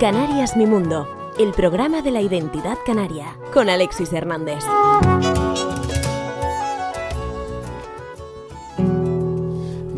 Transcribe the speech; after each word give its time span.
Canarias 0.00 0.56
Mi 0.56 0.66
Mundo, 0.66 1.34
el 1.38 1.52
programa 1.52 2.00
de 2.00 2.10
la 2.10 2.22
identidad 2.22 2.78
canaria, 2.86 3.36
con 3.52 3.68
Alexis 3.68 4.12
Hernández. 4.12 4.64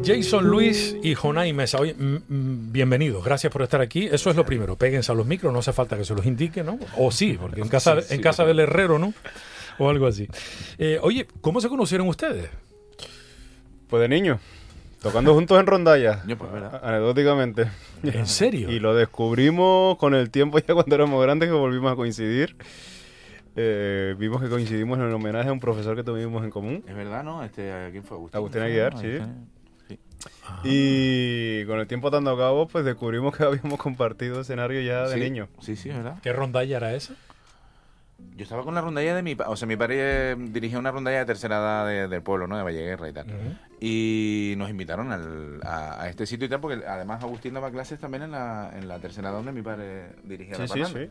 Jason 0.04 0.46
Luis 0.46 0.96
y 1.02 1.14
Jonay 1.14 1.52
Mesa, 1.52 1.78
oye, 1.78 1.94
bienvenidos, 1.98 3.24
gracias 3.24 3.52
por 3.52 3.62
estar 3.62 3.80
aquí. 3.80 4.08
Eso 4.10 4.30
es 4.30 4.36
lo 4.36 4.44
primero, 4.44 4.76
péguense 4.76 5.12
a 5.12 5.14
los 5.14 5.26
micros, 5.26 5.52
no 5.52 5.60
hace 5.60 5.72
falta 5.72 5.96
que 5.96 6.04
se 6.04 6.14
los 6.14 6.26
indique, 6.26 6.62
¿no? 6.62 6.78
O 6.98 7.10
sí, 7.10 7.38
porque 7.40 7.60
en 7.60 7.68
casa, 7.68 7.98
en 8.10 8.20
casa 8.20 8.44
del 8.44 8.58
herrero, 8.60 8.98
¿no? 8.98 9.14
O 9.78 9.88
algo 9.88 10.06
así. 10.06 10.28
Eh, 10.78 10.98
oye, 11.02 11.26
¿cómo 11.40 11.60
se 11.60 11.68
conocieron 11.68 12.08
ustedes? 12.08 12.50
Pues 13.88 14.00
de 14.00 14.08
niño, 14.08 14.40
tocando 15.00 15.34
juntos 15.34 15.58
en 15.60 15.66
rondalla, 15.66 16.22
Yo, 16.26 16.36
pues, 16.38 16.50
anecdóticamente. 16.82 17.70
¿En 18.02 18.26
serio? 18.26 18.70
Y 18.70 18.80
lo 18.80 18.94
descubrimos 18.94 19.96
con 19.98 20.14
el 20.14 20.30
tiempo 20.30 20.58
ya 20.58 20.74
cuando 20.74 20.94
éramos 20.94 21.22
grandes 21.22 21.48
que 21.48 21.54
volvimos 21.54 21.92
a 21.92 21.96
coincidir. 21.96 22.56
Eh, 23.56 24.16
vimos 24.18 24.42
que 24.42 24.48
coincidimos 24.48 24.98
en 24.98 25.04
el 25.04 25.14
homenaje 25.14 25.48
a 25.48 25.52
un 25.52 25.60
profesor 25.60 25.94
que 25.94 26.02
tuvimos 26.02 26.42
en 26.42 26.50
común. 26.50 26.84
Es 26.88 26.94
verdad, 26.96 27.22
¿no? 27.22 27.44
Este, 27.44 27.70
¿Quién 27.92 28.02
fue? 28.02 28.16
Agustín. 28.16 28.36
Agustín 28.36 28.60
¿no? 28.60 28.66
Aguiar, 28.66 28.98
sí. 28.98 29.06
Agustín. 29.06 29.48
Sí. 29.88 29.98
Y 30.64 31.64
con 31.66 31.78
el 31.78 31.86
tiempo 31.86 32.08
atando 32.08 32.30
a 32.30 32.36
cabo, 32.38 32.66
pues 32.66 32.84
descubrimos 32.84 33.36
que 33.36 33.44
habíamos 33.44 33.78
compartido 33.78 34.40
escenario 34.40 34.80
ya 34.80 35.06
de 35.08 35.14
Sí, 35.14 35.20
niño. 35.20 35.48
Sí, 35.60 35.76
sí, 35.76 35.90
es 35.90 35.96
verdad. 35.96 36.18
¿Qué 36.22 36.32
rondalla 36.32 36.78
era 36.78 36.94
esa? 36.94 37.14
Yo 38.36 38.42
estaba 38.42 38.64
con 38.64 38.74
la 38.74 38.80
rondalla 38.80 39.14
de 39.14 39.22
mi 39.22 39.34
padre. 39.34 39.52
O 39.52 39.56
sea, 39.56 39.68
mi 39.68 39.76
padre 39.76 40.32
eh, 40.32 40.36
dirigía 40.38 40.78
una 40.78 40.90
rondalla 40.90 41.18
de 41.20 41.24
tercera 41.24 41.56
edad 41.58 41.86
de- 41.86 42.08
del 42.08 42.22
pueblo, 42.22 42.46
¿no? 42.48 42.56
De 42.56 42.62
Valleguerra 42.64 43.08
y 43.08 43.12
tal. 43.12 43.26
Y 43.80 44.54
nos 44.56 44.70
invitaron 44.70 45.12
al- 45.12 45.60
a, 45.64 46.02
a 46.02 46.08
este 46.08 46.26
sitio 46.26 46.46
y 46.46 46.48
tal, 46.50 46.60
porque 46.60 46.84
además 46.86 47.22
Agustín 47.22 47.54
daba 47.54 47.70
clases 47.70 48.00
también 48.00 48.24
en 48.24 48.32
la, 48.32 48.72
en 48.76 48.88
la 48.88 48.98
tercera 48.98 49.28
edad 49.28 49.36
donde 49.36 49.52
mi 49.52 49.62
padre 49.62 50.06
dirigía 50.24 50.54
Sí, 50.56 50.62
la 50.62 50.66
sí, 50.68 50.80
parranda. 50.80 51.00
sí. 51.00 51.10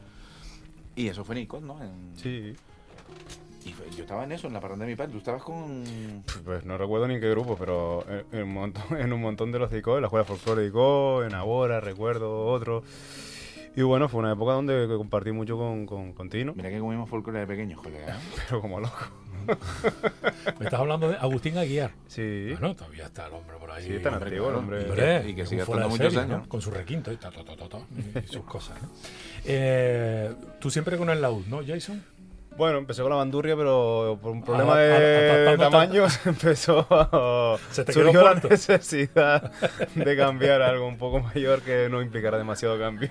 Y 0.95 1.07
eso 1.07 1.23
fue 1.23 1.39
en 1.39 1.47
¿no? 1.65 1.81
En- 1.81 2.11
Sí. 2.17 2.55
Y 3.65 3.71
fue- 3.71 3.89
yo 3.95 4.03
estaba 4.03 4.25
en 4.25 4.33
eso, 4.33 4.47
en 4.47 4.53
la 4.53 4.59
parranda 4.59 4.83
de 4.85 4.91
mi 4.91 4.97
padre. 4.97 5.13
Tú 5.13 5.19
estabas 5.19 5.41
con. 5.43 5.83
Pues 6.43 6.65
no 6.65 6.77
recuerdo 6.77 7.07
ni 7.07 7.15
en 7.15 7.21
qué 7.21 7.29
grupo, 7.29 7.55
pero 7.57 8.05
en, 8.09 8.37
en 8.39 8.43
un, 8.43 8.53
montón, 8.53 8.83
en 8.99 9.13
un 9.13 9.21
montón 9.21 9.51
de 9.53 9.59
los 9.59 9.71
de 9.71 9.77
ICO, 9.77 9.95
en 9.95 10.01
la 10.01 10.07
Escuela 10.07 10.25
Folclore 10.25 10.61
de 10.63 10.67
ICO, 10.67 11.23
en 11.23 11.33
Abora, 11.33 11.79
recuerdo 11.79 12.45
otro. 12.47 12.83
Y 13.75 13.81
bueno, 13.81 14.07
fue 14.07 14.19
una 14.19 14.31
época 14.33 14.53
donde 14.53 14.87
compartí 14.97 15.31
mucho 15.31 15.57
con, 15.57 15.85
con, 15.85 16.13
con 16.13 16.29
Tino, 16.29 16.53
Mira 16.55 16.69
que 16.69 16.79
comimos 16.79 17.09
folclore 17.09 17.39
de 17.39 17.47
pequeños, 17.47 17.81
colega. 17.81 18.15
¿eh? 18.15 18.19
pero 18.47 18.61
como 18.61 18.79
loco. 18.79 18.97
Me 20.59 20.65
estás 20.65 20.79
hablando 20.79 21.09
de 21.09 21.17
Agustín 21.17 21.57
Aguiar. 21.57 21.91
Sí, 22.07 22.49
Bueno, 22.51 22.75
todavía 22.75 23.05
está 23.05 23.27
el 23.27 23.33
hombre 23.33 23.57
por 23.59 23.71
ahí. 23.71 23.85
sí, 23.85 23.99
tan 24.01 24.13
antiguo 24.13 24.49
el 24.49 24.55
hombre. 24.55 24.89
Hombre, 24.89 25.29
Y 25.29 25.35
que 25.35 25.45
fuera 25.45 25.63
estando 25.63 25.89
muchos 25.89 26.13
serie, 26.13 26.19
años. 26.21 26.43
¿no? 26.43 26.49
Con 26.49 26.61
su 26.61 26.71
requinto 26.71 27.11
y, 27.11 27.17
ta, 27.17 27.29
ta, 27.31 27.43
ta, 27.43 27.55
ta, 27.57 27.67
ta, 27.67 27.79
y 28.23 28.27
sus 28.27 28.43
cosas. 28.45 28.81
¿no? 28.81 28.89
Eh, 29.45 30.33
Tú 30.59 30.69
siempre 30.69 30.97
con 30.97 31.09
el 31.09 31.21
laúd, 31.21 31.45
¿no, 31.47 31.61
Jason? 31.65 32.01
Bueno, 32.57 32.77
empecé 32.77 33.01
con 33.01 33.09
la 33.09 33.17
bandurria, 33.17 33.55
pero 33.55 34.19
por 34.21 34.31
un 34.31 34.43
problema 34.43 34.73
Ah, 34.73 34.77
de 34.77 35.47
ah, 35.47 35.51
ah, 35.51 35.53
ah, 35.53 35.57
tamaños 35.57 36.19
empezó 36.25 36.85
a... 36.89 37.57
Se 37.71 37.83
te 37.83 37.93
quedó 37.93 38.03
surgió 38.03 38.23
la 38.23 38.35
necesidad 38.35 39.51
de 39.95 40.17
cambiar 40.17 40.61
a 40.61 40.69
algo 40.69 40.87
un 40.87 40.97
poco 40.97 41.19
mayor 41.19 41.61
que 41.61 41.87
no 41.89 42.01
implicara 42.01 42.37
demasiado 42.37 42.77
cambio. 42.77 43.09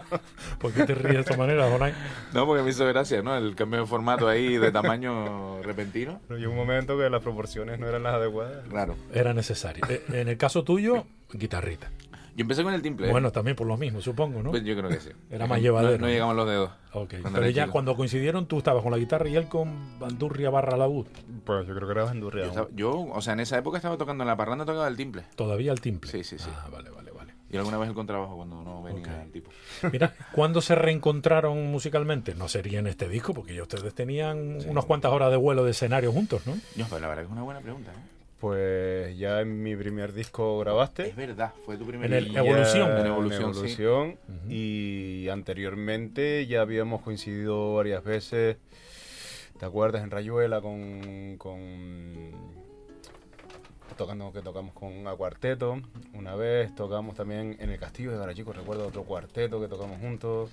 ¿Por 0.58 0.72
qué 0.72 0.84
te 0.84 0.94
ríes 0.94 1.14
de 1.14 1.20
esta 1.20 1.36
manera, 1.36 1.70
Jonay? 1.70 1.94
No, 2.32 2.46
porque 2.46 2.62
me 2.62 2.70
hizo 2.70 2.86
gracia, 2.86 3.22
¿no? 3.22 3.36
El 3.36 3.54
cambio 3.54 3.80
de 3.80 3.86
formato 3.86 4.28
ahí 4.28 4.58
de 4.58 4.72
tamaño 4.72 5.62
repentino. 5.62 6.20
Pero 6.26 6.38
llegó 6.40 6.50
un 6.52 6.58
momento 6.58 6.98
que 6.98 7.08
las 7.08 7.22
proporciones 7.22 7.78
no 7.78 7.88
eran 7.88 8.02
las 8.02 8.14
adecuadas. 8.14 8.66
Claro. 8.68 8.96
Era 9.14 9.32
necesario. 9.32 9.84
Eh, 9.88 10.02
En 10.12 10.28
el 10.28 10.36
caso 10.36 10.64
tuyo, 10.64 11.06
guitarrita. 11.32 11.90
Yo 12.34 12.42
empecé 12.42 12.62
con 12.62 12.72
el 12.72 12.80
timple. 12.82 13.10
Bueno, 13.10 13.30
también 13.30 13.54
por 13.56 13.66
lo 13.66 13.76
mismo, 13.76 14.00
supongo, 14.00 14.42
¿no? 14.42 14.50
Pues 14.50 14.64
yo 14.64 14.74
creo 14.76 14.88
que 14.88 15.00
sí. 15.00 15.10
Era 15.30 15.46
más 15.46 15.60
llevadero. 15.60 15.98
No, 15.98 16.06
no 16.06 16.08
llegamos 16.12 16.34
los 16.36 16.48
dedos. 16.48 16.70
Ok. 16.92 17.14
cuando 17.20 17.38
Pero 17.40 17.50
ya 17.50 17.64
chico. 17.64 17.72
cuando 17.72 17.94
coincidieron, 17.96 18.46
tú 18.46 18.58
estabas 18.58 18.82
con 18.82 18.90
la 18.92 18.98
guitarra 18.98 19.28
y 19.28 19.36
él 19.36 19.48
con 19.48 19.98
bandurria 19.98 20.48
barra 20.50 20.76
laúd. 20.76 21.06
Pues 21.44 21.66
yo 21.66 21.74
creo 21.74 21.86
que 21.88 21.92
era 21.92 22.04
bandurria. 22.04 22.44
Yo, 22.44 22.48
estaba- 22.48 22.68
yo, 22.74 22.90
o 23.12 23.20
sea, 23.20 23.34
en 23.34 23.40
esa 23.40 23.58
época 23.58 23.76
estaba 23.78 23.96
tocando 23.98 24.24
en 24.24 24.28
la 24.28 24.36
parranda, 24.36 24.64
tocaba 24.64 24.88
el 24.88 24.96
timple. 24.96 25.24
Todavía 25.36 25.72
el 25.72 25.80
timple. 25.80 26.10
Sí, 26.10 26.24
sí, 26.24 26.38
sí. 26.38 26.48
Ah, 26.54 26.68
vale, 26.72 26.88
vale, 26.90 27.10
vale. 27.10 27.32
Y 27.50 27.58
alguna 27.58 27.76
vez 27.76 27.90
el 27.90 27.94
contrabajo 27.94 28.34
cuando 28.36 28.62
no 28.62 28.82
venía 28.82 29.02
Ok. 29.02 29.24
el 29.24 29.30
tipo. 29.30 29.50
Mira, 29.92 30.14
¿cuándo 30.32 30.62
se 30.62 30.74
reencontraron 30.74 31.70
musicalmente? 31.70 32.34
No 32.34 32.48
sería 32.48 32.78
en 32.78 32.86
este 32.86 33.08
disco, 33.10 33.34
porque 33.34 33.54
ya 33.54 33.60
ustedes 33.62 33.94
tenían 33.94 34.58
unas 34.66 34.86
cuantas 34.86 35.12
horas 35.12 35.30
de 35.30 35.36
vuelo 35.36 35.64
de 35.64 35.72
escenario 35.72 36.12
juntos, 36.12 36.46
¿no? 36.46 36.54
No, 36.76 36.86
pero 36.88 37.00
la 37.00 37.08
verdad 37.08 37.22
que 37.24 37.26
es 37.26 37.32
una 37.32 37.42
buena 37.42 37.60
pregunta, 37.60 37.90
¿eh? 37.92 38.21
Pues 38.42 39.16
ya 39.16 39.40
en 39.40 39.62
mi 39.62 39.76
primer 39.76 40.12
disco 40.12 40.58
grabaste. 40.58 41.06
Es 41.06 41.14
verdad, 41.14 41.52
fue 41.64 41.76
tu 41.76 41.86
primer 41.86 42.12
En 42.12 42.24
Ya 42.32 42.40
Evolución. 42.40 42.90
En 42.90 42.98
En 42.98 43.06
Evolución, 43.06 43.42
Evolución. 43.50 44.08
Ujú. 44.28 44.50
Y 44.50 45.28
anteriormente 45.28 46.44
ya 46.48 46.60
habíamos 46.62 47.02
coincidido 47.02 47.74
varias 47.74 48.02
veces. 48.02 48.56
¿Te 49.60 49.64
acuerdas? 49.64 50.02
En 50.02 50.10
Rayuela 50.10 50.60
con. 50.60 51.36
con 51.38 52.32
tocando 53.96 54.32
que 54.32 54.40
tocamos 54.42 54.74
con 54.74 55.06
a 55.06 55.12
cuarteto. 55.14 55.80
Una 56.14 56.34
vez 56.34 56.74
tocamos 56.74 57.14
también 57.14 57.56
en 57.60 57.70
el 57.70 57.78
Castillo 57.78 58.10
de 58.10 58.18
Garachico, 58.18 58.52
recuerdo 58.52 58.88
otro 58.88 59.04
cuarteto 59.04 59.60
que 59.60 59.68
tocamos 59.68 60.00
juntos. 60.00 60.50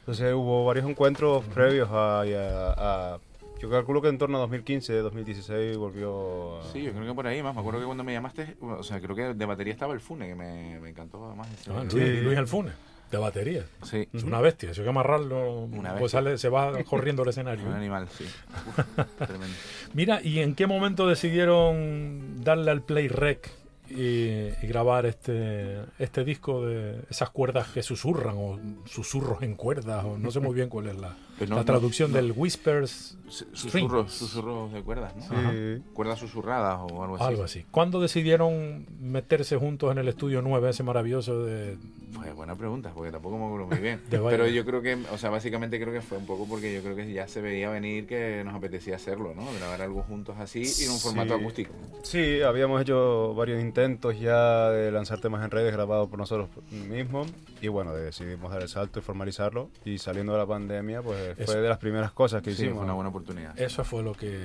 Entonces 0.00 0.34
hubo 0.34 0.66
varios 0.66 0.86
encuentros 0.86 1.44
previos 1.46 1.88
a, 1.90 2.24
y 2.26 2.34
a- 2.34 2.72
a- 3.14 3.18
Yo 3.60 3.70
calculo 3.70 4.02
que 4.02 4.08
en 4.08 4.18
torno 4.18 4.36
a 4.36 4.40
2015, 4.42 4.92
2016 4.98 5.76
volvió. 5.78 6.58
a- 6.60 6.72
Sí, 6.72 6.82
yo 6.82 6.92
creo 6.92 7.06
que 7.06 7.14
por 7.14 7.26
ahí 7.26 7.42
más. 7.42 7.54
Me 7.54 7.60
acuerdo 7.60 7.80
que 7.80 7.86
cuando 7.86 8.04
me 8.04 8.12
llamaste, 8.12 8.56
o 8.60 8.82
sea, 8.82 9.00
creo 9.00 9.16
que 9.16 9.34
de 9.34 9.46
batería 9.46 9.72
estaba 9.72 9.94
el 9.94 10.00
Fune, 10.00 10.28
que 10.28 10.34
me, 10.34 10.78
me 10.78 10.90
encantó 10.90 11.24
además. 11.26 11.48
ese- 11.52 11.70
Ah, 11.70 11.82
Luis, 11.82 11.92
Sí. 11.92 12.20
Luis 12.20 12.38
Alfune, 12.38 12.72
de 13.10 13.18
batería. 13.18 13.64
Sí, 13.82 14.08
Es 14.12 14.24
una 14.24 14.40
bestia, 14.42 14.74
si 14.74 14.80
hay 14.80 14.84
que 14.84 14.90
amarrarlo, 14.90 15.60
Una 15.64 15.96
pues 15.96 16.12
sale, 16.12 16.36
se 16.36 16.50
va 16.50 16.82
corriendo 16.84 17.22
el 17.22 17.30
escenario. 17.30 17.66
un 17.66 17.72
animal, 17.72 18.08
sí. 18.10 18.24
Uf, 18.68 18.78
tremendo. 19.26 19.56
Mira, 19.94 20.20
¿y 20.22 20.40
en 20.40 20.54
qué 20.54 20.66
momento 20.66 21.06
decidieron 21.08 22.44
darle 22.44 22.70
al 22.70 22.82
play 22.82 23.08
rec 23.08 23.50
y, 23.88 24.48
y 24.62 24.66
grabar 24.66 25.06
este, 25.06 25.78
este 25.98 26.24
disco 26.24 26.66
de 26.66 27.00
esas 27.08 27.30
cuerdas 27.30 27.68
que 27.68 27.82
susurran 27.82 28.34
o 28.36 28.60
susurros 28.84 29.42
en 29.42 29.54
cuerdas 29.54 30.04
o 30.04 30.18
no 30.18 30.30
sé 30.30 30.40
muy 30.40 30.54
bien 30.54 30.68
cuál 30.68 30.88
es 30.88 30.96
la, 30.96 31.16
Pues 31.38 31.50
no, 31.50 31.56
la 31.56 31.64
traducción 31.64 32.10
no. 32.12 32.16
del 32.16 32.32
whispers. 32.34 33.18
Susurros, 33.28 34.12
susurros 34.12 34.72
de 34.72 34.82
cuerdas, 34.82 35.14
¿no? 35.16 35.22
Sí. 35.50 35.82
Cuerdas 35.92 36.18
susurradas 36.20 36.78
o 36.80 37.02
algo 37.02 37.16
así. 37.16 37.24
algo 37.24 37.42
así. 37.44 37.64
¿Cuándo 37.70 38.00
decidieron 38.00 38.86
meterse 39.00 39.56
juntos 39.56 39.90
en 39.92 39.98
el 39.98 40.08
estudio 40.08 40.42
9, 40.42 40.70
ese 40.70 40.82
maravilloso 40.82 41.42
de... 41.44 41.76
Pues 42.14 42.34
buena 42.34 42.54
pregunta, 42.54 42.92
porque 42.94 43.10
tampoco 43.10 43.36
me 43.36 43.44
acuerdo 43.46 43.66
muy 43.66 43.78
bien. 43.78 44.00
Pero 44.08 44.46
yo 44.46 44.64
creo 44.64 44.80
que, 44.80 44.96
o 45.12 45.18
sea, 45.18 45.28
básicamente 45.30 45.78
creo 45.80 45.92
que 45.92 46.00
fue 46.00 46.16
un 46.18 46.24
poco 46.24 46.46
porque 46.48 46.72
yo 46.72 46.80
creo 46.82 46.94
que 46.96 47.12
ya 47.12 47.26
se 47.28 47.40
veía 47.40 47.68
venir 47.68 48.06
que 48.06 48.42
nos 48.44 48.54
apetecía 48.54 48.96
hacerlo, 48.96 49.34
¿no? 49.34 49.44
Grabar 49.58 49.82
algo 49.82 50.02
juntos 50.02 50.36
así 50.38 50.62
y 50.62 50.84
en 50.84 50.92
un 50.92 50.98
formato 50.98 51.34
Sí. 51.36 51.40
acústico. 51.40 51.72
Sí, 52.04 52.40
habíamos 52.42 52.80
hecho 52.80 53.34
varios 53.34 53.60
intentos 53.60 54.18
ya 54.20 54.70
de 54.70 54.90
lanzar 54.92 55.20
temas 55.20 55.44
en 55.44 55.50
redes 55.50 55.72
grabados 55.72 56.08
por 56.08 56.18
nosotros 56.18 56.48
mismos 56.70 57.26
y 57.60 57.68
bueno, 57.68 57.92
decidimos 57.92 58.52
dar 58.52 58.62
el 58.62 58.68
salto 58.68 59.00
y 59.00 59.02
formalizarlo 59.02 59.68
y 59.84 59.98
saliendo 59.98 60.32
de 60.32 60.38
la 60.38 60.46
pandemia 60.46 61.02
pues 61.02 61.25
Eso. 61.32 61.52
fue 61.52 61.60
de 61.60 61.68
las 61.68 61.78
primeras 61.78 62.12
cosas 62.12 62.42
que 62.42 62.50
Sí, 62.50 62.62
hicimos. 62.62 62.76
fue 62.76 62.84
una 62.84 62.94
buena 62.94 63.10
oportunidad. 63.10 63.58
Eso 63.60 63.84
fue 63.84 64.02
lo 64.02 64.12
que... 64.14 64.38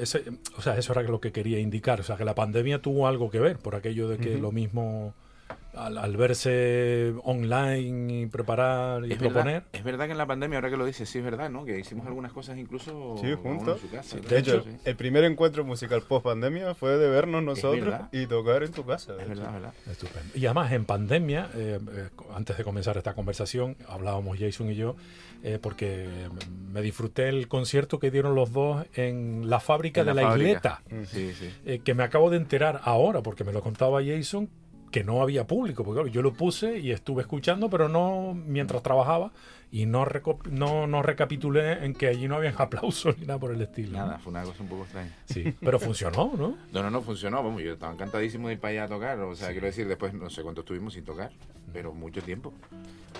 ese- 0.00 0.24
o 0.56 0.62
sea, 0.62 0.76
eso 0.76 0.92
era 0.92 1.02
lo 1.02 1.20
que 1.20 1.32
quería 1.32 1.58
indicar. 1.58 2.00
O 2.00 2.02
sea, 2.02 2.16
que 2.16 2.24
la 2.24 2.34
pandemia 2.34 2.80
tuvo 2.80 3.06
algo 3.08 3.30
que 3.30 3.40
ver 3.40 3.58
por 3.58 3.74
aquello 3.74 4.08
de 4.08 4.18
que 4.18 4.36
lo 4.38 4.52
mismo... 4.52 5.14
Al, 5.74 5.98
al 5.98 6.16
verse 6.16 7.12
online 7.24 8.22
y 8.22 8.26
preparar 8.28 9.04
y 9.04 9.12
Es 9.12 9.18
proponer, 9.18 9.44
verdad, 9.56 9.68
es 9.74 9.84
verdad 9.84 10.06
que 10.06 10.12
en 10.12 10.16
la 10.18 10.24
pandemia, 10.26 10.56
ahora 10.56 10.70
que 10.70 10.78
lo 10.78 10.86
dices, 10.86 11.06
sí 11.06 11.18
es 11.18 11.24
verdad, 11.24 11.50
¿no? 11.50 11.66
Que 11.66 11.78
hicimos 11.78 12.06
algunas 12.06 12.32
cosas 12.32 12.56
incluso 12.56 13.16
Sí, 13.20 13.34
juntos. 13.34 13.78
en 13.82 13.88
su 13.90 13.94
casa. 13.94 14.16
De 14.16 14.38
hecho, 14.38 14.62
Sí. 14.62 14.70
el 14.86 14.96
primer 14.96 15.24
encuentro 15.24 15.66
musical 15.66 16.00
post 16.00 16.24
pandemia 16.24 16.74
fue 16.74 16.96
de 16.96 17.10
vernos 17.10 17.42
nosotros 17.42 17.94
y 18.10 18.26
tocar 18.26 18.62
en 18.62 18.72
tu 18.72 18.86
casa. 18.86 19.12
es 19.20 19.28
verdad, 19.28 19.46
es 19.48 19.52
verdad. 19.52 19.74
Estupendo. 19.90 20.32
Y 20.34 20.46
además 20.46 20.72
en 20.72 20.86
pandemia, 20.86 21.50
eh, 21.54 21.78
eh, 21.92 22.08
antes 22.34 22.56
de 22.56 22.64
comenzar 22.64 22.96
esta 22.96 23.12
conversación, 23.12 23.76
hablábamos 23.86 24.38
Jason 24.38 24.70
y 24.70 24.76
yo, 24.76 24.96
eh, 25.46 25.58
porque 25.62 26.08
me 26.72 26.82
disfruté 26.82 27.28
el 27.28 27.46
concierto 27.46 28.00
que 28.00 28.10
dieron 28.10 28.34
los 28.34 28.52
dos 28.52 28.84
en 28.94 29.48
la 29.48 29.60
fábrica 29.60 30.00
En 30.00 30.08
de 30.08 30.14
la 30.14 30.34
isleta, 30.34 30.82
Sí, 31.06 31.32
sí. 31.34 31.48
eh, 31.64 31.78
que 31.84 31.94
me 31.94 32.02
acabo 32.02 32.30
de 32.30 32.36
enterar 32.38 32.80
ahora, 32.82 33.22
porque 33.22 33.44
me 33.44 33.52
lo 33.52 33.62
contaba 33.62 34.00
Jason, 34.04 34.50
que 34.96 35.04
no 35.04 35.20
había 35.20 35.46
público, 35.46 35.84
porque 35.84 35.98
claro, 35.98 36.08
yo 36.08 36.22
lo 36.22 36.32
puse 36.32 36.78
y 36.78 36.90
estuve 36.90 37.20
escuchando, 37.20 37.68
pero 37.68 37.86
no 37.86 38.32
mientras 38.32 38.82
trabajaba, 38.82 39.30
y 39.70 39.84
no, 39.84 40.06
no, 40.50 40.86
no 40.86 41.02
recapitulé 41.02 41.84
en 41.84 41.92
que 41.92 42.08
allí 42.08 42.28
no 42.28 42.36
habían 42.36 42.54
aplausos 42.58 43.18
ni 43.18 43.26
nada 43.26 43.38
por 43.38 43.52
el 43.52 43.60
estilo. 43.60 43.98
Nada, 43.98 44.18
fue 44.18 44.30
una 44.30 44.42
cosa 44.42 44.62
un 44.62 44.70
poco 44.70 44.84
extraña. 44.84 45.14
Sí, 45.26 45.54
pero 45.60 45.78
funcionó, 45.78 46.32
¿no? 46.38 46.56
No, 46.72 46.82
no, 46.82 46.90
no 46.90 47.02
funcionó. 47.02 47.42
Vamos, 47.42 47.60
yo 47.60 47.74
estaba 47.74 47.92
encantadísimo 47.92 48.48
de 48.48 48.54
ir 48.54 48.60
para 48.60 48.70
allá 48.70 48.84
a 48.84 48.88
tocar. 48.88 49.18
O 49.20 49.34
sea, 49.34 49.50
quiero 49.50 49.66
decir, 49.66 49.86
después 49.86 50.14
no 50.14 50.30
sé 50.30 50.42
cuánto 50.42 50.62
estuvimos 50.62 50.94
sin 50.94 51.04
tocar, 51.04 51.30
pero 51.74 51.92
mucho 51.92 52.22
tiempo. 52.22 52.54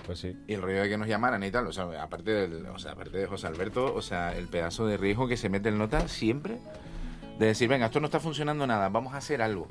Pues 0.07 0.21
sí. 0.21 0.35
Y 0.49 0.55
el 0.55 0.63
rollo 0.63 0.81
de 0.81 0.89
que 0.89 0.97
nos 0.97 1.09
llamaran 1.09 1.45
y 1.45 1.51
tal, 1.51 1.67
o 1.67 1.75
sea, 1.75 2.03
aparte, 2.03 2.31
del, 2.31 2.65
o 2.69 2.79
sea, 2.79 2.93
aparte 2.93 3.19
de 3.19 3.27
José 3.27 3.49
Alberto, 3.49 3.95
o 3.95 4.01
sea, 4.01 4.35
el 4.35 4.49
pedazo 4.49 4.87
de 4.87 4.97
riesgo 4.97 5.29
que 5.29 5.37
se 5.37 5.51
mete 5.51 5.69
el 5.69 5.77
nota 5.77 6.09
siempre 6.09 6.57
de 7.39 7.47
decir, 7.49 7.69
venga, 7.69 7.85
esto 7.85 8.01
no 8.01 8.07
está 8.07 8.19
funcionando 8.19 8.67
nada, 8.67 8.89
vamos 8.89 9.13
a 9.13 9.19
hacer 9.19 9.43
algo. 9.43 9.69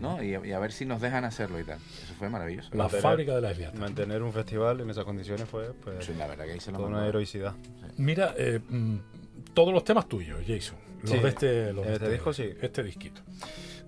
¿No? 0.00 0.22
Y, 0.22 0.30
y 0.48 0.52
a 0.52 0.58
ver 0.58 0.72
si 0.72 0.84
nos 0.84 1.00
dejan 1.00 1.24
hacerlo 1.24 1.58
y 1.60 1.64
tal. 1.64 1.78
Eso 2.02 2.14
fue 2.18 2.28
maravilloso. 2.28 2.70
La 2.72 2.84
Mantener- 2.84 3.00
fábrica 3.02 3.34
de 3.34 3.40
la 3.40 3.50
Esviata. 3.50 3.78
Mantener 3.78 4.22
un 4.22 4.32
festival 4.32 4.80
en 4.80 4.90
esas 4.90 5.04
condiciones 5.04 5.48
fue 5.48 5.72
pues, 5.72 6.04
Sí, 6.04 6.12
la 6.16 6.26
verdad 6.26 6.44
que 6.46 6.52
ahí 6.52 6.60
se 6.60 6.70
lo 6.72 6.78
toda 6.78 6.88
una 6.90 7.06
heroicidad. 7.06 7.54
Mira, 7.96 8.34
eh, 8.36 8.60
mm, 8.68 8.96
todos 9.54 9.72
los 9.72 9.84
temas 9.84 10.08
tuyos, 10.08 10.40
Jason. 10.46 10.76
Los 11.02 11.10
Sí. 11.10 11.18
de 11.18 11.28
este, 11.28 11.72
los 11.72 11.86
de 11.86 11.92
Este 11.94 12.10
disco, 12.10 12.32
sí. 12.32 12.50
Este 12.60 12.82
disquito. 12.82 13.20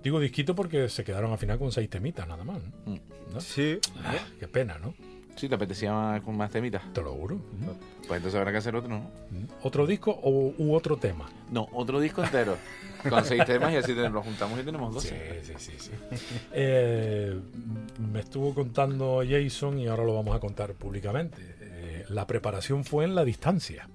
Digo 0.03 0.19
disquito 0.19 0.55
porque 0.55 0.87
se 0.89 1.03
quedaron 1.03 1.31
al 1.31 1.37
final 1.37 1.57
con 1.59 1.71
seis 1.71 1.89
temitas 1.89 2.27
nada 2.27 2.43
más. 2.43 2.59
¿no? 2.85 2.93
Mm. 2.93 2.99
¿No? 3.33 3.41
Sí, 3.41 3.79
Ah, 4.03 4.13
qué 4.39 4.47
pena, 4.47 4.77
¿no? 4.79 4.93
Sí, 5.35 5.47
te 5.47 5.55
apetecía 5.55 5.93
más- 5.93 6.21
con 6.21 6.35
más 6.37 6.49
temitas. 6.51 6.81
Te 6.93 7.01
lo 7.01 7.13
juro. 7.13 7.39
Pues 8.07 8.17
entonces 8.17 8.35
habrá 8.35 8.51
que 8.51 8.57
hacer 8.57 8.75
otro, 8.75 8.89
¿no? 8.89 9.09
¿Otro 9.63 9.85
disco 9.87 10.11
o, 10.23 10.53
u 10.57 10.73
otro 10.73 10.97
tema? 10.97 11.29
No, 11.51 11.67
otro 11.73 11.99
disco 11.99 12.23
entero. 12.23 12.57
con 13.07 13.23
seis 13.25 13.45
temas 13.45 13.71
y 13.73 13.77
así 13.77 13.93
lo 13.93 14.21
juntamos 14.21 14.59
y 14.59 14.63
tenemos 14.63 15.01
Sí, 15.03 15.09
12. 15.09 15.43
sí, 15.43 15.53
sí. 15.57 15.71
sí. 15.77 15.91
Eh, 16.51 17.39
me 18.11 18.19
estuvo 18.19 18.53
contando 18.53 19.21
Jason 19.27 19.79
y 19.79 19.87
ahora 19.87 20.03
lo 20.03 20.15
vamos 20.15 20.35
a 20.35 20.39
contar 20.39 20.73
públicamente. 20.73 21.37
Eh, 21.61 22.05
la 22.09 22.25
preparación 22.27 22.83
fue 22.83 23.05
en 23.05 23.15
la 23.15 23.23
distancia. 23.23 23.87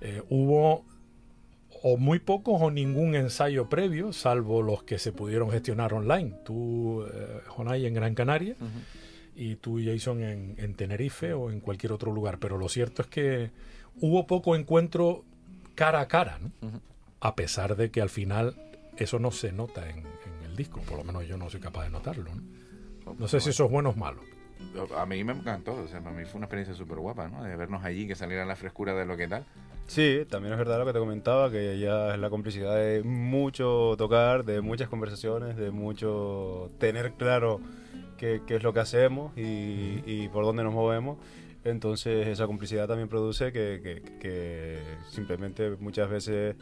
Eh, 0.00 0.22
hubo 0.28 0.84
o 1.82 1.96
muy 1.96 2.18
pocos 2.18 2.60
o 2.60 2.70
ningún 2.70 3.14
ensayo 3.14 3.68
previo, 3.68 4.12
salvo 4.12 4.62
los 4.62 4.82
que 4.82 4.98
se 4.98 5.12
pudieron 5.12 5.50
gestionar 5.50 5.94
online. 5.94 6.32
Tú, 6.44 7.04
Jonay, 7.48 7.86
en 7.86 7.94
Gran 7.94 8.14
Canaria 8.14 8.54
Ujú. 8.58 8.70
y 9.36 9.56
tú, 9.56 9.78
Jason, 9.84 10.22
en, 10.22 10.54
en 10.58 10.74
Tenerife 10.74 11.32
o 11.34 11.50
en 11.50 11.60
cualquier 11.60 11.92
otro 11.92 12.12
lugar. 12.12 12.38
Pero 12.38 12.58
lo 12.58 12.68
cierto 12.68 13.02
es 13.02 13.08
que 13.08 13.50
hubo 14.00 14.26
poco 14.26 14.56
encuentro 14.56 15.24
cara 15.74 16.00
a 16.00 16.08
cara, 16.08 16.38
¿no? 16.40 16.50
A 17.26 17.34
pesar 17.36 17.76
de 17.76 17.90
que 17.90 18.00
al 18.00 18.08
final 18.10 18.54
eso 18.96 19.18
no 19.18 19.30
se 19.30 19.52
nota 19.52 19.88
en, 19.88 19.98
en 19.98 20.44
el 20.44 20.56
disco. 20.56 20.80
Por 20.82 20.98
lo 20.98 21.04
menos 21.04 21.26
yo 21.26 21.36
no 21.36 21.50
soy 21.50 21.60
capaz 21.60 21.84
de 21.84 21.90
notarlo. 21.90 22.30
No, 23.04 23.14
No 23.18 23.28
sé 23.28 23.40
si 23.40 23.50
eso 23.50 23.64
es 23.66 23.70
bueno 23.70 23.90
o 23.90 23.94
malo. 23.94 24.20
A 24.96 25.04
mí 25.06 25.22
me 25.22 25.32
encantó, 25.32 25.74
o 25.74 25.86
sea, 25.86 26.00
para 26.00 26.16
mí 26.16 26.24
fue 26.24 26.38
una 26.38 26.46
experiencia 26.46 26.74
súper 26.74 26.98
guapa, 26.98 27.28
¿no? 27.28 27.44
De 27.44 27.54
vernos 27.56 27.84
allí, 27.84 28.06
que 28.06 28.14
saliera 28.14 28.44
la 28.46 28.56
frescura 28.56 28.94
de 28.94 29.04
lo 29.04 29.16
que 29.16 29.28
tal. 29.28 29.44
Sí, 29.86 30.26
también 30.28 30.52
es 30.54 30.58
verdad 30.58 30.78
lo 30.78 30.86
que 30.86 30.92
te 30.94 30.98
comentaba, 30.98 31.50
que 31.50 31.78
ya 31.78 32.14
es 32.14 32.18
la 32.18 32.30
complicidad 32.30 32.74
de 32.74 33.02
mucho 33.04 33.94
tocar, 33.98 34.44
de 34.44 34.60
muchas 34.62 34.88
conversaciones, 34.88 35.56
de 35.56 35.70
mucho 35.70 36.70
tener 36.78 37.12
claro 37.12 37.60
qué, 38.16 38.40
qué 38.46 38.56
es 38.56 38.62
lo 38.64 38.72
que 38.72 38.80
hacemos 38.80 39.36
y, 39.36 40.02
y 40.06 40.28
por 40.32 40.44
dónde 40.44 40.64
nos 40.64 40.74
movemos. 40.74 41.18
Entonces 41.64 42.26
esa 42.26 42.46
complicidad 42.46 42.88
también 42.88 43.08
produce 43.08 43.52
que, 43.52 43.80
que- 43.82 44.18
que 44.18 44.78
simplemente 45.10 45.70
muchas 45.78 46.08
veces 46.10 46.56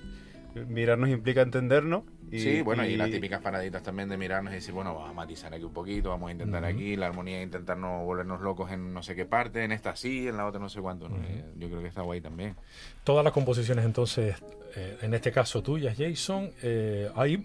mirarnos 0.54 1.08
implica 1.10 1.42
entendernos. 1.42 2.04
Y, 2.30 2.40
sí, 2.40 2.62
bueno, 2.62 2.84
y, 2.84 2.96
las 2.96 3.10
típicas 3.10 3.40
paraditas 3.40 3.82
también 3.82 4.08
de 4.08 4.16
mirarnos 4.16 4.52
y 4.52 4.56
decir, 4.56 4.74
bueno, 4.74 4.94
vamos 4.94 5.10
a 5.10 5.12
matizar 5.12 5.52
aquí 5.54 5.62
un 5.64 5.72
poquito, 5.72 6.08
vamos 6.10 6.28
a 6.30 6.32
intentar 6.32 6.62
Ujú. 6.64 6.72
aquí, 6.72 6.96
la 6.96 7.06
armonía, 7.06 7.42
intentar 7.42 7.76
no 7.76 8.04
volvernos 8.04 8.40
locos 8.40 8.72
en 8.72 8.92
no 8.92 9.02
sé 9.02 9.14
qué 9.14 9.24
parte, 9.24 9.62
en 9.64 9.72
esta 9.72 9.94
sí, 9.94 10.26
en 10.26 10.36
la 10.36 10.46
otra 10.46 10.60
no 10.60 10.68
sé 10.68 10.80
cuánto. 10.80 11.08
¿no? 11.08 11.16
Ujú. 11.16 11.24
Eh, 11.26 11.44
Yo 11.58 11.68
creo 11.68 11.80
que 11.82 11.88
está 11.88 12.02
guay 12.02 12.20
también. 12.20 12.56
Todas 13.04 13.22
las 13.24 13.32
composiciones, 13.32 13.84
entonces, 13.84 14.36
eh, 14.74 14.98
en 15.02 15.14
este 15.14 15.30
caso 15.30 15.62
tuyas, 15.62 15.96
Jason, 15.96 16.50
eh, 16.62 17.10
hay 17.14 17.44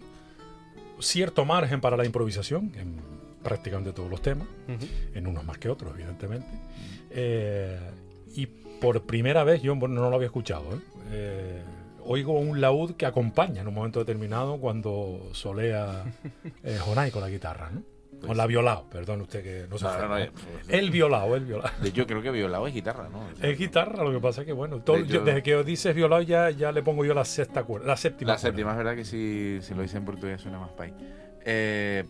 cierto 0.99 1.45
margen 1.45 1.81
para 1.81 1.95
la 1.95 2.05
improvisación 2.05 2.71
en 2.75 2.95
prácticamente 3.43 3.93
todos 3.93 4.09
los 4.09 4.21
temas, 4.21 4.47
Ujú. 4.67 4.85
en 5.13 5.27
unos 5.27 5.43
más 5.45 5.57
que 5.57 5.69
otros, 5.69 5.93
evidentemente. 5.93 6.47
Eh, 7.11 7.79
y 8.35 8.45
por 8.45 9.03
primera 9.03 9.43
vez, 9.43 9.61
yo 9.61 9.75
bueno, 9.75 10.01
no 10.01 10.09
lo 10.09 10.15
había 10.15 10.27
escuchado, 10.27 10.63
¿eh? 11.11 11.61
Oigo 12.03 12.39
un 12.39 12.61
laúd 12.61 12.95
que 12.95 13.05
acompaña 13.05 13.61
en 13.61 13.67
un 13.67 13.73
momento 13.73 13.99
determinado 13.99 14.57
cuando 14.59 15.29
solea 15.33 16.03
eh, 16.63 16.77
Jonay 16.79 17.11
con 17.11 17.21
la 17.21 17.29
guitarra, 17.29 17.69
¿no? 17.71 17.83
Con 18.25 18.35
la 18.35 18.45
violao, 18.47 18.89
perdón 18.89 19.21
usted 19.21 19.41
que 19.41 19.65
no 19.69 19.77
se 19.77 19.85
No, 19.85 19.91
no, 19.91 19.97
ofenda, 19.97 20.07
no, 20.09 20.17
¿eh? 20.25 20.31
eh, 20.67 20.77
El 20.77 20.91
violao, 20.91 21.35
el 21.37 21.45
violao. 21.45 21.71
Hecho, 21.83 22.05
creo 22.05 22.21
que 22.21 22.31
violado 22.31 22.67
es 22.67 22.73
guitarra, 22.73 23.07
¿no? 23.07 23.19
O 23.19 23.35
sea, 23.37 23.49
Es 23.49 23.57
guitarra, 23.57 24.03
lo 24.03 24.11
que 24.11 24.19
pasa 24.19 24.41
es 24.41 24.47
que, 24.47 24.51
bueno, 24.53 24.81
todo- 24.81 24.97
De 24.97 25.03
hecho- 25.03 25.13
yo- 25.13 25.23
desde 25.23 25.41
que 25.41 25.63
dices 25.63 25.95
violado 25.95 26.21
ya, 26.21 26.49
ya 26.49 26.71
le 26.73 26.83
pongo 26.83 27.05
yo 27.05 27.13
la 27.13 27.23
sexta 27.23 27.63
cuerda, 27.63 27.87
la 27.87 27.95
séptima. 27.97 28.31
La 28.31 28.35
cuerda. 28.37 28.49
séptima, 28.49 28.71
es 28.71 28.77
verdad 28.77 28.95
que 28.95 29.05
si, 29.05 29.59
si 29.61 29.73
lo 29.73 29.81
dice 29.83 29.95
en 29.97 30.03
portugués 30.05 30.41
suena 30.41 30.59
más 30.59 30.71
pay. 30.71 30.93
Eh, 31.45 32.03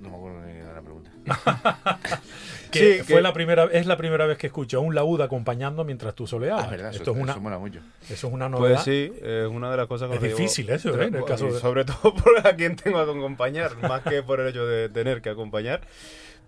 no 0.00 0.10
me 0.10 0.16
acuerdo 0.16 0.40
de 0.42 0.62
la 0.72 0.82
pregunta. 0.82 1.10
Que 2.70 2.96
Sí, 2.98 3.04
fue 3.04 3.16
que- 3.16 3.22
la 3.22 3.32
primera, 3.32 3.64
es 3.72 3.86
la 3.86 3.96
primera 3.96 4.26
vez 4.26 4.38
que 4.38 4.48
escucho 4.48 4.78
a 4.78 4.80
un 4.80 4.94
laúd 4.94 5.20
acompañando 5.20 5.84
mientras 5.84 6.14
tú 6.16 6.26
soleabas. 6.26 6.62
Ah, 6.62 6.64
es 6.66 6.70
verdad, 6.72 6.90
Esto 6.90 7.02
eso, 7.04 7.12
es 7.12 7.16
una, 7.22 7.32
eso 7.32 7.40
mola 7.40 7.58
mucho. 7.58 7.80
eso 8.10 8.26
es 8.26 8.32
una 8.32 8.48
novedad. 8.48 8.74
Pues 8.74 8.84
sí, 8.84 9.12
es 9.22 9.46
una 9.46 9.70
de 9.70 9.76
las 9.76 9.86
cosas 9.86 10.10
Es 10.12 10.20
difícil 10.20 10.68
eso, 10.70 11.00
¿eh? 11.00 11.06
En 11.06 11.14
el 11.14 11.24
caso 11.24 11.46
y 11.48 11.52
de- 11.52 11.60
Sobre 11.60 11.84
todo 11.84 12.12
por 12.24 12.44
a 12.46 12.56
quien 12.56 12.74
tengo 12.76 13.02
que 13.04 13.10
acompañar, 13.12 13.76
más 13.88 14.02
que 14.02 14.22
por 14.24 14.40
el 14.40 14.48
hecho 14.48 14.66
de 14.66 14.88
tener 14.88 15.22
que 15.22 15.30
acompañar. 15.30 15.82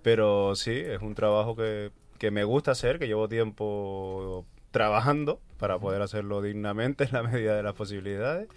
Pero 0.03 0.55
sí, 0.57 0.73
es 0.73 1.01
un 1.01 1.15
trabajo 1.15 1.55
que, 1.55 1.93
que 2.19 2.31
me 2.33 2.43
gusta 2.45 2.73
hacer, 2.73 2.99
que 2.99 3.07
llevo 3.07 3.29
tiempo 3.29 4.45
trabajando 4.71 5.41
para 5.59 5.79
poder 5.79 6.03
hacerlo 6.03 6.41
dignamente 6.43 7.05
en 7.05 7.13
la 7.13 7.23
medida 7.23 7.57
de 7.57 7.63
las 7.63 7.75
posibilidades. 7.75 8.49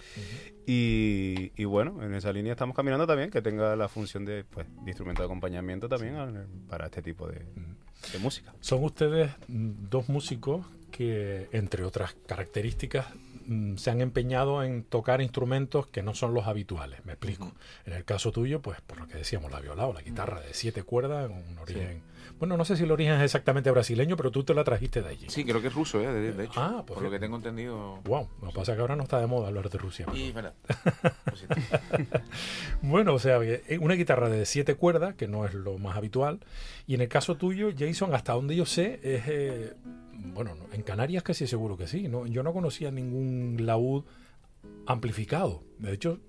y, 0.67 1.51
y 1.55 1.65
bueno, 1.65 2.03
en 2.03 2.13
esa 2.13 2.31
línea 2.31 2.51
estamos 2.53 2.75
caminando 2.75 3.07
también, 3.07 3.29
que 3.31 3.41
tenga 3.41 3.75
la 3.75 3.87
función 3.89 4.25
de, 4.25 4.43
pues, 4.43 4.67
de 4.83 4.89
instrumento 4.91 5.21
de 5.21 5.25
acompañamiento 5.25 5.89
también 5.89 6.15
al- 6.15 6.47
para 6.69 6.85
este 6.85 7.01
tipo 7.01 7.27
de, 7.27 7.39
de 7.39 8.19
música. 8.19 8.53
Son 8.59 8.83
ustedes 8.83 9.31
mm, 9.47 9.71
dos 9.89 10.09
músicos 10.09 10.65
que, 10.91 11.47
entre 11.53 11.83
otras 11.83 12.15
características, 12.27 13.07
mm, 13.47 13.77
se 13.77 13.89
han 13.89 14.01
empeñado 14.01 14.63
en 14.63 14.83
tocar 14.83 15.21
instrumentos 15.21 15.87
que 15.87 16.03
no 16.03 16.13
son 16.13 16.33
los 16.33 16.45
habituales. 16.47 17.03
Me 17.05 17.13
explico. 17.13 17.51
En 17.85 17.93
el 17.93 18.05
caso 18.05 18.31
tuyo, 18.31 18.61
pues 18.61 18.79
por 18.81 18.99
lo 18.99 19.07
que 19.07 19.17
decíamos, 19.17 19.51
la 19.51 19.59
viola 19.59 19.87
o 19.87 19.93
la 19.93 20.01
guitarra 20.01 20.39
de 20.41 20.53
siete 20.53 20.83
cuerdas, 20.83 21.29
un 21.31 21.57
origen. 21.57 22.03
Bueno, 22.39 22.57
no 22.57 22.65
sé 22.65 22.75
si 22.75 22.83
el 22.83 22.91
origen 22.91 23.13
es 23.13 23.21
exactamente 23.23 23.69
brasileño, 23.71 24.17
pero 24.17 24.31
tú 24.31 24.43
te 24.43 24.53
la 24.53 24.63
trajiste 24.63 25.01
de 25.01 25.09
allí. 25.09 25.25
Sí, 25.29 25.43
creo 25.45 25.61
que 25.61 25.67
es 25.67 25.73
ruso, 25.73 25.99
¿eh? 26.01 26.07
De, 26.07 26.33
de 26.33 26.43
hecho. 26.45 26.59
Ah, 26.59 26.83
pues 26.85 26.95
por 26.95 27.03
lo 27.03 27.11
que 27.11 27.19
tengo 27.19 27.35
entendido. 27.37 27.97
Wow, 28.03 28.27
lo 28.41 28.47
que 28.49 28.53
pasa 28.55 28.71
es 28.71 28.75
que 28.77 28.81
ahora 28.81 28.95
no 28.95 29.03
está 29.03 29.19
de 29.19 29.27
moda 29.27 29.47
hablar 29.47 29.69
de 29.69 29.77
Rusia. 29.77 30.05
Y 30.13 30.31
verdad. 30.31 30.53
Bueno, 32.81 33.13
o 33.13 33.19
sea, 33.19 33.39
que 33.39 33.77
una 33.79 33.93
guitarra 33.93 34.29
de 34.29 34.45
siete 34.45 34.75
cuerdas, 34.75 35.15
que 35.15 35.27
no 35.27 35.45
es 35.45 35.53
lo 35.53 35.77
más 35.77 35.97
habitual. 35.97 36.39
Y 36.87 36.95
en 36.95 37.01
el 37.01 37.07
caso 37.09 37.35
tuyo, 37.35 37.69
Jason, 37.77 38.13
hasta 38.15 38.33
donde 38.33 38.55
yo 38.55 38.65
sé, 38.65 38.99
es. 39.03 39.23
eh, 39.27 39.73
bueno, 40.33 40.55
no, 40.55 40.65
en 40.73 40.81
Canarias 40.83 41.23
casi 41.23 41.47
seguro 41.47 41.77
que 41.77 41.87
sí. 41.87 42.07
¿no? 42.07 42.25
Yo 42.27 42.43
no 42.43 42.53
conocía 42.53 42.91
ningún 42.91 43.57
laúd 43.65 44.03
amplificado. 44.85 45.63
De 45.79 45.93
hecho, 45.93 46.19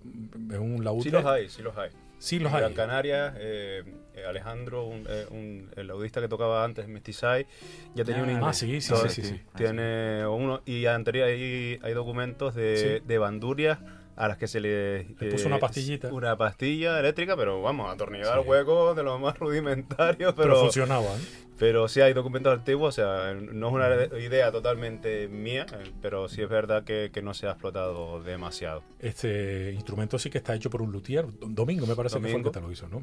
es 0.50 0.58
un 0.58 0.84
laúd. 0.84 1.02
Sí 1.02 1.11
de- 1.11 1.18
los 1.22 1.26
hay, 1.30 1.49
sí 1.49 1.62
los 1.62 1.76
hay. 1.76 1.90
Sí 2.23 2.38
los 2.38 2.52
hay. 2.52 2.73
Canarias, 2.73 3.35
eh, 3.37 3.83
eh, 4.14 4.25
Alejandro, 4.25 4.85
un, 4.85 5.05
eh, 5.09 5.26
un- 5.31 5.71
el 5.75 5.88
laudista 5.88 6.21
que 6.21 6.29
tocaba 6.29 6.62
antes 6.62 6.85
en 6.85 6.93
Mestizai, 6.93 7.49
ya 7.97 8.05
tenía 8.05 8.23
Ah, 8.23 8.38
un 8.38 8.45
Ah, 8.45 8.52
sí, 8.52 8.81
sí, 8.81 8.95
sí, 8.95 9.09
sí, 9.09 9.23
sí. 9.25 9.41
Tiene 9.57 10.25
uno, 10.26 10.62
y 10.64 10.87
anterior 10.87 11.26
hay, 11.26 11.81
hay 11.83 11.93
documentos 11.95 12.55
de, 12.55 13.00
Sí. 13.00 13.05
de 13.09 13.19
bandurias 13.19 13.81
a 14.14 14.29
las 14.29 14.37
que 14.38 14.47
se 14.47 14.61
le, 14.61 15.05
Le 15.19 15.31
puso 15.33 15.49
una 15.49 15.59
pastillita. 15.59 16.12
Una 16.12 16.37
pastilla 16.37 17.00
eléctrica, 17.00 17.35
pero 17.37 17.61
vamos, 17.61 17.93
atornillar 17.93 18.35
Sí. 18.35 18.41
el 18.43 18.47
hueco 18.49 18.95
de 18.95 19.02
lo 19.02 19.19
más 19.19 19.37
rudimentario, 19.41 20.33
Pero 20.33 20.37
pero, 20.37 20.61
funcionaba. 20.61 21.07
¿eh? 21.17 21.21
Pero 21.59 21.87
sí 21.88 22.00
hay 22.00 22.12
documentos 22.12 22.52
antiguos, 22.52 22.88
o 22.88 23.02
sea, 23.02 23.35
no 23.35 23.68
es 23.68 23.75
una 23.75 24.18
idea 24.18 24.50
totalmente 24.50 25.28
mía, 25.28 25.66
pero 26.00 26.28
sí 26.28 26.42
es 26.42 26.49
verdad 26.49 26.82
que, 26.85 27.11
que 27.12 27.23
no 27.23 27.35
se 27.35 27.47
ha 27.47 27.50
explotado 27.50 28.23
demasiado. 28.23 28.82
Este 28.99 29.73
instrumento 29.73 30.18
sí 30.18 30.28
que 30.30 30.38
está 30.38 30.54
hecho 30.54 30.71
por 30.71 30.82
un 30.82 30.90
luthier. 30.90 31.26
Domingo 31.40 31.87
me 31.87 31.94
parece 31.94 32.21
que 32.21 32.28
fue 32.28 32.38
el 32.38 32.42
que 32.44 32.50
te 32.50 32.61
lo 32.61 32.73
hizo, 32.73 32.88
¿no? 32.88 33.02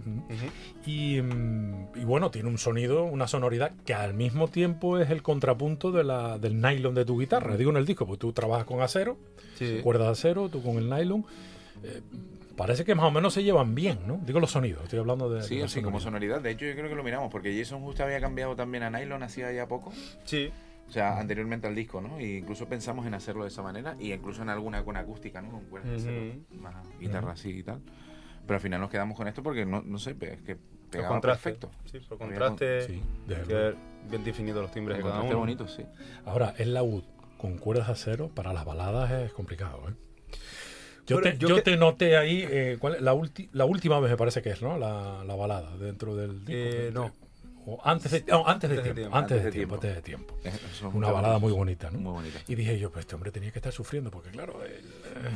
Y, 0.86 1.22
mm, 1.22 1.88
y 1.96 2.04
bueno, 2.06 2.32
tiene 2.32 2.50
un 2.50 2.58
sonido, 2.58 3.04
una 3.04 3.28
sonoridad 3.28 3.72
que 3.86 3.94
al 3.94 4.14
mismo 4.14 4.48
tiempo 4.50 4.98
es 5.00 5.10
el 5.10 5.22
contrapunto 5.22 5.92
de 5.92 6.04
la, 6.04 6.38
del 6.38 6.60
nylon 6.60 6.96
de 6.96 7.06
tu 7.06 7.20
guitarra. 7.20 7.56
Digo 7.56 7.72
en 7.72 7.78
el 7.78 7.86
disco, 7.86 8.06
porque 8.06 8.20
tú 8.20 8.34
trabajas 8.34 8.66
con 8.66 8.82
acero, 8.82 9.18
Sí. 9.56 9.80
cuerdas 9.84 10.08
de 10.08 10.12
acero, 10.12 10.50
tú 10.50 10.62
con 10.64 10.78
el 10.78 10.90
nylon. 10.90 11.26
Eh, 11.84 12.02
parece 12.60 12.84
que 12.84 12.94
más 12.94 13.06
o 13.06 13.12
menos 13.12 13.34
se 13.34 13.42
llevan 13.42 13.74
bien, 13.74 14.00
¿no? 14.06 14.20
Digo 14.26 14.40
los 14.42 14.52
sonidos, 14.52 14.84
estoy 14.84 15.00
hablando 15.00 15.30
de. 15.30 15.42
Sí, 15.44 15.56
de 15.58 15.82
como 15.82 16.00
sonoridad. 16.02 16.42
De 16.42 16.52
hecho, 16.52 16.66
yo 16.66 16.74
creo 16.76 16.90
que 16.90 16.96
lo 16.96 17.04
miramos, 17.04 17.32
porque 17.32 17.58
Jason 17.58 17.82
justo 17.82 18.04
había 18.04 18.20
cambiado 18.20 18.56
también 18.56 18.84
a 18.84 18.90
nylon 18.90 19.24
hacía 19.24 19.52
ya 19.54 19.68
poco. 19.68 19.94
Sí, 20.26 20.52
O 20.90 20.92
sea, 20.92 21.20
anteriormente 21.20 21.68
al 21.68 21.76
disco, 21.76 22.02
¿no? 22.02 22.20
Y 22.20 22.38
incluso 22.40 22.68
pensamos 22.68 23.06
en 23.06 23.14
hacerlo 23.14 23.44
de 23.44 23.48
esa 23.50 23.62
manera, 23.62 23.96
y 23.98 24.12
incluso 24.12 24.42
en 24.42 24.50
alguna 24.50 24.84
con 24.84 24.98
acústica, 24.98 25.42
¿no? 25.42 25.52
Con 25.52 25.62
cuerdas 25.66 25.90
de 25.92 25.96
acero, 25.98 26.22
Ujú. 26.52 26.62
más 26.62 26.76
guitarra 27.00 27.32
así 27.32 27.50
y 27.52 27.64
tal. 27.64 27.80
Pero 28.46 28.56
al 28.56 28.62
final 28.62 28.82
nos 28.82 28.90
quedamos 28.90 29.16
con 29.16 29.28
esto 29.28 29.42
porque 29.42 29.66
no, 29.66 29.82
no 29.82 29.98
sé, 29.98 30.16
es 30.20 30.42
que 30.42 30.58
pegaba 30.90 31.10
contraste. 31.10 31.52
perfecto. 31.52 31.72
Sí, 31.86 32.00
por 32.00 32.22
Había 32.24 32.40
contraste. 32.40 32.88
Sí, 32.88 33.02
que 33.48 33.76
bien 34.10 34.24
definidos 34.26 34.62
los 34.64 34.72
timbres 34.72 34.98
de 34.98 35.04
cada 35.04 35.16
contraste 35.16 35.36
uno. 35.36 35.40
bonito, 35.40 35.68
sí. 35.68 35.86
Ahora, 36.26 36.54
el 36.58 36.74
laúd 36.74 37.04
con 37.38 37.58
cuerdas 37.58 37.88
de 37.88 37.94
acero 37.94 38.28
para 38.30 38.52
las 38.52 38.66
baladas 38.66 39.12
es 39.12 39.32
complicado, 39.32 39.84
¿eh? 39.90 39.94
Yo, 41.10 41.22
te, 41.22 41.38
yo 41.38 41.48
yo 41.50 41.56
que- 41.56 41.62
te 41.64 41.78
noté 41.78 42.18
ahí, 42.18 42.46
eh, 42.50 42.78
¿cuál 42.80 42.96
es? 42.96 43.02
la, 43.02 43.14
ulti- 43.14 43.50
la 43.54 43.66
última 43.66 44.00
vez 44.00 44.12
me 44.12 44.18
parece 44.18 44.42
que 44.42 44.52
es, 44.52 44.62
¿no? 44.62 44.78
La, 44.78 45.24
la 45.26 45.36
balada 45.36 45.76
dentro 45.78 46.16
del 46.16 46.46
disco. 46.46 46.52
Eh, 46.54 46.92
no. 46.94 47.12
o 47.66 47.80
antes 47.84 48.12
de, 48.12 48.24
no, 48.28 48.48
antes 48.48 48.70
de 48.70 48.78
Antes 48.78 48.78
de 48.78 48.94
tiempo, 48.94 48.96
tiempo, 49.02 49.16
antes 49.18 49.30
de 49.30 49.36
antes 49.38 49.44
de 49.96 50.02
tiempo, 50.02 50.36
antes 50.44 50.82
de 50.82 50.88
Una 50.88 51.12
balada 51.12 51.38
muy 51.40 51.52
bonita, 51.52 51.92
¿no? 51.92 52.00
Muy 52.00 52.14
bonita. 52.14 52.40
Y 52.48 52.56
dije 52.56 52.80
yo, 52.80 52.90
pues 52.92 53.04
este 53.04 53.16
hombre 53.16 53.32
tenía 53.32 53.52
que 53.52 53.60
estar 53.60 53.74
sufriendo, 53.74 54.10
porque 54.12 54.30
claro, 54.32 54.60
eh, 54.66 54.82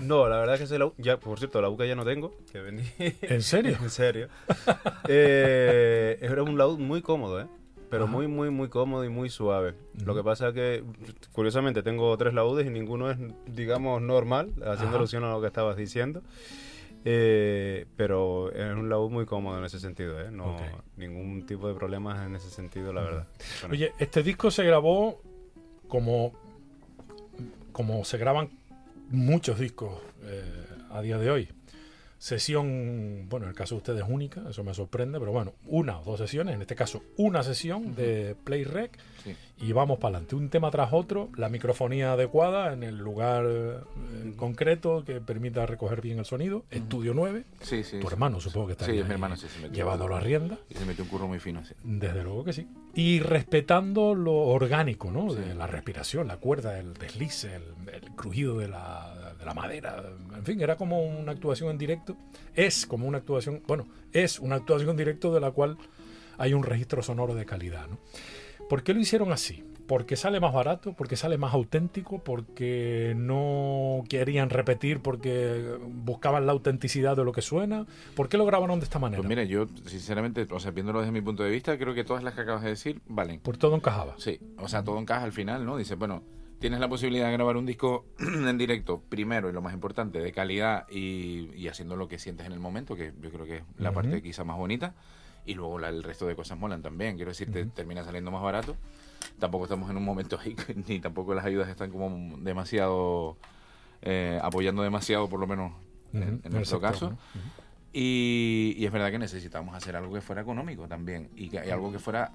No, 0.01 0.27
la 0.29 0.37
verdad 0.37 0.55
es 0.55 0.59
que 0.61 0.65
ese 0.65 0.79
lau- 0.79 0.93
ya, 0.97 1.17
por 1.17 1.37
cierto, 1.37 1.61
la 1.61 1.69
UCA 1.69 1.85
ya 1.85 1.95
no 1.95 2.05
tengo, 2.05 2.33
que 2.51 2.59
vendí. 2.61 2.83
¿En 3.21 3.41
serio? 3.43 3.77
en 3.81 3.89
serio. 3.89 4.29
Eh, 5.07 6.17
era 6.21 6.43
un 6.43 6.57
laúd 6.57 6.79
muy 6.79 7.01
cómodo, 7.01 7.41
¿eh? 7.41 7.47
Pero 7.93 8.05
Ajá. 8.05 8.11
muy, 8.13 8.27
muy, 8.27 8.49
muy 8.49 8.69
cómodo 8.69 9.05
y 9.05 9.09
muy 9.09 9.29
suave. 9.29 9.75
Lo 10.03 10.15
que 10.15 10.23
pasa 10.23 10.47
es 10.47 10.55
que, 10.55 10.83
curiosamente, 11.31 11.83
tengo 11.83 12.17
tres 12.17 12.33
laudes 12.33 12.65
y 12.65 12.71
ninguno 12.71 13.11
es, 13.11 13.19
digamos, 13.45 14.01
normal, 14.01 14.47
haciendo 14.65 14.87
Ajá. 14.87 14.95
alusión 14.97 15.23
a 15.25 15.31
lo 15.31 15.41
que 15.41 15.45
estabas 15.45 15.77
diciendo. 15.77 16.23
Eh, 17.05 17.85
pero 17.95 18.51
es 18.51 18.73
un 18.73 18.89
laúd 18.89 19.11
muy 19.11 19.27
cómodo 19.27 19.59
en 19.59 19.65
ese 19.65 19.79
sentido, 19.79 20.19
¿eh? 20.19 20.31
No, 20.31 20.57
ningún 20.97 21.45
tipo 21.45 21.67
de 21.67 21.75
problemas 21.75 22.25
en 22.25 22.35
ese 22.35 22.49
sentido, 22.49 22.91
la 22.93 23.01
verdad. 23.01 23.27
Oye, 23.69 23.91
este 23.99 24.23
disco 24.23 24.49
se 24.49 24.63
grabó 24.63 25.21
como, 25.87 26.33
como 27.71 28.03
se 28.05 28.17
graban 28.17 28.49
muchos 29.11 29.59
discos 29.59 29.93
eh, 30.23 30.65
a 30.89 30.99
día 31.03 31.19
de 31.19 31.29
hoy. 31.29 31.49
Sesión, 32.23 33.27
bueno, 33.27 33.47
en 33.47 33.49
el 33.49 33.55
caso 33.55 33.75
de 33.75 33.79
ustedes 33.79 34.03
única, 34.07 34.43
eso 34.49 34.63
me 34.63 34.73
sorprende, 34.73 35.19
pero 35.19 35.33
bueno, 35.33 35.55
una 35.67 35.99
o 35.99 36.05
dos 36.05 36.19
sesiones, 36.19 36.55
en 36.55 36.61
este 36.61 36.73
caso 36.73 37.03
una 37.17 37.43
sesión 37.43 37.95
de 37.95 38.33
Play 38.45 38.63
Rec 38.63 38.97
Sí. 39.25 39.35
y 39.59 39.71
vamos 39.73 39.99
para 39.99 40.15
adelante, 40.17 40.35
un 40.35 40.47
tema 40.49 40.71
tras 40.71 40.93
otro, 40.93 41.29
la 41.35 41.49
microfonía 41.49 42.13
adecuada 42.13 42.71
en 42.71 42.83
el 42.83 42.97
lugar 42.97 43.45
eh, 43.47 44.33
concreto 44.37 45.03
que 45.05 45.19
permita 45.19 45.65
recoger 45.65 45.99
bien 45.99 46.19
el 46.19 46.23
sonido, 46.25 46.63
Estudio 46.71 47.13
9, 47.13 47.43
Sí, 47.61 47.83
sí. 47.83 47.99
tu 47.99 48.07
hermano 48.07 48.39
supongo 48.39 48.67
que 48.67 48.71
está 48.73 48.85
Sí, 48.85 48.91
ahí 48.91 49.03
mi 49.03 49.11
hermano, 49.11 49.35
sí, 49.35 49.47
se 49.49 49.69
llevado 49.69 50.07
la 50.07 50.21
rienda. 50.21 50.57
Y 50.69 50.75
se 50.75 50.85
metió 50.85 51.03
un 51.03 51.09
curro 51.09 51.27
muy 51.27 51.39
fino, 51.39 51.63
sí. 51.65 51.73
Desde 51.83 52.23
luego 52.23 52.45
que 52.45 52.53
sí. 52.53 52.67
Y 52.95 53.19
respetando 53.19 54.15
lo 54.15 54.33
orgánico, 54.33 55.11
¿no? 55.11 55.33
De 55.33 55.55
la 55.55 55.67
respiración, 55.67 56.27
la 56.29 56.37
cuerda, 56.37 56.79
el 56.79 56.93
deslice, 56.93 57.55
el, 57.55 57.63
el 57.93 58.11
crujido 58.15 58.57
de 58.59 58.67
la, 58.69 59.22
la 59.45 59.53
madera. 59.53 60.03
En 60.35 60.45
fin, 60.45 60.61
era 60.61 60.75
como 60.75 61.03
una 61.03 61.31
actuación 61.31 61.69
en 61.69 61.77
directo. 61.77 62.15
Es 62.55 62.85
como 62.85 63.07
una 63.07 63.19
actuación, 63.19 63.61
bueno, 63.67 63.87
es 64.11 64.39
una 64.39 64.55
actuación 64.55 64.91
en 64.91 64.97
directo 64.97 65.33
de 65.33 65.39
la 65.39 65.51
cual 65.51 65.77
hay 66.37 66.53
un 66.53 66.63
registro 66.63 67.01
sonoro 67.03 67.35
de 67.35 67.45
calidad, 67.45 67.87
¿no? 67.87 67.97
¿Por 68.69 68.83
qué 68.83 68.93
lo 68.93 68.99
hicieron 68.99 69.31
así? 69.31 69.63
Porque 69.87 70.15
sale 70.15 70.39
más 70.39 70.53
barato, 70.53 70.93
porque 70.93 71.17
sale 71.17 71.37
más 71.37 71.53
auténtico, 71.53 72.23
porque 72.23 73.13
no 73.17 74.03
querían 74.07 74.49
repetir, 74.49 75.01
porque 75.01 75.77
buscaban 75.87 76.45
la 76.45 76.53
autenticidad 76.53 77.17
de 77.17 77.25
lo 77.25 77.33
que 77.33 77.41
suena. 77.41 77.85
¿Por 78.15 78.29
qué 78.29 78.37
lo 78.37 78.45
grabaron 78.45 78.79
de 78.79 78.85
esta 78.85 78.97
manera? 78.97 79.21
Pues 79.21 79.27
mira, 79.27 79.43
yo 79.43 79.67
sinceramente, 79.85 80.47
o 80.49 80.59
sea, 80.59 80.71
viéndolo 80.71 80.99
desde 81.01 81.11
mi 81.11 81.21
punto 81.21 81.43
de 81.43 81.51
vista, 81.51 81.77
creo 81.77 81.93
que 81.93 82.05
todas 82.05 82.23
las 82.23 82.33
que 82.33 82.41
acabas 82.41 82.63
de 82.63 82.69
decir 82.69 83.01
valen. 83.07 83.41
Por 83.41 83.57
todo 83.57 83.75
encajaba. 83.75 84.15
Sí, 84.17 84.39
o 84.57 84.69
sea, 84.69 84.83
todo 84.83 84.97
encaja 84.99 85.23
al 85.25 85.33
final, 85.33 85.65
¿no? 85.65 85.75
Dices, 85.75 85.97
bueno, 85.97 86.23
tienes 86.63 86.79
la 86.79 86.87
posibilidad 86.87 87.25
de 87.27 87.33
grabar 87.33 87.57
un 87.57 87.65
disco 87.65 88.05
en 88.19 88.57
directo, 88.57 89.01
primero 89.09 89.49
y 89.49 89.51
lo 89.51 89.61
más 89.61 89.73
importante, 89.73 90.19
de 90.19 90.31
calidad 90.31 90.87
y, 90.89 91.51
y 91.55 91.67
haciendo 91.67 91.97
lo 91.97 92.07
que 92.07 92.17
sientes 92.17 92.45
en 92.47 92.53
el 92.53 92.61
momento, 92.61 92.95
que 92.95 93.11
yo 93.21 93.31
creo 93.31 93.45
que 93.45 93.57
es 93.57 93.63
la 93.77 93.91
parte 93.91 94.21
quizá 94.21 94.45
más 94.45 94.55
bonita. 94.55 94.95
Y 95.45 95.55
luego 95.55 95.77
la- 95.77 95.89
el 95.89 96.03
resto 96.03 96.25
de 96.25 96.37
cosas 96.37 96.57
molan 96.57 96.81
también. 96.81 97.17
Quiero 97.17 97.31
decir, 97.31 97.51
te 97.51 97.65
termina 97.65 98.05
saliendo 98.05 98.31
más 98.31 98.41
barato. 98.41 98.77
Tampoco 99.39 99.65
estamos 99.65 99.89
en 99.89 99.97
un 99.97 100.05
momento 100.05 100.39
ni 100.87 101.01
tampoco 101.01 101.33
las 101.33 101.43
ayudas 101.43 101.67
están 101.67 101.91
como 101.91 102.37
demasiado 102.37 103.35
eh, 104.01 104.39
apoyando 104.41 104.83
demasiado, 104.83 105.27
por 105.27 105.41
lo 105.41 105.47
menos 105.47 105.73
en, 106.13 106.41
nuestro 106.49 106.79
caso. 106.79 107.09
¿no? 107.09 107.15
Ujú. 107.15 107.49
Y, 107.91 108.73
y 108.77 108.85
es 108.85 108.91
verdad 108.93 109.11
que 109.11 109.19
necesitamos 109.19 109.75
hacer 109.75 109.97
algo 109.97 110.13
que 110.13 110.21
fuera 110.21 110.41
económico 110.41 110.87
también. 110.87 111.29
Y, 111.35 111.49
que, 111.49 111.61
y 111.67 111.71
algo 111.71 111.91
que 111.91 111.99
fuera, 111.99 112.31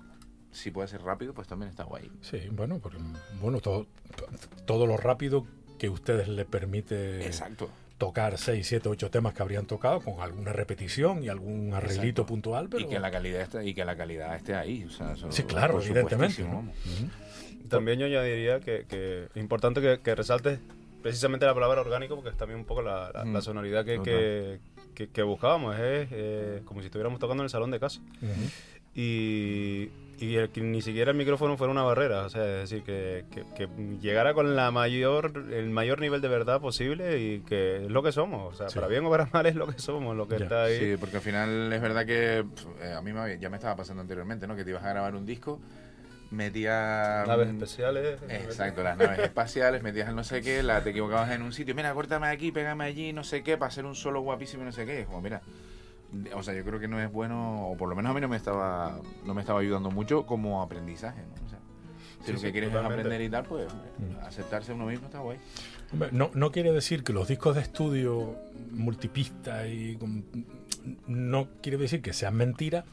si 0.53 0.71
puede 0.71 0.89
ser 0.89 1.03
rápido, 1.03 1.35
pues 1.35 1.47
también 1.49 1.69
está 1.71 1.85
guay. 1.85 2.11
Sí, 2.23 2.41
bueno, 2.51 2.79
porque, 2.79 2.99
bueno, 3.41 3.61
todo, 3.61 3.87
todo 4.67 4.87
lo 4.87 4.97
rápido 4.97 5.47
que 5.79 5.89
ustedes 5.89 6.29
le 6.29 6.45
permite 6.45 7.25
Exacto. 7.27 7.71
tocar 7.99 8.39
6, 8.39 8.67
7, 8.67 8.89
8 8.89 9.11
temas 9.11 9.35
que 9.35 9.43
habrían 9.43 9.67
tocado 9.67 10.01
con 10.01 10.21
alguna 10.21 10.53
repetición 10.53 11.23
y 11.23 11.29
algún 11.29 11.73
arreglito 11.75 12.23
Exacto. 12.23 12.27
puntual, 12.27 12.69
pero 12.69 12.85
Y 12.85 12.89
que 12.89 12.99
la 12.99 13.11
calidad 13.11 13.43
esté, 13.43 13.65
y 13.67 13.75
que 13.75 13.85
la 13.85 13.97
calidad 13.97 14.35
esté 14.37 14.55
ahí. 14.55 14.85
O 14.85 14.91
sea, 14.91 15.13
eso- 15.13 15.31
sí, 15.31 15.43
claro, 15.45 15.81
evidentemente. 15.83 16.45
También 17.69 17.99
yo 17.99 18.07
añadiría 18.07 18.61
que, 18.61 18.87
que 18.89 19.25
es 19.27 19.37
importante 19.37 19.81
que, 19.81 20.01
que 20.01 20.15
resaltes 20.15 20.59
precisamente 21.03 21.45
la 21.47 21.55
palabra 21.55 21.81
orgánico 21.83 22.15
porque 22.17 22.31
es 22.31 22.37
también 22.37 22.59
un 22.59 22.65
poco 22.65 22.83
la, 22.83 23.11
la- 23.13 23.25
la 23.25 23.39
Mm, 23.39 23.43
sonoridad 23.43 23.85
que, 23.85 24.01
que, 24.03 24.61
que- 24.95 25.09
que 25.11 25.23
buscábamos. 25.23 25.75
Es 25.79 26.09
eh, 26.11 26.63
como 26.65 26.81
si 26.81 26.87
estuviéramos 26.87 27.19
tocando 27.21 27.43
en 27.43 27.45
el 27.47 27.51
salón 27.51 27.71
de 27.71 27.79
casa. 27.79 28.01
Y, 28.95 29.91
y 30.19 30.37
el 30.37 30.51
que 30.51 30.61
ni 30.61 30.83
siquiera 30.83 31.11
el 31.13 31.17
micrófono 31.17 31.57
fuera 31.57 31.71
una 31.71 31.83
barrera. 31.83 32.23
O 32.25 32.29
sea, 32.29 32.43
es 32.63 32.71
decir, 32.71 32.83
que, 32.83 33.25
que- 33.31 33.45
que 33.55 33.69
llegara 34.01 34.35
con 34.35 34.57
la 34.57 34.71
mayor, 34.71 35.33
el 35.53 35.71
mayor 35.71 36.01
nivel 36.01 36.21
de 36.21 36.29
verdad 36.29 36.61
posible 36.61 37.19
y 37.19 37.41
que 37.41 37.77
es 37.85 37.91
lo 37.91 38.03
que 38.03 38.13
somos. 38.13 38.55
O 38.55 38.57
sea, 38.57 38.69
Sí. 38.69 38.75
para 38.77 38.89
bien 38.89 39.05
o 39.05 39.11
para 39.11 39.27
mal 39.33 39.47
es 39.47 39.55
lo 39.55 39.67
que 39.67 39.79
somos, 39.79 40.17
lo 40.17 40.27
que 40.29 40.39
Ya. 40.39 40.45
está 40.45 40.65
ahí. 40.65 40.79
Sí, 40.79 40.97
porque 40.99 41.17
al 41.17 41.23
final 41.23 41.73
es 41.73 41.81
verdad 41.81 42.05
que 42.07 42.45
eh, 42.83 42.93
a 42.97 43.01
mí 43.03 43.13
me 43.13 43.21
había- 43.21 43.37
ya 43.37 43.49
me 43.51 43.57
estaba 43.57 43.77
pasando 43.77 44.01
anteriormente, 44.03 44.47
¿no? 44.47 44.57
Que 44.57 44.65
te 44.65 44.71
ibas 44.71 44.85
a 44.85 44.91
grabar 44.91 45.15
un 45.15 45.25
disco, 45.27 45.61
metías... 46.31 47.27
Naves 47.27 47.49
especiales. 47.49 48.21
Exacto, 48.29 48.83
las 48.83 48.97
naves 48.97 49.19
espaciales, 49.21 49.83
metías 49.83 50.09
el 50.09 50.17
no 50.17 50.25
sé 50.25 50.43
qué, 50.43 50.63
la, 50.63 50.83
te 50.83 50.91
equivocabas 50.91 51.31
en 51.33 51.43
un 51.43 51.53
sitio, 51.53 51.75
mira, 51.75 51.93
córtame 51.95 52.29
aquí, 52.29 52.53
pégame 52.53 52.85
allí, 52.85 53.13
no 53.13 53.25
sé 53.25 53.43
qué, 53.43 53.57
para 53.57 53.69
hacer 53.69 53.85
un 53.87 53.95
solo 53.95 54.21
guapísimo 54.21 54.63
y 54.63 54.67
no 54.67 54.73
sé 54.73 54.85
qué. 54.85 55.01
Es 55.01 55.07
como, 55.07 55.21
mira, 55.23 55.41
o 56.35 56.43
sea, 56.43 56.55
yo 56.55 56.65
creo 56.65 56.81
que 56.81 56.89
no 56.89 57.01
es 57.01 57.11
bueno, 57.13 57.69
o 57.69 57.77
por 57.77 57.89
lo 57.89 57.95
menos 57.97 58.11
a 58.11 58.15
mí 58.15 58.21
no 58.21 58.29
me 58.29 58.37
estaba, 58.37 58.99
no 59.27 59.35
me 59.35 59.41
estaba 59.43 59.61
ayudando 59.61 59.91
mucho 59.91 60.25
como 60.27 60.63
aprendizaje, 60.63 61.21
¿no? 61.23 61.47
O 61.47 61.49
sea, 61.49 61.59
si 62.21 62.27
Sí, 62.27 62.33
lo 62.33 62.39
sí, 62.39 62.47
que 62.47 62.53
quieres 62.53 62.71
totalmente. 62.71 62.95
es 63.01 63.07
aprender 63.07 63.27
y 63.27 63.31
tal, 63.31 63.45
pues 63.45 63.67
Mm. 63.99 64.25
aceptarse 64.27 64.73
uno 64.73 64.87
mismo 64.87 65.07
está 65.07 65.19
guay. 65.21 65.39
No, 66.13 66.31
no 66.35 66.51
quiere 66.53 66.73
decir 66.73 67.03
que 67.05 67.13
los 67.13 67.29
discos 67.29 67.55
de 67.57 67.63
estudio 67.63 68.37
multipista 68.73 69.67
y 69.67 69.97
con- 69.97 70.25
no 71.07 71.49
quiere 71.63 71.79
decir 71.79 72.01
que 72.03 72.13
sean 72.13 72.35
mentiras, 72.35 72.85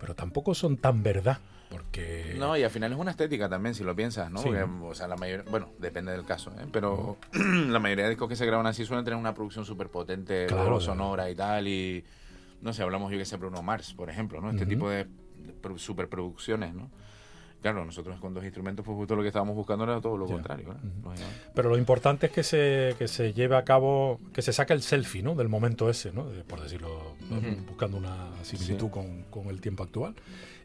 pero 0.00 0.14
tampoco 0.14 0.54
son 0.54 0.76
tan 0.76 1.02
verdad, 1.02 1.38
porque 1.70 2.34
No, 2.38 2.56
y 2.56 2.62
al 2.62 2.70
final 2.70 2.92
es 2.92 2.98
una 2.98 3.10
estética 3.12 3.48
también, 3.48 3.74
si 3.74 3.82
lo 3.84 3.94
piensas, 3.96 4.30
¿no? 4.30 4.38
Sí. 4.40 4.46
Porque, 4.48 4.62
o 4.62 4.94
sea, 4.94 5.08
la 5.08 5.16
mayoría, 5.16 5.44
bueno, 5.50 5.70
depende 5.78 6.12
del 6.12 6.24
caso, 6.24 6.50
¿eh? 6.60 6.66
Pero 6.72 7.16
la 7.32 7.78
mayoría 7.78 8.04
de 8.04 8.10
discos 8.10 8.28
que 8.28 8.36
se 8.36 8.46
graban 8.46 8.66
así 8.66 8.84
suelen 8.84 9.04
tener 9.04 9.18
una 9.18 9.34
producción 9.34 9.64
súper 9.64 9.88
potente, 9.88 10.46
Claro, 10.46 10.80
sonora 10.80 11.28
y 11.30 11.34
tal, 11.34 11.66
y 11.68 12.04
no 12.64 12.72
sé, 12.72 12.82
hablamos 12.82 13.12
yo 13.12 13.18
que 13.18 13.24
sé, 13.24 13.36
Bruno 13.36 13.62
Mars, 13.62 13.94
por 13.94 14.10
ejemplo, 14.10 14.40
¿no? 14.40 14.50
Este 14.50 14.64
Ujú. 14.64 14.70
tipo 14.70 14.90
de 14.90 15.06
pro- 15.60 15.78
superproducciones, 15.78 16.74
¿no? 16.74 16.90
Claro, 17.62 17.84
nosotros 17.86 18.18
con 18.20 18.34
dos 18.34 18.44
instrumentos, 18.44 18.84
pues 18.84 18.94
justo 18.94 19.16
lo 19.16 19.22
que 19.22 19.28
estábamos 19.28 19.56
buscando 19.56 19.84
era 19.84 19.98
todo 19.98 20.18
lo 20.18 20.26
Ya. 20.26 20.34
contrario, 20.34 20.66
¿no? 20.68 20.74
Ujú. 20.74 21.08
Lógicamente. 21.08 21.40
Pero 21.54 21.70
lo 21.70 21.78
importante 21.78 22.26
es 22.26 22.32
que 22.32 22.42
se, 22.42 22.94
que 22.98 23.08
se 23.08 23.32
lleve 23.32 23.56
a 23.56 23.64
cabo, 23.64 24.20
que 24.34 24.42
se 24.42 24.52
saque 24.52 24.74
el 24.74 24.82
selfie, 24.82 25.22
¿no? 25.22 25.34
Del 25.34 25.48
momento 25.48 25.88
ese, 25.88 26.12
¿no? 26.12 26.26
Por 26.46 26.60
decirlo, 26.60 27.16
Ujú. 27.30 27.64
buscando 27.66 27.96
una 27.96 28.28
similitud 28.42 28.88
Sí. 28.88 28.92
con, 28.92 29.22
con 29.30 29.46
el 29.48 29.62
tiempo 29.62 29.82
actual. 29.82 30.14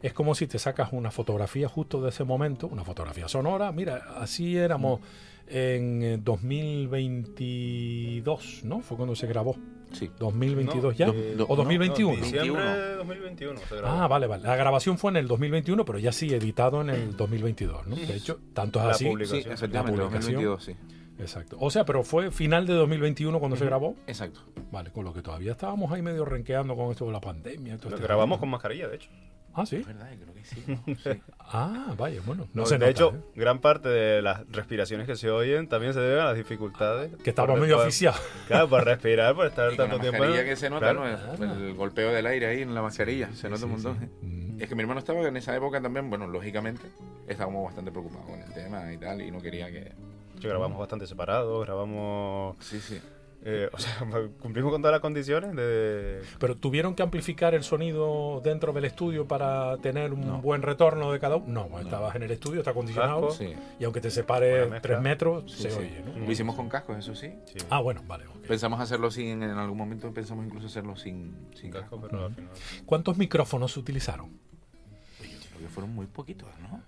Es 0.02 0.12
como 0.12 0.34
si 0.34 0.46
te 0.46 0.58
sacas 0.58 0.90
una 0.92 1.10
fotografía 1.10 1.68
justo 1.68 2.02
de 2.02 2.10
ese 2.10 2.24
momento, 2.24 2.66
una 2.66 2.84
fotografía 2.84 3.28
sonora. 3.28 3.72
Mira, 3.72 4.02
así 4.18 4.58
éramos 4.58 5.00
en 5.46 6.02
eh, 6.02 6.18
2022, 6.18 8.60
¿no? 8.64 8.80
Fue 8.80 8.96
cuando 8.96 9.14
se 9.16 9.26
grabó. 9.26 9.56
Sí. 9.92 10.10
2022 10.18 10.96
ya. 10.96 11.06
Do- 11.06 11.12
do- 11.12 11.46
o 11.48 11.56
2021. 11.56 12.10
No, 12.12 12.16
diciembre 12.16 12.62
21. 12.62 12.76
de 12.76 12.94
2021 12.96 13.60
se 13.68 13.76
grabó. 13.76 14.00
Ah, 14.02 14.06
vale, 14.08 14.26
vale. 14.26 14.42
La 14.44 14.56
grabación 14.56 14.98
fue 14.98 15.10
en 15.10 15.16
el 15.18 15.28
2021, 15.28 15.84
pero 15.84 15.98
ya 15.98 16.12
sí 16.12 16.32
editado 16.32 16.80
en 16.82 16.90
el 16.90 17.16
2022, 17.16 17.86
¿no? 17.86 17.96
De 17.96 18.14
hecho, 18.16 18.38
tanto 18.54 18.78
es 18.80 18.84
La 18.86 18.90
así. 18.92 19.04
publicación. 19.06 19.56
Sí, 19.58 19.66
La 19.68 19.82
publicación. 19.84 20.10
2022, 20.10 20.64
sí. 20.64 20.76
Exacto. 21.18 21.56
O 21.60 21.70
sea, 21.70 21.84
pero 21.84 22.02
fue 22.02 22.30
final 22.30 22.66
de 22.66 22.72
2021 22.74 23.38
cuando 23.40 23.56
se 23.56 23.66
grabó. 23.66 23.94
Exacto. 24.06 24.40
Vale, 24.72 24.90
con 24.90 25.04
lo 25.04 25.12
que 25.12 25.20
todavía 25.20 25.52
estábamos 25.52 25.92
ahí 25.92 26.00
medio 26.00 26.24
renqueando 26.24 26.74
con 26.76 26.90
esto 26.92 27.04
de 27.06 27.12
la 27.12 27.20
pandemia. 27.20 27.76
todo 27.76 27.90
Lo 27.90 27.96
este 27.96 28.06
grabamos 28.06 28.38
con 28.38 28.48
mascarilla, 28.48 28.88
de 28.88 28.96
hecho. 28.96 29.10
Ah, 29.54 29.66
sí. 29.66 29.76
Es 29.76 29.86
verdad, 29.86 30.08
creo 30.20 30.34
que 30.34 30.44
sí. 30.44 30.64
¿no? 30.68 30.94
Sí. 30.96 31.20
Ah, 31.40 31.94
vaya, 31.98 32.20
bueno. 32.24 32.46
No 32.54 32.62
No, 32.62 32.66
sé. 32.66 32.78
de 32.78 32.88
hecho, 32.88 33.12
gran 33.34 33.58
parte 33.60 33.88
de 33.88 34.22
las 34.22 34.46
respiraciones 34.52 35.06
que 35.06 35.16
se 35.16 35.30
oyen 35.30 35.68
también 35.68 35.92
se 35.92 36.00
deben 36.00 36.20
a 36.20 36.26
las 36.26 36.36
dificultades. 36.36 37.10
que 37.22 37.30
estaba 37.30 37.54
medio 37.56 37.78
oficial. 37.80 38.14
Claro, 38.46 38.68
por 38.68 38.84
respirar, 38.84 39.34
por 39.34 39.46
estar 39.46 39.72
Y 39.72 39.76
con 39.76 39.86
la 39.86 39.90
tanto 39.90 40.00
tiempo. 40.02 40.18
mascarilla 40.20 40.44
que 40.48 40.56
se 40.56 40.70
nota, 40.70 40.92
Claro. 40.92 41.04
¿no? 41.38 41.54
El, 41.56 41.62
el 41.68 41.74
golpeo 41.74 42.12
del 42.12 42.26
aire 42.26 42.46
ahí 42.46 42.62
en 42.62 42.74
la 42.74 42.82
mascarilla, 42.82 43.32
se 43.34 43.48
nota 43.48 43.58
Sí, 43.58 43.64
un 43.64 43.70
montón. 43.72 44.02
¿eh? 44.02 44.08
Mm. 44.22 44.60
Es 44.62 44.68
que 44.68 44.74
mi 44.74 44.82
hermano 44.82 45.00
estaba 45.00 45.20
en 45.26 45.36
esa 45.36 45.56
época 45.56 45.80
también, 45.80 46.08
bueno, 46.10 46.26
lógicamente, 46.26 46.82
estábamos 47.26 47.64
bastante 47.64 47.90
preocupados 47.90 48.26
con 48.26 48.40
el 48.40 48.52
tema 48.52 48.92
y 48.92 48.98
tal, 48.98 49.20
y 49.22 49.30
no 49.30 49.40
quería 49.40 49.70
que... 49.70 49.92
Sí, 50.40 50.46
grabamos 50.48 50.78
bastante 50.78 51.06
separados, 51.06 51.64
grabamos. 51.66 52.56
Sí, 52.60 52.78
sí. 52.80 53.00
Eh, 53.42 53.68
o 53.72 53.78
sea, 53.78 53.98
cumplimos 54.40 54.70
con 54.72 54.82
todas 54.82 54.92
las 54.92 55.00
condiciones 55.00 55.54
de. 55.56 56.20
Pero 56.38 56.56
tuvieron 56.56 56.94
que 56.94 57.02
amplificar 57.02 57.54
el 57.54 57.62
sonido 57.64 58.40
dentro 58.44 58.72
del 58.72 58.84
estudio 58.84 59.26
para 59.26 59.76
tener 59.78 60.12
un 60.12 60.20
No. 60.26 60.40
buen 60.42 60.62
retorno 60.62 61.10
de 61.12 61.18
cada 61.18 61.36
uno. 61.36 61.68
No, 61.70 61.80
estabas 61.80 62.14
en 62.16 62.22
el 62.24 62.30
estudio, 62.30 62.60
está 62.60 62.72
acondicionado. 62.72 63.30
Sí. 63.30 63.54
Y 63.78 63.84
aunque 63.84 64.00
te 64.00 64.10
separe 64.10 64.80
tres 64.80 65.00
metros, 65.00 65.50
Sí, 65.50 65.62
se 65.62 65.70
sí. 65.70 65.78
oye, 65.78 66.02
¿no? 66.04 66.18
Lo 66.26 66.30
hicimos 66.30 66.54
con 66.56 66.68
cascos, 66.68 66.98
eso 66.98 67.14
sí. 67.14 67.32
Sí, 67.46 67.58
Ah, 67.70 67.80
bueno, 67.80 68.02
vale. 68.06 68.24
Pensamos 68.46 68.80
hacerlo 68.80 69.10
sin, 69.10 69.42
en 69.42 69.50
algún 69.50 69.78
momento 69.78 70.12
pensamos 70.12 70.44
incluso 70.44 70.66
hacerlo 70.66 70.96
sin, 70.96 71.34
sin 71.54 71.70
casco, 71.70 71.96
casco. 71.96 72.08
pero 72.10 72.26
al 72.26 72.34
final. 72.34 72.50
¿Cuántos 72.84 73.16
micrófonos 73.16 73.72
se 73.72 73.80
utilizaron? 73.80 74.30
Yo 74.30 75.26
creo 75.28 75.38
Porque 75.52 75.68
fueron 75.68 75.94
muy 75.94 76.06
poquitos, 76.06 76.48
¿no? 76.60 76.82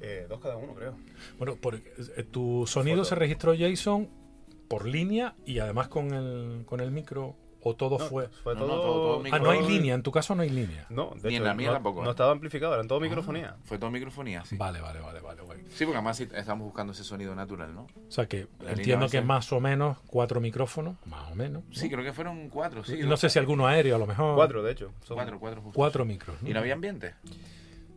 Eh, 0.00 0.26
dos 0.28 0.38
cada 0.40 0.56
uno, 0.56 0.74
creo. 0.74 0.94
Bueno, 1.38 1.56
por, 1.56 1.74
eh, 1.74 1.82
tu 2.30 2.64
sonido 2.68 2.98
Foto. 2.98 3.08
se 3.08 3.14
registró, 3.16 3.52
Jason, 3.58 4.08
por 4.68 4.86
línea 4.86 5.34
y 5.46 5.58
además 5.58 5.88
con 5.88 6.12
el, 6.12 6.64
con 6.66 6.80
el 6.80 6.90
micro, 6.90 7.34
o 7.60 7.74
todo 7.74 7.98
No, 7.98 8.04
fue. 8.06 8.28
fue 8.28 8.54
No, 8.54 8.60
no, 8.60 8.66
todo, 8.66 8.82
todo- 8.82 9.22
todo 9.22 9.24
Ah, 9.34 9.38
no 9.40 9.50
hay 9.50 9.66
línea, 9.66 9.94
en 9.94 10.02
tu 10.04 10.12
caso 10.12 10.34
no 10.36 10.42
hay 10.42 10.48
línea. 10.50 10.86
No, 10.90 11.12
de 11.20 11.28
Ni 11.30 11.36
en 11.36 11.44
la 11.44 11.54
mía 11.54 11.68
no, 11.68 11.72
tampoco, 11.74 12.04
No 12.04 12.10
estaba 12.10 12.30
amplificado, 12.30 12.72
eran 12.74 12.86
todo 12.86 13.00
microfonía. 13.00 13.56
Fue 13.64 13.78
todo 13.78 13.90
microfonía, 13.90 14.44
sí. 14.44 14.56
Vale, 14.56 14.80
vale, 14.80 15.00
vale, 15.00 15.20
vale. 15.20 15.42
vale. 15.42 15.64
Sí, 15.70 15.84
porque 15.84 15.96
además 15.96 16.18
sí 16.18 16.22
estábamos 16.24 16.66
buscando 16.66 16.92
ese 16.92 17.02
sonido 17.02 17.34
natural, 17.34 17.74
¿no? 17.74 17.82
O 17.82 18.10
sea 18.10 18.26
que 18.26 18.46
La 18.60 18.72
entiendo 18.72 19.06
que 19.06 19.12
ser- 19.12 19.24
más 19.24 19.52
o 19.52 19.60
menos 19.60 19.98
cuatro 20.06 20.40
micrófonos, 20.40 20.96
más 21.04 21.32
o 21.32 21.34
menos. 21.34 21.64
¿no? 21.64 21.74
Sí, 21.74 21.90
creo 21.90 22.04
que 22.04 22.12
fueron 22.12 22.48
cuatro, 22.48 22.84
sí. 22.84 23.00
Y 23.00 23.02
no 23.06 23.16
sé 23.16 23.28
si 23.28 23.38
alguno 23.40 23.66
aéreo 23.66 23.96
a 23.96 23.98
lo 23.98 24.06
mejor. 24.06 24.36
Cuatro, 24.36 24.62
de 24.62 24.70
hecho. 24.72 24.92
son- 25.04 25.16
Cuatro, 25.16 25.40
cuatro 25.40 25.60
justo. 25.62 25.74
Cuatro 25.76 26.04
micros. 26.04 26.40
¿no? 26.42 26.48
¿Y 26.48 26.52
no 26.52 26.60
había 26.60 26.74
ambiente? 26.74 27.14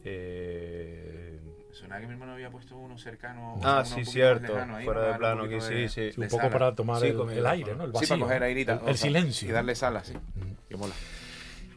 Eh, 0.03 1.39
Suena 1.81 1.99
que 1.99 2.05
mi 2.05 2.13
hermano 2.13 2.33
había 2.33 2.49
puesto 2.51 2.77
uno 2.77 2.95
cercano. 2.97 3.59
Ah, 3.63 3.83
uno 3.83 3.95
sí, 3.95 4.05
cierto, 4.05 4.41
más 4.43 4.51
lejano 4.51 4.75
ahí, 4.77 4.85
fuera 4.85 5.01
¿no? 5.01 5.07
de 5.07 5.13
plano 5.17 5.41
un 5.41 5.47
aquí, 5.47 5.55
poquito 5.55 5.67
sí, 5.67 5.81
de- 5.81 5.89
sí. 5.89 6.11
Sí, 6.11 6.19
un 6.19 6.21
de 6.23 6.29
poco 6.29 6.41
sala. 6.43 6.53
para 6.53 6.75
tomar 6.75 7.01
Sí, 7.01 7.07
el, 7.07 7.47
aire, 7.47 7.75
¿no? 7.75 7.83
El 7.85 7.91
vacío. 7.91 8.07
Sí, 8.15 8.21
para 8.21 8.39
coger. 8.39 8.43
El, 8.43 8.79
el 8.89 8.97
silencio. 8.97 9.49
Y 9.49 9.51
darle 9.51 9.73
sala, 9.75 10.03
sí. 10.03 10.13
Mm. 10.13 10.67
Que 10.69 10.77
mola. 10.77 10.93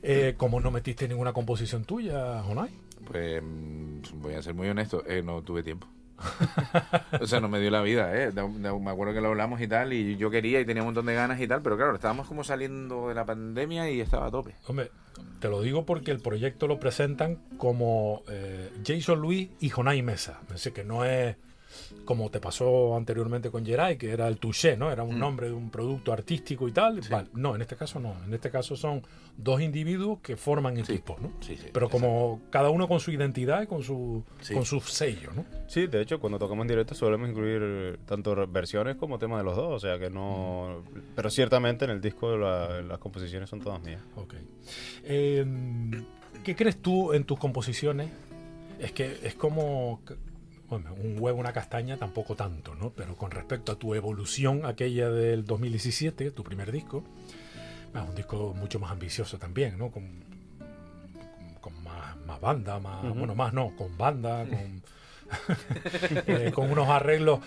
Eh, 0.02 0.34
como 0.36 0.60
no 0.60 0.70
metiste 0.70 1.08
ninguna 1.08 1.32
composición 1.32 1.84
tuya, 1.86 2.42
Jonai. 2.42 2.70
Pues 3.06 3.42
mm, 3.42 4.00
voy 4.16 4.34
a 4.34 4.42
ser 4.42 4.54
muy 4.54 4.68
honesto, 4.68 5.02
eh, 5.06 5.22
no 5.22 5.40
tuve 5.42 5.62
tiempo. 5.62 5.86
o 7.20 7.26
sea, 7.26 7.40
no 7.40 7.48
me 7.48 7.60
dio 7.60 7.70
la 7.70 7.82
vida, 7.82 8.14
¿eh? 8.16 8.32
Me 8.32 8.90
acuerdo 8.90 9.14
que 9.14 9.20
lo 9.20 9.28
hablamos 9.28 9.60
y 9.60 9.68
tal, 9.68 9.92
y 9.92 10.16
yo 10.16 10.30
quería 10.30 10.60
y 10.60 10.64
tenía 10.64 10.82
un 10.82 10.88
montón 10.88 11.06
de 11.06 11.14
ganas 11.14 11.40
y 11.40 11.48
tal, 11.48 11.62
pero 11.62 11.76
claro, 11.76 11.94
estábamos 11.94 12.26
como 12.26 12.44
saliendo 12.44 13.08
de 13.08 13.14
la 13.14 13.24
pandemia 13.24 13.90
y 13.90 14.00
estaba 14.00 14.26
a 14.26 14.30
tope. 14.30 14.54
Hombre, 14.66 14.90
te 15.40 15.48
lo 15.48 15.60
digo 15.60 15.84
porque 15.84 16.10
el 16.10 16.20
proyecto 16.20 16.66
lo 16.66 16.78
presentan 16.78 17.36
como 17.58 18.22
eh, 18.28 18.70
Jason 18.84 19.20
Luis 19.20 19.50
y 19.60 19.70
Jonai 19.70 20.02
Mesa. 20.02 20.40
Es 20.54 20.70
que 20.72 20.84
no 20.84 21.04
es 21.04 21.36
como 22.04 22.30
te 22.30 22.38
pasó 22.38 22.96
anteriormente 22.96 23.50
con 23.50 23.64
Geray, 23.64 23.96
que 23.96 24.10
era 24.10 24.28
el 24.28 24.36
touché, 24.38 24.76
¿no? 24.76 24.90
Era 24.92 25.02
un 25.04 25.16
Mm. 25.16 25.18
nombre 25.18 25.46
de 25.48 25.52
un 25.54 25.70
producto 25.70 26.12
artístico 26.12 26.68
y 26.68 26.72
tal. 26.72 27.02
Sí. 27.02 27.10
Vale, 27.10 27.28
no, 27.32 27.54
en 27.54 27.62
este 27.62 27.76
caso 27.76 27.98
no. 27.98 28.14
En 28.26 28.34
este 28.34 28.50
caso 28.50 28.76
son 28.76 29.02
dos 29.36 29.60
individuos 29.62 30.18
que 30.20 30.36
forman 30.36 30.76
Sí. 30.84 30.92
equipo, 30.92 31.16
¿no? 31.20 31.32
Sí, 31.40 31.56
sí. 31.56 31.68
Pero 31.72 31.88
como 31.88 32.42
cada 32.50 32.68
uno 32.70 32.86
con 32.88 33.00
su 33.00 33.10
identidad 33.10 33.62
y 33.62 33.66
con 33.66 33.82
su, 33.82 34.22
Sí. 34.40 34.52
con 34.52 34.64
su 34.66 34.80
sello, 34.80 35.30
¿no? 35.34 35.44
Sí, 35.66 35.86
de 35.86 36.02
hecho, 36.02 36.20
cuando 36.20 36.38
tocamos 36.38 36.64
en 36.64 36.68
directo 36.68 36.94
solemos 36.94 37.28
incluir 37.30 37.98
tanto 38.06 38.34
versiones 38.48 38.96
como 38.96 39.18
temas 39.18 39.38
de 39.38 39.44
los 39.44 39.56
dos, 39.56 39.72
o 39.72 39.78
sea 39.78 39.98
que 39.98 40.10
no... 40.10 40.82
Pero 41.16 41.30
ciertamente 41.30 41.86
en 41.86 41.90
el 41.92 42.00
disco 42.02 42.36
la- 42.36 42.82
las 42.82 42.98
composiciones 42.98 43.48
son 43.48 43.60
todas 43.60 43.82
mías. 43.82 44.02
Ok. 44.16 44.34
Eh, 45.04 45.44
¿Qué 46.44 46.54
crees 46.54 46.76
tú 46.82 47.12
en 47.14 47.24
tus 47.24 47.38
composiciones? 47.38 48.10
Es 48.78 48.92
que 48.92 49.18
es 49.22 49.34
como 49.34 50.00
un 50.76 51.16
huevo, 51.18 51.38
una 51.40 51.52
castaña, 51.52 51.96
tampoco 51.96 52.34
tanto, 52.36 52.74
¿no? 52.74 52.90
Pero 52.90 53.16
con 53.16 53.30
respecto 53.30 53.72
a 53.72 53.76
tu 53.76 53.94
evolución, 53.94 54.64
aquella 54.64 55.10
del 55.10 55.44
2017, 55.44 56.30
tu 56.30 56.42
primer 56.44 56.70
disco, 56.72 57.04
ah, 57.94 58.02
un 58.08 58.14
disco 58.14 58.54
mucho 58.54 58.78
más 58.80 58.90
ambicioso 58.92 59.38
también, 59.38 59.78
¿no? 59.78 59.90
Con, 59.90 60.24
con- 61.60 61.82
más, 61.82 62.16
más 62.26 62.40
banda, 62.40 62.78
más, 62.78 63.02
bueno, 63.14 63.34
más 63.34 63.52
no, 63.52 63.74
con 63.76 63.96
banda, 63.96 64.44
con, 64.46 64.82
eh, 66.26 66.52
con 66.54 66.70
unos 66.70 66.88
arreglos 66.88 67.40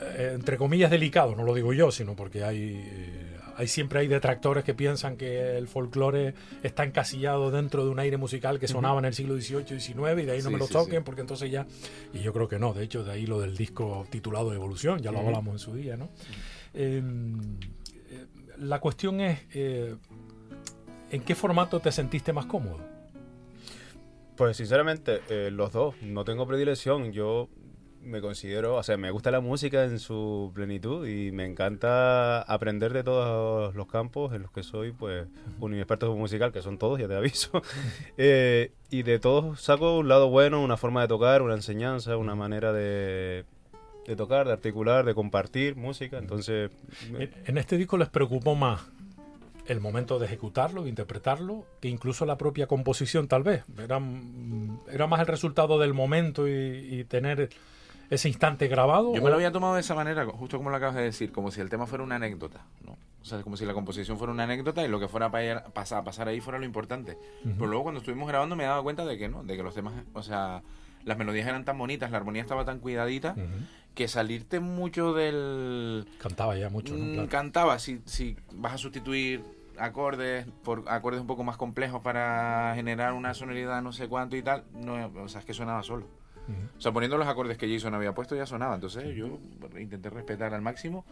eh, 0.00 0.32
entre 0.34 0.56
comillas 0.56 0.90
delicados, 0.90 1.36
no 1.36 1.42
lo 1.44 1.54
digo 1.54 1.72
yo, 1.72 1.90
sino 1.90 2.14
porque 2.16 2.44
hay, 2.44 3.19
hay 3.60 3.68
siempre 3.68 4.00
hay 4.00 4.08
detractores 4.08 4.64
que 4.64 4.72
piensan 4.72 5.18
que 5.18 5.58
el 5.58 5.68
folclore 5.68 6.32
está 6.62 6.82
encasillado 6.84 7.50
dentro 7.50 7.84
de 7.84 7.90
un 7.90 7.98
aire 7.98 8.16
musical 8.16 8.58
que 8.58 8.66
sonaba 8.68 8.98
en 9.00 9.04
el 9.04 9.12
siglo 9.12 9.34
XVIII 9.38 9.76
y 9.76 9.80
XIX 9.80 9.98
y 10.22 10.24
de 10.24 10.32
ahí 10.32 10.38
no 10.38 10.44
Sí, 10.48 10.52
me 10.54 10.58
lo 10.58 10.66
sí, 10.66 10.72
toquen 10.72 11.00
sí. 11.00 11.02
porque 11.04 11.20
entonces 11.20 11.50
ya... 11.50 11.66
Y 12.14 12.20
yo 12.20 12.32
creo 12.32 12.48
que 12.48 12.58
no, 12.58 12.72
de 12.72 12.84
hecho 12.84 13.04
de 13.04 13.12
ahí 13.12 13.26
lo 13.26 13.38
del 13.38 13.56
disco 13.58 14.06
titulado 14.08 14.54
Evolución, 14.54 15.00
ya 15.00 15.12
lo 15.12 15.18
hablamos 15.18 15.52
en 15.52 15.58
su 15.58 15.74
día, 15.74 15.98
¿no? 15.98 16.08
Eh, 16.72 17.02
eh, 18.10 18.26
la 18.56 18.80
cuestión 18.80 19.20
es, 19.20 19.40
eh, 19.52 19.94
¿en 21.10 21.20
qué 21.22 21.34
formato 21.34 21.80
te 21.80 21.92
sentiste 21.92 22.32
más 22.32 22.46
cómodo? 22.46 22.78
Pues 24.36 24.56
sinceramente, 24.56 25.20
eh, 25.28 25.50
los 25.50 25.70
dos, 25.70 25.94
no 26.00 26.24
tengo 26.24 26.46
predilección, 26.46 27.12
yo 27.12 27.50
me 28.02 28.20
considero, 28.20 28.76
o 28.76 28.82
sea, 28.82 28.96
me 28.96 29.10
gusta 29.10 29.30
la 29.30 29.40
música 29.40 29.84
en 29.84 29.98
su 29.98 30.50
plenitud 30.54 31.06
y 31.06 31.32
me 31.32 31.44
encanta 31.44 32.40
aprender 32.42 32.92
de 32.92 33.04
todos 33.04 33.74
los 33.74 33.86
campos 33.88 34.32
en 34.34 34.42
los 34.42 34.50
que 34.50 34.62
soy, 34.62 34.92
pues, 34.92 35.26
un 35.60 35.74
experto 35.74 36.14
musical, 36.16 36.50
que 36.52 36.62
son 36.62 36.78
todos, 36.78 36.98
ya 36.98 37.08
te 37.08 37.14
aviso. 37.14 37.62
Eh, 38.16 38.72
y 38.90 39.02
de 39.02 39.18
todos 39.18 39.60
saco 39.60 39.98
un 39.98 40.08
lado 40.08 40.28
bueno, 40.30 40.62
una 40.62 40.76
forma 40.76 41.02
de 41.02 41.08
tocar, 41.08 41.42
una 41.42 41.54
enseñanza, 41.54 42.16
una 42.16 42.34
manera 42.34 42.72
de, 42.72 43.44
de 44.06 44.16
tocar, 44.16 44.46
de 44.46 44.52
articular, 44.54 45.04
de 45.04 45.14
compartir 45.14 45.76
música. 45.76 46.18
Entonces, 46.18 46.70
me- 47.12 47.30
En, 47.46 47.58
este 47.58 47.76
disco 47.76 47.96
les 47.98 48.08
preocupó 48.08 48.54
más 48.54 48.82
el 49.66 49.80
momento 49.80 50.18
de 50.18 50.26
ejecutarlo, 50.26 50.82
de 50.82 50.88
interpretarlo, 50.88 51.64
que 51.80 51.88
incluso 51.88 52.26
la 52.26 52.36
propia 52.36 52.66
composición 52.66 53.28
tal 53.28 53.42
vez. 53.44 53.62
Era, 53.78 54.00
mm, 54.00 54.80
era 54.90 55.06
más 55.06 55.20
el 55.20 55.26
resultado 55.26 55.78
del 55.78 55.94
momento 55.94 56.48
y, 56.48 56.52
y 56.52 57.04
tener 57.04 57.50
ese 58.10 58.28
instante 58.28 58.68
grabado. 58.68 59.14
Yo 59.14 59.20
o- 59.20 59.24
me 59.24 59.30
lo 59.30 59.36
había 59.36 59.50
tomado 59.52 59.74
de 59.74 59.80
esa 59.80 59.94
manera, 59.94 60.26
justo 60.26 60.56
como 60.58 60.68
lo 60.70 60.76
acabas 60.76 60.96
de 60.96 61.02
decir, 61.02 61.32
como 61.32 61.50
si 61.50 61.60
el 61.60 61.70
tema 61.70 61.86
fuera 61.86 62.04
una 62.04 62.16
anécdota, 62.16 62.64
¿no? 62.84 62.92
O 63.22 63.24
sea, 63.24 63.40
como 63.42 63.56
si 63.56 63.64
la 63.66 63.74
composición 63.74 64.18
fuera 64.18 64.32
una 64.32 64.44
anécdota 64.44 64.84
y 64.84 64.88
lo 64.88 64.98
que 64.98 65.06
fuera 65.08 65.26
a 65.26 65.30
pa- 65.30 65.64
pasar, 65.72 66.02
pasar 66.04 66.26
ahí 66.28 66.40
fuera 66.40 66.58
lo 66.58 66.64
importante. 66.64 67.12
Ujú. 67.44 67.54
Pero 67.54 67.66
luego 67.66 67.82
cuando 67.84 68.00
estuvimos 68.00 68.26
grabando 68.28 68.56
me 68.56 68.64
he 68.64 68.66
dado 68.66 68.82
cuenta 68.82 69.04
de 69.04 69.16
que 69.18 69.28
no, 69.28 69.42
de 69.44 69.56
que 69.56 69.62
los 69.62 69.74
temas, 69.74 69.92
o 70.14 70.22
sea, 70.22 70.62
las 71.04 71.16
melodías 71.18 71.46
eran 71.46 71.64
tan 71.64 71.78
bonitas, 71.78 72.10
la 72.10 72.16
armonía 72.18 72.42
estaba 72.42 72.64
tan 72.64 72.78
cuidadita, 72.80 73.34
que 73.94 74.06
salirte 74.08 74.60
mucho 74.60 75.12
del... 75.12 76.06
Cantaba 76.18 76.56
ya 76.56 76.68
mucho, 76.70 76.94
¿no? 76.94 77.04
Mm, 77.04 77.12
Claro. 77.14 77.28
Cantaba, 77.28 77.78
si, 77.78 78.00
si 78.06 78.36
vas 78.52 78.72
a 78.74 78.78
sustituir 78.78 79.42
acordes 79.78 80.46
por 80.62 80.84
acordes 80.88 81.20
un 81.20 81.26
poco 81.26 81.42
más 81.42 81.56
complejos 81.56 82.00
para 82.02 82.72
generar 82.74 83.12
una 83.14 83.32
sonoridad 83.34 83.80
no 83.82 83.92
sé 83.92 84.08
cuánto 84.08 84.36
y 84.36 84.42
tal, 84.42 84.64
no, 84.74 85.10
o 85.22 85.28
sea, 85.28 85.40
es 85.40 85.46
que 85.46 85.54
sonaba 85.54 85.82
solo. 85.82 86.06
O 86.76 86.80
sea, 86.80 86.92
poniendo 86.92 87.16
los 87.18 87.28
acordes 87.28 87.56
que 87.58 87.72
Jason 87.72 87.94
había 87.94 88.12
puesto 88.14 88.34
ya 88.34 88.46
sonaba. 88.46 88.74
Entonces 88.74 89.14
yo 89.14 89.38
intenté 89.78 90.10
respetar 90.10 90.52
al 90.54 90.62
máximo, 90.62 91.04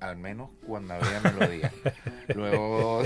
al 0.00 0.16
menos 0.16 0.50
cuando 0.66 0.94
había 0.94 1.20
melodía. 1.20 1.72
Luego, 2.34 3.02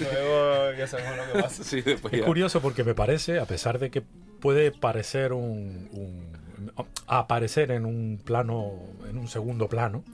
luego 0.00 0.72
ya 0.76 0.86
sabemos 0.86 1.16
lo 1.26 1.32
que 1.32 1.42
pasa. 1.42 1.64
sí, 1.64 1.80
después 1.82 2.12
Es 2.12 2.20
ya. 2.20 2.26
curioso 2.26 2.60
porque 2.60 2.84
me 2.84 2.94
parece, 2.94 3.38
a 3.40 3.46
pesar 3.46 3.78
de 3.78 3.90
que 3.90 4.02
puede 4.02 4.70
parecer 4.72 5.32
un, 5.32 5.88
un- 5.92 6.72
aparecer 7.06 7.70
en 7.70 7.84
un 7.86 8.20
plano, 8.24 8.72
en 9.08 9.16
un 9.18 9.28
segundo 9.28 9.68
plano, 9.68 10.04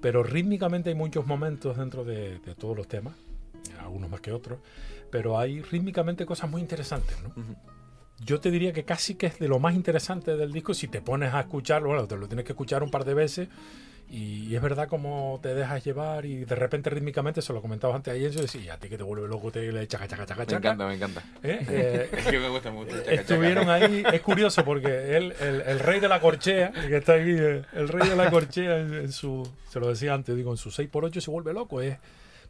pero 0.00 0.22
rítmicamente 0.22 0.90
hay 0.90 0.94
muchos 0.96 1.26
momentos 1.26 1.76
dentro 1.78 2.04
de, 2.04 2.38
de 2.40 2.54
todos 2.54 2.76
los 2.76 2.86
temas, 2.88 3.14
algunos 3.80 4.10
más 4.10 4.20
que 4.20 4.32
otros, 4.32 4.58
pero 5.10 5.38
hay 5.38 5.62
rítmicamente 5.62 6.26
cosas 6.26 6.50
muy 6.50 6.60
interesantes, 6.60 7.16
¿no? 7.22 7.32
Yo 8.24 8.40
te 8.40 8.50
diría 8.50 8.72
que 8.72 8.84
casi 8.84 9.14
que 9.14 9.26
es 9.26 9.38
de 9.38 9.48
lo 9.48 9.58
más 9.58 9.74
interesante 9.74 10.36
del 10.36 10.52
disco 10.52 10.74
si 10.74 10.88
te 10.88 11.00
pones 11.00 11.32
a 11.34 11.40
escucharlo, 11.40 11.88
bueno, 11.88 12.06
te 12.08 12.16
lo 12.16 12.26
tienes 12.26 12.44
que 12.44 12.52
escuchar 12.52 12.82
un 12.82 12.90
par 12.90 13.04
de 13.04 13.14
veces 13.14 13.48
y, 14.10 14.54
es 14.56 14.62
verdad 14.62 14.88
como 14.88 15.38
te 15.42 15.54
dejas 15.54 15.84
llevar 15.84 16.24
y 16.24 16.44
de 16.46 16.54
repente 16.54 16.88
rítmicamente, 16.88 17.42
se 17.42 17.52
lo 17.52 17.60
comentabas 17.60 17.96
antes 17.96 18.14
ayer, 18.14 18.30
yo 18.30 18.40
decía, 18.40 18.60
"Y 18.62 18.68
a 18.70 18.78
ti 18.78 18.88
que 18.88 18.96
te 18.96 19.02
vuelve 19.02 19.28
loco, 19.28 19.52
te 19.52 19.70
le 19.70 19.86
chaca, 19.86 20.08
chaca, 20.08 20.24
chaca, 20.24 20.40
Me 20.40 20.46
chaca. 20.46 20.56
encanta, 20.68 20.86
me 20.88 20.94
encanta. 20.94 21.22
¿Eh? 21.42 21.58
Eh, 21.70 22.08
Es 22.16 22.26
que 22.26 22.38
me 22.38 22.48
gusta 22.48 22.70
mucho. 22.70 22.90
chaca, 22.92 23.02
chaca. 23.04 23.14
Estuvieron 23.20 23.68
ahí, 23.68 24.02
es 24.12 24.20
curioso 24.22 24.64
porque 24.64 25.16
él, 25.16 25.34
el, 25.40 25.60
el 25.60 25.78
rey 25.78 26.00
de 26.00 26.08
la 26.08 26.20
corchea, 26.20 26.72
el 26.74 26.88
que 26.88 26.96
está 26.96 27.14
aquí, 27.14 27.32
eh, 27.38 27.62
el 27.74 27.88
rey 27.88 28.08
de 28.08 28.16
la 28.16 28.30
corchea 28.30 28.78
en, 28.78 28.94
en 28.94 29.12
su, 29.12 29.46
se 29.70 29.78
lo 29.78 29.88
decía 29.88 30.14
antes, 30.14 30.34
digo, 30.34 30.50
en 30.50 30.56
su 30.56 30.70
6x8 30.70 31.20
se 31.20 31.30
vuelve 31.30 31.52
loco, 31.52 31.82
es, 31.82 31.98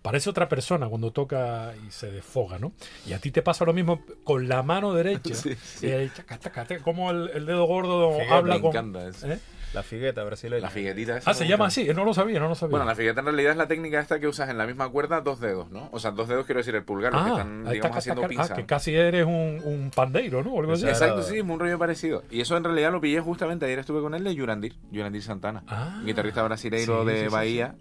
parece 0.03 0.31
otra 0.31 0.49
persona 0.49 0.89
cuando 0.89 1.11
toca 1.13 1.73
y 1.87 1.91
se 1.91 2.11
desfoga, 2.11 2.59
¿no? 2.59 2.73
Y 3.07 3.13
a 3.13 3.19
ti 3.19 3.31
te 3.31 3.43
pasa 3.43 3.65
lo 3.65 3.73
mismo 3.73 4.03
con 4.25 4.49
la 4.49 4.63
mano 4.63 4.95
derecha, 4.95 5.35
Sí, 5.35 5.55
sí. 5.55 5.87
eh, 5.89 6.11
chaca, 6.15 6.39
chaca, 6.39 6.67
chaca, 6.67 6.83
como 6.83 7.11
el, 7.11 7.31
el 7.35 7.47
dedo 7.47 7.65
gordo 7.67 8.17
Sí, 8.19 8.23
habla 8.31 8.55
me 8.57 8.61
con... 8.61 8.71
encanta 8.71 9.07
eso. 9.09 9.27
¿eh? 9.31 9.39
La 9.75 9.83
figueta 9.83 10.25
brasileña. 10.25 10.63
La 10.63 10.71
figuetita 10.71 11.19
esa 11.19 11.31
Ah, 11.31 11.35
se 11.35 11.47
llama 11.47 11.67
así, 11.67 11.85
no 11.95 12.03
lo 12.07 12.15
sabía, 12.15 12.41
no 12.41 12.49
lo 12.49 12.55
sabía. 12.55 12.71
Bueno, 12.71 12.87
la 12.87 12.95
figueta 12.95 13.21
en 13.21 13.27
realidad 13.27 13.51
es 13.53 13.59
la 13.59 13.69
técnica 13.69 14.01
esta 14.01 14.19
que 14.19 14.27
usas 14.27 14.49
en 14.49 14.57
la 14.57 14.67
misma 14.67 14.89
cuerda 14.89 15.21
dos 15.21 15.41
dedos, 15.41 15.71
¿no? 15.71 15.91
O 15.93 15.99
sea, 15.99 16.11
dos 16.11 16.27
dedos 16.27 16.47
quiero 16.47 16.61
decir 16.61 16.75
el 16.75 16.85
pulgar, 16.85 17.13
los 17.13 17.23
que 17.23 17.29
están, 17.33 17.67
ahí 17.67 17.75
digamos, 17.75 17.83
taca, 17.91 17.99
haciendo 17.99 18.23
taca, 18.23 18.29
pinza. 18.31 18.55
ah, 18.55 18.57
que 18.57 18.65
casi 18.65 18.95
eres 18.95 19.27
un, 19.27 19.61
un 19.63 19.91
pandeiro, 19.95 20.43
¿no? 20.43 20.55
O 20.55 20.61
algo 20.61 20.73
así. 20.73 20.87
Exacto. 20.89 21.23
Sí, 21.23 21.37
es 21.37 21.43
un 21.45 21.59
rollo 21.61 21.79
parecido. 21.79 22.23
Y 22.31 22.41
eso 22.41 22.57
en 22.57 22.65
realidad 22.65 22.93
lo 22.93 23.01
pillé 23.03 23.21
justamente, 23.21 23.67
ayer 23.67 23.79
estuve 23.81 24.01
con 24.01 24.15
él 24.15 24.25
de 24.25 24.35
Yurandir, 24.35 24.75
Yurandir 24.91 25.23
Santana, 25.23 25.63
Ah. 25.69 26.01
guitarrista 26.03 26.43
brasileiro 26.45 27.03
Sí, 27.03 27.07
de 27.11 27.17
sí, 27.19 27.25
sí, 27.25 27.29
Bahía, 27.31 27.75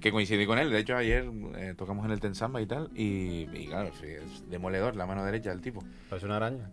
que 0.00 0.10
coincidí 0.10 0.46
con 0.46 0.58
él. 0.58 0.70
De 0.70 0.78
hecho, 0.78 0.96
ayer 0.96 1.30
eh, 1.56 1.74
tocamos 1.76 2.04
en 2.06 2.10
el 2.12 2.20
Tensamba 2.20 2.60
y 2.62 2.66
tal, 2.66 2.90
y, 2.94 3.46
y 3.52 3.66
claro, 3.68 3.90
sí, 4.00 4.06
es 4.06 4.48
demoledor 4.50 4.96
la 4.96 5.06
mano 5.06 5.24
derecha 5.24 5.50
del 5.50 5.60
tipo. 5.60 5.84
Parece 6.08 6.26
una 6.26 6.36
araña. 6.36 6.70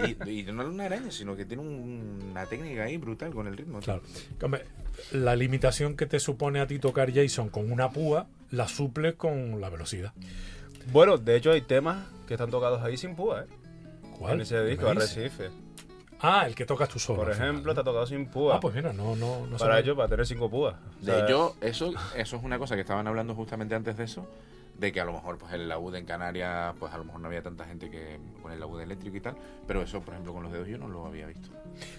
Y, 0.00 0.30
y 0.30 0.42
no 0.52 0.62
es 0.62 0.68
una 0.68 0.84
araña, 0.86 1.10
sino 1.10 1.36
que 1.36 1.44
tiene 1.44 1.62
un- 1.62 2.18
una 2.30 2.44
técnica 2.46 2.84
ahí 2.84 2.96
brutal 2.96 3.32
con 3.32 3.46
el 3.46 3.56
ritmo. 3.56 3.78
Claro. 3.80 4.02
Hombre, 4.42 4.64
la 5.12 5.36
limitación 5.36 5.96
que 5.96 6.06
te 6.06 6.18
supone 6.20 6.60
a 6.60 6.66
ti 6.66 6.78
tocar 6.78 7.12
Jason 7.14 7.48
con 7.48 7.70
una 7.70 7.90
púa 7.90 8.26
la 8.50 8.68
suples 8.68 9.14
con 9.14 9.60
la 9.60 9.70
velocidad. 9.70 10.12
Bueno, 10.92 11.18
de 11.18 11.36
hecho 11.36 11.52
hay 11.52 11.62
temas 11.62 12.06
que 12.28 12.34
están 12.34 12.50
tocados 12.50 12.82
ahí 12.82 12.96
sin 12.96 13.16
púa, 13.16 13.42
¿eh? 13.42 13.46
¿Cuál? 14.18 14.34
En 14.34 14.40
ese 14.42 14.64
disco. 14.64 14.88
Arrecife. 14.88 15.50
Ah, 16.20 16.44
el 16.46 16.54
que 16.54 16.64
tocas 16.64 16.88
tú 16.88 16.98
solo. 16.98 17.22
Por 17.22 17.30
ejemplo, 17.32 17.74
te 17.74 17.80
ha 17.80 17.84
tocado 17.84 18.06
sin 18.06 18.26
púa. 18.26 18.56
Ah, 18.56 18.60
pues 18.60 18.74
mira, 18.74 18.92
no, 18.92 19.14
no, 19.16 19.46
no 19.46 19.56
para 19.58 19.78
ello, 19.78 19.94
para 19.96 20.08
tener 20.08 20.26
cinco 20.26 20.48
púas. 20.50 20.74
O 20.74 21.04
De 21.04 21.12
sea, 21.12 21.24
hecho, 21.24 21.56
eso, 21.60 21.92
eso 22.16 22.36
es 22.36 22.42
una 22.42 22.58
cosa 22.58 22.74
que 22.74 22.80
estaban 22.82 23.06
hablando 23.06 23.34
justamente 23.34 23.74
antes 23.74 23.96
de 23.96 24.04
eso, 24.04 24.26
de 24.78 24.92
que 24.92 25.00
a 25.00 25.04
lo 25.04 25.12
mejor 25.12 25.38
pues 25.38 25.52
el 25.54 25.68
laúd 25.68 25.94
en 25.94 26.04
Canarias, 26.04 26.74
pues 26.78 26.92
a 26.92 26.98
lo 26.98 27.04
mejor 27.04 27.20
no 27.20 27.28
había 27.28 27.42
tanta 27.42 27.64
gente 27.64 27.88
que 27.90 28.18
con 28.42 28.52
el 28.52 28.60
laúd 28.60 28.80
eléctrico 28.80 29.16
y 29.16 29.20
tal, 29.20 29.34
pero 29.66 29.80
eso, 29.82 30.00
por 30.02 30.14
ejemplo, 30.14 30.32
con 30.34 30.42
los 30.42 30.52
dedos 30.52 30.68
yo 30.68 30.76
no 30.78 30.86
lo 30.88 31.06
había 31.06 31.26
visto. 31.26 31.48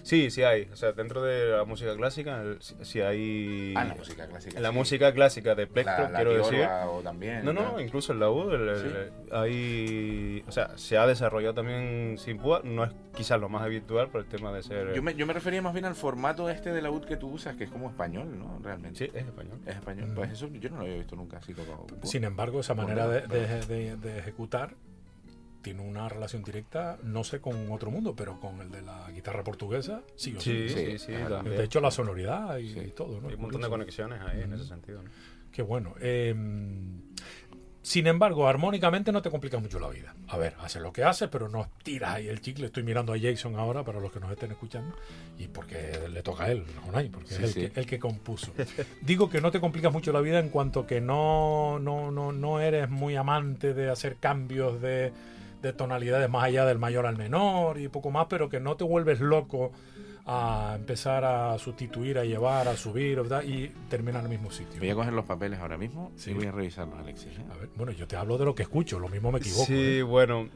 Sí, 0.03 0.29
sí 0.31 0.43
hay. 0.43 0.63
O 0.71 0.75
sea, 0.75 0.91
dentro 0.91 1.21
de 1.23 1.47
la 1.57 1.63
música 1.65 1.95
clásica, 1.95 2.43
sí- 2.59 2.75
sí 2.81 3.01
hay. 3.01 3.73
Ah, 3.75 3.83
la 3.85 3.95
música 3.95 4.27
clásica. 4.27 4.57
en 4.57 4.63
la 4.63 4.69
sí. 4.69 4.75
música 4.75 5.13
clásica 5.13 5.55
de 5.55 5.65
La- 5.65 5.71
Plectro, 5.71 6.09
la 6.09 6.15
quiero 6.15 6.37
decir. 6.37 6.67
o 6.87 7.01
también. 7.01 7.43
No, 7.45 7.53
no, 7.53 7.79
incluso 7.79 8.13
el 8.13 8.19
laúd, 8.19 8.53
el- 8.53 8.69
el- 8.69 8.77
Sí. 8.77 9.23
hay, 9.31 10.43
o 10.47 10.51
sea, 10.51 10.77
se 10.77 10.97
ha 10.97 11.07
desarrollado 11.07 11.53
también 11.55 12.17
sin 12.17 12.37
púa, 12.37 12.61
no 12.63 12.83
es 12.83 12.91
quizás 13.15 13.39
lo 13.39 13.49
más 13.49 13.63
habitual 13.63 14.09
por 14.09 14.21
el 14.21 14.27
tema 14.27 14.51
de 14.51 14.61
ser... 14.61 14.93
Yo 14.93 15.01
me, 15.01 15.15
yo 15.15 15.25
me 15.25 15.33
refería 15.33 15.59
más 15.61 15.73
bien 15.73 15.85
al 15.85 15.95
formato 15.95 16.49
este 16.49 16.71
de 16.71 16.81
laúd 16.83 17.03
que 17.05 17.17
tú 17.17 17.29
usas, 17.29 17.55
que 17.55 17.63
es 17.63 17.69
como 17.71 17.89
español, 17.89 18.37
¿no? 18.37 18.59
Realmente. 18.61 18.97
Sí, 19.07 19.11
es 19.11 19.25
español. 19.25 19.59
Es 19.65 19.75
español. 19.75 20.09
Mm. 20.11 20.15
Pues 20.15 20.31
eso 20.31 20.47
yo 20.47 20.69
no 20.69 20.77
lo 20.77 20.83
había 20.83 20.97
visto 20.97 21.15
nunca 21.15 21.37
así 21.37 21.53
tocado. 21.53 21.87
Sin 22.03 22.23
embargo, 22.23 22.61
esa 22.67 22.73
Bueno, 22.73 22.89
manera 22.89 23.07
de, 23.07 23.21
pero- 23.27 23.65
de- 23.65 23.65
de- 23.65 23.95
de 23.97 24.19
ejecutar 24.19 24.75
tiene 25.61 25.81
una 25.81 26.07
relación 26.09 26.43
directa, 26.43 26.97
no 27.03 27.23
sé 27.23 27.39
con 27.41 27.71
otro 27.71 27.91
mundo, 27.91 28.13
pero 28.15 28.39
con 28.39 28.59
el 28.61 28.69
de 28.71 28.81
la 28.81 29.09
guitarra 29.11 29.43
portuguesa, 29.43 30.01
sí 30.15 30.35
o 30.37 30.41
sí. 30.41 30.69
Sí, 30.97 31.11
también. 31.29 31.57
De 31.57 31.63
hecho, 31.63 31.79
la 31.81 31.91
sonoridad 31.91 32.57
y, 32.57 32.91
todo, 32.91 33.19
¿no? 33.21 33.29
Hay 33.29 33.35
un 33.35 33.41
montón 33.41 33.61
de 33.61 33.69
conexiones 33.69 34.21
ahí 34.21 34.41
en 34.41 34.53
ese 34.53 34.65
sentido. 34.65 35.01
¿no? 35.03 35.09
Qué 35.51 35.61
bueno. 35.61 35.95
Eh, 35.99 36.33
sin 37.87 38.05
embargo, 38.05 38.49
armónicamente 38.49 39.13
no 39.13 39.21
te 39.21 39.29
complicas 39.31 39.61
mucho 39.61 39.79
la 39.79 39.87
vida. 39.87 40.13
A 40.27 40.35
ver, 40.35 40.55
haces 40.59 40.81
lo 40.81 40.91
que 40.91 41.05
haces, 41.05 41.29
pero 41.29 41.47
no 41.47 41.69
tiras 41.83 42.15
ahí 42.15 42.27
el 42.27 42.41
chicle. 42.41 42.65
Estoy 42.65 42.83
mirando 42.83 43.13
a 43.13 43.17
Jason 43.17 43.55
ahora 43.55 43.85
para 43.85 44.01
los 44.01 44.11
que 44.11 44.19
nos 44.19 44.29
estén 44.29 44.51
escuchando. 44.51 44.93
Y 45.39 45.47
porque 45.47 45.97
le 46.11 46.21
toca 46.21 46.43
a 46.43 46.51
él, 46.51 46.65
no 46.75 46.81
Jonay, 46.81 47.07
porque 47.07 47.29
Sí, 47.29 47.35
es 47.35 47.39
el, 47.43 47.49
sí. 47.53 47.69
que, 47.69 47.79
el 47.79 47.85
que 47.85 47.97
compuso. 47.97 48.51
Digo 49.03 49.29
que 49.29 49.39
no 49.39 49.51
te 49.51 49.61
complicas 49.61 49.93
mucho 49.93 50.11
la 50.11 50.19
vida 50.19 50.39
en 50.39 50.49
cuanto 50.49 50.85
que 50.85 50.99
no, 50.99 51.79
no, 51.79 52.11
no, 52.11 52.33
no 52.33 52.59
eres 52.59 52.89
muy 52.89 53.15
amante 53.15 53.73
de 53.73 53.89
hacer 53.89 54.17
cambios 54.17 54.81
de, 54.81 55.13
de 55.61 55.71
tonalidades 55.71 56.29
más 56.29 56.43
allá 56.43 56.65
del 56.65 56.79
mayor 56.79 57.05
al 57.05 57.15
menor 57.15 57.79
y 57.79 57.87
poco 57.87 58.11
más, 58.11 58.27
pero 58.29 58.49
que 58.49 58.59
no 58.59 58.75
te 58.75 58.83
vuelves 58.83 59.21
loco 59.21 59.71
a 60.29 60.73
empezar 60.75 61.23
a 61.23 61.57
sustituir, 61.57 62.17
a 62.19 62.25
llevar, 62.25 62.67
a 62.67 62.75
subir 62.75 63.15
¿verdad? 63.15 63.43
y 63.43 63.69
terminar 63.89 64.19
en 64.25 64.31
el 64.31 64.37
mismo 64.37 64.51
sitio. 64.51 64.77
Voy 64.79 64.89
a 64.89 64.95
coger 64.95 65.13
los 65.13 65.25
papeles 65.25 65.57
ahora 65.59 65.77
mismo 65.77 66.11
Sí. 66.17 66.31
y 66.31 66.33
voy 66.33 66.47
a 66.47 66.51
revisarlos, 66.51 66.99
Alexis. 66.99 67.37
¿eh? 67.39 67.45
A 67.49 67.55
ver, 67.55 67.69
bueno, 67.75 67.93
yo 67.93 68.07
te 68.09 68.17
hablo 68.17 68.37
de 68.37 68.43
lo 68.43 68.53
que 68.53 68.63
escucho, 68.63 68.99
lo 68.99 69.07
mismo 69.07 69.31
me 69.31 69.39
equivoco. 69.39 69.65
Sí, 69.65 69.99
¿eh? 69.99 70.03
bueno. 70.03 70.49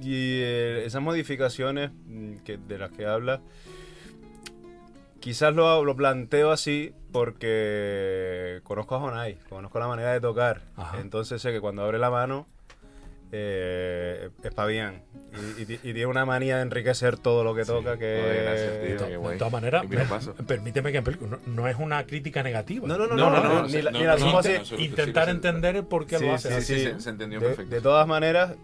Y 0.00 0.38
eh, 0.40 0.84
esas 0.86 1.02
modificaciones 1.02 1.90
mm, 2.06 2.36
que, 2.44 2.56
de 2.58 2.78
las 2.78 2.92
que 2.92 3.06
habla, 3.06 3.40
quizás 5.18 5.52
lo, 5.52 5.84
lo 5.84 5.96
planteo 5.96 6.52
así 6.52 6.92
porque 7.10 8.60
conozco 8.62 8.94
a 8.94 9.00
Jonai, 9.00 9.38
conozco 9.48 9.80
la 9.80 9.88
manera 9.88 10.12
de 10.12 10.20
tocar. 10.20 10.62
Ajá. 10.76 11.00
Entonces 11.00 11.42
sé 11.42 11.50
que 11.52 11.60
cuando 11.60 11.82
abre 11.82 11.98
la 11.98 12.10
mano 12.10 12.46
eh, 13.32 14.30
es 14.42 14.54
pa' 14.54 14.66
bien. 14.66 15.02
Y, 15.58 15.62
y 15.62 15.74
y 15.74 15.76
tiene 15.92 16.06
una 16.06 16.24
manía 16.24 16.56
de 16.56 16.62
enriquecer 16.62 17.18
todo 17.18 17.42
lo 17.42 17.54
que 17.54 17.64
toca 17.64 17.98
que... 17.98 18.42
Gracias, 18.44 18.72
De, 19.00 19.06
tío. 19.08 19.38
todas 19.38 19.52
maneras, 19.52 19.84
me- 19.88 20.44
permíteme 20.44 20.92
que 20.92 21.00
no, 21.02 21.38
no 21.46 21.68
es 21.68 21.76
una 21.78 22.04
crítica 22.06 22.42
negativa. 22.42 22.86
No, 22.86 22.96
no, 22.96 23.06
no, 23.08 23.16
No, 23.16 23.30
no, 23.30 23.36
no, 23.42 23.48
no, 23.48 23.62
no, 23.62 23.66
ni 23.68 23.82
la, 23.82 23.90
no, 23.90 23.98
ni 23.98 24.04
la 24.04 24.12
así. 24.14 24.62
Intentar 24.78 25.28
entender 25.28 25.76
el 25.76 25.84
por 25.84 26.06
qué 26.06 26.18
Sí, 26.18 26.24
lo 26.26 26.34
hace. 26.34 26.48
sí, 26.50 26.54
así. 26.54 26.74
sí, 26.74 26.84
se- 26.84 27.00
se 27.00 27.10
entendió 27.10 27.40
de, 27.40 27.46
perfecto. 27.46 27.74
de 27.74 27.80
todas 27.80 28.06
maneras, 28.06 28.54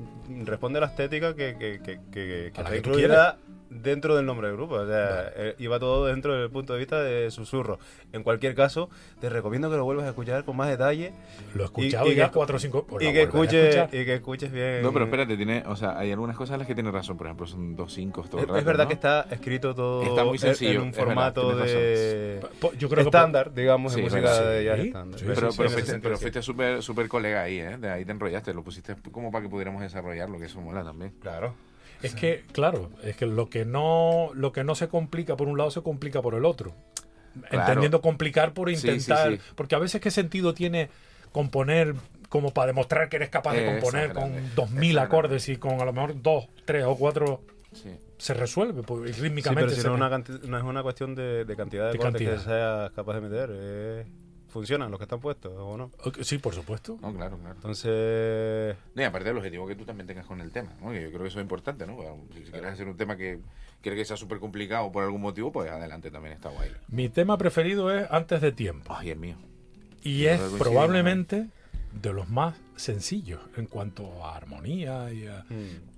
responde 0.44 0.79
a 0.79 0.83
la 0.83 0.87
estética 0.88 1.35
que, 1.35 1.57
que, 1.59 1.81
que, 1.83 1.99
que- 2.12 2.46
está 2.49 2.77
incluida 2.77 3.38
dentro 3.70 4.16
del 4.16 4.26
nombre 4.26 4.48
del 4.48 4.56
grupo. 4.56 4.74
O 4.74 4.87
sea, 4.87 5.06
Vale. 5.06 5.30
eh, 5.37 5.54
iba 5.59 5.78
todo 5.78 6.06
dentro 6.06 6.35
del 6.38 6.50
punto 6.50 6.72
de 6.74 6.78
vista 6.80 7.00
de 7.02 7.30
susurro. 7.30 7.78
En 8.12 8.22
cualquier 8.22 8.54
caso, 8.54 8.90
te 9.20 9.30
recomiendo 9.30 9.70
que 9.70 9.76
lo 9.76 9.85
vuelvas 9.85 10.06
a 10.06 10.09
escuchar 10.11 10.44
con 10.44 10.56
más 10.56 10.68
detalle 10.68 11.12
Lo 11.54 11.62
he 11.62 11.66
escuchado 11.66 12.06
y 12.11 12.14
ya 12.16 12.26
que- 12.26 12.33
cuatro 12.35 12.56
o 12.56 12.59
cinco. 12.59 12.85
pues 12.87 13.06
y, 13.09 13.12
que 13.12 13.22
escuchar. 13.22 13.88
y 13.92 14.04
que 14.04 14.14
escuches 14.14 14.50
bien. 14.52 14.83
No, 14.83 14.92
pero 14.92 15.04
espérate, 15.06 15.37
tiene, 15.37 15.62
o 15.66 15.76
sea, 15.76 15.96
hay 15.98 16.11
algunas 16.12 16.37
cosas 16.37 16.54
en 16.54 16.59
las 16.59 16.68
que 16.68 16.74
tiene 16.74 16.90
razón. 16.90 17.16
Por 17.16 17.26
ejemplo, 17.28 17.46
son 17.46 17.76
dos 17.76 17.92
cinco 17.94 18.22
todo 18.28 18.38
Es, 18.40 18.44
es 18.44 18.50
rato, 18.52 18.64
verdad 18.64 18.85
¿no? 18.85 18.88
que 18.88 18.94
está 18.94 19.26
escrito 19.30 19.74
todo 19.74 20.02
Está 20.02 20.24
muy 20.24 20.35
en- 20.35 20.38
sencillo, 20.40 20.70
en 20.72 20.80
un 20.80 20.88
es 20.88 20.96
verdad, 20.96 21.06
formato 21.06 21.52
tienes 21.52 21.72
de 21.72 22.40
Yo 22.78 22.88
creo 22.88 23.04
que 23.04 23.09
estándar, 23.09 23.54
digamos, 23.54 23.92
Sí, 23.92 24.00
en 24.00 24.06
es 24.06 24.12
música 24.12 24.30
verdad, 24.33 24.50
de 24.50 24.64
jazz 24.64 24.80
sí. 24.80 24.87
estándar. 24.88 25.20
Sí, 25.20 25.24
Pero, 25.28 25.35
sí, 25.52 25.56
pero, 25.56 25.68
sí, 25.68 25.74
fuiste, 25.74 26.00
sí. 26.00 26.16
fuiste 26.16 26.42
súper 26.42 26.83
súper 26.83 27.09
colega 27.09 27.42
ahí, 27.42 27.59
¿eh? 27.61 27.76
De 27.78 27.88
ahí 27.90 28.04
te 28.04 28.11
enrollaste, 28.12 28.52
lo 28.52 28.62
pusiste 28.64 28.96
como 29.12 29.30
para 29.30 29.42
que 29.44 29.48
pudiéramos 29.48 29.80
desarrollarlo, 29.83 30.38
que 30.38 30.46
eso 30.46 30.61
mola 30.61 30.83
también. 30.83 31.12
Claro. 31.20 31.54
Es 32.02 32.14
que, 32.14 32.44
claro, 32.52 32.90
es 33.02 33.16
que 33.16 33.26
lo 33.26 33.48
que 33.50 33.64
no 33.64 34.30
lo 34.34 34.52
que 34.52 34.64
no 34.64 34.74
se 34.74 34.88
complica 34.88 35.36
por 35.36 35.48
un 35.48 35.58
lado 35.58 35.70
se 35.70 35.82
complica 35.82 36.22
por 36.22 36.34
el 36.34 36.44
otro. 36.44 36.74
Claro. 37.48 37.60
Entendiendo 37.64 38.00
complicar 38.00 38.52
por 38.54 38.68
Sí, 38.70 38.76
sí, 38.76 38.88
intentar. 38.88 39.32
sí. 39.32 39.38
Porque 39.54 39.74
a 39.74 39.78
veces, 39.78 40.00
¿qué 40.00 40.10
sentido 40.10 40.52
tiene 40.54 40.88
componer 41.30 41.94
como 42.28 42.52
para 42.52 42.68
demostrar 42.68 43.08
que 43.08 43.16
eres 43.16 43.28
capaz 43.28 43.52
de 43.52 43.64
Esa 43.64 43.72
componer 43.80 44.12
con 44.14 44.32
2000 44.54 44.90
esa 44.92 45.00
es 45.00 45.06
acordes 45.06 45.48
y 45.48 45.56
con 45.56 45.80
a 45.80 45.84
lo 45.84 45.92
mejor 45.92 46.20
dos, 46.22 46.48
tres 46.64 46.84
o 46.86 46.96
cuatro 46.96 47.42
Sí. 47.72 47.90
se 48.18 48.34
resuelve? 48.34 48.82
Pues, 48.82 49.10
y 49.10 49.14
Sí, 49.14 49.20
rítmicamente 49.22 49.66
pero 49.66 49.74
si 49.76 49.80
se 49.82 49.86
no, 49.88 49.96
me- 49.96 50.06
una 50.06 50.18
no 50.48 50.58
es 50.58 50.64
una 50.64 50.82
cuestión 50.82 51.14
de, 51.14 51.44
de 51.44 51.56
cantidad 51.56 51.86
de, 51.86 51.92
De 51.92 51.98
cantidad. 51.98 52.32
que 52.36 52.38
seas 52.42 52.90
capaz 52.92 53.14
de 53.14 53.20
meter. 53.20 53.50
eh, 53.52 54.06
funcionan 54.50 54.90
los 54.90 54.98
que 54.98 55.04
están 55.04 55.20
puestos, 55.20 55.52
¿o 55.56 55.76
no? 55.76 55.90
Sí, 56.22 56.38
por 56.38 56.54
supuesto. 56.54 56.98
No, 57.00 57.14
claro, 57.14 57.38
claro. 57.38 57.54
Entonces, 57.54 58.76
No, 58.94 59.02
y 59.02 59.04
aparte 59.04 59.28
del 59.28 59.38
objetivo 59.38 59.66
que 59.66 59.74
tú 59.76 59.84
también 59.84 60.06
tengas 60.06 60.26
con 60.26 60.40
el 60.40 60.50
tema, 60.50 60.72
¿no? 60.80 60.90
Que 60.90 61.02
yo 61.02 61.08
creo 61.08 61.22
que 61.22 61.28
eso 61.28 61.38
es 61.38 61.42
importante, 61.44 61.86
¿no? 61.86 61.96
Si, 62.34 62.44
si 62.44 62.50
quieres 62.50 62.72
hacer 62.72 62.86
un 62.88 62.96
tema 62.96 63.16
que 63.16 63.38
quieres 63.82 63.98
que 64.00 64.04
sea 64.04 64.16
súper 64.16 64.38
complicado 64.40 64.92
por 64.92 65.02
algún 65.04 65.20
motivo, 65.22 65.50
pues 65.52 65.70
adelante 65.70 66.10
también 66.10 66.34
está 66.34 66.48
guay. 66.50 66.70
Mi 66.88 67.08
tema 67.08 67.38
preferido 67.38 67.90
es 67.96 68.10
Antes 68.10 68.40
de 68.40 68.52
Tiempo. 68.52 68.94
Ay, 68.96 69.10
el 69.10 69.18
mío. 69.18 69.36
Y 70.02 70.26
es 70.26 70.40
probablemente 70.58 71.48
de 71.92 72.12
los 72.12 72.28
más 72.28 72.54
sencillos 72.76 73.40
en 73.56 73.66
cuanto 73.66 74.24
a 74.24 74.36
armonía 74.36 75.12
y 75.12 75.26
a- 75.26 75.44
mm, 75.48 75.89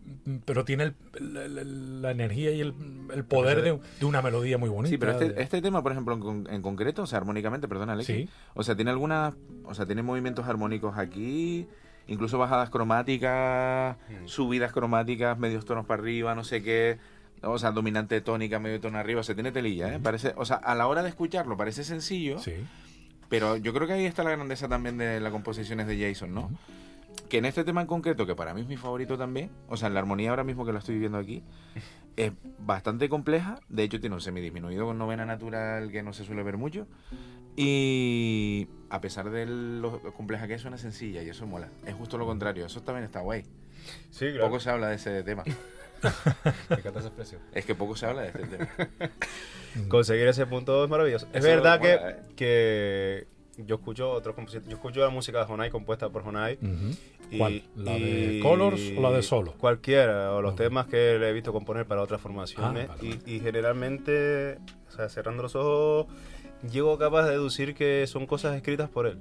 pero 0.45 0.65
tiene 0.65 0.85
el- 0.85 0.95
la, 1.35 1.49
la- 1.49 1.63
la 1.65 2.11
energía 2.11 2.51
y 2.53 2.61
el, 2.61 2.75
el 3.15 3.25
poder 3.25 3.63
de, 3.63 3.79
de 4.01 4.07
una 4.07 4.23
melodía 4.23 4.59
muy 4.59 4.69
bonita. 4.69 4.91
Sí, 4.91 4.99
pero 4.99 5.13
este, 5.13 5.31
de- 5.31 5.43
este 5.43 5.63
tema, 5.63 5.83
por 5.83 5.93
ejemplo, 5.93 6.15
en, 6.15 6.21
con- 6.21 6.47
en 6.51 6.63
concreto, 6.63 7.03
o 7.03 7.07
sea, 7.07 7.19
armónicamente, 7.19 7.69
perdona, 7.69 7.93
Alex. 7.93 8.07
Sí. 8.07 8.29
O 8.55 8.63
sea, 8.63 8.75
tiene 8.77 8.91
algunas, 8.91 9.35
o 9.65 9.75
sea, 9.75 9.87
tiene 9.87 10.03
movimientos 10.03 10.47
armónicos 10.47 10.97
aquí, 10.99 11.67
incluso 12.07 12.39
bajadas 12.39 12.71
cromáticas, 12.71 13.97
Mm. 14.09 14.27
subidas 14.27 14.73
cromáticas, 14.73 15.39
medios 15.39 15.65
tonos 15.65 15.87
para 15.87 16.03
arriba, 16.03 16.35
no 16.35 16.45
sé 16.45 16.63
qué. 16.63 16.99
O 17.43 17.59
sea, 17.59 17.73
dominante 17.73 18.21
tónica, 18.21 18.59
medio 18.61 18.81
tono 18.81 18.99
arriba, 18.99 19.21
o 19.21 19.25
sea, 19.25 19.35
tiene 19.35 19.51
telilla, 19.53 19.95
¿eh? 19.95 20.01
Parece, 20.01 20.33
o 20.37 20.45
sea, 20.45 20.57
a 20.57 20.75
la 20.77 20.87
hora 20.87 21.03
de 21.03 21.09
escucharlo 21.09 21.57
parece 21.57 21.83
sencillo, 21.83 22.39
Sí. 22.39 22.53
pero 23.29 23.57
yo 23.57 23.73
creo 23.73 23.87
que 23.89 23.95
ahí 23.95 24.05
está 24.05 24.23
la 24.23 24.31
grandeza 24.31 24.69
también 24.69 24.97
de 24.99 25.19
las 25.21 25.33
composiciones 25.33 25.87
de 25.89 25.99
Jason, 26.09 26.33
¿no? 26.35 26.51
Que 27.29 27.39
en 27.39 27.45
este 27.47 27.65
tema 27.65 27.81
en 27.81 27.87
concreto, 27.87 28.27
que 28.27 28.35
para 28.35 28.53
mí 28.55 28.61
es 28.61 28.67
mi 28.67 28.77
favorito 28.77 29.17
también, 29.17 29.51
o 29.69 29.77
sea, 29.77 29.89
en 29.89 29.95
la 29.95 30.01
armonía 30.01 30.31
ahora 30.31 30.45
mismo 30.45 30.67
que 30.67 30.73
lo 30.73 30.79
estoy 30.79 30.99
viendo 30.99 31.19
aquí, 31.19 31.43
es 32.17 32.33
bastante 32.59 33.09
compleja. 33.09 33.59
De 33.69 33.83
hecho, 33.85 34.01
tiene 34.01 34.15
un 34.15 34.21
semidisminuido 34.21 34.87
con 34.87 34.99
novena 34.99 35.25
natural 35.25 35.91
que 35.91 36.03
no 36.03 36.13
se 36.13 36.25
suele 36.25 36.43
ver 36.43 36.57
mucho. 36.57 36.87
Y 37.55 38.69
a 38.89 39.01
pesar 39.01 39.31
de 39.31 39.45
lo 39.47 40.01
compleja 40.15 40.47
que 40.47 40.55
es, 40.55 40.63
suena 40.63 40.79
sencilla 40.79 41.23
y 41.23 41.29
eso 41.29 41.47
mola. 41.47 41.69
Es 41.87 41.95
justo 41.95 42.17
lo 42.17 42.25
contrario, 42.27 42.65
eso 42.65 42.83
también 42.83 43.05
está 43.05 43.21
guay. 43.21 43.45
sí, 44.11 44.31
claro. 44.31 44.47
Poco 44.47 44.61
se 44.61 44.71
habla 44.71 44.89
de 44.89 44.97
ese 44.97 45.23
tema. 45.23 45.45
Me 46.71 46.77
encanta 46.77 46.99
esa 46.99 47.09
expresión. 47.09 47.41
Es 47.53 47.65
que 47.65 47.75
poco 47.75 47.95
se 47.95 48.07
habla 48.07 48.23
de 48.23 48.29
este 48.29 48.45
tema. 48.45 48.69
Conseguir 49.89 50.27
ese 50.27 50.47
punto 50.47 50.83
es 50.83 50.91
maravilloso. 50.91 51.27
Es 51.33 51.45
Eso 51.45 51.47
verdad 51.47 51.81
que, 51.81 51.95
¿eh? 51.95 52.17
que 52.37 53.27
yo 53.59 53.77
escucho 53.77 54.11
otros 54.11 54.35
compositores. 54.35 54.69
Yo 54.69 54.77
escucho 54.77 55.01
la 55.01 55.11
música 55.11 55.39
de 55.41 55.45
Jonai 55.45 55.71
compuesta 55.71 56.09
por 56.09 56.23
Jonai. 56.23 56.59
Y- 57.31 57.39
¿Cuál? 57.39 57.63
¿La 57.77 57.93
de 57.93 58.35
y- 58.35 58.41
Colors 58.41 58.81
o 58.97 59.01
la 59.03 59.11
de 59.11 59.23
Solo? 59.23 59.53
Cualquiera, 59.59 60.33
o 60.35 60.43
los 60.43 60.55
temas 60.57 60.87
que 60.87 61.19
le 61.19 61.29
he 61.31 61.33
visto 61.33 61.53
componer 61.53 61.87
para 61.87 62.03
otras 62.03 62.21
formaciones. 62.21 62.89
Ah, 62.91 62.97
vale, 63.01 63.19
y, 63.27 63.37
y 63.37 63.41
generalmente, 63.41 64.59
o 64.89 64.91
sea, 64.91 65.09
cerrando 65.09 65.43
los 65.43 65.55
ojos, 65.57 66.07
llego 66.71 66.97
capaz 66.99 67.25
de 67.25 67.33
deducir 67.33 67.75
que 67.75 68.07
son 68.07 68.27
cosas 68.27 68.55
escritas 68.57 68.89
por 68.91 69.07
él. 69.07 69.19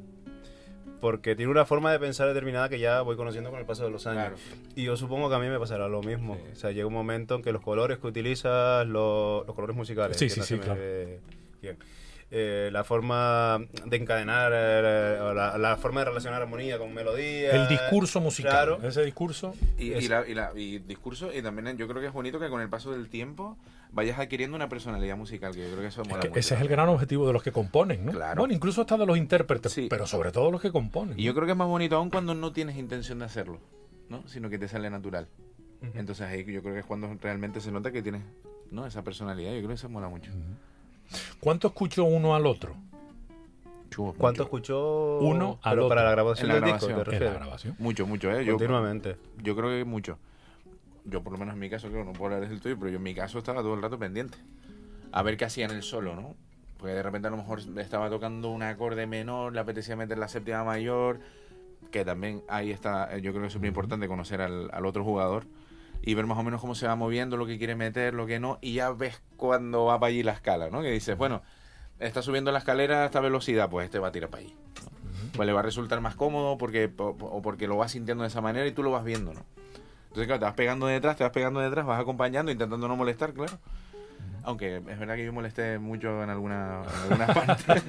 Porque 1.00 1.36
tiene 1.36 1.52
una 1.52 1.66
forma 1.66 1.92
de 1.92 1.98
pensar 1.98 2.28
determinada 2.28 2.70
que 2.70 2.78
ya 2.78 3.02
voy 3.02 3.16
conociendo 3.16 3.50
con 3.50 3.60
el 3.60 3.66
paso 3.66 3.84
de 3.84 3.90
los 3.90 4.06
años. 4.06 4.40
Claro. 4.40 4.66
Y 4.76 4.84
yo 4.84 4.96
supongo 4.98 5.30
que 5.30 5.36
a 5.36 5.40
mí 5.40 5.48
me 5.48 5.58
pasará 5.58 5.88
lo 5.88 6.04
mismo. 6.04 6.36
Sí. 6.36 6.42
O 6.52 6.56
sea, 6.56 6.72
llega 6.72 6.86
un 6.86 6.94
momento 6.94 7.34
en 7.36 7.42
que 7.42 7.52
los 7.52 7.64
colores 7.64 7.98
que 7.98 8.06
utilizas, 8.06 8.86
los, 8.86 9.46
los 9.48 9.56
colores 9.56 9.76
musicales, 9.76 10.16
Sí, 10.18 10.30
sí, 10.30 10.42
sí, 10.44 10.60
claro. 10.60 10.80
bien. 11.60 11.78
Eh, 12.34 12.70
la 12.72 12.86
forma 12.86 13.60
de 13.86 13.98
encadenar, 13.98 14.54
eh, 14.56 15.20
la, 15.36 15.58
la 15.58 15.76
forma 15.76 16.00
de 16.00 16.06
relacionar 16.06 16.42
armonía 16.42 16.78
con 16.80 16.94
melodía. 16.94 17.52
El 17.52 17.68
discurso 17.68 18.22
musical. 18.22 18.52
Claro. 18.78 18.80
Ese 18.88 19.04
discurso. 19.04 19.54
Y, 19.78 20.08
la, 20.08 20.26
y, 20.26 20.34
la- 20.34 20.52
y 20.56 20.80
discurso, 20.80 21.30
y 21.34 21.42
también 21.42 21.78
yo 21.78 21.90
creo 21.90 22.00
que 22.00 22.08
es 22.08 22.14
bonito 22.14 22.40
que 22.40 22.48
con 22.48 22.62
el 22.62 22.70
paso 22.70 22.94
del 22.94 23.10
tiempo 23.10 23.58
vayas 23.92 24.18
adquiriendo 24.18 24.56
una 24.56 24.70
personalidad 24.70 25.18
musical, 25.18 25.54
que 25.54 25.60
yo 25.60 25.68
creo 25.72 25.82
que 25.82 25.88
eso 25.88 26.04
es 26.04 26.08
mola 26.08 26.22
que 26.22 26.30
mucho 26.30 26.40
ese 26.40 26.56
es 26.56 26.62
el 26.62 26.70
gran 26.70 26.88
objetivo 26.88 27.28
de 27.28 27.34
los 27.34 27.44
que 27.44 27.52
componen, 27.52 28.06
¿no? 28.06 28.14
Claro. 28.14 28.40
Bueno, 28.44 28.54
incluso 28.54 28.80
hasta 28.80 28.96
de 28.96 29.06
los 29.06 29.18
intérpretes, 29.18 29.74
Sí. 29.74 29.88
pero 29.90 30.08
sobre 30.08 30.32
todo 30.32 30.50
los 30.52 30.62
que 30.62 30.72
componen. 30.72 31.20
Y 31.20 31.24
yo 31.24 31.34
creo 31.34 31.46
que 31.46 31.52
es 31.52 31.58
más 31.58 31.68
bonito 31.68 31.98
aún 31.98 32.10
cuando 32.10 32.34
no 32.34 32.54
tienes 32.54 32.78
intención 32.78 33.20
de 33.20 33.26
hacerlo, 33.26 33.60
¿no? 34.08 34.26
Sino 34.30 34.50
que 34.50 34.58
te 34.58 34.70
sale 34.70 34.90
natural. 34.90 35.28
Entonces 35.96 36.28
ahí 36.28 36.46
yo 36.46 36.62
creo 36.62 36.76
que 36.76 36.80
es 36.80 36.86
cuando 36.86 37.14
realmente 37.22 37.60
se 37.60 37.72
nota 37.74 37.92
que 37.92 38.02
tienes 38.02 38.22
¿no? 38.70 38.86
esa 38.86 39.04
personalidad. 39.04 39.52
Yo 39.52 39.58
creo 39.58 39.68
que 39.70 39.74
eso 39.74 39.90
mola 39.90 40.08
mucho. 40.08 40.32
¿Cuánto 41.40 41.68
escuchó 41.68 42.04
uno 42.06 42.36
al 42.36 42.46
otro? 42.46 42.76
¿Cuánto 43.96 44.22
mucho. 44.30 44.44
escuchó 44.44 45.20
Uno 45.20 45.60
al 45.64 45.76
pero 45.76 45.90
para 45.90 46.02
otro. 46.02 46.06
la 46.06 46.12
grabación 46.12 46.50
En 46.52 46.56
la 46.62 46.66
del 46.66 46.74
disco, 46.74 46.88
te 46.88 46.92
En 46.94 46.98
la 46.98 47.04
refieres? 47.04 47.34
grabación. 47.34 47.76
Mucho, 47.78 48.08
mucho, 48.08 48.32
¿eh? 48.32 48.46
Yo, 48.46 48.54
Continuamente. 48.54 49.18
yo 49.44 49.56
creo 49.56 49.70
que 49.70 49.84
mucho. 49.84 50.18
Yo 51.04 51.22
por 51.22 51.34
lo 51.34 51.40
menos 51.40 51.56
en 51.56 51.60
mi 51.60 51.70
caso, 51.70 51.90
creo, 51.90 52.06
no 52.06 52.14
puedo 52.14 52.34
hablar 52.34 52.48
del 52.50 52.62
tuyo, 52.62 52.78
pero 52.80 52.90
yo 52.90 52.98
en 52.98 53.04
mi 53.04 53.14
caso 53.14 53.40
estaba 53.40 53.62
todo 53.62 53.74
el 53.74 53.82
rato 53.82 54.00
pendiente. 54.00 54.38
A 55.12 55.24
ver 55.24 55.36
qué 55.36 55.44
hacía 55.46 55.66
en 55.66 55.72
el 55.72 55.84
solo, 55.84 56.16
¿no? 56.16 56.36
Porque 56.78 56.94
de 56.94 57.04
repente 57.04 57.28
a 57.28 57.32
lo 57.32 57.38
mejor 57.38 57.60
estaba 57.78 58.10
tocando 58.10 58.50
un 58.50 58.64
acorde 58.64 59.06
menor, 59.08 59.52
le 59.54 59.60
apetecía 59.60 59.96
meter 59.98 60.18
la 60.18 60.30
séptima 60.30 60.64
mayor, 60.64 61.20
que 61.92 62.06
también 62.06 62.44
ahí 62.48 62.72
está, 62.72 63.14
eh, 63.16 63.22
yo 63.22 63.32
creo 63.32 63.42
que 63.42 63.48
es 63.48 63.54
súper 63.54 63.68
importante 63.68 64.08
conocer 64.08 64.42
al, 64.42 64.70
al 64.72 64.86
otro 64.86 65.04
jugador 65.04 65.44
y 66.02 66.14
ver 66.16 66.26
más 66.26 66.38
o 66.38 66.44
menos 66.44 66.60
cómo 66.62 66.76
se 66.76 66.88
va 66.88 66.96
moviendo, 66.96 67.38
lo 67.38 67.46
que 67.46 67.58
quiere 67.58 67.76
meter, 67.76 68.14
lo 68.14 68.26
que 68.26 68.40
no, 68.40 68.58
y 68.62 68.74
ya 68.74 68.92
ves 68.92 69.22
cuando 69.38 69.86
va 69.86 70.00
para 70.00 70.10
allí 70.10 70.24
la 70.24 70.32
escala, 70.34 70.70
¿no? 70.70 70.82
Que 70.82 70.92
dices, 70.92 71.18
bueno, 71.18 71.42
está 72.00 72.22
subiendo 72.22 72.52
la 72.52 72.60
escalera 72.60 73.04
a 73.04 73.06
esta 73.06 73.20
velocidad, 73.20 73.70
pues 73.70 73.86
este 73.86 74.00
va 74.00 74.08
a 74.08 74.12
tirar 74.12 74.30
para 74.30 74.44
allí. 74.44 74.56
¿no? 74.84 74.92
Pues 75.34 75.46
le 75.46 75.54
va 75.54 75.60
a 75.60 75.64
resultar 75.64 76.02
más 76.02 76.16
cómodo 76.16 76.58
porque, 76.58 76.90
po- 76.90 77.16
o 77.20 77.42
porque 77.42 77.68
lo 77.68 77.78
vas 77.78 77.92
sintiendo 77.92 78.24
de 78.24 78.30
esa 78.30 78.42
manera 78.42 78.66
y 78.68 78.72
tú 78.72 78.84
lo 78.84 78.92
vas 78.92 79.04
viendo, 79.04 79.34
¿no? 79.34 79.46
Entonces, 80.08 80.26
claro, 80.28 80.40
te 80.40 80.46
vas 80.46 80.56
pegando 80.56 80.88
detrás, 80.88 81.16
te 81.16 81.24
vas 81.24 81.32
pegando 81.32 81.60
detrás, 81.62 81.86
vas 81.86 82.02
acompañando, 82.02 82.52
intentando 82.52 82.88
no 82.88 82.96
molestar, 82.98 83.34
claro. 83.34 83.58
Aunque 84.44 84.78
es 84.78 85.00
verdad 85.00 85.16
que 85.16 85.24
yo 85.24 85.32
molesté 85.32 85.78
mucho 85.78 86.24
en 86.24 86.30
alguna, 86.32 86.82
en 86.84 87.12
algunas 87.22 87.36
partes. 87.36 87.84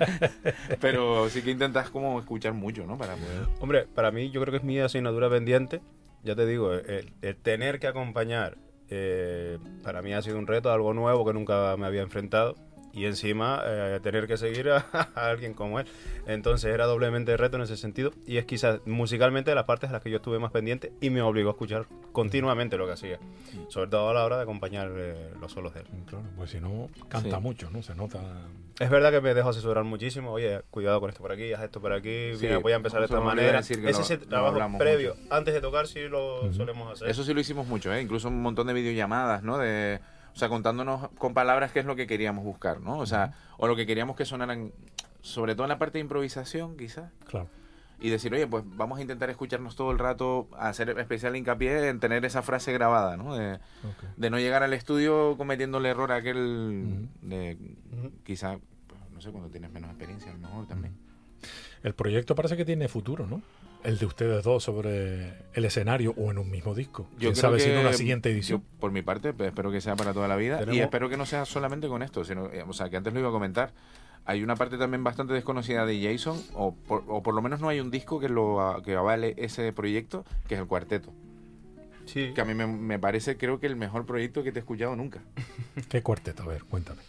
pero 0.81 1.29
sí 1.31 1.43
que 1.43 1.51
intentas 1.51 1.89
como 1.91 2.21
escuchar 2.21 2.53
mucho, 2.53 2.87
¿no? 2.87 2.97
Para 2.99 3.15
poder... 3.17 3.47
Hombre, 3.61 3.87
para 3.95 4.11
mí 4.11 4.31
yo 4.31 4.41
creo 4.43 4.53
que 4.53 4.59
es 4.59 4.65
mi 4.65 4.79
asignatura 4.79 5.29
pendiente. 5.31 5.81
Ya 6.23 6.37
te 6.37 6.47
digo, 6.47 6.73
el, 6.73 7.13
el 7.21 7.37
tener 7.37 7.81
que 7.81 7.89
acompañar 7.89 8.57
eh, 8.95 9.59
para 9.83 10.03
mí 10.03 10.13
ha 10.13 10.21
sido 10.21 10.39
un 10.39 10.47
reto, 10.47 10.71
algo 10.71 10.93
nuevo 10.93 11.25
que 11.25 11.33
nunca 11.33 11.75
me 11.79 11.87
había 11.87 12.03
enfrentado. 12.03 12.57
Y 12.93 13.07
encima 13.07 13.63
eh, 13.65 14.01
tener 14.03 14.27
que 14.27 14.37
seguir 14.37 14.69
a, 14.71 14.85
a 15.15 15.27
alguien 15.31 15.55
como 15.55 15.81
él. 15.81 15.87
Entonces 16.27 16.73
era 16.73 16.85
doblemente 16.87 17.37
reto 17.37 17.57
en 17.57 17.63
ese 17.63 17.77
sentido. 17.77 18.13
Y 18.27 18.37
es 18.37 18.45
quizás 18.45 18.81
musicalmente 18.87 19.51
de 19.51 19.55
las 19.55 19.65
partes 19.65 19.91
a 19.91 19.95
las 19.95 20.03
que 20.03 20.11
yo 20.11 20.17
estuve 20.17 20.39
más 20.39 20.53
pendiente 20.53 20.93
y 21.01 21.11
me 21.11 21.23
obligó 21.23 21.49
a 21.51 21.53
escuchar 21.53 21.87
continuamente 22.13 22.77
lo 22.77 22.87
que 22.87 22.93
hacía. 22.93 23.19
Sobre 23.69 23.89
todo 23.91 24.11
a 24.11 24.15
la 24.15 24.25
hora 24.25 24.37
de 24.37 24.43
acompañar 24.43 24.91
eh, 24.95 25.31
los 25.41 25.53
solos 25.53 25.73
de 25.75 25.81
él. 25.81 25.87
Claro, 26.07 26.25
pues 26.37 26.51
si 26.51 26.61
no, 26.61 26.89
canta 27.09 27.37
Sí. 27.37 27.43
mucho, 27.43 27.71
¿no? 27.71 27.83
Se 27.83 27.95
nota. 27.95 28.21
Es 28.81 28.91
verdad 28.91 29.11
que 29.11 29.21
me 29.21 29.33
dejo 29.35 29.51
asorar 29.51 29.85
muchísimo. 29.85 30.33
Oye, 30.33 30.63
cuidado 30.71 30.99
con 31.01 31.09
esto 31.11 31.23
por 31.23 31.31
aquí, 31.33 31.53
haz 31.53 31.63
esto 31.63 31.81
por 31.81 31.93
aquí. 31.93 32.33
Sí, 32.37 32.47
mira, 32.47 32.59
voy 32.59 32.73
a 32.73 32.77
empezar 32.77 33.01
de 33.01 33.05
esta 33.07 33.21
manera. 33.21 33.59
decir 33.59 33.81
que 33.83 33.91
Ese 33.91 34.17
lo- 34.17 34.21
lo 34.23 34.27
trabajo 34.29 34.79
previo. 34.79 35.15
mucho. 35.15 35.35
Antes 35.35 35.55
de 35.55 35.61
tocar 35.61 35.87
sí 35.87 36.01
lo 36.09 36.53
solemos 36.53 36.91
hacer. 36.93 37.09
Eso 37.09 37.23
sí 37.23 37.33
lo 37.33 37.41
hicimos 37.41 37.67
mucho, 37.67 37.93
¿eh? 37.93 38.01
Incluso 38.03 38.29
un 38.29 38.41
montón 38.43 38.67
de 38.67 38.73
videollamadas, 38.73 39.43
¿no? 39.43 39.59
De, 39.59 40.01
o 40.35 40.37
sea, 40.37 40.49
contándonos 40.49 41.11
con 41.19 41.35
palabras 41.35 41.73
qué 41.73 41.81
es 41.81 41.85
lo 41.87 41.97
que 41.97 42.07
queríamos 42.07 42.45
buscar, 42.45 42.81
¿no? 42.81 42.99
O 42.99 43.07
sea, 43.07 43.35
o 43.59 43.67
lo 43.67 43.77
que 43.77 43.87
queríamos 43.87 44.17
que 44.17 44.25
sonaran, 44.25 44.73
sobre 45.21 45.55
todo 45.55 45.65
en 45.65 45.69
la 45.71 45.79
parte 45.79 45.99
de 45.99 46.03
improvisación, 46.03 46.77
quizás. 46.77 47.11
Claro. 47.27 47.49
Y 48.01 48.11
decir, 48.11 48.35
oye, 48.35 48.47
pues 48.49 48.65
vamos 48.67 48.99
a 48.99 49.03
intentar 49.03 49.31
escucharnos 49.31 49.77
todo 49.77 49.93
el 49.93 49.99
rato, 49.99 50.49
hacer 50.59 50.99
especial 50.99 51.37
hincapié 51.37 51.89
en 51.89 52.01
tener 52.01 52.25
esa 52.25 52.43
frase 52.43 52.73
grabada, 52.73 53.17
¿no? 53.17 53.37
De, 53.37 53.61
no 54.17 54.39
llegar 54.39 54.65
al 54.65 54.73
estudio 54.73 55.37
cometiendo 55.37 55.79
el 55.79 55.87
error 55.87 56.11
aquel 56.11 57.09
Ujú. 57.21 57.29
de 57.29 57.57
quizá, 58.25 58.59
pues, 58.89 59.01
no 59.13 59.21
sé, 59.21 59.31
cuando 59.31 59.51
tienes 59.51 59.71
menos 59.71 59.91
experiencia, 59.91 60.33
a 60.33 60.35
lo 60.35 60.41
mejor 60.41 60.67
también. 60.67 60.95
El 61.85 61.95
proyecto 61.95 62.35
parece 62.35 62.57
que 62.57 62.65
tiene 62.65 62.89
futuro, 62.89 63.27
¿no? 63.27 63.43
El 63.85 63.99
de 63.99 64.07
ustedes 64.07 64.45
dos 64.45 64.63
sobre 64.63 65.35
el 65.55 65.65
escenario 65.65 66.15
o 66.17 66.31
en 66.31 66.39
un 66.39 66.51
mismo 66.51 66.75
disco. 66.75 67.09
Quién 67.19 67.35
sabe 67.35 67.59
si 67.59 67.69
en 67.71 67.79
una 67.79 67.93
siguiente 67.93 68.31
edición. 68.31 68.61
yo, 68.61 68.79
por 68.79 68.93
mi 68.93 69.03
parte, 69.03 69.33
pues, 69.33 69.49
espero 69.49 69.73
que 69.73 69.81
sea 69.81 69.97
para 69.97 70.13
toda 70.13 70.29
la 70.29 70.37
vida. 70.37 70.63
Y 70.71 70.79
espero 70.79 71.09
que 71.09 71.17
no 71.17 71.27
sea 71.27 71.45
solamente 71.45 71.89
con 71.89 72.03
esto, 72.03 72.25
sino, 72.25 72.47
eh, 72.53 72.65
o 72.67 72.73
sea, 72.73 72.89
que 72.91 72.97
antes 72.97 73.13
lo 73.13 73.19
iba 73.21 73.29
a 73.29 73.33
comentar. 73.33 73.73
Hay 74.25 74.45
una 74.45 74.55
parte 74.55 74.79
también 74.79 75.03
bastante 75.03 75.33
desconocida 75.35 75.85
de 75.85 76.01
Jason, 76.01 76.41
o 76.55 76.75
por, 76.77 77.03
o 77.09 77.25
por 77.25 77.35
lo 77.35 77.43
menos 77.43 77.61
no 77.61 77.69
hay 77.69 77.81
un 77.81 77.91
disco 77.91 78.21
que 78.21 78.29
lo 78.29 78.61
a- 78.61 78.81
que 78.85 78.95
avale 78.95 79.35
ese 79.37 79.73
proyecto, 79.73 80.25
que 80.47 80.55
es 80.55 80.61
el 80.61 80.69
cuarteto. 80.69 81.13
Sí. 82.05 82.31
Que 82.35 82.41
a 82.41 82.45
mí 82.45 82.55
me, 82.55 82.69
me 82.69 83.01
parece, 83.01 83.37
creo 83.37 83.59
que 83.59 83.67
el 83.67 83.75
mejor 83.75 84.07
proyecto 84.07 84.45
que 84.45 84.53
te 84.53 84.59
he 84.59 84.63
escuchado 84.63 84.95
nunca. 84.95 85.23
¿Qué 85.89 86.03
cuarteto? 86.03 86.45
A 86.45 86.47
ver, 86.47 86.63
cuéntame. 86.65 87.01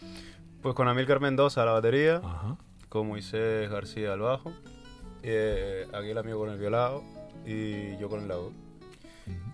Pues 0.60 0.74
con 0.74 0.88
Amílcar 0.88 1.20
Mendoza 1.20 1.62
a 1.62 1.66
la 1.66 1.72
batería, 1.72 2.16
Ajá. 2.24 2.56
con 2.88 3.06
Moisés 3.06 3.70
García 3.70 4.12
al 4.12 4.20
bajo, 4.20 4.52
eh, 5.24 5.86
aquí 5.92 6.10
el 6.10 6.18
amigo 6.18 6.38
con 6.38 6.50
el 6.50 6.58
violado 6.58 7.02
y 7.46 7.96
yo 7.98 8.08
con 8.08 8.20
el 8.22 8.28
laúd. 8.28 8.52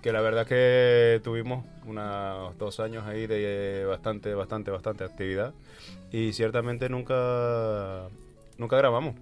Que 0.02 0.12
la 0.12 0.20
verdad 0.20 0.42
es 0.42 0.48
que 0.48 1.20
tuvimos 1.22 1.64
unos 1.87 2.56
dos 2.59 2.80
años 2.80 3.06
ahí 3.06 3.26
de 3.26 3.85
bastante, 3.88 4.35
bastante, 4.35 4.70
bastante 4.70 5.04
actividad 5.04 5.52
y 6.11 6.33
ciertamente 6.33 6.88
nunca, 6.88 8.09
nunca 8.59 8.76
grabamos. 8.76 9.14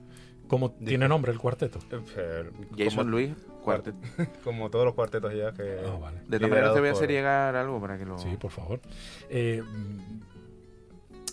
¿Cómo 0.47 0.71
tiene 0.71 1.07
nombre 1.09 1.31
el 1.33 1.39
cuarteto? 1.39 1.79
Eh, 2.17 2.51
Jason 2.79 2.97
como, 3.05 3.11
Luis, 3.11 3.31
cuarteto. 3.63 3.99
como 4.43 4.71
todos 4.71 4.87
los 4.87 4.95
cuartetos 4.95 5.35
ya 5.35 5.53
que... 5.53 5.81
Ah, 5.87 5.99
vale. 6.01 6.21
De 6.27 6.39
todas 6.39 6.51
maneras 6.51 6.73
te 6.73 6.81
voy 6.81 6.89
a 6.89 6.93
hacer 6.93 7.07
por- 7.09 7.13
llegar 7.15 7.55
algo 7.57 7.79
para 7.81 7.99
que 7.99 8.07
lo... 8.07 8.19
Sí, 8.19 8.35
por 8.41 8.51
favor. 8.51 8.81
Eh, 9.29 9.63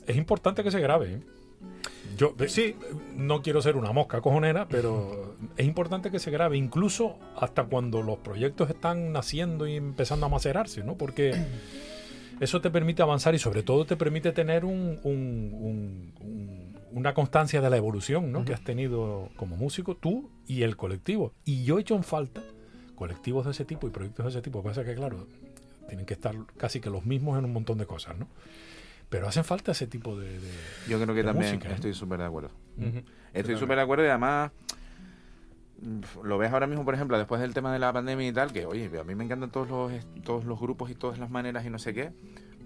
es 0.08 0.16
importante 0.18 0.64
que 0.64 0.72
se 0.72 0.82
grabe. 0.82 1.22
Yo 2.18 2.34
Sí. 2.48 2.76
no 3.16 3.42
quiero 3.42 3.62
ser 3.62 3.76
una 3.76 3.92
mosca 3.92 4.22
cojonera, 4.22 4.68
pero 4.70 5.36
es 5.58 5.66
importante 5.66 6.12
que 6.12 6.20
se 6.20 6.32
grabe, 6.32 6.56
incluso 6.58 7.18
hasta 7.36 7.64
cuando 7.66 8.02
los 8.04 8.20
proyectos 8.20 8.70
están 8.70 9.12
naciendo 9.12 9.68
y 9.68 9.76
empezando 9.76 10.26
a 10.26 10.30
macerarse, 10.30 10.84
¿no? 10.84 10.96
Porque 10.96 11.36
eso 12.40 12.62
te 12.62 12.70
permite 12.70 13.02
avanzar 13.02 13.36
y 13.36 13.40
sobre 13.40 13.64
todo 13.64 13.86
te 13.86 13.98
permite 13.98 14.32
tener 14.32 14.64
un- 14.66 15.00
un- 15.04 15.52
un- 15.54 16.14
un- 16.22 16.76
una 16.94 17.14
constancia 17.14 17.60
de 17.60 17.70
la 17.70 17.76
evolución 17.78 18.32
¿no? 18.32 18.46
que 18.46 18.54
has 18.54 18.64
tenido 18.64 19.30
como 19.36 19.58
músico, 19.58 19.96
tú 19.96 20.30
y 20.48 20.62
el 20.64 20.78
colectivo. 20.78 21.34
Y 21.44 21.64
yo 21.66 21.78
he 21.78 21.82
hecho 21.82 21.96
en 21.96 22.04
falta 22.04 22.42
colectivos 22.96 23.44
de 23.46 23.52
ese 23.52 23.66
tipo 23.66 23.88
y 23.88 23.90
proyectos 23.90 24.26
de 24.26 24.30
ese 24.30 24.42
tipo. 24.42 24.60
Lo 24.60 24.64
que 24.64 24.70
pasa 24.70 24.82
es 24.82 24.88
que, 24.88 24.96
claro, 24.96 25.28
tienen 25.90 26.06
que 26.06 26.14
estar 26.14 26.34
casi 26.56 26.80
que 26.80 26.90
los 26.90 27.06
mismos 27.06 27.38
en 27.38 27.44
un 27.44 27.52
montón 27.52 27.78
de 27.78 27.86
cosas, 27.86 28.18
¿no? 28.18 28.28
Pero 29.10 29.28
hacen 29.28 29.44
falta 29.44 29.72
ese 29.72 29.88
tipo 29.88 30.18
de... 30.20 30.40
de- 30.40 30.52
Yo 30.88 31.00
creo 31.02 31.14
que 31.16 31.24
también 31.24 31.52
música, 31.54 31.70
¿eh? 31.70 31.76
estoy 31.76 31.94
súper 31.94 32.20
de 32.20 32.26
acuerdo. 32.26 32.52
Estoy 33.34 33.56
súper 33.58 33.78
de 33.78 33.82
acuerdo 33.84 34.04
y 34.06 34.08
además 34.08 34.52
mm, 35.82 36.00
lo 36.24 36.38
ves 36.38 36.52
ahora 36.52 36.68
mismo, 36.68 36.86
por 36.86 36.96
ejemplo, 36.96 37.18
después 37.18 37.42
del 37.42 37.54
tema 37.54 37.72
de 37.72 37.80
la 37.80 37.92
pandemia 37.94 38.28
y 38.28 38.32
tal, 38.34 38.52
que 38.52 38.66
oye, 38.66 38.90
a 39.00 39.04
mí 39.04 39.16
me 39.16 39.24
encantan 39.24 39.52
todos 39.52 39.70
los, 39.70 39.92
todos 40.24 40.46
los 40.46 40.60
grupos 40.60 40.90
y 40.90 40.96
todas 40.96 41.20
las 41.20 41.30
maneras 41.30 41.66
y 41.66 41.70
no 41.70 41.80
sé 41.80 41.94
qué, 41.94 42.12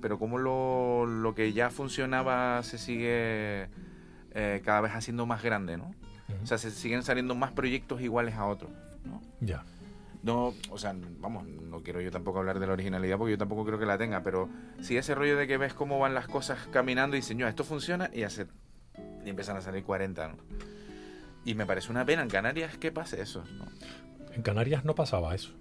pero 0.02 0.18
como 0.20 0.38
lo, 0.38 1.06
lo 1.06 1.36
que 1.36 1.52
ya 1.54 1.70
funcionaba 1.70 2.62
se 2.64 2.78
sigue 2.78 3.68
eh, 4.34 4.62
cada 4.64 4.82
vez 4.82 4.94
haciendo 4.94 5.26
más 5.26 5.44
grande, 5.44 5.78
¿no? 5.78 5.92
O 6.44 6.46
sea, 6.46 6.58
se 6.60 6.70
siguen 6.72 7.02
saliendo 7.04 7.34
más 7.36 7.52
proyectos 7.52 8.02
iguales 8.02 8.36
a 8.36 8.46
otros, 8.46 8.72
¿no? 9.04 9.22
Ya. 9.42 9.64
No, 10.22 10.54
o 10.70 10.78
sea, 10.78 10.94
vamos, 11.20 11.48
no 11.48 11.82
quiero 11.82 12.02
yo 12.02 12.12
tampoco 12.12 12.40
hablar 12.40 12.60
de 12.60 12.68
la 12.68 12.74
originalidad 12.74 13.18
porque 13.18 13.32
yo 13.32 13.38
tampoco 13.38 13.66
creo 13.66 13.80
que 13.80 13.86
la 13.86 13.98
tenga, 13.98 14.22
pero 14.22 14.50
sí 14.82 14.98
ese 14.98 15.16
rollo 15.16 15.38
de 15.38 15.48
que 15.48 15.58
ves 15.58 15.74
cómo 15.74 15.98
van 15.98 16.14
las 16.14 16.28
cosas 16.28 16.68
caminando 16.72 17.16
y 17.16 17.20
dices, 17.20 17.38
"Yo, 17.38 17.48
esto 17.48 17.64
funciona 17.64 18.10
y 18.14 18.24
hace 18.24 18.48
y 19.26 19.30
empiezan 19.30 19.56
a 19.56 19.62
salir 19.62 19.84
40, 19.84 20.28
¿no? 20.28 20.36
Y 21.46 21.54
me 21.56 21.66
parece 21.66 21.90
una 21.92 22.06
pena 22.06 22.22
en 22.22 22.28
Canarias 22.30 22.78
que 22.78 22.92
pase 22.92 23.22
eso, 23.22 23.44
¿no? 23.58 23.66
En 24.34 24.42
Canarias 24.42 24.84
no 24.84 24.94
pasaba 24.94 25.34
eso. 25.36 25.52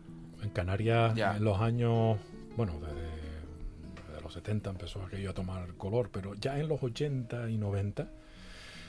En 0.42 0.50
Canarias, 0.50 1.14
Ya. 1.14 1.36
en 1.36 1.44
los 1.44 1.60
años, 1.60 2.18
bueno, 2.56 2.74
desde, 2.80 4.08
desde 4.08 4.20
los 4.22 4.32
70 4.32 4.70
empezó 4.70 5.02
aquello 5.04 5.30
a 5.30 5.34
tomar 5.34 5.74
color, 5.74 6.10
pero 6.12 6.34
ya 6.34 6.58
en 6.58 6.68
los 6.68 6.82
80 6.82 7.48
y 7.48 7.58
90, 7.58 8.02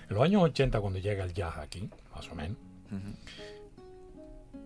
en 0.10 0.16
los 0.16 0.24
años 0.24 0.42
80 0.44 0.82
cuando 0.82 0.98
llega 1.00 1.24
el 1.24 1.34
jazz 1.34 1.58
aquí, 1.58 1.90
más 2.16 2.28
o 2.32 2.36
menos, 2.36 2.58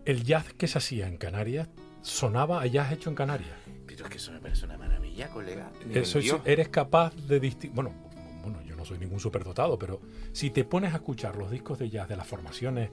el 0.05 0.23
jazz 0.23 0.53
que 0.53 0.67
se 0.67 0.77
hacía 0.77 1.07
en 1.07 1.17
Canarias 1.17 1.69
sonaba 2.01 2.61
a 2.61 2.65
jazz 2.67 2.91
hecho 2.91 3.09
en 3.09 3.15
Canarias. 3.15 3.55
Pero 3.87 4.05
es 4.05 4.09
que 4.11 4.17
eso 4.17 4.31
me 4.31 4.39
parece 4.39 4.65
una 4.65 4.77
maravilla, 4.77 5.29
colega. 5.29 5.71
Eso 5.93 6.19
es- 6.19 6.35
eres 6.45 6.69
capaz 6.69 7.15
de 7.15 7.39
distinguir. 7.39 7.75
Bueno, 7.75 7.93
bueno, 8.41 8.61
yo 8.63 8.75
no 8.75 8.83
soy 8.85 8.97
ningún 8.97 9.19
superdotado, 9.19 9.77
pero 9.79 10.01
si 10.33 10.49
te 10.49 10.63
pones 10.65 10.93
a 10.93 10.97
escuchar 10.97 11.35
los 11.37 11.49
discos 11.51 11.79
de 11.79 11.89
jazz 11.89 12.09
de 12.09 12.15
las 12.17 12.27
formaciones, 12.27 12.89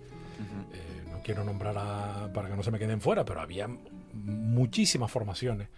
eh, 0.72 1.02
no 1.10 1.20
quiero 1.22 1.42
nombrar 1.44 1.76
a- 1.78 2.30
para 2.32 2.48
que 2.48 2.56
no 2.56 2.62
se 2.62 2.70
me 2.70 2.78
queden 2.78 3.00
fuera, 3.00 3.24
pero 3.24 3.40
había 3.40 3.68
muchísimas 4.12 5.10
formaciones. 5.10 5.68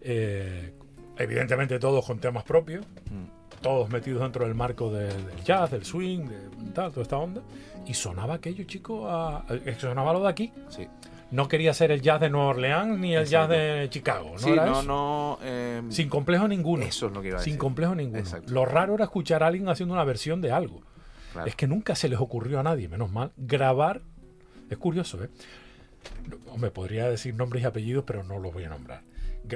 Eh, 0.00 0.74
evidentemente 1.18 1.78
todos 1.78 2.04
con 2.04 2.18
temas 2.18 2.44
propios, 2.44 2.84
Mm. 3.10 3.45
Todos 3.60 3.88
metidos 3.90 4.22
dentro 4.22 4.44
del 4.44 4.54
marco 4.54 4.90
de- 4.92 5.06
del 5.12 5.42
jazz, 5.44 5.70
del 5.70 5.84
swing, 5.84 6.26
de 6.28 6.38
tal, 6.72 6.90
toda 6.90 7.02
esta 7.02 7.16
onda. 7.18 7.42
Y 7.86 7.94
sonaba 7.94 8.34
aquello, 8.34 8.64
chico, 8.64 9.08
a, 9.08 9.38
a- 9.38 9.78
sonaba 9.78 10.12
lo 10.12 10.22
de 10.22 10.28
aquí. 10.28 10.52
Sí, 10.68 10.86
No 11.30 11.48
quería 11.48 11.74
ser 11.74 11.90
el 11.90 12.02
jazz 12.02 12.20
de 12.20 12.30
Nueva 12.30 12.48
Orleans 12.48 12.98
ni 12.98 13.14
el 13.14 13.22
Exacto. 13.24 13.52
jazz 13.54 13.60
de 13.82 13.90
Chicago. 13.90 14.30
¿no 14.34 14.38
sí 14.38 14.50
era 14.50 14.66
no, 14.66 14.72
eso? 14.72 14.82
no. 14.84 15.38
eh, 15.42 15.82
Sin 15.90 16.08
complejo 16.08 16.46
ninguno. 16.46 16.84
Eso 16.84 17.06
es 17.08 17.12
lo 17.12 17.20
que 17.22 17.28
iba 17.28 17.38
a 17.38 17.40
Sin 17.40 17.52
decir. 17.54 17.58
complejo 17.60 17.94
ninguno. 17.96 18.18
Exacto. 18.20 18.52
Lo 18.52 18.64
raro 18.64 18.94
era 18.94 19.04
escuchar 19.04 19.42
a 19.42 19.48
alguien 19.48 19.68
haciendo 19.68 19.92
una 19.94 20.04
versión 20.04 20.40
de 20.40 20.52
algo. 20.52 20.82
claro. 21.32 21.48
Es 21.48 21.56
que 21.56 21.66
nunca 21.66 21.94
se 21.96 22.08
les 22.08 22.20
ocurrió 22.20 22.60
a 22.60 22.62
nadie, 22.62 22.88
menos 22.88 23.10
mal, 23.10 23.32
grabar. 23.36 24.02
Es 24.70 24.78
curioso, 24.78 25.22
¿eh? 25.24 25.28
Hombre, 26.50 26.70
podría 26.70 27.08
decir 27.10 27.34
nombres 27.34 27.62
y 27.62 27.66
apellidos, 27.66 28.04
pero 28.06 28.22
no 28.22 28.38
los 28.38 28.52
voy 28.52 28.64
a 28.64 28.68
nombrar. 28.68 29.02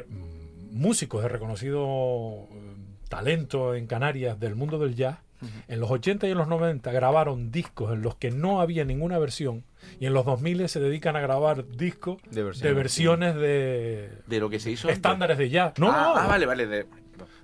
mm, 0.08 0.76
músicos 0.76 1.22
de 1.22 1.28
reconocido 1.28 2.48
eh, 2.52 2.76
talento 3.10 3.74
en 3.74 3.86
Canarias 3.86 4.40
del 4.40 4.54
mundo 4.54 4.78
del 4.78 4.94
jazz, 4.94 5.18
en 5.68 5.80
los 5.80 5.90
80 5.90 6.26
y 6.28 6.30
en 6.32 6.38
los 6.38 6.48
90 6.48 6.92
grabaron 6.92 7.50
discos 7.50 7.92
en 7.94 8.02
los 8.02 8.14
que 8.16 8.30
no 8.30 8.60
había 8.60 8.84
ninguna 8.84 9.18
versión 9.18 9.64
y 9.98 10.04
en 10.06 10.12
los 10.12 10.24
2000 10.26 10.68
se 10.68 10.80
dedican 10.80 11.16
a 11.16 11.20
grabar 11.20 11.66
discos 11.66 12.18
De 12.30 12.42
de 12.44 12.72
versiones, 12.74 13.34
de 13.36 14.10
De 14.26 14.38
lo 14.38 14.48
que 14.50 14.60
se 14.60 14.70
hizo. 14.70 14.88
antes. 14.88 14.96
estándares 14.98 15.38
de 15.38 15.48
jazz. 15.48 15.72
No, 15.78 15.90
ah, 15.90 16.12
no, 16.14 16.16
ah, 16.20 16.26
vale, 16.26 16.44
vale. 16.46 16.66
de- 16.66 16.86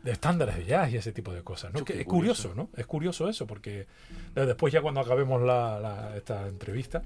de 0.03 0.13
estándares 0.13 0.57
de 0.57 0.65
jazz 0.67 0.93
y 0.93 0.97
ese 0.99 1.11
tipo 1.13 1.33
de 1.33 1.43
cosas. 1.43 1.73
es 1.75 2.05
curioso, 2.07 2.53
¿no? 2.55 2.69
Es 2.77 2.87
curioso 2.87 3.29
eso, 3.29 3.47
porque 3.47 3.87
después 4.35 4.73
ya 4.73 4.81
cuando 4.83 5.01
acabemos 5.01 5.43
la, 5.43 5.81
la- 5.81 6.17
esta 6.17 6.47
entrevista, 6.49 7.03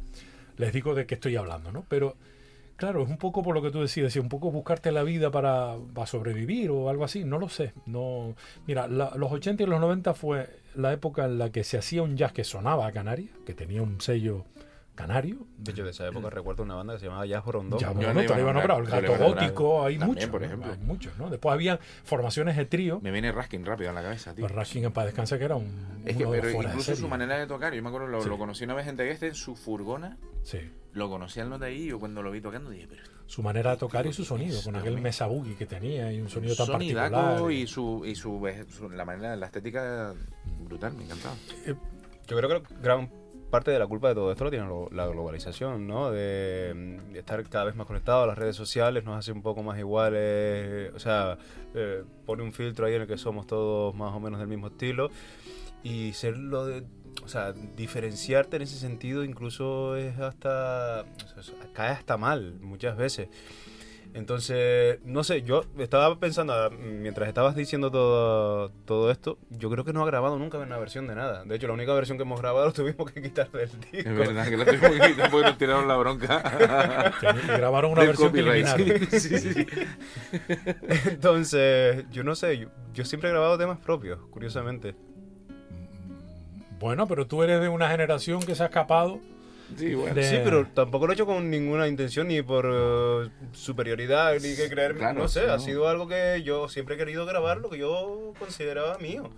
les 0.58 0.72
digo 0.72 0.94
de 0.94 1.06
qué 1.06 1.14
estoy 1.14 1.34
hablando, 1.36 1.72
¿no? 1.72 1.84
Pero 1.88 2.16
claro, 2.80 3.02
es 3.04 3.08
un 3.08 3.18
poco 3.18 3.42
por 3.42 3.54
lo 3.54 3.62
que 3.62 3.70
tú 3.70 3.80
decías, 3.80 4.16
un 4.16 4.28
poco 4.28 4.50
buscarte 4.50 4.90
la 4.90 5.02
vida 5.04 5.30
para, 5.30 5.76
para 5.94 6.06
sobrevivir 6.06 6.70
o 6.70 6.88
algo 6.90 7.04
así, 7.04 7.22
no 7.24 7.38
lo 7.38 7.48
sé. 7.48 7.72
No, 7.86 8.34
mira, 8.66 8.88
la- 8.88 9.12
los 9.16 9.30
80 9.30 9.62
y 9.62 9.66
los 9.66 9.78
90 9.80 10.14
fue 10.14 10.48
la 10.74 10.92
época 10.92 11.26
en 11.26 11.38
la 11.38 11.50
que 11.50 11.62
se 11.62 11.78
hacía 11.78 12.02
un 12.02 12.16
jazz 12.16 12.32
que 12.32 12.42
sonaba 12.42 12.86
a 12.86 12.92
Canarias, 12.92 13.30
que 13.46 13.54
tenía 13.54 13.82
un 13.82 14.00
sello 14.00 14.44
canario. 14.94 15.46
De 15.56 15.70
hecho, 15.72 15.84
de 15.84 15.90
esa 15.92 16.06
época 16.08 16.28
recuerdo 16.30 16.62
una 16.62 16.74
banda 16.74 16.92
que 16.94 17.00
se 17.00 17.06
llamaba 17.06 17.24
Jazz 17.24 17.42
Borondó. 17.44 17.78
Ya, 17.78 17.90
bueno, 17.90 18.12
no 18.12 18.20
te 18.20 18.24
iba 18.26 18.34
lo 18.34 18.34
a 18.36 18.40
iba 18.40 18.50
a 18.50 18.54
nombrar, 18.54 18.80
el 18.80 18.86
gato 18.86 19.24
gótico, 19.24 19.84
hay 19.84 19.96
También, 19.98 20.14
muchos, 20.14 20.30
por 20.30 20.40
¿no? 20.40 20.46
ejemplo. 20.46 20.72
hay 20.72 20.78
muchos, 20.78 21.18
¿no? 21.18 21.30
Después 21.30 21.52
había 21.54 21.78
formaciones 22.04 22.56
de 22.56 22.66
trío, 22.66 23.00
Me 23.00 23.10
viene 23.10 23.32
Raskin 23.32 23.64
rápido 23.64 23.90
a 23.90 23.92
la 23.94 24.02
cabeza, 24.02 24.34
tío. 24.34 24.42
pues 24.42 24.52
Raskin 24.54 24.84
en 24.84 24.92
paz 24.92 25.12
que 25.14 25.44
era 25.44 25.56
un 25.56 26.02
Es 26.04 26.16
que, 26.16 26.26
pero 26.26 26.50
incluso 26.50 26.94
su 26.96 27.08
manera 27.08 27.38
de 27.38 27.46
tocar, 27.46 27.72
yo 27.72 27.82
me 27.82 27.88
acuerdo, 27.88 28.08
lo, 28.08 28.20
Sí. 28.22 28.28
lo 28.28 28.36
conocí 28.36 28.64
una 28.64 28.74
vez 28.74 28.86
en 28.88 28.96
Tegueste 28.96 29.28
en 29.28 29.34
su 29.34 29.56
furgona, 29.56 30.18
Sí. 30.42 30.58
Lo 30.92 31.08
conocí 31.08 31.40
al 31.40 31.48
nota 31.50 31.66
ahí 31.66 31.82
y 31.84 31.86
yo 31.88 31.98
cuando 31.98 32.22
lo 32.22 32.30
vi 32.30 32.40
tocando 32.40 32.70
dije, 32.70 32.86
pero 32.88 33.02
Su 33.26 33.42
manera 33.42 33.70
de 33.72 33.76
tocar 33.76 34.06
y 34.06 34.12
su 34.12 34.24
sonido, 34.24 34.60
con 34.62 34.74
aquel 34.76 35.00
mesa 35.00 35.26
boogie 35.26 35.54
que 35.56 35.66
tenía 35.66 36.12
y 36.12 36.20
un 36.20 36.28
sonido 36.28 36.54
tan 36.56 36.66
sonidaco 36.66 37.14
particular. 37.16 37.52
y 37.52 37.66
su 37.66 38.02
y 38.04 38.14
su, 38.16 38.40
su- 38.70 38.90
la 38.90 39.04
manera, 39.04 39.36
la 39.36 39.46
estética 39.46 40.14
brutal, 40.64 40.94
me 40.94 41.04
encantaba. 41.04 41.34
Yo 42.28 42.36
creo 42.36 42.62
que 42.62 42.74
gran 42.82 43.10
parte 43.50 43.72
de 43.72 43.78
la 43.80 43.86
culpa 43.88 44.08
de 44.08 44.14
todo 44.14 44.30
esto 44.30 44.44
lo 44.44 44.50
tiene 44.50 44.66
lo- 44.66 44.88
la 44.92 45.06
globalización, 45.08 45.86
¿no? 45.86 46.10
De, 46.12 46.72
mm, 47.12 47.16
estar 47.16 47.42
cada 47.48 47.64
vez 47.64 47.74
más 47.74 47.86
conectados, 47.86 48.26
las 48.28 48.38
redes 48.38 48.54
sociales 48.54 49.04
nos 49.04 49.18
hace 49.18 49.32
un 49.32 49.42
poco 49.42 49.62
más 49.64 49.76
iguales, 49.78 50.92
o 50.94 50.98
sea, 51.00 51.36
eh, 51.74 52.04
pone 52.26 52.42
un 52.44 52.52
filtro 52.52 52.86
ahí 52.86 52.94
en 52.94 53.02
el 53.02 53.08
que 53.08 53.18
somos 53.18 53.46
todos 53.48 53.92
más 53.96 54.12
o 54.14 54.20
menos 54.20 54.38
del 54.38 54.48
mismo 54.48 54.68
estilo 54.68 55.10
y 55.82 56.12
ser 56.12 56.36
lo 56.36 56.66
de, 56.66 56.84
o 57.24 57.28
sea, 57.28 57.52
diferenciarte 57.52 58.56
en 58.56 58.62
ese 58.62 58.78
sentido 58.78 59.24
incluso 59.24 59.96
es 59.96 60.18
hasta, 60.18 61.04
o 61.36 61.42
sea, 61.42 61.54
cae 61.72 61.90
hasta 61.90 62.16
mal 62.16 62.54
muchas 62.60 62.96
veces. 62.96 63.28
Entonces, 64.12 64.98
no 65.04 65.22
sé, 65.22 65.42
yo 65.42 65.64
estaba 65.78 66.18
pensando, 66.18 66.52
ah, 66.52 66.70
mientras 66.70 67.28
estabas 67.28 67.54
diciendo 67.54 67.90
todo, 67.92 68.70
todo 68.84 69.10
esto, 69.10 69.38
yo 69.50 69.70
creo 69.70 69.84
que 69.84 69.92
no 69.92 70.02
ha 70.02 70.06
grabado 70.06 70.36
nunca 70.38 70.58
una 70.58 70.78
versión 70.78 71.06
de 71.06 71.14
nada. 71.14 71.44
De 71.44 71.54
hecho, 71.54 71.68
la 71.68 71.74
única 71.74 71.94
versión 71.94 72.18
que 72.18 72.22
hemos 72.22 72.40
grabado 72.40 72.66
lo 72.66 72.72
tuvimos 72.72 73.10
que 73.12 73.22
quitar 73.22 73.50
del 73.52 73.70
disco. 73.92 74.10
Es 74.10 74.16
verdad 74.16 74.48
que 74.48 74.56
lo 74.56 74.64
tuvimos 74.64 74.90
que 74.90 75.08
quitar 75.12 75.30
porque 75.30 75.46
nos 75.46 75.58
tiraron 75.58 75.86
la 75.86 75.96
bronca. 75.96 77.12
Y 77.22 77.46
grabaron 77.46 77.92
una 77.92 78.00
Del 78.02 78.16
versión 78.16 78.32
que 78.32 79.20
sí, 79.20 79.38
sí, 79.38 79.52
sí. 79.52 79.66
Entonces, 81.10 82.04
yo 82.10 82.24
no 82.24 82.34
sé, 82.34 82.58
yo, 82.58 82.68
yo 82.92 83.04
siempre 83.04 83.30
he 83.30 83.32
grabado 83.32 83.56
temas 83.58 83.78
propios, 83.78 84.18
curiosamente. 84.30 84.96
Bueno, 86.80 87.06
pero 87.06 87.26
tú 87.26 87.42
eres 87.44 87.60
de 87.60 87.68
una 87.68 87.88
generación 87.90 88.40
que 88.40 88.54
se 88.56 88.62
ha 88.64 88.66
escapado. 88.66 89.20
Sí, 89.76 89.94
bueno. 89.94 90.14
De- 90.16 90.24
Sí, 90.24 90.38
pero 90.42 90.66
tampoco 90.66 91.06
lo 91.06 91.12
he 91.12 91.14
hecho 91.14 91.26
con 91.26 91.48
ninguna 91.48 91.86
intención 91.86 92.26
ni 92.26 92.42
por 92.42 92.66
eh, 92.68 93.28
superioridad 93.52 94.34
ni 94.40 94.56
que 94.56 94.68
creer, 94.68 94.96
Claro, 94.96 95.20
no 95.20 95.28
sé, 95.28 95.46
no. 95.46 95.52
ha 95.52 95.58
sido 95.60 95.88
algo 95.88 96.08
que 96.08 96.42
yo 96.42 96.68
siempre 96.68 96.96
he 96.96 96.98
querido 96.98 97.24
grabar, 97.26 97.58
lo 97.58 97.70
que 97.70 97.78
yo 97.78 98.32
consideraba 98.38 98.98
mío. 98.98 99.30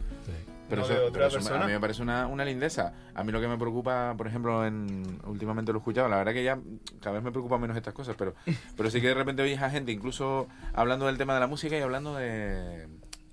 Pero, 0.71 0.81
no 0.83 0.87
eso, 0.87 0.95
de 0.95 1.01
otra 1.01 1.13
pero 1.13 1.27
eso 1.27 1.37
me- 1.37 1.43
persona. 1.43 1.65
a 1.65 1.67
mí 1.67 1.73
me 1.75 1.81
parece 1.81 2.01
una, 2.01 2.27
una 2.29 2.45
lindeza. 2.47 2.95
A 3.15 3.23
mí 3.25 3.31
lo 3.33 3.43
que 3.43 3.49
me 3.49 3.59
preocupa, 3.59 4.15
por 4.17 4.27
ejemplo, 4.27 4.65
en 4.65 5.19
últimamente 5.27 5.71
lo 5.71 5.79
he 5.79 5.81
escuchado, 5.81 6.09
la 6.09 6.17
verdad 6.17 6.33
que 6.33 6.45
ya 6.45 6.59
cada 7.01 7.15
vez 7.17 7.23
me 7.23 7.31
preocupan 7.31 7.61
menos 7.61 7.77
estas 7.77 7.93
cosas, 7.93 8.15
pero, 8.17 8.35
pero 8.75 8.89
sí 8.89 9.03
que 9.03 9.09
de 9.09 9.15
repente 9.15 9.43
oyes 9.43 9.61
a 9.61 9.69
gente 9.69 9.93
incluso 9.93 10.49
hablando 10.73 11.07
del 11.07 11.19
tema 11.19 11.35
de 11.35 11.41
la 11.41 11.47
música 11.47 11.77
y 11.77 11.81
hablando 11.83 12.15
de... 12.15 12.87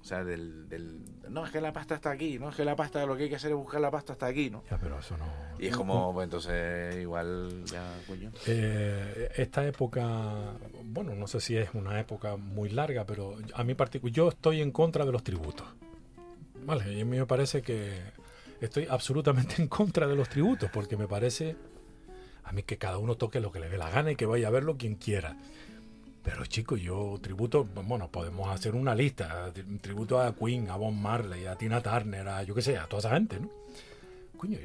Sea, 0.10 0.24
del, 0.24 0.68
del... 0.68 1.04
No, 1.30 1.46
es 1.46 1.52
que 1.52 1.62
la 1.62 1.72
pasta 1.72 1.94
está 1.94 2.10
aquí, 2.10 2.40
no 2.40 2.50
es 2.50 2.56
que 2.56 2.66
la 2.66 2.76
pasta 2.76 3.06
lo 3.06 3.16
que 3.16 3.26
hay 3.26 3.30
que 3.30 3.36
hacer 3.36 3.52
es 3.52 3.58
buscar 3.58 3.80
la 3.80 3.92
pasta 3.92 4.14
hasta 4.14 4.26
aquí, 4.26 4.50
¿no? 4.50 4.64
Ya, 4.68 4.80
pero 4.80 4.98
eso 4.98 5.16
no. 5.18 5.28
Y 5.60 5.68
es 5.68 5.78
como, 5.78 6.12
pues 6.16 6.24
entonces 6.24 6.96
igual 6.96 7.64
ya, 7.66 7.84
coño. 8.08 8.32
Eh, 8.48 9.30
esta 9.36 9.68
época, 9.68 10.58
bueno, 10.84 11.14
no 11.14 11.28
sé 11.28 11.40
si 11.40 11.58
es 11.58 11.76
una 11.76 12.00
época 12.00 12.38
muy 12.38 12.70
larga, 12.70 13.06
pero 13.06 13.38
a 13.54 13.64
mí 13.64 13.76
particular, 13.76 14.12
yo 14.12 14.30
estoy 14.30 14.62
en 14.62 14.72
contra 14.72 15.06
de 15.06 15.12
los 15.12 15.24
tributos. 15.24 15.68
Vale, 16.66 16.92
y 16.92 17.02
a 17.02 17.06
mí 17.06 17.18
me 17.20 17.28
parece 17.28 17.62
que 17.62 17.94
estoy 18.60 18.88
absolutamente 18.90 19.62
en 19.62 19.68
contra 19.68 20.08
de 20.08 20.16
los 20.16 20.28
tributos, 20.28 20.72
porque 20.72 20.98
me 20.98 21.08
parece 21.08 21.56
a 22.46 22.52
mí 22.52 22.64
que 22.64 22.80
cada 22.80 22.98
uno 22.98 23.16
toque 23.16 23.40
lo 23.40 23.52
que 23.52 23.60
le 23.60 23.70
dé 23.70 23.78
la 23.78 23.92
gana 23.92 24.10
y 24.10 24.16
que 24.16 24.26
vaya 24.26 24.48
a 24.48 24.52
verlo 24.52 24.76
quien 24.76 24.96
quiera. 24.96 25.38
Pero 26.32 26.46
chicos, 26.46 26.80
yo 26.80 27.18
tributo, 27.22 27.66
bueno, 27.66 28.08
podemos 28.12 28.48
hacer 28.50 28.76
una 28.76 28.94
lista, 28.94 29.52
tri- 29.52 29.82
tributo 29.82 30.22
a 30.22 30.36
Queen, 30.36 30.70
a 30.70 30.76
Bob 30.76 30.94
Marley, 30.94 31.48
a 31.48 31.56
Tina 31.56 31.82
Turner, 31.82 32.28
a 32.28 32.44
yo 32.44 32.54
qué 32.54 32.62
sé, 32.62 32.78
a 32.78 32.86
toda 32.86 33.00
esa 33.00 33.10
gente, 33.16 33.40
¿no? 33.40 33.50
Coño, 34.38 34.60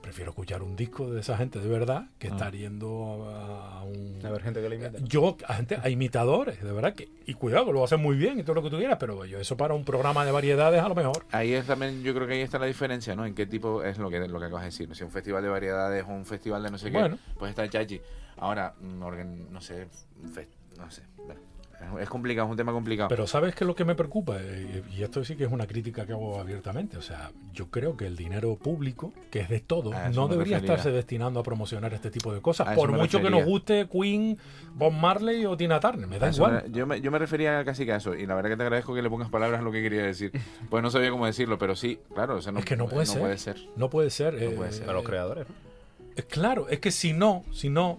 prefiero 0.00 0.30
escuchar 0.30 0.62
un 0.62 0.76
disco 0.76 1.10
de 1.10 1.20
esa 1.20 1.36
gente 1.36 1.58
de 1.58 1.68
verdad 1.68 2.06
que 2.20 2.28
Ah. 2.28 2.30
estar 2.30 2.52
yendo 2.54 3.28
a, 3.34 3.80
a 3.80 3.82
un... 3.84 4.20
A 4.24 4.30
ver, 4.30 4.42
gente 4.42 4.60
que 4.62 4.68
le 4.68 4.76
imita. 4.76 4.98
Yo, 5.02 5.36
a, 5.48 5.54
gente, 5.54 5.76
a 5.82 5.88
imitadores, 5.88 6.62
de 6.62 6.70
verdad 6.72 6.94
que... 6.94 7.08
Y 7.26 7.34
cuidado, 7.34 7.72
lo 7.72 7.82
hacen 7.82 8.00
muy 8.00 8.16
bien 8.16 8.38
y 8.38 8.44
todo 8.44 8.54
lo 8.54 8.62
que 8.62 8.70
tú 8.70 8.78
quieras, 8.78 8.96
pero 9.00 9.24
yo 9.24 9.38
eso 9.40 9.56
para 9.56 9.74
un 9.74 9.84
programa 9.84 10.24
de 10.24 10.30
variedades 10.30 10.80
a 10.82 10.88
lo 10.88 10.94
mejor. 10.94 11.24
Ahí 11.32 11.52
es 11.52 11.66
también, 11.66 12.02
yo 12.04 12.14
creo 12.14 12.28
que 12.28 12.34
ahí 12.34 12.40
está 12.42 12.58
la 12.60 12.66
diferencia, 12.66 13.16
¿no? 13.16 13.26
En 13.26 13.34
qué 13.34 13.46
tipo 13.46 13.82
es 13.82 13.98
lo 13.98 14.08
que, 14.08 14.20
lo 14.28 14.38
que 14.38 14.44
acabas 14.46 14.62
de 14.62 14.70
decir. 14.70 14.88
¿no? 14.88 14.94
Si 14.94 15.02
un 15.02 15.10
festival 15.10 15.42
de 15.42 15.48
variedades 15.48 16.04
o 16.04 16.10
un 16.12 16.24
festival 16.26 16.62
de 16.62 16.70
no 16.70 16.78
sé 16.78 16.90
Bueno. 16.90 17.16
qué, 17.16 17.22
pues 17.38 17.50
está 17.50 17.68
Chachi. 17.68 18.00
Ahora, 18.38 18.74
mm, 18.80 19.02
organ- 19.02 19.48
no 19.50 19.60
sé, 19.60 19.86
un 20.22 20.32
fest- 20.32 20.48
no 20.82 20.90
sé. 20.90 21.02
bueno, 21.16 21.98
es- 21.98 22.08
complicado, 22.08 22.46
es 22.46 22.50
un 22.52 22.56
tema 22.56 22.70
complicado. 22.72 23.08
Pero 23.08 23.26
¿sabes 23.26 23.54
qué 23.56 23.64
es 23.64 23.66
lo 23.68 23.74
que 23.74 23.84
me 23.84 23.94
preocupa? 23.96 24.36
Eh, 24.40 24.82
Y 24.96 25.02
esto 25.02 25.24
sí 25.24 25.34
que 25.34 25.44
es 25.44 25.50
una 25.52 25.66
crítica 25.66 26.06
que 26.06 26.12
hago 26.12 26.38
abiertamente. 26.38 26.96
O 26.96 27.02
sea, 27.02 27.32
yo 27.52 27.70
creo 27.70 27.96
que 27.96 28.06
el 28.06 28.14
dinero 28.16 28.54
público, 28.56 29.12
que 29.30 29.40
es 29.40 29.48
de 29.48 29.58
todo, 29.60 29.92
A 29.92 30.08
eso 30.08 30.20
no 30.20 30.28
debería 30.28 30.58
refería. 30.58 30.74
estarse 30.76 30.92
destinando 30.94 31.40
a 31.40 31.42
promocionar 31.42 31.92
este 31.92 32.10
tipo 32.12 32.32
de 32.32 32.40
cosas. 32.40 32.74
Por 32.76 32.92
mucho 32.92 33.20
que 33.20 33.30
nos 33.30 33.44
guste 33.44 33.88
Queen, 33.88 34.38
Bob 34.74 34.92
Marley 34.92 35.44
o 35.44 35.56
Tina 35.56 35.80
Turner, 35.80 36.06
me 36.06 36.18
da 36.20 36.28
Eso 36.28 36.42
igual. 36.46 36.64
me- 36.66 36.70
yo, 36.78 36.86
me, 36.86 37.00
yo 37.00 37.10
me 37.10 37.18
refería 37.18 37.64
casi 37.64 37.84
que 37.84 37.92
a 37.92 37.96
eso, 37.96 38.14
y 38.14 38.26
la 38.26 38.34
verdad 38.36 38.50
que 38.50 38.56
te 38.58 38.62
agradezco 38.62 38.94
que 38.94 39.02
le 39.02 39.10
pongas 39.10 39.28
palabras 39.30 39.60
a 39.60 39.64
lo 39.64 39.72
que 39.72 39.82
quería 39.82 40.02
decir. 40.04 40.30
Pues 40.70 40.82
no 40.84 40.90
sabía 40.90 41.10
cómo 41.10 41.26
decirlo, 41.26 41.58
pero 41.58 41.74
sí, 41.74 41.98
claro, 42.14 42.36
o 42.36 42.42
sea, 42.42 42.52
no, 42.52 42.60
Es 42.60 42.64
que 42.64 42.76
no 42.76 42.86
puede 42.86 43.06
ser. 43.06 43.20
puede 43.20 43.38
ser. 43.38 43.56
No 43.76 43.90
puede 43.90 44.10
ser. 44.10 44.34
No 44.34 44.40
eh, 44.40 44.50
puede 44.50 44.72
ser. 44.72 44.88
A 44.88 44.92
los 44.92 45.02
creadores, 45.04 45.46
¿no? 45.48 45.54
Eh, 46.16 46.22
Claro, 46.28 46.68
es 46.68 46.78
que 46.78 46.90
si 46.92 47.12
no, 47.12 47.42
si 47.52 47.70
no, 47.70 47.98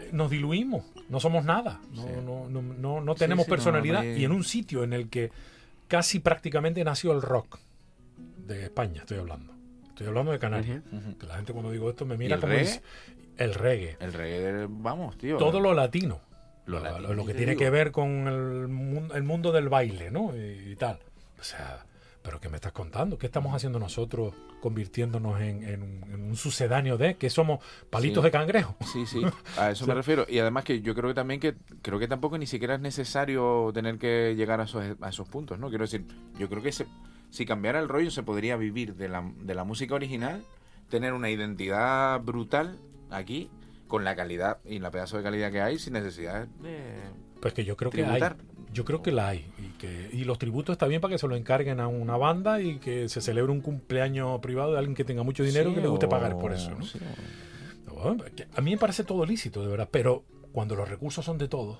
eh, 0.00 0.10
nos 0.12 0.30
diluimos, 0.30 0.84
no 1.10 1.20
somos 1.20 1.44
nada, 1.44 1.80
no, 1.92 2.02
Sí. 2.02 2.08
no, 2.24 2.48
no, 2.48 2.62
no, 2.62 3.00
no 3.02 3.14
tenemos 3.14 3.44
sí, 3.44 3.50
personalidad 3.50 4.02
y 4.02 4.24
en 4.24 4.32
un 4.32 4.44
sitio 4.44 4.82
en 4.84 4.92
el 4.94 5.08
que 5.10 5.30
casi 5.88 6.20
prácticamente 6.20 6.82
nació 6.84 7.12
el 7.12 7.20
rock 7.20 7.58
de 8.46 8.64
España, 8.64 9.00
estoy 9.02 9.18
hablando. 9.18 9.52
Estoy 9.88 10.06
hablando 10.06 10.32
de 10.32 10.38
Canarias. 10.38 10.82
Que 11.18 11.26
la 11.26 11.36
gente 11.36 11.52
cuando 11.52 11.70
digo 11.70 11.90
esto 11.90 12.06
me 12.06 12.16
mira 12.16 12.36
como 12.36 12.48
reggae? 12.52 12.64
dice- 12.64 12.82
el 13.36 13.54
reggae, 13.54 13.96
El 14.00 14.12
reggae, 14.14 14.66
vamos, 14.70 15.18
tío. 15.18 15.36
todo 15.36 15.60
lo 15.60 15.74
latino. 15.74 16.20
Lo 16.66 16.78
Lo, 16.78 17.00
latino, 17.00 17.26
que 17.26 17.34
tiene 17.34 17.52
digo. 17.52 17.58
que 17.58 17.70
ver 17.70 17.90
con 17.90 18.28
el, 18.28 18.68
mun- 18.68 19.10
el 19.14 19.22
mundo 19.24 19.50
del 19.50 19.68
baile, 19.68 20.10
¿no? 20.10 20.36
Y, 20.36 20.72
y 20.72 20.76
tal. 20.76 20.98
O 21.38 21.42
sea, 21.42 21.84
¿pero 22.22 22.38
qué 22.40 22.48
me 22.48 22.56
estás 22.56 22.72
contando? 22.72 23.16
¿Qué 23.18 23.26
estamos 23.26 23.54
haciendo 23.54 23.78
nosotros 23.78 24.34
convirtiéndonos 24.60 25.40
en, 25.40 25.62
en 25.64 25.82
un- 25.82 26.04
en 26.12 26.22
un 26.22 26.36
sucedáneo 26.36 26.98
de 26.98 27.16
que 27.16 27.30
somos 27.30 27.60
palitos 27.88 28.22
Sí. 28.22 28.26
de 28.26 28.30
cangrejo? 28.30 28.76
Sí, 28.92 29.06
sí, 29.06 29.22
a 29.58 29.70
eso 29.70 29.86
me 29.86 29.94
refiero. 29.94 30.26
Y 30.28 30.38
además 30.38 30.64
que 30.64 30.82
yo 30.82 30.94
creo 30.94 31.08
que 31.08 31.14
también 31.14 31.40
que 31.40 31.54
creo 31.82 31.98
que 31.98 32.08
tampoco 32.08 32.36
ni 32.38 32.46
siquiera 32.46 32.74
es 32.74 32.80
necesario 32.80 33.70
tener 33.72 33.98
que 33.98 34.34
llegar 34.36 34.60
a 34.60 34.64
esos, 34.64 34.84
a 35.00 35.08
esos 35.08 35.28
puntos, 35.28 35.58
¿no? 35.58 35.68
Quiero 35.70 35.84
decir, 35.84 36.04
yo 36.38 36.48
creo 36.48 36.62
que 36.62 36.72
se- 36.72 36.86
si 37.30 37.46
cambiara 37.46 37.80
el 37.80 37.88
rollo 37.88 38.10
se 38.10 38.22
podría 38.22 38.56
vivir 38.56 38.94
de 38.96 39.08
la, 39.08 39.28
de 39.40 39.54
la 39.54 39.64
música 39.64 39.94
original, 39.94 40.42
tener 40.88 41.12
una 41.14 41.30
identidad 41.30 42.20
brutal 42.20 42.78
aquí, 43.10 43.48
con 43.88 44.04
la 44.04 44.14
calidad 44.14 44.58
y 44.64 44.78
la 44.78 44.90
pedazo 44.90 45.16
de 45.16 45.22
calidad 45.24 45.50
que 45.50 45.60
hay, 45.60 45.78
sin 45.78 45.94
necesidad 45.94 46.46
de 46.62 46.78
Pues 47.40 47.54
que 47.54 47.64
yo 47.64 47.76
creo 47.76 47.90
que 47.90 48.04
hay. 48.04 48.20
Yo 48.72 48.84
creo 48.84 49.02
que 49.02 49.12
la 49.12 49.28
hay. 49.28 49.46
Y, 49.58 49.78
que, 49.78 50.10
y 50.12 50.24
los 50.24 50.38
tributos 50.38 50.74
está 50.74 50.86
bien 50.86 51.00
para 51.00 51.12
que 51.12 51.18
se 51.18 51.26
lo 51.26 51.36
encarguen 51.36 51.80
a 51.80 51.88
una 51.88 52.16
banda 52.16 52.60
y 52.60 52.78
que 52.78 53.08
se 53.08 53.20
celebre 53.20 53.52
un 53.52 53.60
cumpleaños 53.60 54.40
privado 54.40 54.72
de 54.72 54.78
alguien 54.78 54.94
que 54.94 55.04
tenga 55.04 55.22
mucho 55.22 55.42
dinero 55.42 55.70
y 55.70 55.74
que 55.74 55.80
le 55.80 55.88
guste 55.88 56.08
pagar 56.08 56.38
por 56.38 56.52
eso. 56.52 56.70
¿no? 56.70 56.84
sí, 56.84 56.98
A 58.54 58.60
mí 58.60 58.70
me 58.70 58.78
parece 58.78 59.04
todo 59.04 59.26
lícito, 59.26 59.62
de 59.62 59.68
verdad. 59.68 59.88
Pero 59.90 60.24
cuando 60.52 60.76
los 60.76 60.88
recursos 60.88 61.24
son 61.24 61.38
de 61.38 61.48
todos, 61.48 61.78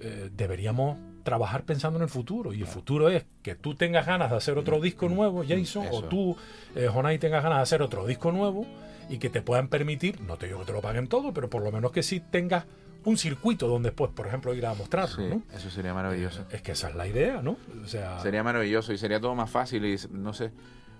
eh, 0.00 0.30
deberíamos 0.34 0.98
trabajar 1.22 1.64
pensando 1.64 1.98
en 1.98 2.04
el 2.04 2.08
futuro. 2.08 2.52
Y 2.52 2.60
el 2.60 2.66
futuro 2.66 3.10
es 3.10 3.24
que 3.42 3.54
tú 3.54 3.74
tengas 3.74 4.06
ganas 4.06 4.30
de 4.30 4.36
hacer 4.36 4.58
otro 4.58 4.80
disco 4.80 5.08
nuevo, 5.08 5.44
Jason, 5.46 5.86
o 5.92 6.04
tú, 6.04 6.36
eh, 6.74 6.88
Jonay, 6.92 7.18
tengas 7.18 7.42
ganas 7.42 7.58
de 7.58 7.62
hacer 7.62 7.82
otro 7.82 8.06
disco 8.06 8.32
nuevo 8.32 8.66
y 9.10 9.18
que 9.18 9.28
te 9.28 9.42
puedan 9.42 9.68
permitir, 9.68 10.20
no 10.20 10.36
te 10.36 10.46
digo 10.46 10.60
que 10.60 10.66
te 10.66 10.72
lo 10.72 10.80
paguen 10.80 11.08
todo, 11.08 11.34
pero 11.34 11.50
por 11.50 11.62
lo 11.62 11.72
menos 11.72 11.92
que 11.92 12.02
sí 12.02 12.20
tengas 12.20 12.64
un 13.04 13.16
circuito 13.16 13.66
donde 13.68 13.90
después, 13.90 14.10
por 14.12 14.26
ejemplo, 14.26 14.54
ir 14.54 14.66
a 14.66 14.74
mostrarlo, 14.74 15.16
Sí, 15.16 15.22
¿no? 15.28 15.42
eso 15.56 15.70
sería 15.70 15.94
maravilloso. 15.94 16.44
Es 16.50 16.62
que 16.62 16.72
esa 16.72 16.88
es 16.90 16.94
la 16.94 17.06
idea, 17.06 17.40
¿no? 17.42 17.56
O 17.82 17.86
sea, 17.88 18.20
Sería 18.20 18.42
maravilloso 18.42 18.92
y 18.92 18.98
sería 18.98 19.20
todo 19.20 19.34
más 19.34 19.50
fácil 19.50 19.84
y 19.84 19.96
no 20.10 20.32
sé. 20.32 20.52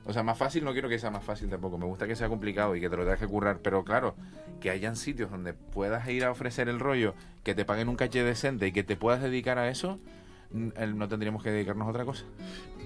O 0.06 0.12
sea, 0.14 0.22
más 0.22 0.38
fácil 0.38 0.64
no 0.64 0.72
quiero 0.72 0.88
que 0.88 0.98
sea 0.98 1.10
más 1.10 1.22
fácil 1.22 1.48
tampoco. 1.50 1.76
Me 1.76 1.84
gusta 1.84 2.06
que 2.06 2.16
sea 2.16 2.28
complicado 2.28 2.74
y 2.74 2.80
que 2.80 2.88
te 2.88 2.96
lo 2.96 3.02
tengas 3.04 3.18
que 3.20 3.26
currar. 3.26 3.58
Pero 3.62 3.84
claro, 3.84 4.14
que 4.60 4.70
hayan 4.70 4.96
sitios 4.96 5.30
donde 5.30 5.52
puedas 5.52 6.08
ir 6.08 6.24
a 6.24 6.30
ofrecer 6.30 6.68
el 6.70 6.80
rollo, 6.80 7.14
que 7.44 7.54
te 7.54 7.64
paguen 7.66 7.88
un 7.88 7.96
caché 7.96 8.24
decente 8.24 8.66
y 8.66 8.72
que 8.72 8.82
te 8.82 8.96
puedas 8.96 9.20
dedicar 9.22 9.58
a 9.58 9.68
eso, 9.68 9.98
no 10.52 11.08
tendríamos 11.08 11.42
que 11.42 11.50
dedicarnos 11.50 11.86
a 11.86 11.90
otra 11.90 12.04
cosa. 12.06 12.24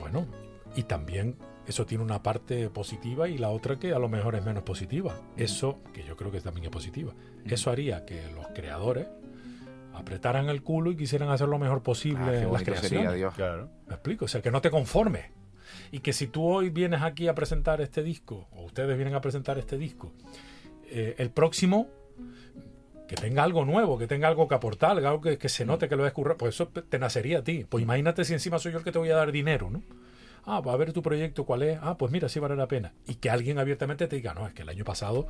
Bueno, 0.01 0.27
y 0.75 0.83
también 0.83 1.37
eso 1.67 1.87
tiene 1.87 2.05
una 2.05 2.23
parte 2.23 2.69
positiva 2.71 3.29
y 3.29 3.39
la 3.39 3.51
otra 3.51 3.79
que 3.79 3.93
a 3.93 3.99
lo 3.99 4.09
mejor 4.09 4.35
es 4.35 4.45
menos 4.45 4.63
positiva. 4.65 5.15
Eso, 5.37 5.79
que 5.93 6.05
yo 6.05 6.17
creo 6.17 6.31
que 6.31 6.41
también 6.41 6.65
es 6.67 6.71
positiva, 6.71 7.13
eso 7.47 7.71
haría 7.71 8.05
que 8.05 8.31
los 8.33 8.47
creadores 8.49 9.07
apretaran 9.95 10.49
el 10.49 10.63
culo 10.63 10.91
y 10.91 10.97
quisieran 10.97 11.29
hacer 11.31 11.49
lo 11.49 11.59
mejor 11.59 11.83
posible 11.83 12.25
Ah, 12.39 12.43
en 12.43 12.53
las 12.53 12.63
creaciones. 12.63 12.91
sería, 12.91 13.13
Dios. 13.13 13.35
Claro. 13.35 13.71
Me 13.87 13.95
explico, 13.95 14.25
o 14.25 14.29
sea, 14.29 14.43
que 14.43 14.51
no 14.51 14.61
te 14.61 14.71
conformes. 14.71 15.27
Y 15.93 16.01
que 16.01 16.13
si 16.13 16.27
tú 16.27 16.45
hoy 16.47 16.71
vienes 16.71 17.03
aquí 17.03 17.29
a 17.29 17.35
presentar 17.35 17.81
este 17.81 18.03
disco, 18.03 18.49
o 18.53 18.65
ustedes 18.65 18.97
vienen 18.97 19.15
a 19.15 19.21
presentar 19.21 19.57
este 19.59 19.79
disco, 19.79 20.13
eh, 20.91 21.15
el 21.19 21.31
próximo, 21.31 21.89
que 23.07 23.15
tenga 23.17 23.45
algo 23.45 23.65
nuevo, 23.65 23.97
que 23.99 24.07
tenga 24.07 24.27
algo 24.29 24.49
que 24.49 24.55
aportar, 24.57 24.97
algo 24.99 25.21
que, 25.21 25.39
que 25.39 25.49
se 25.49 25.65
note 25.65 25.89
que 25.89 25.95
lo 25.97 26.05
has 26.05 26.13
currado, 26.13 26.39
pues 26.39 26.55
eso 26.57 26.69
te 26.69 26.99
nacería 26.99 27.39
a 27.39 27.45
ti. 27.45 27.65
Pues 27.69 27.83
imagínate 27.83 28.25
si 28.25 28.33
encima 28.33 28.59
soy 28.59 28.73
yo 28.73 28.79
el 28.79 28.85
que 28.85 28.93
te 28.93 28.99
voy 28.99 29.11
a 29.11 29.17
dar 29.17 29.31
dinero, 29.31 29.71
¿no? 29.71 29.83
Ah, 30.47 30.61
pues 30.63 30.75
a 30.75 30.77
ver 30.77 30.93
tu 30.93 31.03
proyecto, 31.03 31.45
¿cuál 31.45 31.63
es? 31.63 31.79
Ah, 31.81 31.97
pues 31.97 32.13
mira, 32.13 32.29
sí 32.29 32.39
vale 32.39 32.55
la 32.55 32.69
pena. 32.69 32.93
Y 33.07 33.15
que 33.15 33.31
alguien 33.31 33.59
abiertamente 33.59 34.07
te 34.09 34.17
diga, 34.17 34.35
no, 34.35 34.47
es 34.47 34.53
que 34.53 34.63
el 34.63 34.69
año 34.69 34.85
pasado 34.85 35.27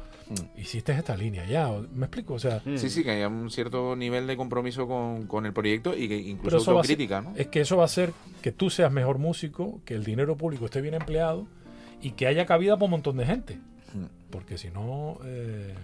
hiciste 0.57 0.93
esta 0.93 1.17
línea 1.17 1.45
ya. 1.47 1.71
¿Me 1.93 2.07
explico? 2.07 2.35
O 2.35 2.39
sea, 2.39 2.61
Sí, 2.77 2.91
sí, 2.91 3.05
que 3.05 3.13
haya 3.13 3.29
un 3.29 3.51
cierto 3.51 3.95
nivel 3.95 4.27
de 4.27 4.37
compromiso 4.37 4.89
con, 4.89 5.27
con 5.27 5.47
el 5.47 5.53
proyecto 5.53 5.97
y 5.97 6.09
que 6.09 6.17
incluso 6.17 6.57
eso 6.57 6.75
va 6.75 6.81
a 6.81 6.85
ser- 6.85 6.93
autocrítica, 6.95 7.21
¿no? 7.21 7.33
Es 7.37 7.47
que 7.47 7.61
eso 7.61 7.77
va 7.77 7.83
a 7.83 7.87
hacer 7.87 8.13
que 8.43 8.51
tú 8.53 8.71
seas 8.71 8.91
mejor 8.93 9.19
músico, 9.19 9.81
que 9.85 9.95
el 9.95 10.05
dinero 10.05 10.37
público 10.37 10.65
esté 10.65 10.81
bien 10.81 10.95
empleado 10.95 11.47
y 12.03 12.11
que 12.13 12.27
haya 12.27 12.45
cabida 12.45 12.75
para 12.75 12.87
un 12.87 12.91
montón 12.91 13.17
de 13.17 13.27
gente. 13.27 13.57
Mm. 13.95 14.07
Porque 14.31 14.59
si 14.59 14.71
no, 14.71 15.19
eh, 15.25 15.75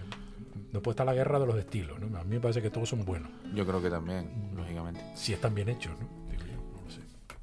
después 0.73 0.93
está 0.93 1.05
la 1.05 1.13
guerra 1.13 1.39
de 1.39 1.45
los 1.45 1.55
estilos. 1.57 1.97
¿no? 2.01 2.17
A 2.19 2.23
mí 2.25 2.35
me 2.35 2.39
parece 2.41 2.61
que 2.61 2.69
todos 2.69 2.89
son 2.89 3.05
buenos, 3.05 3.29
Yo 3.55 3.65
creo 3.65 3.81
que 3.81 3.89
también, 3.89 4.29
lógicamente. 4.55 4.99
si 5.15 5.31
están 5.31 5.55
bien 5.55 5.69
hechos. 5.69 5.93
¿no? 5.99 6.20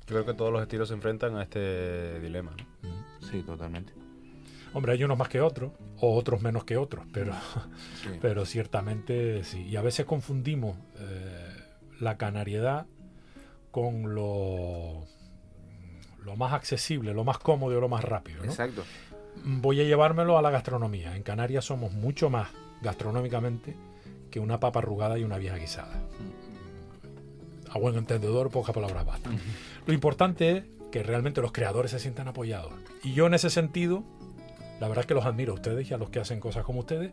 Creo 0.09 0.25
que 0.25 0.35
todos 0.35 0.53
los 0.53 0.63
estilos 0.63 0.89
se 0.89 0.95
enfrentan 0.95 1.37
a 1.37 1.43
este 1.43 2.19
dilema. 2.21 2.53
¿no? 2.83 3.29
Sí, 3.31 3.43
totalmente. 3.43 3.93
Hombre, 4.75 4.93
hay 4.93 5.05
unos 5.05 5.17
más 5.19 5.29
que 5.29 5.41
otros, 5.41 5.73
o 6.01 6.17
otros 6.17 6.43
menos 6.43 6.65
que 6.65 6.77
otros, 6.77 7.05
pero, 7.13 7.33
Sí. 8.03 8.11
pero 8.21 8.45
ciertamente 8.45 9.45
sí. 9.45 9.63
Y 9.63 9.77
a 9.77 9.83
veces 9.83 10.07
confundimos 10.07 10.77
eh, 10.99 11.57
la 12.01 12.17
canariedad 12.17 12.87
con 13.71 14.15
lo, 14.15 15.07
lo 16.25 16.37
más 16.37 16.53
accesible, 16.53 17.13
lo 17.15 17.25
más 17.25 17.39
cómodo 17.39 17.77
y 17.77 17.81
lo 17.81 17.89
más 17.89 18.05
rápido. 18.05 18.39
¿no? 18.45 18.51
Exacto. 18.51 18.85
voy 19.45 19.81
a 19.81 19.85
llevármelo 19.85 20.39
a 20.39 20.43
la 20.43 20.51
gastronomía. 20.51 21.17
En 21.17 21.23
Canarias 21.23 21.65
somos 21.65 21.93
mucho 21.93 22.29
más 22.31 22.49
gastronómicamente 22.83 23.75
que 24.31 24.41
una 24.41 24.61
papa 24.61 24.81
arrugada 24.81 25.19
y 25.19 25.25
una 25.25 25.39
vieja 25.39 25.57
guisada. 25.57 26.03
A 27.73 27.79
buen 27.79 27.97
entendedor, 27.97 28.51
pocas 28.51 28.75
palabras 28.75 29.05
bastan. 29.05 29.39
Lo 29.87 29.93
importante 29.93 30.51
es 30.57 30.65
que 30.91 31.03
realmente 31.03 31.41
los 31.43 31.53
creadores 31.53 31.91
se 31.91 31.99
sientan 31.99 32.29
apoyados. 32.29 32.73
Y 33.03 33.13
yo 33.13 33.27
en 33.27 33.35
ese 33.35 33.51
sentido, 33.51 34.05
la 34.81 34.89
verdad 34.89 35.03
es 35.03 35.07
que 35.07 35.15
los 35.15 35.27
admiro 35.27 35.53
a 35.53 35.55
ustedes 35.57 35.91
y 35.91 35.95
a 35.95 35.99
los 35.99 36.11
que 36.11 36.19
hacen 36.21 36.41
cosas 36.41 36.65
como 36.65 36.81
ustedes, 36.81 37.13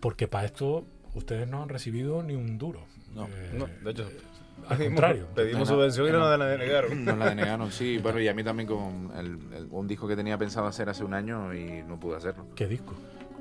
porque 0.00 0.28
para 0.28 0.46
esto 0.46 0.84
ustedes 1.14 1.48
no 1.48 1.62
han 1.62 1.68
recibido 1.68 2.22
ni 2.22 2.34
un 2.34 2.58
duro. 2.58 2.84
No, 3.14 3.26
Eh, 3.26 3.54
No, 3.56 3.66
de 3.84 3.90
hecho, 3.90 4.08
al 4.68 4.78
contrario. 4.78 5.26
pedimos 5.34 5.68
No, 5.68 5.76
no, 5.76 5.80
subvención 5.80 6.08
y 6.08 6.12
no. 6.12 6.18
no 6.18 6.28
nos 6.30 6.38
la 6.38 6.46
denegaron. 6.46 7.04
Nos 7.04 7.18
la 7.18 7.28
denegaron, 7.30 7.72
sí. 7.72 7.98
Bueno, 8.02 8.20
y 8.20 8.28
a 8.28 8.34
mí 8.34 8.44
también 8.44 8.68
con 8.68 9.10
el- 9.16 9.38
el- 9.56 9.68
un 9.70 9.86
disco 9.88 10.06
que 10.06 10.16
tenía 10.16 10.36
pensado 10.38 10.66
hacer 10.66 10.88
hace 10.88 11.04
un 11.04 11.14
año 11.14 11.54
y 11.54 11.82
no 11.86 11.98
pude 11.98 12.16
hacerlo. 12.16 12.46
¿Qué 12.54 12.66
disco? 12.66 12.94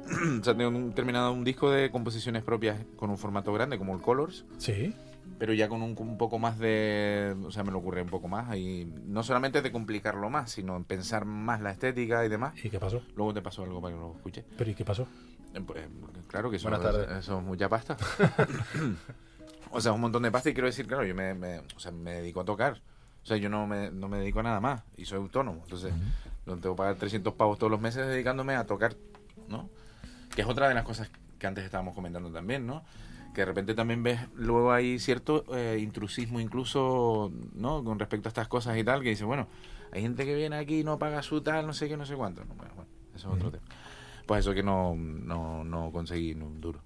o 0.41 0.43
sea, 0.43 0.55
tengo 0.55 0.70
un- 0.70 0.93
terminado 0.93 1.32
un 1.32 1.43
disco 1.43 1.70
de 1.70 1.91
composiciones 1.91 2.43
propias 2.43 2.80
con 2.95 3.10
un 3.10 3.18
formato 3.18 3.51
grande 3.53 3.78
como 3.78 3.93
el 3.95 4.01
Colors, 4.01 4.45
Sí. 4.58 4.93
Pero 5.40 5.54
ya 5.54 5.70
con 5.70 5.82
un, 5.82 5.96
un 5.98 6.18
poco 6.18 6.40
más 6.40 6.58
de... 6.60 7.36
O 7.46 7.52
sea, 7.52 7.64
me 7.64 7.72
lo 7.72 7.78
ocurre 7.80 8.02
un 8.02 8.10
poco 8.10 8.28
más 8.28 8.56
y 8.58 8.86
no 9.06 9.22
solamente 9.24 9.62
de 9.62 9.72
complicarlo 9.72 10.30
más, 10.30 10.52
sino 10.52 10.76
en 10.76 10.84
pensar 10.84 11.26
más 11.26 11.62
la 11.62 11.72
estética 11.72 12.26
y 12.26 12.30
demás. 12.30 12.54
¿Y 12.64 12.70
qué 12.70 12.80
pasó? 12.80 13.02
Luego 13.16 13.34
te 13.34 13.42
paso 13.42 13.64
algo 13.64 13.82
para 13.82 13.94
que 13.96 14.00
lo 14.00 14.14
escuches. 14.16 14.46
¿Pero 14.58 14.72
y 14.72 14.74
qué 14.74 14.84
pasó? 14.86 15.08
Eh, 15.54 15.62
pues, 15.66 15.86
claro 16.28 16.50
que 16.50 16.58
eso, 16.58 16.70
eso 17.20 17.38
es 17.40 17.44
mucha 17.46 17.70
pasta. 17.70 17.96
o 19.72 19.82
sea, 19.82 19.92
es 19.92 19.96
un 19.96 20.02
montón 20.02 20.24
de 20.24 20.32
pasta 20.32 20.50
y 20.50 20.54
quiero 20.54 20.68
decir, 20.68 20.88
claro, 20.88 21.06
yo 21.06 21.14
me, 21.16 21.34
me- 21.34 21.60
o 21.60 21.80
sea, 21.80 21.92
me 21.92 22.14
dedico 22.14 22.42
a 22.42 22.46
tocar. 22.46 22.82
O 23.24 23.26
sea, 23.28 23.38
yo 23.38 23.50
no 23.50 23.68
me, 23.68 23.92
no 23.92 24.08
me 24.08 24.20
dedico 24.20 24.40
a 24.40 24.44
nada 24.44 24.60
más 24.62 24.84
y 24.96 25.06
soy 25.06 25.18
autónomo. 25.18 25.60
Entonces, 25.64 25.94
no 26.46 26.56
tengo 26.58 26.76
que 26.76 26.78
pagar 26.80 26.96
300 26.96 27.34
pavos 27.34 27.58
todos 27.60 27.70
los 27.70 27.82
meses 27.82 28.08
dedicándome 28.08 28.56
a 28.56 28.66
tocar, 28.66 28.96
¿no? 29.50 29.70
Que 30.34 30.42
es 30.44 30.48
otra 30.48 30.70
de 30.70 30.74
las 30.76 30.84
cosas 30.86 31.10
que 31.38 31.46
antes 31.48 31.66
estábamos 31.66 31.94
comentando 31.94 32.32
también, 32.32 32.66
¿no? 32.66 32.84
Que 33.38 33.42
de 33.42 33.46
repente 33.46 33.76
también 33.76 34.02
ves, 34.02 34.20
luego 34.34 34.72
hay 34.72 34.98
cierto 34.98 35.46
eh, 35.56 35.78
intrusismo 35.80 36.40
incluso, 36.40 37.32
¿no? 37.54 37.84
Con 37.84 38.00
respecto 38.00 38.28
a 38.28 38.32
estas 38.32 38.48
cosas 38.48 38.76
y 38.80 38.84
tal, 38.84 39.04
que 39.04 39.10
dice, 39.10 39.26
bueno, 39.26 39.48
hay 39.92 40.02
gente 40.02 40.26
que 40.26 40.34
viene 40.34 40.56
aquí 40.56 40.80
y 40.80 40.84
no 40.84 40.98
paga 40.98 41.22
su 41.22 41.42
tal, 41.42 41.68
no 41.68 41.74
sé 41.74 41.88
qué, 41.88 41.96
no 41.96 42.04
sé 42.08 42.16
cuánto. 42.16 42.44
No, 42.46 42.56
bueno, 42.56 42.74
bueno, 42.74 42.90
eso 43.14 43.30
es 43.30 43.36
otro 43.36 43.52
tema. 43.52 43.64
Pues 44.26 44.40
eso 44.40 44.56
que 44.56 44.64
no, 44.64 44.96
no, 44.96 45.64
no 45.64 45.92
conseguí 45.92 46.34
un 46.34 46.60
duro. 46.60 46.82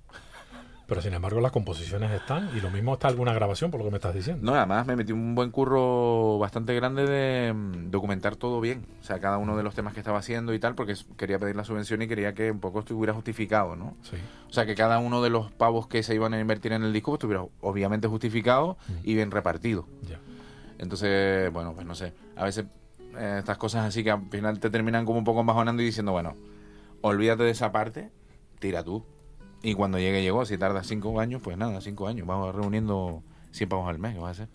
Pero 0.92 1.02
sin 1.02 1.14
embargo 1.14 1.40
las 1.40 1.54
composiciones 1.54 2.12
están 2.12 2.50
y 2.54 2.60
lo 2.60 2.70
mismo 2.70 2.96
está 2.96 3.08
alguna 3.08 3.34
grabación 3.34 3.72
por 3.72 3.80
lo 3.80 3.86
que 3.86 3.92
me 3.92 3.96
estás 3.96 4.14
diciendo. 4.14 4.52
No, 4.52 4.58
además 4.58 4.86
me 4.86 4.98
metí 4.98 5.14
un 5.14 5.36
buen 5.36 5.50
curro 5.50 6.38
bastante 6.38 6.76
grande 6.76 7.06
de 7.06 7.54
mm, 7.54 7.92
documentar 7.92 8.36
todo 8.36 8.60
bien. 8.60 8.86
O 9.00 9.04
sea, 9.06 9.22
cada 9.22 9.38
uno 9.38 9.56
de 9.56 9.64
los 9.64 9.74
temas 9.74 9.94
que 9.94 10.02
estaba 10.02 10.20
haciendo 10.20 10.54
y 10.54 10.60
tal, 10.60 10.76
porque 10.76 10.96
quería 11.16 11.40
pedir 11.40 11.56
la 11.56 11.64
subvención 11.64 12.02
y 12.02 12.10
quería 12.10 12.34
que 12.34 12.52
un 12.52 12.60
poco 12.60 12.80
estuviera 12.80 13.14
justificado, 13.14 13.78
¿no? 13.78 13.96
Sí. 14.02 14.18
O 14.50 14.52
sea, 14.52 14.66
que 14.66 14.76
cada 14.76 15.00
uno 15.00 15.22
de 15.22 15.30
los 15.30 15.50
pavos 15.54 15.88
que 15.88 16.04
se 16.04 16.14
iban 16.14 16.34
a 16.34 16.42
invertir 16.42 16.74
en 16.74 16.84
el 16.84 16.92
disco 16.92 17.12
pues, 17.12 17.20
estuviera 17.20 17.46
obviamente 17.62 18.10
justificado 18.10 18.76
y 19.02 19.16
bien 19.16 19.32
repartido. 19.32 19.88
Ya. 20.10 20.20
Entonces, 20.78 21.54
bueno, 21.54 21.74
pues 21.74 21.88
no 21.88 21.96
sé. 21.96 22.12
A 22.36 22.44
veces 22.44 22.66
eh, 23.18 23.38
estas 23.40 23.58
cosas 23.58 23.86
así 23.86 24.04
que 24.04 24.12
al 24.12 24.28
final 24.30 24.60
te 24.60 24.70
terminan 24.70 25.06
como 25.06 25.20
un 25.20 25.24
poco 25.24 25.42
bajonando 25.42 25.82
y 25.84 25.86
diciendo, 25.86 26.12
bueno, 26.12 26.36
olvídate 27.00 27.44
de 27.44 27.52
esa 27.52 27.72
parte, 27.72 28.10
tira 28.60 28.84
tú. 28.84 29.06
Y 29.64 29.74
cuando 29.74 30.00
llegue, 30.00 30.22
llegó. 30.22 30.46
Si 30.46 30.58
tarda 30.58 30.84
cinco 30.84 31.20
años, 31.20 31.42
pues 31.44 31.58
nada, 31.58 31.82
cinco 31.82 32.08
años. 32.08 32.26
Vamos 32.28 32.54
reuniendo 32.56 33.24
100 33.52 33.70
pavos 33.70 33.90
al 33.90 34.00
mes, 34.00 34.14
¿qué 34.14 34.20
vas 34.20 34.40
a 34.40 34.44
hacer? 34.44 34.48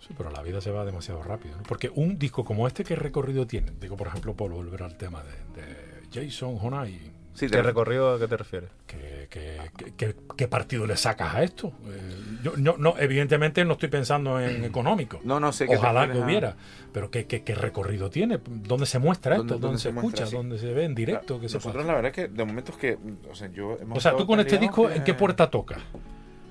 Sí, 0.00 0.14
pero 0.16 0.30
la 0.30 0.42
vida 0.42 0.60
se 0.60 0.70
va 0.70 0.84
demasiado 0.84 1.22
rápido. 1.22 1.58
Porque 1.68 1.90
un 1.94 2.18
disco 2.18 2.44
como 2.44 2.66
este, 2.66 2.84
¿qué 2.84 2.96
recorrido 2.96 3.46
tiene? 3.46 3.72
Digo, 3.80 3.96
por 3.96 4.06
ejemplo, 4.06 4.34
por 4.34 4.50
volver 4.50 4.82
al 4.82 4.96
tema 4.96 5.22
de, 5.22 5.60
de 5.60 6.26
Jason 6.26 6.58
Honai. 6.60 7.09
Sí, 7.34 7.48
¿Qué 7.48 7.62
recorrido 7.62 8.14
a 8.14 8.18
qué 8.18 8.26
te 8.28 8.36
refieres? 8.36 8.70
¿Qué, 8.86 9.26
qué, 9.30 9.58
qué- 9.76 9.92
qué- 9.96 10.16
qué 10.36 10.48
partido 10.48 10.86
le 10.86 10.96
sacas 10.96 11.34
a 11.34 11.42
esto? 11.42 11.72
Eh, 11.86 12.00
yo, 12.42 12.54
yo- 12.56 12.76
no, 12.76 12.94
evidentemente 12.98 13.64
no 13.64 13.72
estoy 13.74 13.88
pensando 13.88 14.38
en 14.40 14.64
económico. 14.64 15.20
No, 15.24 15.38
no 15.40 15.52
sé 15.52 15.66
Ojalá 15.68 16.10
que 16.10 16.18
a- 16.18 16.24
hubiera. 16.24 16.56
Pero 16.92 17.10
¿qué, 17.10 17.26
qué, 17.26 17.42
qué 17.42 17.54
recorrido 17.54 18.10
tiene? 18.10 18.40
¿Dónde 18.44 18.84
se 18.86 18.98
muestra 18.98 19.36
esto? 19.36 19.44
¿Dónde- 19.44 19.52
¿Dónde, 19.54 19.66
dónde 19.68 19.78
se, 19.78 19.88
se 19.88 19.92
muestra? 19.92 20.24
escucha? 20.24 20.26
Sí. 20.30 20.36
¿Dónde 20.36 20.58
se 20.58 20.72
ve 20.74 20.84
en 20.84 20.94
directo? 20.94 21.40
¿Qué 21.40 21.48
se 21.48 21.54
Nosotros 21.56 21.82
pasa? 21.82 21.86
la 21.88 21.94
verdad 22.02 22.10
es 22.18 22.28
que 22.28 22.34
de 22.34 22.44
momento 22.44 22.72
es 22.72 22.78
que, 22.78 22.98
o 23.30 23.34
sea, 23.34 23.48
yo 23.52 23.78
hemos 23.80 23.96
O 23.98 24.00
sea, 24.00 24.16
tú 24.16 24.26
con 24.26 24.40
este 24.40 24.58
disco, 24.58 24.88
que- 24.88 24.96
¿en 24.96 25.04
qué 25.04 25.14
puerta 25.14 25.48
tocas? 25.50 25.78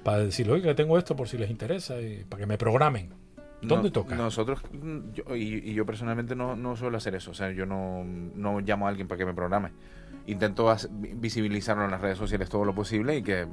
Para 0.03 0.19
decirle, 0.19 0.53
oye, 0.53 0.63
que 0.63 0.73
tengo 0.75 0.97
esto 0.97 1.15
por 1.15 1.27
si 1.27 1.37
les 1.37 1.49
interesa 1.51 1.99
y 1.99 2.23
para 2.27 2.39
que 2.41 2.47
me 2.47 2.57
programen. 2.57 3.13
¿Dónde 3.61 3.89
No, 3.89 3.91
toca? 3.91 4.15
Nosotros, 4.15 4.61
mm, 4.71 4.97
yo- 5.13 5.35
y, 5.35 5.69
y 5.71 5.73
yo 5.73 5.85
personalmente 5.85 6.33
no, 6.33 6.55
no 6.55 6.77
suelo 6.77 6.95
hacer 6.97 7.15
eso. 7.15 7.31
O 7.31 7.33
sea, 7.33 7.51
yo 7.51 7.65
no, 7.65 8.05
no 8.05 8.61
llamo 8.61 8.87
a 8.87 8.89
alguien 8.89 9.09
para 9.09 9.19
que 9.19 9.25
me 9.25 9.33
programe. 9.33 9.71
Intento 10.27 10.75
visibilizarlo 10.91 11.85
en 11.85 11.91
las 11.91 12.01
redes 12.01 12.17
sociales 12.17 12.49
todo 12.49 12.63
lo 12.65 12.73
posible 12.75 13.17
y 13.17 13.23
que 13.23 13.47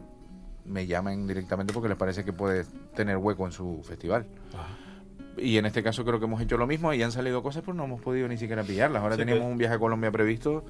me 0.66 0.86
llamen 0.86 1.26
directamente 1.26 1.72
porque 1.72 1.88
les 1.88 1.96
parece 1.96 2.24
que 2.24 2.32
puede 2.32 2.64
tener 2.94 3.16
hueco 3.16 3.46
en 3.46 3.52
su 3.52 3.82
festival. 3.82 4.26
Ah, 4.54 4.66
Y 5.38 5.58
en 5.58 5.66
este 5.66 5.82
caso 5.82 6.04
creo 6.04 6.18
que 6.18 6.24
hemos 6.26 6.40
hecho 6.40 6.56
lo 6.58 6.66
mismo 6.66 6.92
y 6.92 7.02
han 7.02 7.12
salido 7.12 7.42
cosas, 7.42 7.62
pero 7.62 7.74
no 7.74 7.84
hemos 7.84 8.00
podido 8.00 8.26
ni 8.28 8.36
siquiera 8.36 8.62
pillarlas. 8.62 9.02
Ahora 9.02 9.14
Sí, 9.14 9.20
teníamos 9.20 9.44
que- 9.44 9.52
un 9.52 9.58
viaje 9.58 9.74
a 9.74 9.78
Colombia 9.78 10.10
previsto 10.10 10.64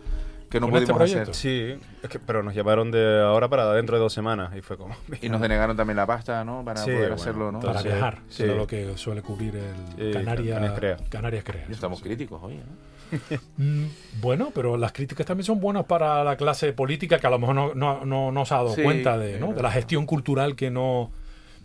que 0.48 0.60
no 0.60 0.66
¿Con 0.68 0.76
este 0.76 0.92
pudimos 0.92 1.10
proyecto? 1.10 1.30
hacer. 1.32 1.34
Sí, 1.34 1.86
es 2.02 2.08
que, 2.08 2.18
pero 2.20 2.42
nos 2.42 2.54
llamaron 2.54 2.90
de 2.90 3.20
ahora 3.22 3.48
para 3.48 3.72
dentro 3.72 3.96
de 3.96 4.02
dos 4.02 4.12
semanas 4.12 4.54
y 4.56 4.62
fue 4.62 4.76
como... 4.76 4.94
Y 5.20 5.28
nos 5.28 5.40
denegaron 5.40 5.76
también 5.76 5.96
la 5.96 6.06
pasta, 6.06 6.44
¿no? 6.44 6.64
Para 6.64 6.80
Sí, 6.80 6.86
poder 6.90 7.00
bueno, 7.00 7.14
hacerlo, 7.16 7.52
¿no? 7.52 7.60
para 7.60 7.82
viajar, 7.82 8.18
sí. 8.28 8.44
lo 8.46 8.66
que 8.66 8.96
suele 8.96 9.22
cubrir 9.22 9.54
el 9.98 10.12
Canarias, 10.12 10.54
Canarias 10.54 10.78
Crea. 10.78 10.96
Canarias 11.08 11.44
Crea. 11.44 11.64
Y 11.68 11.72
Estamos 11.72 12.00
críticos, 12.00 12.40
oye, 12.42 12.56
¿no? 12.58 12.86
Mm, 13.56 13.86
Bueno, 14.20 14.50
pero 14.54 14.76
las 14.76 14.92
críticas 14.92 15.24
también 15.26 15.44
son 15.44 15.60
buenas 15.60 15.84
para 15.84 16.24
la 16.24 16.36
clase 16.36 16.72
política 16.72 17.18
que 17.20 17.26
a 17.26 17.30
lo 17.30 17.38
mejor 17.38 17.54
no, 17.54 17.74
no, 17.74 18.04
no, 18.04 18.32
no 18.32 18.44
se 18.46 18.54
ha 18.54 18.58
dado 18.58 18.74
Sí, 18.74 18.82
cuenta 18.82 19.16
de, 19.16 19.38
¿no? 19.38 19.52
de 19.52 19.62
la 19.62 19.70
gestión 19.70 20.06
cultural 20.06 20.56
que 20.56 20.70
no... 20.70 21.10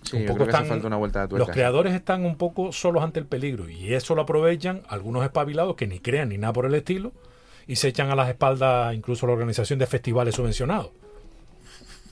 Sí, 0.03 0.17
un 0.17 0.25
poco 0.25 0.43
están- 0.43 0.65
falta 0.65 0.87
una 0.87 0.97
vuelta 0.97 1.27
de 1.27 1.37
Los 1.37 1.49
creadores 1.49 1.93
están 1.93 2.25
un 2.25 2.35
poco 2.35 2.71
solos 2.71 3.03
ante 3.03 3.19
el 3.19 3.25
peligro 3.27 3.69
y 3.69 3.93
eso 3.93 4.15
lo 4.15 4.23
aprovechan 4.23 4.81
algunos 4.87 5.23
espabilados 5.23 5.75
que 5.75 5.85
ni 5.85 5.99
crean 5.99 6.29
ni 6.29 6.37
nada 6.39 6.53
por 6.53 6.65
el 6.65 6.73
estilo 6.73 7.11
y 7.67 7.75
se 7.75 7.87
echan 7.89 8.09
a 8.09 8.15
las 8.15 8.29
espaldas 8.29 8.93
incluso 8.93 9.27
la 9.27 9.33
organización 9.33 9.79
de 9.79 9.87
festivales 9.87 10.35
subvencionados. 10.35 10.91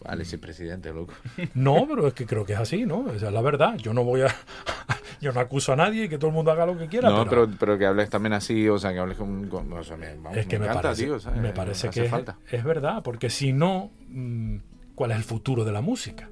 Alex 0.06 0.34
es 0.34 0.40
presidente, 0.40 0.94
loco. 0.94 1.14
No, 1.54 1.86
pero 1.88 2.08
es 2.08 2.14
que 2.14 2.26
creo 2.26 2.46
que 2.46 2.54
es 2.54 2.60
así, 2.60 2.86
¿no? 2.86 3.12
Esa 3.12 3.28
es 3.28 3.34
la 3.34 3.42
verdad. 3.42 3.76
Yo 3.76 3.94
no 3.94 4.04
voy 4.04 4.22
a. 4.22 4.28
yo 5.22 5.34
no 5.34 5.40
acuso 5.40 5.74
a 5.74 5.76
nadie 5.76 6.06
y 6.06 6.10
que 6.10 6.18
todo 6.18 6.30
el 6.30 6.34
mundo 6.36 6.52
haga 6.52 6.66
lo 6.66 6.78
que 6.78 6.88
quiera. 6.88 7.10
No, 7.10 7.26
pero, 7.26 7.46
pero, 7.46 7.58
pero 7.60 7.78
que 7.78 7.86
hables 7.86 8.10
también 8.10 8.34
así, 8.34 8.68
o 8.70 8.78
sea, 8.80 8.94
que 8.94 9.00
hables 9.00 9.18
con... 9.18 9.50
con- 9.50 9.72
o 9.74 9.84
sea, 9.84 9.98
me, 9.98 10.16
vamos, 10.16 10.38
es 10.38 10.48
que 10.48 10.58
me, 10.58 10.66
encanta, 10.66 10.84
parece, 10.84 11.04
tío, 11.04 11.16
o 11.16 11.20
sea, 11.20 11.32
me 11.34 11.52
parece 11.52 11.90
que 11.90 12.06
falta. 12.06 12.38
es 12.50 12.64
verdad, 12.64 13.04
porque 13.04 13.30
si 13.30 13.52
no, 13.52 13.92
mm, 14.08 14.58
¿cuál 14.96 15.12
es 15.12 15.18
el 15.18 15.24
futuro 15.24 15.66
de 15.66 15.72
la 15.74 15.82
música? 15.82 16.30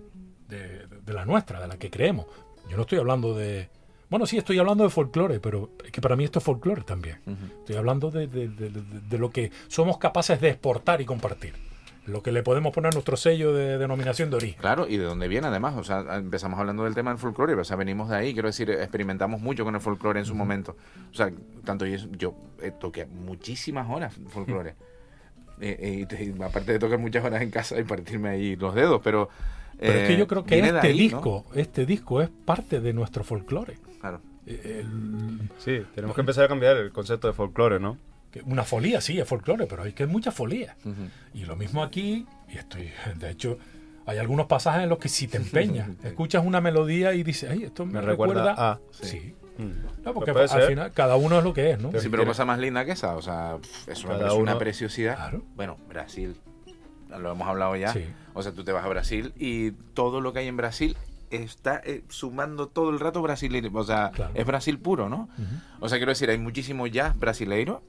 De, 0.47 0.88
de 0.88 1.13
la 1.13 1.26
nuestra, 1.26 1.59
de 1.59 1.68
la 1.68 1.78
que 1.78 1.89
creemos. 1.89 2.26
Yo 2.70 2.78
no 2.78 2.84
estoy 2.84 2.99
hablando 2.99 3.36
de. 3.36 3.70
Bueno, 4.10 4.26
sí, 4.26 4.38
estoy 4.38 4.58
hablando 4.60 4.84
de 4.84 4.89
folclore, 4.89 5.39
pero 5.39 5.72
es 5.84 5.91
que 5.91 5.99
para 6.01 6.16
mí 6.16 6.24
esto 6.24 6.39
es 6.39 6.45
folclore 6.45 6.84
también. 6.84 7.18
Estoy 7.60 7.76
hablando 7.76 8.10
de, 8.10 8.28
de- 8.28 8.47
de- 8.47 8.70
de- 8.70 8.82
de 9.01 9.18
lo 9.18 9.30
que 9.32 9.51
somos 9.68 9.97
capaces 9.97 10.39
de 10.39 10.49
exportar 10.49 11.01
y 11.01 11.05
compartir. 11.05 11.53
Lo 12.05 12.24
que 12.24 12.32
le 12.32 12.41
podemos 12.41 12.74
poner 12.74 12.93
nuestro 12.93 13.18
sello 13.18 13.51
de 13.53 13.78
denominación 13.78 14.30
de 14.30 14.38
origen. 14.38 14.62
Claro, 14.62 14.88
y 14.88 14.95
de 14.95 15.03
dónde 15.03 15.28
viene 15.28 15.47
además, 15.47 15.76
o 15.76 15.84
sea, 15.84 16.05
empezamos 16.16 16.58
hablando 16.58 16.86
del 16.86 16.95
tema 16.95 17.10
del 17.12 17.20
folclore, 17.20 17.53
o 17.55 17.64
sea, 17.66 17.76
venimos 17.76 18.08
de 18.08 18.16
ahí, 18.16 18.32
quiero 18.32 18.47
decir, 18.47 18.70
experimentamos 18.72 19.41
mucho 19.41 19.66
con 19.66 19.76
el 19.76 19.82
folclore 19.82 20.20
en 20.22 20.26
su 20.26 20.34
momento. 20.34 20.78
O 21.12 21.14
sea, 21.14 21.30
tanto 21.66 21.86
yo, 21.86 21.97
yo 22.18 22.34
eh, 22.62 22.72
toqué 22.80 23.05
muchísimas 23.08 23.89
horas 23.89 24.16
folclore. 24.30 24.76
Eh, 25.60 26.05
eh, 26.10 26.34
aparte 26.45 26.72
de 26.72 26.80
tocar 26.80 26.97
muchas 26.99 27.26
horas 27.26 27.41
en 27.41 27.49
casa 27.51 27.78
y 27.78 27.84
partirme 27.84 28.30
ahí 28.30 28.55
los 28.55 28.74
dedos, 28.74 29.01
pero... 29.03 29.28
Pero 29.80 29.93
es 29.93 30.08
que 30.08 30.14
eh, 30.14 30.18
yo 30.18 30.28
creo 30.28 30.43
que 30.45 30.58
este 30.60 30.88
ahí, 30.88 30.93
¿no? 30.93 31.03
disco, 31.18 31.45
este 31.55 31.86
disco 31.86 32.22
es 32.22 32.30
parte 32.30 32.80
de 32.80 32.93
nuestro 32.93 33.24
folclore. 33.24 33.78
El- 34.47 35.49
Sí, 35.59 35.83
tenemos 35.93 36.15
que 36.15 36.21
empezar 36.21 36.45
a 36.45 36.47
cambiar 36.47 36.77
el 36.77 36.91
concepto 36.91 37.27
de 37.27 37.33
folclore, 37.33 37.79
¿no? 37.79 37.97
una 38.45 38.63
folía, 38.63 39.01
sí, 39.01 39.19
es 39.19 39.27
folclore, 39.27 39.65
pero 39.65 39.81
hay 39.81 39.93
que 39.93 40.05
mucha 40.05 40.31
folía. 40.31 40.75
Y 41.33 41.45
lo 41.45 41.55
mismo 41.55 41.81
aquí, 41.81 42.25
y 42.47 42.57
estoy, 42.57 42.91
de 43.15 43.31
hecho, 43.31 43.57
hay 44.05 44.19
algunos 44.19 44.45
pasajes 44.45 44.83
en 44.83 44.89
los 44.89 44.99
que 44.99 45.09
si 45.09 45.27
te 45.27 45.37
empeñas, 45.37 45.89
escuchas 46.03 46.45
una 46.45 46.61
melodía 46.61 47.13
y 47.15 47.23
dices, 47.23 47.49
ay, 47.49 47.63
esto 47.63 47.85
me, 47.85 47.93
Me 47.93 48.01
recuerda 48.01 48.53
a- 48.57 48.79
Sí. 48.91 49.33
Mm. 49.57 50.03
No, 50.05 50.13
porque 50.13 50.33
Pues 50.33 50.51
puede 50.51 50.61
al 50.61 50.67
ser. 50.67 50.69
final 50.69 50.91
cada 50.93 51.15
uno 51.15 51.39
es 51.39 51.43
lo 51.43 51.51
que 51.51 51.71
es, 51.71 51.79
¿no? 51.79 51.89
Pero 51.89 52.03
Sí, 52.03 52.09
pero 52.09 52.25
cosa 52.27 52.45
más 52.45 52.59
linda 52.59 52.85
que 52.85 52.91
esa, 52.91 53.15
o 53.15 53.23
sea, 53.23 53.57
parece 53.85 54.33
una 54.33 54.59
preciosidad. 54.59 55.15
Claro. 55.15 55.43
Bueno, 55.55 55.77
Brasil, 55.89 56.35
lo 57.09 57.31
hemos 57.31 57.47
hablado 57.47 57.75
ya. 57.75 57.91
Sí. 57.91 58.05
O 58.35 58.43
sea, 58.43 58.51
tú 58.51 58.63
te 58.63 58.71
vas 58.71 58.85
a 58.85 58.87
Brasil 58.87 59.33
y 59.35 59.71
todo 59.95 60.21
lo 60.21 60.31
que 60.31 60.39
hay 60.39 60.47
en 60.47 60.57
Brasil 60.57 60.95
está 61.32 61.82
eh, 61.84 62.03
sumando 62.09 62.67
todo 62.67 62.89
el 62.89 62.99
rato 62.99 63.21
brasileiro. 63.21 63.69
O 63.73 63.84
sea, 63.84 64.11
Claro. 64.11 64.32
es 64.36 64.45
Brasil 64.45 64.80
puro, 64.80 65.09
¿no? 65.09 65.30
O 65.80 65.89
sea, 65.89 65.97
quiero 65.97 66.11
decir, 66.11 66.30
hay 66.30 66.38
muchísimo 66.38 66.88
jazz 66.88 67.17
brasileiro, 67.17 67.82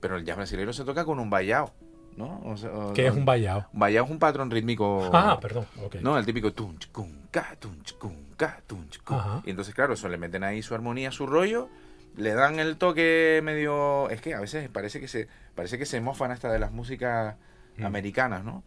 pero 0.00 0.16
el 0.16 0.24
jazz 0.24 0.36
brasileiro 0.36 0.72
se 0.72 0.84
toca 0.84 1.04
con 1.04 1.18
un 1.18 1.30
vallao, 1.30 1.72
¿no? 2.16 2.40
O 2.44 2.56
sea, 2.56 2.70
¿Qué 2.94 3.06
es 3.06 3.14
un 3.14 3.24
vallado? 3.24 3.66
Un 3.72 3.82
es 3.88 4.00
un 4.10 4.18
patrón 4.18 4.50
rítmico. 4.50 5.10
Ah, 5.12 5.38
perdón, 5.40 5.66
ok. 5.84 5.96
No, 5.96 6.16
el 6.18 6.24
típico 6.26 6.52
tunch, 6.52 6.90
cun, 6.90 7.26
ca, 7.30 7.56
tunch, 7.58 7.96
cun, 7.98 8.16
ca, 8.36 8.60
tunch. 8.66 9.00
Y 9.44 9.50
entonces, 9.50 9.74
claro, 9.74 9.94
eso 9.94 10.08
le 10.08 10.16
meten 10.18 10.44
ahí 10.44 10.62
su 10.62 10.74
armonía, 10.74 11.10
su 11.12 11.26
rollo, 11.26 11.68
le 12.16 12.34
dan 12.34 12.58
el 12.58 12.76
toque 12.76 13.40
medio. 13.44 14.08
Es 14.10 14.20
que 14.20 14.34
a 14.34 14.40
veces 14.40 14.68
parece 14.68 15.00
que 15.00 15.08
se, 15.08 15.28
parece 15.54 15.78
que 15.78 15.86
se 15.86 16.00
mofan 16.00 16.30
hasta 16.30 16.50
de 16.50 16.58
las 16.58 16.72
músicas 16.72 17.36
Mm. 17.76 17.86
americanas, 17.86 18.44
¿no? 18.44 18.64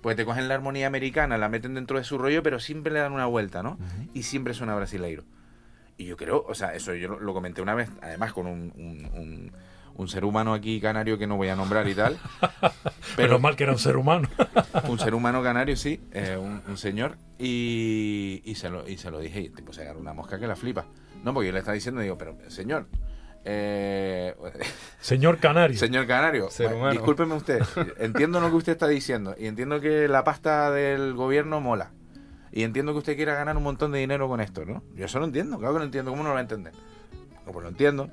Pues 0.00 0.16
te 0.16 0.24
cogen 0.24 0.48
la 0.48 0.54
armonía 0.54 0.86
americana, 0.86 1.38
la 1.38 1.48
meten 1.48 1.74
dentro 1.74 1.98
de 1.98 2.04
su 2.04 2.18
rollo, 2.18 2.42
pero 2.42 2.60
siempre 2.60 2.92
le 2.92 3.00
dan 3.00 3.12
una 3.12 3.26
vuelta, 3.26 3.62
¿no? 3.62 3.78
Y 4.14 4.22
siempre 4.22 4.54
suena 4.54 4.74
brasileiro. 4.74 5.24
Y 5.96 6.04
yo 6.06 6.16
creo, 6.16 6.44
o 6.48 6.54
sea, 6.54 6.74
eso 6.74 6.94
yo 6.94 7.18
lo, 7.18 7.34
comenté 7.34 7.60
una 7.60 7.74
vez, 7.74 7.90
además 8.00 8.32
con 8.32 8.46
un, 8.46 8.72
un- 8.76 9.10
un- 9.20 9.52
un 9.96 10.06
ser 10.08 10.24
humano 10.24 10.54
aquí 10.54 10.80
canario 10.80 11.18
que 11.18 11.26
no 11.26 11.36
voy 11.36 11.48
a 11.48 11.56
nombrar 11.56 11.88
y 11.88 11.94
tal. 11.96 12.16
Pero 13.16 13.40
mal 13.40 13.56
que 13.56 13.64
era 13.64 13.72
un 13.72 13.80
ser 13.80 13.96
humano. 13.96 14.28
un 14.88 14.98
ser 15.00 15.12
humano 15.12 15.42
canario, 15.42 15.74
sí, 15.76 16.00
eh, 16.12 16.36
un, 16.40 16.62
un 16.68 16.76
señor, 16.76 17.16
y, 17.36 18.40
y, 18.44 18.54
se 18.54 18.70
lo, 18.70 18.88
y 18.88 18.96
se 18.96 19.10
lo 19.10 19.18
dije, 19.18 19.40
y 19.40 19.48
tipo, 19.50 19.72
se 19.72 19.82
agarró 19.82 19.98
una 19.98 20.12
mosca 20.12 20.38
que 20.38 20.46
la 20.46 20.54
flipa. 20.54 20.86
No, 21.24 21.34
porque 21.34 21.48
yo 21.48 21.52
le 21.52 21.58
estaba 21.58 21.74
diciendo, 21.74 22.00
digo, 22.00 22.16
pero 22.16 22.36
señor, 22.48 22.86
eh, 23.44 24.34
Señor 25.00 25.38
Canario. 25.38 25.78
señor 25.78 26.06
canario, 26.06 26.50
Ser 26.50 26.70
discúlpeme 26.90 27.34
usted, 27.34 27.60
entiendo 27.98 28.40
lo 28.40 28.50
que 28.50 28.56
usted 28.56 28.72
está 28.72 28.88
diciendo, 28.88 29.34
y 29.38 29.46
entiendo 29.46 29.80
que 29.80 30.08
la 30.08 30.24
pasta 30.24 30.70
del 30.70 31.14
gobierno 31.14 31.60
mola, 31.60 31.92
y 32.52 32.62
entiendo 32.62 32.92
que 32.92 32.98
usted 32.98 33.16
quiera 33.16 33.34
ganar 33.34 33.56
un 33.56 33.62
montón 33.62 33.92
de 33.92 33.98
dinero 33.98 34.28
con 34.28 34.40
esto, 34.40 34.64
¿no? 34.64 34.82
Yo 34.94 35.06
eso 35.06 35.18
lo 35.18 35.24
entiendo, 35.24 35.58
claro 35.58 35.74
que 35.74 35.78
lo 35.80 35.84
entiendo, 35.84 36.10
¿cómo 36.10 36.22
no 36.22 36.30
lo 36.30 36.34
va 36.34 36.40
a 36.40 36.42
entender? 36.42 36.72
No, 37.46 37.52
pues 37.52 37.62
lo 37.62 37.68
entiendo, 37.68 38.10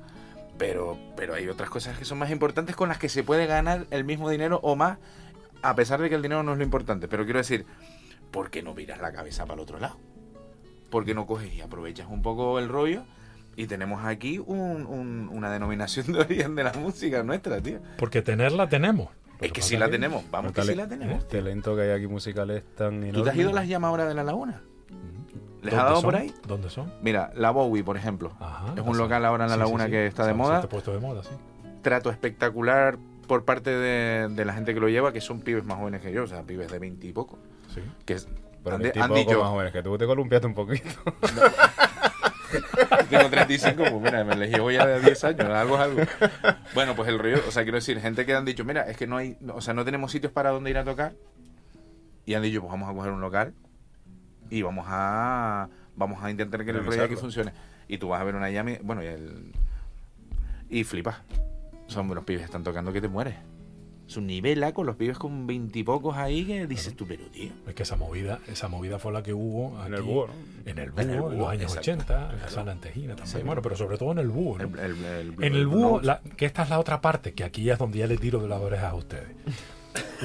pero, 0.58 0.98
pero 1.16 1.34
hay 1.34 1.48
otras 1.48 1.70
cosas 1.70 1.98
que 1.98 2.04
son 2.04 2.18
más 2.18 2.30
importantes 2.30 2.76
con 2.76 2.88
las 2.88 2.98
que 2.98 3.08
se 3.08 3.22
puede 3.22 3.46
ganar 3.46 3.86
el 3.90 4.04
mismo 4.04 4.30
dinero 4.30 4.60
o 4.62 4.76
más, 4.76 4.98
a 5.62 5.74
pesar 5.74 6.00
de 6.00 6.08
que 6.08 6.14
el 6.14 6.22
dinero 6.22 6.42
no 6.42 6.52
es 6.52 6.58
lo 6.58 6.64
importante. 6.64 7.08
Pero 7.08 7.24
quiero 7.24 7.38
decir, 7.38 7.66
¿por 8.30 8.50
qué 8.50 8.62
no 8.62 8.74
miras 8.74 9.00
la 9.00 9.12
cabeza 9.12 9.44
para 9.44 9.54
el 9.54 9.60
otro 9.60 9.78
lado? 9.78 9.98
¿Por 10.90 11.04
qué 11.04 11.14
no 11.14 11.26
coges 11.26 11.52
y 11.52 11.60
aprovechas 11.60 12.06
un 12.08 12.22
poco 12.22 12.58
el 12.58 12.68
rollo? 12.68 13.04
Y 13.56 13.66
tenemos 13.66 14.04
aquí 14.04 14.38
un- 14.38 14.86
un- 14.86 15.28
una 15.32 15.50
denominación 15.50 16.12
de 16.12 16.18
origen 16.20 16.54
de 16.54 16.64
la 16.64 16.72
música 16.74 17.22
nuestra, 17.22 17.60
tío. 17.60 17.78
Porque 17.98 18.20
tenerla 18.22 18.68
tenemos. 18.68 19.08
Es 19.40 19.52
que 19.52 19.60
sí 19.62 19.76
la 19.76 19.88
tenemos, 19.90 20.24
vamos 20.30 20.52
que 20.52 20.62
sí 20.62 20.74
la 20.74 20.86
tenemos. 20.88 21.22
El 21.22 21.26
talento 21.28 21.74
que 21.76 21.82
hay 21.82 21.90
aquí 21.90 22.06
musical 22.06 22.50
es 22.50 22.64
tan 22.74 22.94
enorme. 23.02 23.12
¿Tú 23.12 23.22
te 23.24 23.30
has 23.30 23.36
ido 23.36 23.50
a 23.50 23.52
las 23.54 23.68
llamas 23.68 23.88
ahora 23.88 24.06
de 24.06 24.14
la 24.14 24.24
laguna? 24.24 24.62
¿Les 25.62 25.74
ha 25.74 25.76
¿Dónde 25.78 25.84
dado 25.90 25.96
son? 25.96 26.04
por 26.04 26.16
ahí? 26.16 26.34
¿Dónde 26.46 26.70
son? 26.70 26.92
Mira, 27.02 27.32
la 27.34 27.50
Bowie, 27.50 27.82
por 27.82 27.96
ejemplo. 27.96 28.32
Ajá, 28.40 28.72
es 28.76 28.82
un 28.82 28.96
local 28.98 29.24
ahora 29.24 29.44
en 29.44 29.50
la 29.50 29.56
sí, 29.56 29.60
laguna 29.60 29.84
sí. 29.86 29.90
que 29.90 30.06
está 30.06 30.22
Se- 30.22 30.28
de 30.28 30.34
se 30.34 30.38
moda. 30.38 30.56
está 30.56 30.68
puesto 30.68 30.92
de 30.92 31.00
moda, 31.00 31.22
sí. 31.22 31.30
trato 31.82 32.10
espectacular 32.10 32.98
por 33.26 33.44
parte 33.44 33.70
de, 33.70 34.28
de 34.28 34.44
la 34.44 34.52
gente 34.54 34.72
que 34.74 34.80
lo 34.80 34.88
lleva, 34.88 35.12
que 35.12 35.20
son 35.20 35.40
pibes 35.40 35.64
más 35.64 35.78
jóvenes 35.78 36.00
que 36.02 36.12
yo, 36.12 36.24
o 36.24 36.26
sea, 36.26 36.42
pibes 36.42 36.70
de 36.70 36.78
20 36.78 37.06
y 37.06 37.12
poco. 37.12 37.38
sí. 37.74 37.80
Que 38.04 38.14
es- 38.14 38.28
Pero 38.64 38.76
han, 38.76 38.82
poco 39.08 39.14
dicho, 39.14 39.40
más 39.40 39.50
jóvenes 39.50 39.72
que 39.72 39.82
tú 39.82 39.96
te 39.98 40.06
columpiaste 40.06 40.46
un 40.46 40.54
poquito. 40.54 40.88
tengo 43.10 43.28
35, 43.28 43.76
pues 43.76 44.00
mira, 44.00 44.24
me 44.24 44.36
les 44.36 44.50
llevo 44.50 44.70
ya 44.70 44.86
de 44.86 45.00
10 45.00 45.24
años, 45.24 45.48
algo 45.48 45.76
es 45.76 45.80
algo. 45.80 46.02
Bueno, 46.74 46.94
pues 46.94 47.08
el 47.08 47.18
rollo, 47.18 47.42
o 47.46 47.50
sea, 47.50 47.62
quiero 47.62 47.76
decir, 47.76 48.00
gente 48.00 48.26
que 48.26 48.34
han 48.34 48.44
dicho, 48.44 48.64
mira, 48.64 48.82
es 48.82 48.96
que 48.96 49.06
no 49.06 49.16
hay, 49.16 49.36
o 49.52 49.60
sea, 49.60 49.74
no 49.74 49.84
tenemos 49.84 50.12
sitios 50.12 50.32
para 50.32 50.50
donde 50.50 50.70
ir 50.70 50.78
a 50.78 50.84
tocar. 50.84 51.14
Y 52.24 52.34
han 52.34 52.42
dicho, 52.42 52.60
pues 52.60 52.70
vamos 52.70 52.90
a 52.90 52.94
coger 52.94 53.12
un 53.12 53.20
local 53.20 53.54
y 54.50 54.62
vamos 54.62 54.86
a 54.88 55.68
vamos 55.94 56.22
a 56.22 56.30
intentar 56.30 56.64
que 56.64 56.70
el 56.70 56.84
rollo 56.84 57.04
aquí 57.04 57.16
funcione. 57.16 57.52
Y 57.88 57.98
tú 57.98 58.08
vas 58.08 58.20
a 58.20 58.24
ver 58.24 58.34
una 58.34 58.50
llama, 58.50 58.72
bueno, 58.82 59.02
y 59.02 59.06
el 59.06 59.52
y 60.68 60.84
flipas. 60.84 61.16
Son 61.86 62.12
los 62.12 62.24
pibes 62.24 62.44
están 62.44 62.64
tocando 62.64 62.92
que 62.92 63.00
te 63.00 63.08
mueres. 63.08 63.36
Es 64.08 64.16
un 64.16 64.26
nivel 64.28 64.64
con 64.72 64.86
los 64.86 64.94
pibes 64.96 65.18
con 65.18 65.46
veintipocos 65.48 66.16
ahí 66.16 66.44
que 66.44 66.66
dices 66.68 66.94
tú, 66.94 67.06
pero 67.08 67.24
tío. 67.26 67.50
Es 67.66 67.74
que 67.74 67.82
esa 67.82 67.96
movida, 67.96 68.38
esa 68.46 68.68
movida 68.68 69.00
fue 69.00 69.12
la 69.12 69.22
que 69.22 69.32
hubo 69.34 69.76
En 69.84 69.92
aquí, 69.92 69.94
el 69.94 70.02
búho, 70.02 70.26
¿no? 70.28 70.32
En 70.70 70.78
el 70.78 70.92
En 70.96 71.18
búho, 71.18 71.32
en, 71.32 71.38
los 71.38 71.48
años 71.48 71.62
exacto. 71.76 71.80
80, 72.14 72.32
en 72.34 72.40
la 72.40 72.48
sala 72.48 72.72
antejina 72.72 73.16
también. 73.16 73.44
Bueno, 73.46 73.62
pero 73.62 73.76
sobre 73.76 73.98
todo 73.98 74.12
en 74.12 74.18
el 74.18 74.28
búho. 74.28 74.58
¿no? 74.58 74.64
El- 74.64 74.78
el- 74.78 75.04
el- 75.04 75.44
En 75.44 75.54
el 75.56 75.66
búho, 75.66 76.00
la- 76.02 76.20
que 76.36 76.46
esta 76.46 76.62
es 76.62 76.70
la 76.70 76.78
otra 76.78 77.00
parte, 77.00 77.32
que 77.34 77.42
aquí 77.42 77.68
es 77.68 77.78
donde 77.78 77.98
ya 77.98 78.06
le 78.06 78.16
tiro 78.16 78.40
de 78.40 78.48
las 78.48 78.60
orejas 78.60 78.92
a 78.92 78.94
ustedes. 78.94 79.26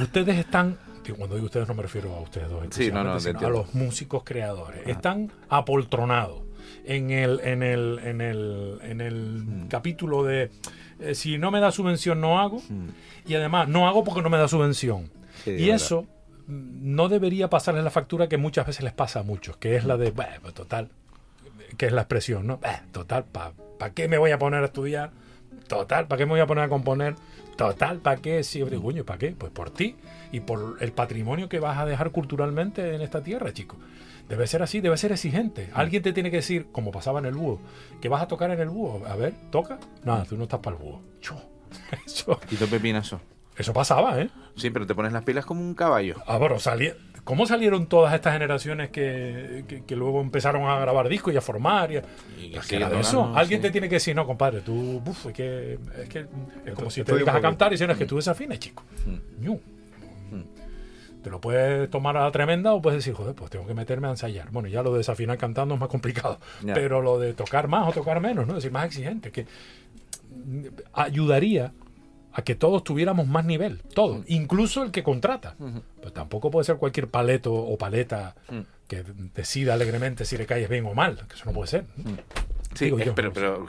ustedes 0.02 0.38
están, 0.38 0.78
que 1.04 1.14
cuando 1.14 1.36
digo 1.36 1.46
ustedes 1.48 1.68
no 1.68 1.74
me 1.74 1.82
refiero 1.82 2.14
a 2.16 2.22
ustedes 2.22 2.50
dos, 2.50 2.64
Sí, 2.72 2.92
no, 2.92 3.04
no, 3.04 3.20
sino 3.20 3.40
a 3.40 3.50
los 3.50 3.74
músicos 3.74 4.24
creadores. 4.24 4.88
Están 4.88 5.32
apoltronados 5.50 6.42
en 6.86 7.12
el, 7.12 7.40
en 7.42 7.64
el, 7.64 8.00
en 8.04 8.22
el, 8.22 8.80
en 8.84 9.02
el 9.02 9.44
Mm. 9.46 9.68
capítulo 9.68 10.24
de 10.24 10.52
eh, 11.02 11.16
si 11.16 11.38
no 11.38 11.52
me 11.52 11.60
da 11.60 11.72
subvención 11.72 12.22
no 12.22 12.40
hago 12.40 12.62
Mm. 12.70 12.90
y 13.28 13.36
además 13.36 13.68
no 13.68 13.88
hago 13.88 14.04
porque 14.04 14.22
no 14.22 14.30
me 14.30 14.38
da 14.38 14.48
subvención. 14.48 15.10
Sí, 15.44 15.52
y 15.52 15.70
eso 15.70 16.04
mm, 16.48 16.96
no 16.96 17.08
debería 17.10 17.50
pasarles 17.50 17.84
la 17.84 17.90
factura 17.92 18.28
que 18.28 18.38
muchas 18.38 18.66
veces 18.68 18.84
les 18.84 18.94
pasa 18.94 19.20
a 19.22 19.24
muchos, 19.24 19.58
que 19.58 19.76
es 19.76 19.86
la 19.86 19.98
de, 19.98 20.12
"Bah, 20.12 20.28
pues 20.42 20.54
total, 20.54 20.90
que 21.78 21.86
es 21.88 21.92
la 21.92 22.02
expresión, 22.02 22.46
¿no? 22.48 22.58
"Bah, 22.58 22.84
total, 22.92 23.26
¿para 23.26 23.94
qué 23.94 24.08
me 24.08 24.18
voy 24.18 24.32
a 24.32 24.38
poner 24.40 24.62
a 24.62 24.66
estudiar? 24.66 25.12
Total, 25.68 26.08
¿para 26.08 26.18
qué 26.18 26.26
me 26.26 26.32
voy 26.32 26.40
a 26.42 26.48
poner 26.48 26.64
a 26.66 26.70
componer? 26.70 27.16
Total, 27.56 28.00
¿para 28.00 28.18
qué? 28.22 28.44
Sí, 28.44 28.62
digo, 28.64 28.82
coño, 28.84 29.04
¿para 29.06 29.20
qué? 29.20 29.36
Pues 29.38 29.52
por 29.52 29.70
ti 29.70 29.96
y 30.32 30.40
por 30.42 30.78
el 30.82 30.92
patrimonio 30.92 31.48
que 31.48 31.60
vas 31.60 31.78
a 31.78 31.86
dejar 31.86 32.12
culturalmente 32.12 32.96
en 32.96 33.02
esta 33.02 33.22
tierra, 33.22 33.54
chico. 33.54 33.78
Debe 34.32 34.48
ser 34.48 34.64
así, 34.64 34.80
debe 34.80 34.96
ser 34.96 35.12
exigente. 35.12 35.70
Alguien 35.74 36.02
te 36.02 36.14
tiene 36.14 36.32
que 36.32 36.38
decir, 36.38 36.68
como 36.72 36.90
pasaba 36.92 37.20
en 37.20 37.26
el 37.26 37.34
búho, 37.34 37.60
que 38.00 38.08
vas 38.08 38.22
a 38.22 38.28
tocar 38.30 38.50
en 38.52 38.62
el 38.62 38.70
búho. 38.70 39.06
A 39.06 39.16
ver, 39.18 39.34
toca. 39.52 39.78
Nada, 40.06 40.24
tú 40.24 40.38
no 40.38 40.44
estás 40.44 40.62
para 40.62 40.78
el 40.78 40.82
búho. 40.82 41.02
Cho. 41.20 41.36
Eso, 42.06 42.40
Quito 42.50 42.66
pepinazo. 42.68 43.20
eso 43.58 43.74
pasaba, 43.74 44.22
¿eh? 44.22 44.30
Sí, 44.56 44.70
pero 44.70 44.88
te 44.88 44.96
pones 44.96 45.12
las 45.12 45.24
pilas 45.24 45.46
como 45.46 45.60
un 45.60 45.74
caballo. 45.76 46.16
Ah, 46.28 46.38
bueno, 46.38 46.56
salí- 46.60 46.94
¿cómo 47.26 47.46
salieron 47.46 47.88
todas 47.88 48.14
estas 48.14 48.32
generaciones 48.34 48.90
que, 48.90 49.66
que- 49.68 49.84
que 49.84 49.96
luego 49.98 50.22
empezaron 50.22 50.64
a 50.70 50.80
grabar 50.80 51.10
discos 51.10 51.34
y 51.34 51.38
a 51.38 51.42
formar? 51.42 51.92
Y 51.92 51.98
a- 51.98 52.04
Y 52.42 52.52
Pues 52.54 52.68
que 52.68 52.78
era 52.78 52.90
de 52.90 53.02
eso. 53.02 53.34
Alguien 53.36 53.60
sí. 53.60 53.68
te 53.68 53.72
tiene 53.72 53.90
que 53.90 53.96
decir, 53.96 54.16
no, 54.16 54.26
compadre, 54.26 54.62
tú, 54.62 55.02
buf, 55.04 55.26
es 55.26 55.34
que, 55.34 55.78
es 56.04 56.08
que 56.10 56.26
es 56.66 56.74
como 56.74 56.90
si 56.90 57.04
te 57.04 57.14
dedicas 57.14 57.36
a 57.36 57.42
cantar 57.42 57.72
y 57.72 57.76
dicen, 57.76 57.92
es 57.92 57.98
que 57.98 58.06
tú 58.06 58.16
desafines, 58.16 58.60
chico. 58.60 58.84
Mm. 59.06 59.44
Te 61.24 61.30
lo 61.30 61.40
puedes 61.40 61.90
tomar 61.90 62.18
a 62.18 62.22
la 62.24 62.32
tremenda 62.32 62.74
o 62.74 62.82
puedes 62.82 62.98
decir, 63.00 63.14
joder, 63.14 63.36
pues 63.36 63.52
tengo 63.52 63.68
que 63.68 63.74
meterme 63.74 64.08
a 64.08 64.12
ensayar. 64.12 64.50
Bueno, 64.52 64.68
ya 64.70 64.82
lo 64.82 64.92
de 64.92 65.00
desafinar 65.00 65.38
cantando 65.38 65.76
es 65.76 65.80
más 65.80 65.90
complicado. 65.90 66.40
Pero 66.74 67.02
lo 67.02 67.20
de 67.20 67.34
tocar 67.34 67.68
más 67.68 67.88
o 67.88 67.92
tocar 67.92 68.20
menos, 68.22 68.48
¿no? 68.48 68.54
Es 68.54 68.58
decir, 68.64 68.72
más 68.72 68.86
exigente, 68.88 69.32
que 69.32 69.46
mm, 70.34 70.66
ayudaría 70.94 71.74
a 72.34 72.42
que 72.44 72.56
todos 72.56 72.84
tuviéramos 72.84 73.28
más 73.28 73.44
nivel, 73.46 73.82
todos, 73.94 74.20
Mm. 74.20 74.24
incluso 74.28 74.84
el 74.84 74.92
que 74.92 75.04
contrata. 75.04 75.56
Ujú. 75.60 75.82
Pues 76.02 76.14
tampoco 76.14 76.50
puede 76.50 76.64
ser 76.66 76.78
cualquier 76.78 77.10
paleto 77.10 77.54
o 77.54 77.78
paleta 77.78 78.36
Mm. 78.50 78.60
que 78.88 79.04
decida 79.36 79.74
alegremente 79.74 80.24
si 80.26 80.38
le 80.38 80.46
caes 80.46 80.70
bien 80.70 80.86
o 80.86 80.94
mal, 80.94 81.18
que 81.28 81.36
eso 81.36 81.46
no 81.46 81.52
puede 81.52 81.68
ser. 81.68 81.86
Sí, 82.74 82.86
Digo 82.86 83.00
eh, 83.00 83.06
yo. 83.08 83.16
pero, 83.16 83.34
pero 83.34 83.66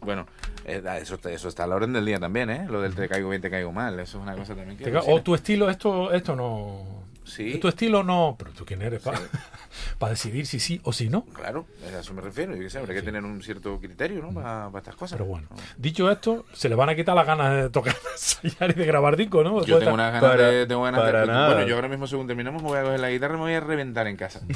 bueno, 0.00 0.26
eh, 0.64 0.82
eso, 1.00 1.14
está- 1.16 1.30
eso 1.30 1.48
está 1.48 1.64
a 1.64 1.66
la 1.66 1.76
orden 1.76 1.92
del 1.92 2.04
día 2.04 2.18
también, 2.18 2.50
¿eh? 2.50 2.66
Lo 2.68 2.80
del 2.80 2.94
te 2.94 3.08
caigo 3.08 3.30
bien, 3.30 3.42
te 3.42 3.50
caigo 3.50 3.72
mal. 3.72 3.98
Eso 4.00 4.18
es 4.18 4.22
una 4.22 4.34
cosa 4.36 4.54
también 4.54 4.76
que... 4.78 4.94
O 4.96 5.22
tu 5.22 5.34
estilo, 5.34 5.68
esto, 5.70 6.12
esto 6.12 6.36
no. 6.36 7.02
Sí. 7.24 7.58
Tu 7.58 7.68
estilo 7.68 8.02
no. 8.02 8.34
Pero 8.36 8.50
tú 8.50 8.64
quién 8.64 8.82
eres 8.82 9.00
para 9.00 9.20
decidir 10.10 10.44
si 10.44 10.58
sí 10.58 10.80
o 10.82 10.92
si 10.92 11.08
no. 11.08 11.24
Claro, 11.26 11.66
a 11.96 12.00
eso 12.00 12.12
me 12.14 12.20
refiero. 12.20 12.54
Yo 12.56 12.62
qué 12.62 12.68
sé, 12.70 12.78
habrá 12.78 12.94
que 12.94 13.02
tener 13.02 13.24
un 13.24 13.40
cierto 13.42 13.78
criterio, 13.78 14.20
¿no? 14.20 14.32
Para, 14.34 14.66
para 14.70 14.78
estas 14.80 14.96
cosas. 14.96 15.16
Pero 15.18 15.26
bueno, 15.30 15.46
No. 15.50 15.56
dicho 15.76 16.10
esto, 16.10 16.44
se 16.52 16.68
le 16.68 16.74
van 16.74 16.88
a 16.88 16.96
quitar 16.96 17.14
las 17.14 17.24
ganas 17.26 17.54
de 17.54 17.70
tocar, 17.70 17.94
ensayar 18.12 18.70
y 18.70 18.74
de 18.74 18.84
grabar 18.86 19.16
disco, 19.16 19.44
¿no? 19.44 19.64
Yo 19.64 19.78
tengo 19.78 19.94
unas 19.94 20.12
ganas 20.12 20.30
Para- 20.30 20.48
de. 20.50 20.66
Tengo 20.66 20.82
ganas 20.82 21.00
para 21.00 21.20
de 21.20 21.26
nada. 21.28 21.46
Bueno, 21.54 21.68
yo 21.68 21.76
ahora 21.76 21.88
mismo, 21.88 22.06
según 22.08 22.26
terminamos, 22.26 22.60
me 22.60 22.68
voy 22.68 22.78
a 22.78 22.82
coger 22.82 23.00
la 23.00 23.10
guitarra 23.10 23.34
y 23.34 23.36
me 23.36 23.42
voy 23.44 23.54
a 23.54 23.60
reventar 23.60 24.06
en 24.08 24.16
casa. 24.16 24.40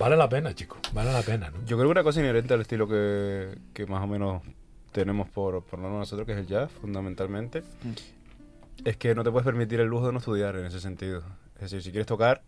Vale 0.00 0.16
la 0.16 0.28
pena, 0.28 0.54
chicos. 0.54 0.78
Vale 0.92 1.12
la 1.12 1.22
pena, 1.22 1.50
¿no? 1.50 1.58
Yo 1.66 1.76
creo 1.76 1.88
que 1.88 1.92
una 1.92 2.02
cosa 2.02 2.20
inherente 2.20 2.54
al 2.54 2.62
estilo 2.62 2.88
que, 2.88 3.54
que 3.74 3.86
más 3.86 4.02
o 4.02 4.06
menos 4.06 4.42
tenemos 4.92 5.28
por, 5.28 5.62
por 5.62 5.78
norma 5.78 5.98
nosotros, 5.98 6.26
que 6.26 6.32
es 6.32 6.38
el 6.38 6.46
jazz, 6.46 6.70
fundamentalmente, 6.80 7.62
es 8.84 8.96
que 8.96 9.14
no 9.14 9.22
te 9.22 9.30
puedes 9.30 9.44
permitir 9.44 9.78
el 9.80 9.86
lujo 9.88 10.06
de 10.06 10.12
no 10.12 10.18
estudiar 10.18 10.56
en 10.56 10.64
ese 10.64 10.80
sentido. 10.80 11.22
Es 11.56 11.62
decir, 11.70 11.82
si 11.82 11.90
quieres 11.90 12.06
tocar, 12.06 12.42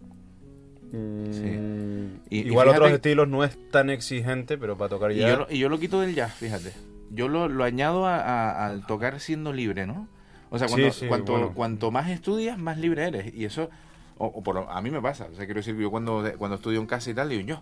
mm, 0.92 2.06
Y- 2.30 2.38
y 2.38 2.46
igual 2.46 2.68
fíjate- 2.68 2.78
otros 2.84 2.92
estilos 2.92 3.28
no 3.28 3.44
es 3.44 3.56
tan 3.70 3.90
exigente, 3.90 4.56
pero 4.58 4.76
para 4.78 4.88
tocar 4.88 5.12
Y 5.12 5.16
ya... 5.16 5.28
yo, 5.28 5.36
lo, 5.36 5.46
y 5.50 5.58
yo 5.58 5.68
lo 5.68 5.78
quito 5.78 6.00
del 6.00 6.14
jazz, 6.14 6.34
fíjate. 6.34 6.72
Yo 7.10 7.28
lo, 7.28 7.48
lo 7.48 7.64
añado 7.64 8.06
a- 8.06 8.16
a- 8.18 8.66
al 8.66 8.86
tocar 8.86 9.20
siendo 9.20 9.52
libre, 9.52 9.86
¿no? 9.86 10.08
O 10.48 10.58
sea, 10.58 10.68
Sí, 10.68 10.74
cuando, 10.74 10.92
sí, 10.92 11.06
cuanto, 11.06 11.32
bueno. 11.32 11.52
cuanto 11.54 11.90
más 11.90 12.08
estudias, 12.10 12.58
más 12.58 12.78
libre 12.78 13.06
eres. 13.08 13.34
Y 13.34 13.44
eso, 13.44 13.68
o, 14.18 14.26
o 14.26 14.42
por, 14.42 14.54
lo- 14.54 14.70
a 14.70 14.80
mí 14.82 14.90
me 14.90 15.00
pasa. 15.00 15.26
O 15.30 15.34
sea, 15.34 15.44
quiero 15.44 15.58
decir, 15.60 15.76
yo 15.76 15.90
cuando, 15.90 16.24
cuando 16.38 16.56
estudio 16.56 16.80
en 16.80 16.86
casa 16.86 17.10
y 17.10 17.14
tal, 17.14 17.28
digo 17.28 17.42
yo, 17.42 17.60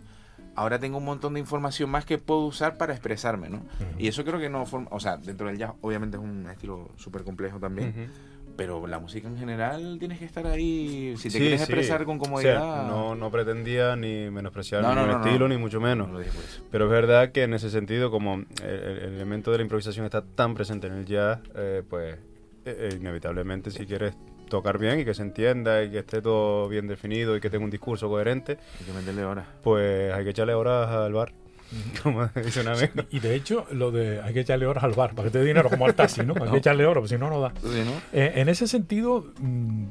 ahora 0.54 0.78
tengo 0.78 0.98
un 0.98 1.04
montón 1.04 1.34
de 1.34 1.40
información 1.40 1.90
más 1.90 2.04
que 2.04 2.18
puedo 2.18 2.40
usar 2.40 2.76
para 2.76 2.92
expresarme, 2.92 3.48
¿no? 3.48 3.62
Y 3.98 4.08
eso 4.08 4.24
creo 4.24 4.38
que 4.38 4.48
no 4.48 4.66
forma, 4.66 4.88
o 4.90 5.00
sea, 5.00 5.16
dentro 5.16 5.46
del 5.46 5.58
jazz, 5.58 5.72
obviamente 5.80 6.16
es 6.16 6.22
un 6.22 6.46
estilo 6.50 6.90
súper 6.96 7.22
complejo 7.24 7.58
también. 7.58 7.90
Ujú. 7.90 8.12
Pero 8.56 8.86
la 8.86 8.98
música 8.98 9.26
en 9.26 9.38
general 9.38 9.96
tienes 9.98 10.18
que 10.18 10.26
estar 10.26 10.46
ahí. 10.46 11.14
Si 11.16 11.24
te 11.28 11.30
Sí, 11.30 11.38
quieres 11.38 11.60
sí. 11.60 11.64
expresar 11.64 12.04
con 12.04 12.16
O 12.16 12.20
sea, 12.40 12.58
comodidad. 12.58 12.86
no, 12.88 13.14
no 13.14 13.30
pretendía 13.30 13.96
ni 13.96 14.28
menospreciar 14.28 14.82
No, 14.82 14.88
ningún 14.94 15.06
no, 15.12 15.18
no. 15.18 15.24
estilo, 15.24 15.48
ni 15.48 15.56
mucho 15.56 15.80
menos. 15.80 16.08
No 16.08 16.18
lo. 16.18 16.24
Pero 16.70 16.84
es 16.84 16.90
verdad 16.90 17.32
que 17.32 17.44
en 17.44 17.54
ese 17.54 17.70
sentido, 17.70 18.10
como 18.10 18.34
el, 18.34 18.46
el 18.62 18.98
elemento 19.14 19.50
de 19.50 19.58
la 19.58 19.62
improvisación 19.62 20.04
está 20.04 20.22
tan 20.22 20.52
presente 20.54 20.88
en 20.88 20.92
el 20.94 21.06
jazz, 21.06 21.38
eh, 21.54 21.82
pues 21.88 22.16
eh, 22.16 22.18
eh, 22.92 22.96
inevitablemente 23.00 23.70
si 23.70 23.86
quieres 23.86 24.14
tocar 24.50 24.76
bien 24.76 25.00
y 25.00 25.04
que 25.06 25.14
se 25.14 25.22
entienda 25.22 25.82
y 25.82 25.90
que 25.90 26.00
esté 26.00 26.20
todo 26.20 26.68
bien 26.68 26.86
definido 26.86 27.34
y 27.36 27.40
que 27.40 27.48
tenga 27.48 27.64
un 27.64 27.70
discurso 27.70 28.08
coherente, 28.10 28.58
Hay 28.80 28.84
que 28.86 28.92
meterle 28.92 29.24
horas. 29.24 29.46
pues 29.62 30.12
hay 30.12 30.24
que 30.24 30.30
echarle 30.30 30.52
horas 30.52 30.90
al 30.90 31.12
bar, 31.14 31.32
como 32.02 32.26
dice 32.26 32.60
un 32.60 32.68
amigo. 32.68 32.92
Y 33.10 33.20
de 33.20 33.34
hecho, 33.34 33.66
lo 33.70 33.90
de 33.90 34.20
hay 34.20 34.34
que 34.34 34.40
echarle 34.40 34.66
horas 34.66 34.84
al 34.84 34.92
bar 34.92 35.14
para 35.14 35.28
que 35.28 35.32
te 35.32 35.38
dé 35.38 35.46
dinero 35.46 35.70
como 35.70 35.86
al 35.86 35.94
taxi, 35.94 36.22
¿no? 36.22 36.34
Hay 36.42 36.50
que 36.50 36.56
echarle 36.58 36.84
horas, 36.84 37.00
porque 37.00 37.14
si 37.14 37.18
no, 37.18 37.30
no 37.30 37.40
da. 37.40 37.52
Sí, 37.62 37.82
¿no? 37.86 37.92
Eh, 38.12 38.32
en 38.36 38.48
ese 38.50 38.66
sentido, 38.66 39.24
mm, 39.38 39.84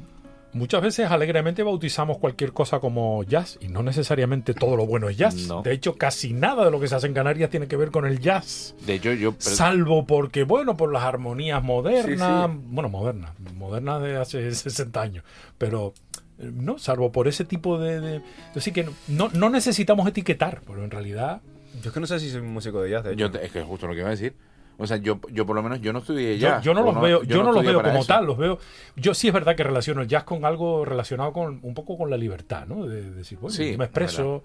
muchas 0.52 0.82
veces 0.82 1.10
alegremente 1.10 1.62
bautizamos 1.62 2.18
cualquier 2.18 2.52
cosa 2.52 2.80
como 2.80 3.22
jazz 3.24 3.58
y 3.60 3.68
no 3.68 3.82
necesariamente 3.82 4.52
todo 4.54 4.76
lo 4.76 4.86
bueno 4.86 5.08
es 5.08 5.16
jazz. 5.16 5.34
No. 5.48 5.62
De 5.62 5.72
hecho, 5.72 5.96
casi 5.96 6.32
nada 6.32 6.64
de 6.64 6.70
lo 6.70 6.80
que 6.80 6.88
se 6.88 6.94
hace 6.94 7.06
en 7.06 7.14
Canarias 7.14 7.50
tiene 7.50 7.68
que 7.68 7.76
ver 7.76 7.90
con 7.90 8.06
el 8.06 8.20
jazz. 8.20 8.74
De 8.86 8.94
hecho, 8.94 9.12
yo. 9.12 9.32
pero- 9.32 9.54
Salvo 9.56 10.06
porque, 10.06 10.44
bueno, 10.44 10.76
por 10.76 10.92
las 10.92 11.02
armonías 11.04 11.62
modernas, 11.62 12.50
Sí, 12.50 12.58
bueno, 12.66 12.88
modernas, 12.88 13.32
modernas 13.56 14.02
de 14.02 14.16
hace 14.16 14.54
60 14.54 15.00
años, 15.00 15.24
pero 15.58 15.94
eh, 16.38 16.50
no, 16.52 16.78
salvo 16.78 17.12
por 17.12 17.28
ese 17.28 17.44
tipo 17.44 17.78
de... 17.78 18.00
de 18.00 18.22
así 18.56 18.72
que 18.72 18.88
no, 19.08 19.28
no 19.32 19.50
necesitamos 19.50 20.06
etiquetar, 20.08 20.62
pero 20.66 20.82
en 20.84 20.90
realidad 20.90 21.40
Yo 21.82 21.88
es 21.90 21.94
que 21.94 22.00
no 22.00 22.06
sé 22.06 22.18
si 22.20 22.30
soy 22.30 22.42
músico 22.42 22.82
de 22.82 22.90
jazz, 22.90 23.04
de 23.04 23.10
hecho. 23.12 23.18
Yo 23.20 23.30
te- 23.30 23.44
es 23.44 23.52
que 23.52 23.60
es 23.60 23.64
justo 23.66 23.86
lo 23.86 23.92
que 23.94 24.00
iba 24.00 24.08
a 24.08 24.12
decir. 24.12 24.34
O 24.80 24.86
sea, 24.86 24.96
yo, 24.96 25.20
yo 25.30 25.44
por 25.44 25.54
lo 25.54 25.62
menos 25.62 25.82
yo 25.82 25.92
no 25.92 25.98
estudié 25.98 26.38
jazz. 26.38 26.64
yo 26.64 26.72
no 26.72 26.82
los 26.82 26.98
veo, 26.98 27.22
yo 27.22 27.42
no, 27.42 27.52
los 27.52 27.62
veo 27.62 27.82
como 27.82 27.98
eso. 27.98 28.06
tal, 28.06 28.24
los 28.24 28.38
veo. 28.38 28.58
Yo 28.96 29.12
sí 29.12 29.28
es 29.28 29.34
verdad 29.34 29.54
que 29.54 29.62
relaciono 29.62 30.00
el 30.00 30.08
jazz 30.08 30.24
con 30.24 30.46
algo 30.46 30.86
relacionado 30.86 31.34
con 31.34 31.60
un 31.62 31.74
poco 31.74 31.98
con 31.98 32.08
la 32.08 32.16
libertad, 32.16 32.66
¿no? 32.66 32.86
De, 32.86 33.02
de 33.02 33.10
decir, 33.10 33.38
bueno, 33.38 33.54
Sí, 33.54 33.72
yo 33.72 33.78
me 33.78 33.84
es 33.84 33.88
expreso. 33.90 34.42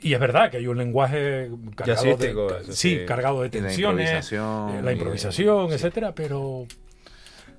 Y 0.00 0.14
es 0.14 0.18
verdad 0.18 0.50
que 0.50 0.56
hay 0.56 0.66
un 0.66 0.78
lenguaje 0.78 1.50
cargado 1.76 2.02
de, 2.02 2.10
Jazzístico, 2.10 2.48
sí, 2.64 2.72
sí. 2.72 3.00
cargado 3.06 3.42
de 3.42 3.48
la 3.48 3.50
tensiones, 3.50 4.06
improvisación, 4.06 4.70
eh, 4.70 4.82
la 4.82 4.92
improvisación, 4.92 5.72
etcétera, 5.72 6.14
pero 6.14 6.66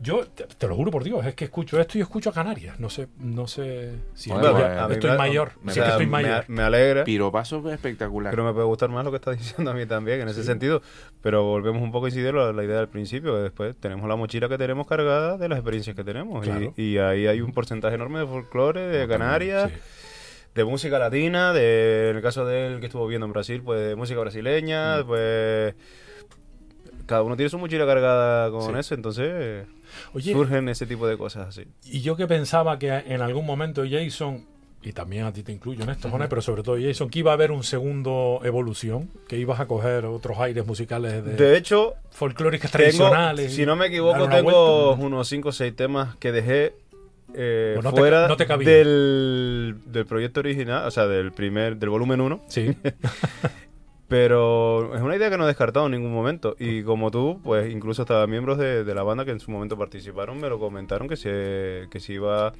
yo 0.02 0.26
te, 0.28 0.46
te 0.46 0.68
lo 0.68 0.76
juro 0.76 0.92
por 0.92 1.04
Dios, 1.04 1.26
es 1.26 1.36
que 1.36 1.46
escucho 1.46 1.80
esto 1.80 1.98
y 1.98 2.02
escucho 2.02 2.30
a 2.30 2.34
Canarias. 2.34 2.80
No 2.80 2.90
sé, 2.90 3.08
no 3.20 3.48
sé 3.48 3.96
si 4.14 4.30
Bueno, 4.30 4.52
pues, 4.54 4.92
estoy 4.92 5.12
me- 5.12 5.18
mayor, 5.18 5.52
que 5.66 5.80
estoy 5.80 6.06
me- 6.06 6.12
mayor. 6.12 6.46
Me, 6.48 6.62
alegra. 6.64 7.04
Piropazo 7.04 7.70
espectacular. 7.72 8.32
Pero 8.32 8.46
me 8.46 8.54
puede 8.54 8.66
gustar 8.66 8.90
más 8.90 9.04
lo 9.04 9.12
que 9.12 9.18
está 9.18 9.32
diciendo 9.34 9.72
a 9.72 9.74
mí 9.74 9.86
también 9.86 10.22
en 10.22 10.30
ese 10.30 10.44
sentido. 10.44 10.82
Pero 11.22 11.44
volvemos 11.44 11.82
un 11.82 11.92
poco 11.92 12.06
a 12.06 12.10
incidir 12.10 12.36
a 12.36 12.54
la 12.54 12.64
idea 12.64 12.78
del 12.78 12.88
principio, 12.88 13.34
que 13.36 13.42
después 13.42 13.76
tenemos 13.78 14.08
la 14.08 14.16
mochila 14.16 14.48
que 14.48 14.58
tenemos 14.58 14.88
cargada 14.88 15.38
de 15.38 15.50
las 15.50 15.58
experiencias 15.60 15.96
que 15.96 16.04
tenemos. 16.04 16.46
Y- 16.46 16.50
Claro. 16.50 16.74
Y, 16.78 16.98
ahí 16.98 17.28
hay 17.28 17.42
un 17.42 17.52
porcentaje 17.52 17.96
enorme 17.96 18.20
de 18.20 18.26
folclore, 18.28 18.82
de 18.88 19.08
Canarias, 19.08 19.70
Sí. 19.72 19.78
de 20.56 20.64
música 20.66 20.98
latina, 20.98 21.52
de, 21.54 22.10
en 22.12 22.16
el 22.16 22.22
caso 22.22 22.46
de 22.46 22.68
él 22.68 22.80
que 22.80 22.86
estuvo 22.86 23.06
viendo 23.06 23.26
en 23.26 23.34
Brasil, 23.34 23.62
pues 23.64 23.82
de 23.82 23.96
música 23.96 24.20
Mm. 24.20 24.24
brasileña, 24.24 25.04
pues... 25.06 25.76
Cada 27.06 27.24
uno 27.24 27.36
tiene 27.36 27.50
su 27.50 27.58
mochila 27.58 27.86
cargada 27.88 28.52
con 28.52 28.62
Sí. 28.74 28.80
eso, 28.80 28.94
entonces 28.96 29.66
Oye, 30.14 30.32
surgen 30.34 30.70
ese 30.70 30.86
tipo 30.86 31.08
de 31.08 31.18
cosas 31.18 31.48
así. 31.50 31.66
Y 31.86 32.02
yo 32.02 32.16
que 32.16 32.28
pensaba 32.28 32.78
que 32.80 32.90
en 32.92 33.22
algún 33.22 33.46
momento 33.46 33.84
Jason, 33.90 34.46
y 34.82 34.94
también 34.94 35.26
a 35.26 35.34
ti 35.34 35.44
te 35.44 35.52
incluyo 35.52 35.84
en 35.84 35.90
esto, 35.90 36.10
pero 36.30 36.42
sobre 36.42 36.64
todo 36.64 36.78
Jason, 36.82 37.10
que 37.10 37.20
iba 37.20 37.32
a 37.32 37.34
haber 37.34 37.52
un 37.52 37.64
segundo 37.64 38.40
evolución, 38.44 39.10
que 39.28 39.38
ibas 39.38 39.60
a 39.60 39.68
coger 39.68 40.06
otros 40.06 40.38
aires 40.40 40.66
musicales 40.66 41.24
de, 41.26 41.36
De 41.36 41.58
hecho, 41.58 41.96
folclóricas 42.12 42.72
Tengo, 42.72 42.84
tradicionales. 42.84 43.54
si 43.54 43.66
no 43.66 43.76
me 43.76 43.88
equivoco, 43.88 44.30
tengo 44.30 44.86
vuelta. 44.88 45.06
unos 45.06 45.28
5 45.28 45.50
o 45.50 45.52
6 45.52 45.76
temas 45.76 46.16
que 46.16 46.32
dejé 46.32 46.76
eh, 47.36 47.74
Pues 47.76 47.84
no 47.84 47.92
te- 47.94 48.00
fuera 48.00 48.28
no 48.28 48.38
te 48.38 48.48
cabía. 48.48 48.70
del, 48.70 49.76
del 49.86 50.06
proyecto 50.06 50.40
original, 50.40 50.88
o 50.88 50.92
sea, 50.92 51.06
del 51.08 51.32
primer, 51.32 51.78
del 51.78 51.90
volumen 51.90 52.22
1. 52.22 52.42
Sí, 52.48 52.74
Pero 54.10 54.96
es 54.96 55.02
una 55.02 55.16
idea 55.16 55.30
que 55.30 55.38
no 55.38 55.44
he 55.46 55.48
descartado 55.48 55.86
en 55.86 55.92
ningún 55.94 56.12
momento. 56.12 56.56
Y 56.60 56.82
como 56.84 57.12
tú, 57.12 57.40
pues 57.44 57.72
incluso 57.72 58.02
hasta 58.02 58.26
miembros 58.28 58.58
de, 58.58 58.84
de 58.84 58.96
la 58.96 59.04
banda 59.04 59.24
que 59.24 59.32
en 59.32 59.40
su 59.40 59.52
momento 59.52 59.78
participaron 59.78 60.42
me 60.42 60.50
lo 60.50 60.60
comentaron 60.60 61.08
que 61.08 61.16
se, 61.16 61.88
que 61.92 62.00
se 62.00 62.14
iba... 62.14 62.52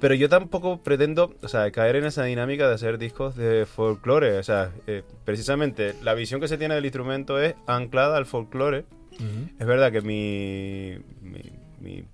Pero 0.00 0.14
yo 0.14 0.28
tampoco 0.28 0.80
pretendo, 0.80 1.34
o 1.42 1.48
sea, 1.48 1.68
caer 1.72 1.96
en 1.96 2.04
esa 2.04 2.22
dinámica 2.22 2.68
de 2.68 2.74
hacer 2.74 2.98
discos 2.98 3.34
de 3.34 3.66
folclore. 3.66 4.38
O 4.38 4.42
sea, 4.44 4.70
eh, 4.86 5.02
precisamente 5.24 5.94
la 6.04 6.14
visión 6.14 6.40
que 6.40 6.46
se 6.46 6.56
tiene 6.56 6.76
del 6.76 6.84
instrumento 6.84 7.40
es 7.40 7.56
anclada 7.66 8.16
al 8.16 8.24
folclore. 8.24 8.84
Ujú. 9.14 9.48
Es 9.58 9.66
verdad 9.66 9.90
que 9.90 10.00
mi, 10.00 10.98
mi, 11.20 11.40
mi- 11.80 12.04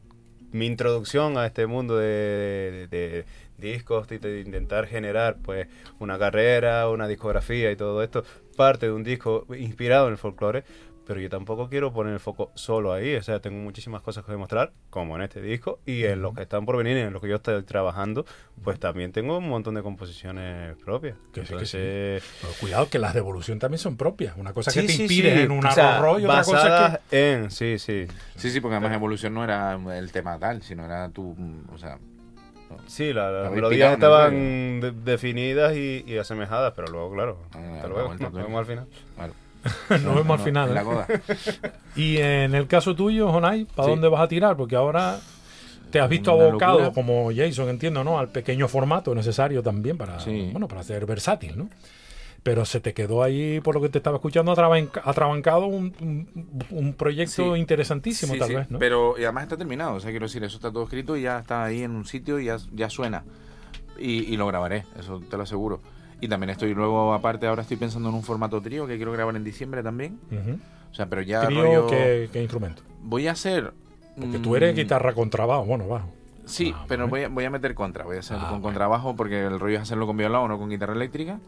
mi 0.55 0.67
introducción 0.67 1.37
a 1.37 1.47
este 1.47 1.67
mundo 1.67 1.99
de, 1.99 3.25
discos, 3.59 4.07
de, 4.07 4.21
de 4.21 4.41
intentar 4.41 4.87
generar 4.87 5.37
pues 5.43 5.67
una 5.99 6.17
carrera, 6.17 6.89
una 6.89 7.09
discografía 7.09 7.73
y 7.73 7.77
todo 7.77 8.05
esto, 8.05 8.25
parte 8.57 8.87
de 8.87 8.93
un 8.93 9.03
disco 9.03 9.47
inspirado 9.59 10.07
en 10.07 10.13
el 10.13 10.19
folclore, 10.19 10.63
pero 11.07 11.21
yo 11.21 11.29
tampoco 11.29 11.69
quiero 11.69 11.93
poner 11.93 12.15
el 12.15 12.21
foco 12.21 12.51
solo 12.55 12.93
ahí, 12.93 13.15
o 13.17 13.23
sea, 13.23 13.41
tengo 13.41 13.59
muchísimas 13.63 14.01
cosas 14.03 14.25
que 14.25 14.33
demostrar, 14.33 14.73
como 14.91 15.17
en 15.17 15.23
este 15.23 15.41
disco, 15.43 15.79
y 15.85 16.05
en 16.05 16.23
los 16.23 16.35
que 16.35 16.43
están 16.43 16.65
por 16.65 16.77
venir, 16.77 16.97
en 16.97 17.13
los 17.13 17.21
que 17.21 17.29
yo 17.29 17.37
estoy 17.37 17.63
trabajando, 17.63 18.25
pues 18.63 18.81
también 18.81 19.13
tengo 19.13 19.37
un 19.39 19.49
montón 19.49 19.75
de 19.75 19.83
composiciones 19.83 20.77
propias. 20.85 21.17
Que 21.33 21.43
sí, 21.43 21.47
que 21.49 21.53
Entonces, 21.53 22.23
Pero 22.41 22.53
cuidado 22.61 22.89
que 22.89 22.99
las 22.99 23.13
de 23.13 23.19
evolución 23.21 23.59
también 23.59 23.79
son 23.79 23.97
propias. 23.97 24.37
Una 24.37 24.53
cosa 24.55 24.71
sí, 24.71 24.81
que 24.81 24.87
te 24.87 24.93
sí, 24.95 25.03
inspire 25.03 25.35
sí, 25.37 25.41
en 25.43 25.51
un 25.51 25.67
o 25.67 25.71
sea, 25.73 26.01
otra 26.01 26.43
cosa 26.45 27.01
que... 27.11 27.33
en, 27.33 27.51
sí, 27.51 27.79
sí, 27.79 28.07
Sí, 28.37 28.51
sí, 28.51 28.61
porque 28.61 28.77
además 28.77 28.95
evolución 28.97 29.35
no 29.35 29.45
era 29.45 29.79
el 29.97 30.11
tema 30.13 30.39
tal, 30.39 30.63
sino 30.63 30.85
era 30.85 31.09
tu. 31.11 31.37
O 31.73 31.79
sea, 31.79 31.99
Sí, 32.87 33.13
la- 33.13 33.31
las 33.31 33.41
Habéis 33.47 33.55
melodías 33.57 33.93
estaban 33.93 34.81
de- 34.81 34.91
definidas 35.05 35.77
y, 35.77 36.03
y 36.07 36.19
asemejadas, 36.19 36.73
pero 36.75 36.89
luego, 36.89 37.13
claro, 37.13 37.39
Ah, 37.53 37.59
hasta 37.77 37.83
la 37.83 37.89
luego, 37.89 38.09
nos 38.09 38.19
claro. 38.19 38.33
vemos 38.37 38.59
al 38.59 38.67
final. 38.67 38.87
claro. 39.15 39.33
Nos 39.91 40.15
vemos 40.15 40.39
al 40.39 40.45
final. 40.45 40.69
En 40.69 40.75
la 40.75 40.81
¿eh? 40.83 40.85
coda. 40.85 41.07
Y 41.97 42.17
en 42.19 42.55
el 42.55 42.67
caso 42.67 42.95
tuyo, 42.97 43.31
Jonay, 43.31 43.65
¿para 43.67 43.85
Sí. 43.87 43.91
dónde 43.93 44.09
vas 44.09 44.21
a 44.23 44.29
tirar? 44.29 44.57
Porque 44.57 44.75
ahora 44.77 45.21
te 45.91 46.01
has 46.01 46.09
visto 46.09 46.35
Una 46.35 46.47
abocado, 46.49 46.81
locura. 46.81 46.93
como 46.93 47.31
Jason, 47.35 47.69
entiendo, 47.69 48.03
¿no? 48.03 48.19
Al 48.19 48.29
pequeño 48.31 48.67
formato 48.67 49.15
necesario 49.15 49.63
también 49.63 49.97
para, 49.97 50.19
Sí. 50.19 50.49
bueno, 50.51 50.67
para 50.67 50.83
ser 50.83 51.07
versátil, 51.07 51.57
¿no? 51.57 51.69
Pero 52.43 52.65
se 52.67 52.81
te 52.81 52.93
quedó 52.93 53.23
ahí, 53.23 53.61
por 53.61 53.77
lo 53.77 53.81
que 53.81 53.89
te 53.89 53.99
estaba 53.99 54.17
escuchando, 54.17 54.53
atrabanca- 54.53 55.01
atrabancado 55.05 55.67
un, 55.67 55.95
un- 56.01 56.67
un 56.71 56.93
proyecto 56.95 57.55
Sí. 57.55 57.61
interesantísimo, 57.61 58.35
Sí, 58.35 58.39
tal 58.41 58.55
vez, 58.57 58.71
¿no? 58.71 58.79
Pero 58.81 59.15
y 59.19 59.23
además 59.23 59.45
está 59.45 59.57
terminado, 59.57 59.95
o 59.95 60.01
sea, 60.01 60.11
quiero 60.11 60.27
decir, 60.27 60.43
eso 60.45 60.57
está 60.57 60.71
todo 60.73 60.83
escrito 60.83 61.17
y 61.17 61.23
ya 61.23 61.39
está 61.39 61.65
ahí 61.65 61.83
en 61.85 61.93
un 61.93 62.05
sitio 62.05 62.39
y 62.41 62.47
ya, 62.47 62.57
ya 62.73 62.91
suena. 62.91 63.23
Y, 63.99 64.25
y 64.25 64.37
lo 64.37 64.47
grabaré, 64.49 64.85
eso 64.99 65.21
te 65.31 65.37
lo 65.37 65.45
aseguro. 65.45 65.81
Y 66.21 66.29
también 66.29 66.51
estoy 66.51 66.75
luego, 66.75 67.13
aparte, 67.13 67.47
ahora 67.47 67.63
estoy 67.63 67.77
pensando 67.77 68.09
en 68.09 68.15
un 68.15 68.23
formato 68.23 68.61
trío 68.61 68.87
que 68.87 68.97
quiero 68.97 69.13
grabar 69.13 69.35
en 69.37 69.45
diciembre 69.45 69.83
también. 69.83 70.19
Ujú. 70.31 70.59
O 70.91 70.95
sea, 70.95 71.07
pero 71.07 71.23
ya 71.23 71.47
Trío, 71.47 71.63
rollo- 71.63 71.87
¿qué, 71.89 72.29
qué 72.33 72.41
instrumento? 72.43 72.83
Voy 73.03 73.27
a 73.29 73.33
hacer. 73.33 73.73
Porque 74.19 74.39
tú 74.39 74.55
eres 74.55 74.77
guitarra 74.77 75.13
contrabajo, 75.13 75.65
bueno, 75.65 75.89
bajo. 75.89 76.09
Sí, 76.45 76.73
Ah, 76.77 76.85
pero 76.87 77.09
voy 77.09 77.23
a, 77.25 77.29
voy 77.29 77.45
a 77.45 77.51
meter 77.51 77.75
contra. 77.75 78.05
Voy 78.05 78.17
a 78.17 78.21
hacer 78.21 78.37
Ah, 78.41 78.49
con 78.51 78.61
contrabajo 78.63 79.17
porque 79.17 79.45
el 79.45 79.59
rollo 79.59 79.77
es 79.77 79.83
hacerlo 79.83 80.07
con 80.07 80.17
violón 80.17 80.43
o 80.45 80.49
no 80.49 80.59
con 80.59 80.69
guitarra 80.71 80.93
eléctrica. 80.93 81.41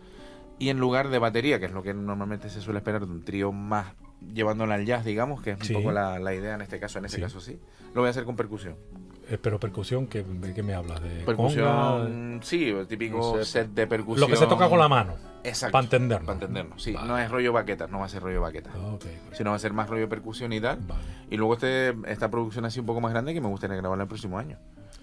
Y 0.59 0.71
en 0.71 0.79
lugar 0.81 1.11
de 1.11 1.19
batería, 1.19 1.61
que 1.61 1.67
es 1.67 1.73
lo 1.73 1.83
que 1.83 1.93
normalmente 1.95 2.49
se 2.49 2.61
suele 2.61 2.79
esperar 2.79 3.05
de 3.07 3.13
un 3.13 3.23
trío 3.23 3.53
más 3.53 3.87
llevándolo 4.35 4.73
al 4.73 4.85
jazz, 4.87 5.05
digamos, 5.05 5.43
que 5.43 5.51
es 5.51 5.59
un 5.61 5.65
Sí. 5.67 5.75
poco 5.75 5.93
la, 5.93 6.19
la 6.19 6.35
idea 6.35 6.55
en 6.55 6.63
este 6.63 6.81
caso. 6.81 6.99
En 6.99 7.05
este 7.05 7.19
Sí. 7.19 7.23
caso 7.23 7.41
sí. 7.41 7.61
Lo 7.95 8.01
voy 8.01 8.09
a 8.09 8.11
hacer 8.11 8.25
con 8.25 8.35
percusión. 8.37 8.75
Eh, 9.29 9.39
pero 9.43 9.59
percusión, 9.59 10.07
¿qué, 10.07 10.23
¿de 10.23 10.55
qué 10.55 10.63
me 10.63 10.75
hablas? 10.75 11.03
¿De 11.03 11.09
conga? 11.25 11.27
Percusión, 11.27 12.41
sí, 12.43 12.69
el 12.69 12.87
típico 12.87 13.19
No 13.39 13.45
sé. 13.45 13.45
set 13.45 13.69
de 13.71 13.87
percusión. 13.87 14.21
Lo 14.21 14.33
que 14.33 14.37
se 14.39 14.47
toca 14.47 14.69
con 14.69 14.79
la 14.79 14.89
mano, 14.89 15.15
Exacto. 15.43 15.73
para 15.73 15.85
entendernos. 15.85 16.27
Para 16.27 16.35
entendernos, 16.35 16.83
sí. 16.83 16.93
Vale. 16.93 17.09
No 17.09 17.19
es 17.19 17.29
rollo 17.31 17.53
baquetas, 17.53 17.91
no 17.91 17.99
va 17.99 18.07
a 18.07 18.09
ser 18.09 18.23
rollo 18.23 18.41
baquetas. 18.41 18.73
Ah, 18.77 18.95
ok, 18.95 19.05
Sino 19.33 19.51
va 19.51 19.57
a 19.57 19.59
ser 19.59 19.73
más 19.73 19.89
rollo 19.89 20.09
percusión 20.09 20.53
y 20.53 20.61
tal. 20.61 20.79
vale. 20.87 21.01
Y 21.29 21.37
luego 21.37 21.55
este, 21.55 21.95
esta 22.07 22.31
producción 22.31 22.65
así 22.67 22.79
un 22.79 22.87
poco 22.87 23.01
más 23.01 23.13
grande 23.13 23.35
que 23.35 23.41
me 23.41 23.49
gustaría 23.49 23.77
grabarla 23.77 24.05
el 24.05 24.09
próximo 24.09 24.39
año. 24.39 24.59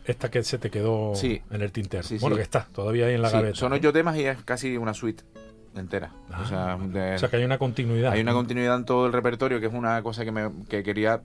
Esta 0.05 0.31
que 0.31 0.41
se 0.43 0.57
te 0.57 0.69
quedó 0.69 1.15
Sí. 1.15 1.41
en 1.51 1.61
el 1.61 1.71
tintero. 1.73 2.03
Sí, 2.03 2.17
bueno, 2.19 2.35
sí. 2.35 2.39
que 2.39 2.43
está 2.43 2.65
todavía 2.73 3.07
ahí 3.07 3.15
en 3.15 3.21
la 3.21 3.29
gaveta. 3.29 3.55
son 3.55 3.71
¿no? 3.71 3.75
ocho 3.75 3.91
temas 3.91 4.15
y 4.17 4.23
es 4.25 4.41
casi 4.43 4.77
una 4.77 4.93
suite 4.93 5.23
entera. 5.75 6.11
Ah, 6.31 6.41
o, 6.43 6.47
sea, 6.47 6.77
de- 6.77 7.15
O 7.15 7.19
sea, 7.19 7.29
que 7.29 7.37
hay 7.37 7.43
una 7.43 7.57
continuidad. 7.57 8.13
hay 8.13 8.21
una 8.21 8.33
continuidad 8.33 8.75
en 8.77 8.85
todo 8.85 9.05
el 9.05 9.11
repertorio 9.13 9.59
que 9.59 9.65
es 9.67 9.73
una 9.73 10.01
cosa 10.03 10.23
que, 10.23 10.31
me, 10.31 10.49
que 10.69 10.83
quería 10.83 11.21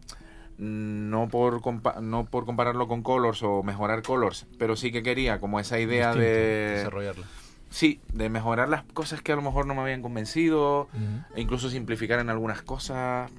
no 0.59 1.29
por 1.29 1.61
compa- 1.61 2.01
no 2.01 2.27
por 2.27 2.45
compararlo 2.45 2.89
con 2.89 3.03
Colors 3.03 3.43
o 3.43 3.63
mejorar 3.63 4.03
Colors, 4.03 4.47
pero 4.59 4.77
sí 4.77 4.91
que 4.93 5.03
quería 5.03 5.39
como 5.41 5.61
esa 5.61 5.79
idea 5.79 6.09
Distinto, 6.09 6.21
de 6.27 6.75
Desarrollarla. 6.79 7.25
sí, 7.71 8.01
de 8.13 8.29
mejorar 8.29 8.69
las 8.69 8.83
cosas 8.85 9.23
que 9.23 9.33
a 9.33 9.37
lo 9.37 9.43
mejor 9.43 9.67
no 9.67 9.75
me 9.75 9.83
habían 9.83 10.03
convencido, 10.03 10.89
e 11.35 11.41
incluso 11.41 11.71
simplificar 11.71 12.19
en 12.19 12.29
algunas 12.31 12.63
cosas. 12.63 13.31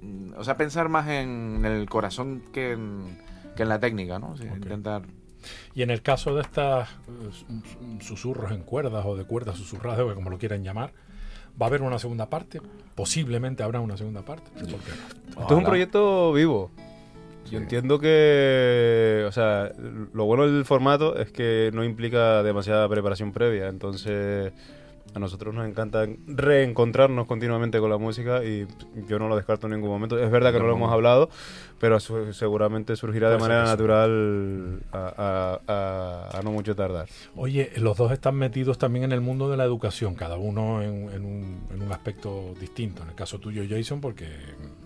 Mm, 0.00 0.34
O 0.36 0.44
sea, 0.44 0.56
pensar 0.56 0.88
más 0.88 1.08
en 1.08 1.64
el 1.64 1.88
corazón 1.88 2.42
que 2.52 2.72
en, 2.72 3.16
que 3.56 3.62
en 3.62 3.68
la 3.68 3.78
técnica, 3.80 4.18
¿no? 4.18 4.34
Intentar. 4.42 5.02
Y 5.74 5.82
en 5.82 5.90
el 5.90 6.02
caso 6.02 6.34
de 6.34 6.42
estas 6.42 6.90
eh, 6.90 7.30
sus- 7.30 8.06
susurros 8.06 8.50
en 8.50 8.62
cuerdas 8.62 9.04
o 9.06 9.14
de 9.16 9.24
cuerdas 9.24 9.56
susurradas, 9.56 10.00
o 10.00 10.14
como 10.14 10.30
lo 10.30 10.38
quieran 10.38 10.64
llamar, 10.64 10.92
¿va 11.60 11.66
a 11.66 11.68
haber 11.68 11.82
una 11.82 11.98
segunda 12.00 12.28
parte? 12.28 12.60
Posiblemente 12.96 13.62
habrá 13.62 13.78
una 13.78 13.96
segunda 13.96 14.22
parte. 14.22 14.50
¿Por 14.58 14.66
qué? 14.66 14.90
Esto 15.28 15.46
es 15.46 15.52
un 15.52 15.64
proyecto 15.64 16.32
vivo. 16.32 16.72
Sí. 17.44 17.52
Yo 17.52 17.58
entiendo 17.58 18.00
que, 18.00 19.24
o 19.28 19.30
sea, 19.30 19.70
lo 20.12 20.24
bueno 20.24 20.50
del 20.50 20.64
formato 20.64 21.16
es 21.16 21.30
que 21.30 21.70
no 21.72 21.84
implica 21.84 22.42
demasiada 22.42 22.88
preparación 22.88 23.30
previa, 23.32 23.68
entonces 23.68 24.52
a 25.16 25.18
nosotros 25.18 25.54
nos 25.54 25.66
encanta 25.66 26.06
reencontrarnos 26.26 27.26
continuamente 27.26 27.80
con 27.80 27.88
la 27.88 27.96
música 27.96 28.44
y 28.44 28.66
yo 29.08 29.18
no 29.18 29.28
lo 29.28 29.36
descarto 29.36 29.66
en 29.66 29.72
ningún 29.72 29.88
momento. 29.88 30.18
Es 30.18 30.30
verdad 30.30 30.52
que 30.52 30.58
no 30.58 30.66
lo 30.66 30.74
hemos 30.74 30.92
hablado, 30.92 31.30
pero 31.80 31.98
su- 32.00 32.34
seguramente 32.34 32.94
surgirá 32.96 33.30
de 33.30 33.38
manera 33.38 33.64
natural 33.64 34.80
a, 34.92 34.98
a- 34.98 35.60
a- 36.32 36.38
a 36.38 36.42
no 36.42 36.52
mucho 36.52 36.76
tardar. 36.76 37.08
Oye, 37.34 37.72
los 37.78 37.96
dos 37.96 38.12
están 38.12 38.34
metidos 38.34 38.76
también 38.76 39.04
en 39.06 39.12
el 39.12 39.22
mundo 39.22 39.48
de 39.50 39.56
la 39.56 39.64
educación, 39.64 40.14
cada 40.16 40.36
uno 40.36 40.82
en, 40.82 41.08
en 41.10 41.24
un, 41.24 41.66
en 41.72 41.82
un 41.82 41.92
aspecto 41.92 42.52
distinto. 42.60 43.02
En 43.02 43.08
el 43.08 43.14
caso 43.14 43.38
tuyo, 43.40 43.62
Jason, 43.68 44.02
porque 44.02 44.26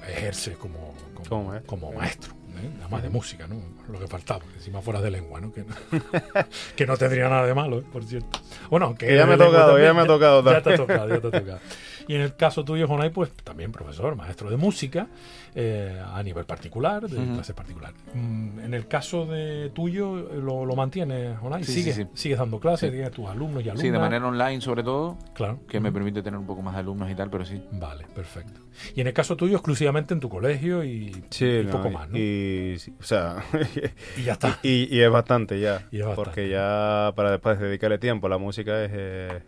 ejerce 0.09 0.53
como, 0.55 0.95
como, 1.15 1.29
Como 1.29 1.45
maestro. 1.51 1.67
como 1.67 1.93
maestro, 1.93 2.35
¿eh? 2.59 2.71
además 2.81 3.03
de 3.03 3.11
música, 3.11 3.47
¿no? 3.47 3.57
Lo 3.93 3.99
que 3.99 4.07
faltaba, 4.07 4.43
encima 4.55 4.81
fuera 4.81 5.01
de 5.01 5.11
lengua, 5.11 5.41
¿no? 5.41 5.53
Que 5.53 5.63
no, 5.65 5.75
que 6.77 6.87
no 6.87 6.97
tendría 6.97 7.29
nada 7.29 7.47
de 7.47 7.55
malo, 7.55 7.79
¿eh? 7.79 7.85
por 7.93 8.05
cierto. 8.05 8.41
Bueno, 8.69 8.95
Que 8.95 9.17
ya 9.17 9.27
me 9.27 9.35
ha 9.35 9.39
tocado, 9.39 9.79
ya 9.79 9.87
también, 9.87 9.97
me 9.97 10.03
ha 10.03 10.07
tocado 10.07 10.45
Ya 10.45 10.63
te 10.63 10.75
ha 10.75 10.77
tocado, 10.77 11.09
ya 11.09 11.21
te 11.21 11.27
ha 11.29 11.31
tocado. 11.41 11.61
Y 12.09 12.15
en 12.15 12.23
el 12.23 12.35
caso 12.35 12.65
tuyo, 12.65 12.89
Jonay, 12.89 13.11
pues 13.11 13.31
también 13.45 13.71
profesor, 13.71 14.17
maestro 14.17 14.51
de 14.51 14.57
música, 14.57 15.07
eh, 15.55 16.01
a 16.05 16.23
nivel 16.23 16.45
particular, 16.45 17.09
de 17.09 17.19
Ujú. 17.19 17.35
clase 17.35 17.55
particular. 17.55 17.93
Mm, 18.15 18.61
En 18.61 18.75
el 18.75 18.87
caso 18.89 19.27
de 19.27 19.71
tuyo, 19.71 20.15
¿lo, 20.41 20.65
lo 20.65 20.77
mantienes, 20.77 21.39
Jonay? 21.39 21.65
Sí, 21.65 21.73
sí, 21.73 21.79
¿Sigues, 21.81 21.97
sí. 21.97 22.07
sigues 22.15 22.39
dando 22.39 22.61
clases? 22.61 22.91
Sí. 22.91 22.97
¿Tienes 22.97 23.11
tus 23.13 23.27
alumnos 23.29 23.65
y 23.65 23.69
alumnas? 23.69 23.81
Sí, 23.83 23.91
de 23.91 23.99
manera 23.99 24.27
online 24.27 24.61
sobre 24.61 24.83
todo, 24.83 25.19
Claro. 25.35 25.61
que 25.69 25.81
me 25.81 25.91
permite 25.93 26.23
tener 26.23 26.39
un 26.39 26.47
poco 26.47 26.63
más 26.63 26.75
de 26.75 26.81
alumnos 26.81 27.11
y 27.11 27.15
tal, 27.15 27.31
pero 27.31 27.45
sí. 27.45 27.63
Vale, 27.73 28.07
perfecto. 28.15 28.61
Y 28.95 29.01
en 29.01 29.09
el 29.09 29.13
caso 29.13 29.37
tuyo, 29.37 29.57
exclusivamente 29.57 30.15
en 30.15 30.21
tu 30.21 30.29
colegio 30.29 30.85
y, 30.85 31.13
y 31.41 31.63
no, 31.65 31.71
poco 31.73 31.91
más, 31.91 32.09
¿no? 32.09 32.17
Y, 32.19 32.77
sí, 32.79 32.95
o 32.99 33.03
sea, 33.03 33.45
Y 34.17 34.23
ya 34.23 34.33
está. 34.35 34.59
y, 34.63 34.95
y 34.95 35.01
es 35.01 35.11
bastante 35.11 35.61
ya. 35.61 35.87
Y 35.91 35.97
es 36.01 36.07
bastante. 36.07 36.15
Porque 36.31 36.49
ya 36.49 37.13
para 37.17 37.33
después 37.33 37.59
dedicarle 37.59 37.99
tiempo 37.99 38.27
a 38.27 38.31
la 38.31 38.39
música 38.39 38.85
es, 38.85 38.91
eh, 38.95 39.43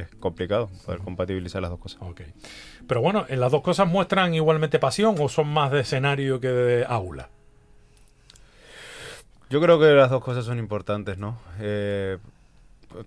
es 0.00 0.08
complicado 0.20 0.68
poder 0.84 1.00
compatibilizar 1.00 1.60
las 1.62 1.70
dos 1.70 1.80
cosas. 1.80 2.00
Ok. 2.02 2.22
Pero 2.86 3.00
bueno, 3.00 3.24
¿en 3.28 3.40
las 3.40 3.50
dos 3.52 3.62
cosas 3.62 3.88
muestran 3.88 4.34
igualmente 4.34 4.78
pasión 4.78 5.16
o 5.18 5.28
son 5.28 5.48
más 5.48 5.70
de 5.72 5.80
escenario 5.80 6.40
que 6.40 6.48
de 6.48 6.84
aula? 6.86 7.28
Yo 9.48 9.60
creo 9.60 9.78
que 9.78 9.86
las 9.86 10.10
dos 10.10 10.22
cosas 10.22 10.44
son 10.44 10.58
importantes, 10.58 11.18
¿no? 11.18 11.38
Eh, 11.60 12.18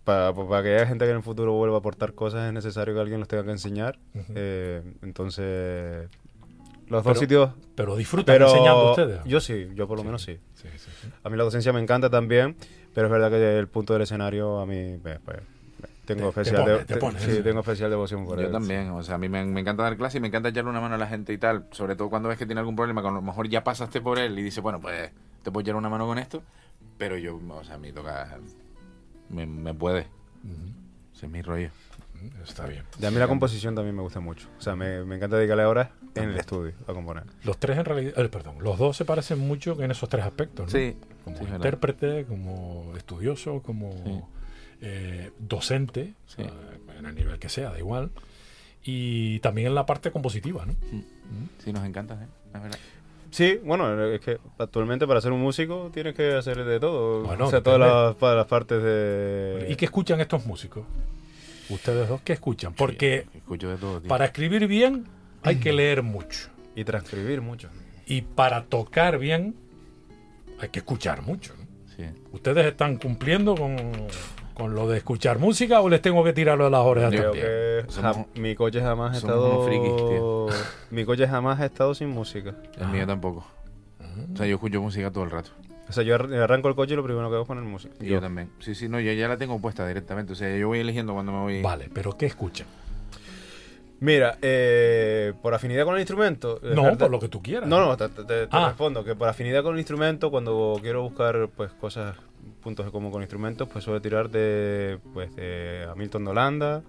para, 0.03 0.33
para 0.33 0.63
que 0.63 0.75
haya 0.75 0.85
gente 0.87 1.05
que 1.05 1.11
en 1.11 1.17
el 1.17 1.23
futuro 1.23 1.53
vuelva 1.53 1.75
a 1.75 1.79
aportar 1.79 2.13
cosas 2.13 2.47
es 2.47 2.53
necesario 2.53 2.93
que 2.93 3.01
alguien 3.01 3.19
los 3.19 3.27
tenga 3.27 3.43
que 3.43 3.51
enseñar. 3.51 3.97
Eh, 4.35 4.81
entonces, 5.01 6.07
los 6.87 7.01
Pero- 7.03 7.03
dos 7.03 7.19
sitios... 7.19 7.49
Pero 7.75 7.95
disfrutan 7.95 8.35
Pero 8.35 8.47
enseñando 8.49 8.89
ustedes. 8.91 9.23
yo 9.25 9.39
sí, 9.41 9.69
yo 9.75 9.87
por 9.87 9.97
lo 9.97 10.03
menos 10.03 10.21
sí. 10.21 10.37
Sí, 10.55 10.67
sí, 10.77 10.89
sí. 11.01 11.09
A 11.23 11.29
mí 11.29 11.37
la 11.37 11.43
docencia 11.43 11.73
me 11.73 11.81
encanta 11.81 12.09
también, 12.09 12.55
pero 12.93 13.07
es 13.07 13.11
verdad 13.11 13.29
que 13.29 13.57
el 13.57 13.67
punto 13.67 13.93
del 13.93 14.01
escenario 14.03 14.59
a 14.59 14.65
mí 14.65 14.97
pues, 15.01 15.19
pues, 15.23 15.37
tengo 16.15 16.29
Te- 16.29 16.35
te 16.35 16.41
especial 16.41 16.63
pone, 16.63 16.71
de- 16.77 16.85
te 16.85 16.93
te- 16.93 16.99
pone, 16.99 17.19
sí, 17.19 17.41
tengo 17.43 17.59
especial 17.61 17.89
devoción 17.89 18.25
por 18.25 18.39
Yo 18.39 18.45
él. 18.47 18.51
también, 18.51 18.89
o 18.91 19.01
sea, 19.03 19.15
a 19.15 19.17
mí 19.17 19.29
me, 19.29 19.43
me 19.45 19.61
encanta 19.61 19.83
dar 19.83 19.97
clase 19.97 20.17
y 20.17 20.21
me 20.21 20.27
encanta 20.27 20.49
echarle 20.49 20.69
una 20.69 20.81
mano 20.81 20.95
a 20.95 20.97
la 20.97 21.07
gente 21.07 21.33
y 21.33 21.37
tal, 21.37 21.65
sobre 21.71 21.95
todo 21.95 22.09
cuando 22.09 22.29
ves 22.29 22.37
que 22.37 22.45
tiene 22.45 22.59
algún 22.59 22.75
problema, 22.75 23.01
que 23.01 23.07
a 23.07 23.11
lo 23.11 23.21
mejor 23.21 23.47
ya 23.49 23.63
pasaste 23.63 24.01
por 24.01 24.19
él 24.19 24.37
y 24.37 24.41
dices, 24.43 24.61
bueno, 24.63 24.79
pues 24.79 25.11
te 25.43 25.51
puedo 25.51 25.61
echar 25.61 25.75
una 25.75 25.89
mano 25.89 26.05
con 26.07 26.17
esto, 26.19 26.41
pero 26.97 27.17
yo, 27.17 27.39
o 27.49 27.63
sea, 27.63 27.75
a 27.75 27.77
mí 27.77 27.91
toca, 27.91 28.37
me, 29.29 29.45
me 29.45 29.73
puede, 29.73 30.07
ese 31.15 31.25
es 31.25 31.31
mi 31.31 31.41
rollo. 31.41 31.69
Está 32.45 32.65
bien. 32.65 32.83
Y 32.99 33.05
a 33.05 33.11
mí 33.11 33.17
la 33.17 33.29
composición 33.29 33.75
también 33.75 33.95
me 33.95 34.01
gusta 34.01 34.19
mucho. 34.19 34.49
O 34.57 34.61
sea, 34.61 34.75
me, 34.75 35.05
me 35.05 35.15
encanta 35.15 35.37
dedicarle 35.37 35.63
horas 35.63 35.89
en 36.15 36.31
el 36.31 36.37
estudio 36.37 36.73
a 36.85 36.93
componer. 36.93 37.23
Los 37.45 37.57
tres 37.57 37.77
en 37.77 37.85
realidad, 37.85 38.13
eh, 38.19 38.27
perdón, 38.27 38.55
los 38.59 38.77
dos 38.77 38.97
se 38.97 39.05
parecen 39.05 39.39
mucho 39.39 39.81
en 39.81 39.89
esos 39.91 40.09
tres 40.09 40.25
aspectos, 40.25 40.65
¿no? 40.65 40.71
Sí, 40.77 40.97
Como 41.23 41.37
sí, 41.37 41.43
es 41.43 41.49
verdad. 41.51 41.55
intérprete, 41.65 42.25
como 42.25 42.91
estudioso, 42.97 43.61
como 43.61 43.93
Sí. 44.03 44.21
Eh, 44.81 45.31
docente, 45.39 46.13
Sí. 46.27 46.41
eh, 46.41 46.49
en 46.97 47.05
el 47.05 47.15
nivel 47.15 47.39
que 47.39 47.49
sea, 47.49 47.71
da 47.71 47.79
igual. 47.79 48.11
Y 48.83 49.39
también 49.39 49.67
en 49.67 49.75
la 49.75 49.85
parte 49.85 50.11
compositiva, 50.11 50.65
¿no? 50.65 50.73
Sí, 51.63 51.73
nos 51.73 51.85
encanta, 51.85 52.15
¿eh? 52.15 52.27
es 52.53 52.61
verdad. 52.61 52.79
Sí, 53.31 53.59
bueno, 53.63 54.05
es 54.05 54.21
que 54.21 54.39
actualmente 54.57 55.05
para 55.05 55.21
ser 55.21 55.31
un 55.31 55.41
músico 55.41 55.91
tienes 55.93 56.15
que 56.15 56.33
hacer 56.33 56.63
de 56.63 56.79
todo. 56.79 57.23
Bueno, 57.23 57.47
o 57.47 57.49
sea, 57.49 57.61
todas 57.61 57.79
las, 57.79 58.45
partes 58.47 58.81
de... 58.81 59.67
¿Y 59.69 59.75
qué 59.75 59.85
escuchan 59.85 60.19
estos 60.19 60.45
músicos? 60.45 60.85
Ustedes 61.69 62.09
dos, 62.09 62.21
¿qué 62.21 62.33
escuchan? 62.33 62.73
Porque 62.73 63.27
Escucho 63.35 63.69
de 63.69 63.77
todo, 63.77 64.01
para 64.01 64.25
escribir 64.25 64.67
bien 64.67 65.05
hay 65.43 65.57
que 65.57 65.71
leer 65.71 66.01
mucho. 66.01 66.49
Y 66.75 66.83
transcribir 66.83 67.41
mucho. 67.41 67.69
Y 68.07 68.21
para 68.21 68.63
tocar 68.63 69.19
bien 69.19 69.55
hay 70.59 70.69
que 70.69 70.79
escuchar 70.79 71.21
mucho. 71.21 71.53
¿no? 71.57 71.65
Sí. 71.95 72.05
¿Ustedes 72.31 72.65
están 72.65 72.97
cumpliendo 72.97 73.55
con, 73.55 73.77
con 74.59 74.75
lo 74.75 74.87
de 74.87 74.97
escuchar 74.99 75.39
música 75.39 75.81
o 75.81 75.89
les 75.89 76.01
tengo 76.01 76.23
que 76.23 76.33
tirarlo 76.33 76.65
de 76.65 76.69
las 76.71 76.81
orejas 76.81 77.09
Creo 77.09 77.23
también? 77.31 77.45
que 77.45 77.85
Somos- 77.91 78.15
ja- 78.17 78.25
mi 78.35 78.53
coche 78.55 78.81
jamás 78.81 79.15
ha 79.15 79.17
estado... 79.17 79.49
unos 79.49 79.65
frikis, 79.65 79.95
tío. 79.95 80.47
mi 80.91 81.05
coche 81.05 81.27
jamás 81.27 81.59
ha 81.59 81.65
estado 81.65 81.95
sin 81.95 82.09
música. 82.09 82.53
El 82.79 82.87
mío 82.89 83.07
tampoco. 83.07 83.45
O 84.33 84.37
sea, 84.37 84.45
yo 84.45 84.55
escucho 84.55 84.81
música 84.81 85.09
todo 85.11 85.23
el 85.23 85.31
rato. 85.31 85.49
O 85.87 85.91
sea, 85.93 86.03
yo 86.03 86.13
ar- 86.13 86.31
arranco 86.33 86.67
el 86.69 86.75
coche 86.75 86.93
y 86.93 86.97
lo 86.97 87.03
primero 87.03 87.29
que 87.29 87.33
hago 87.35 87.43
es 87.43 87.47
poner 87.47 87.63
música. 87.63 87.95
Y 87.99 88.07
yo, 88.07 88.21
también. 88.21 88.49
Sí, 88.59 88.75
sí, 88.75 88.87
no, 88.89 88.99
yo 88.99 89.11
ya 89.13 89.27
la 89.27 89.37
tengo 89.37 89.59
puesta 89.59 89.87
directamente. 89.87 90.33
O 90.33 90.35
sea, 90.35 90.55
yo 90.55 90.67
voy 90.67 90.79
eligiendo 90.79 91.13
cuando 91.13 91.31
me 91.31 91.39
voy. 91.39 91.61
Vale, 91.63 91.89
pero 91.93 92.15
¿qué 92.17 92.27
escuchan? 92.27 92.67
Mira, 94.01 94.37
eh, 94.41 95.33
por 95.41 95.53
afinidad 95.53 95.83
con 95.83 95.95
el 95.95 96.01
instrumento... 96.01 96.57
es 96.63 96.73
No, 96.75 96.83
verdad- 96.83 96.97
por 96.99 97.11
lo 97.11 97.19
que 97.19 97.27
tú 97.27 97.41
quieras. 97.41 97.67
No, 97.67 97.79
no, 97.85 97.97
te, 97.97 98.07
te- 98.09 98.23
te 98.23 98.47
Ah. 98.51 98.67
respondo 98.67 99.03
que 99.03 99.15
por 99.15 99.27
afinidad 99.27 99.61
con 99.63 99.73
el 99.73 99.79
instrumento, 99.79 100.31
cuando 100.31 100.77
quiero 100.81 101.01
buscar 101.01 101.49
pues 101.55 101.71
cosas, 101.73 102.15
puntos 102.69 102.85
de 102.85 102.91
común 102.91 103.11
con 103.11 103.23
instrumentos, 103.23 103.67
pues 103.67 103.83
suelo 103.83 103.99
tirar 103.99 104.29
de 104.29 104.99
pues 105.11 105.35
de 105.35 105.87
Hamilton 105.91 106.25
de 106.25 106.29
Holanda, 106.29 106.83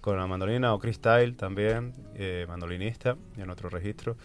con 0.00 0.16
la 0.16 0.26
mandolina, 0.26 0.72
o 0.72 0.78
Chris 0.78 1.00
Tyle 1.00 1.34
también, 1.34 1.92
eh, 2.14 2.46
mandolinista, 2.48 3.16
en 3.36 3.50
otro 3.50 3.68
registro. 3.68 4.16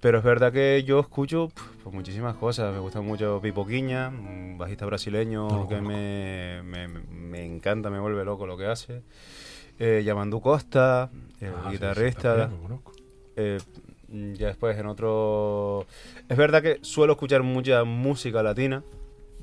Pero 0.00 0.16
es 0.16 0.24
verdad 0.24 0.54
que 0.54 0.82
yo 0.84 1.00
escucho 1.00 1.50
pues, 1.82 1.94
muchísimas 1.94 2.34
cosas. 2.36 2.72
Me 2.72 2.78
gusta 2.78 3.02
mucho 3.02 3.40
Pipo 3.42 3.66
Quiña, 3.66 4.08
un 4.08 4.56
bajista 4.56 4.86
brasileño 4.86 5.48
No 5.50 5.68
que 5.68 5.82
me, 5.82 6.62
me, 6.64 6.88
me 6.88 7.44
encanta, 7.44 7.90
me 7.90 8.00
vuelve 8.00 8.24
loco 8.24 8.46
lo 8.46 8.56
que 8.56 8.64
hace. 8.64 9.02
Eh, 9.78 10.02
Yamandu 10.02 10.40
Costa, 10.40 11.10
el 11.42 11.50
Ah, 11.52 11.60
sí, 11.64 11.68
sí, 11.68 11.72
guitarrista. 11.72 12.50
conozco. 12.62 12.92
Eh, 13.36 13.58
ya 14.08 14.46
después 14.46 14.78
en 14.78 14.86
otro... 14.86 15.84
Es 16.26 16.38
verdad 16.38 16.62
que 16.62 16.78
suelo 16.80 17.12
escuchar 17.12 17.42
mucha 17.42 17.84
música 17.84 18.42
latina, 18.42 18.82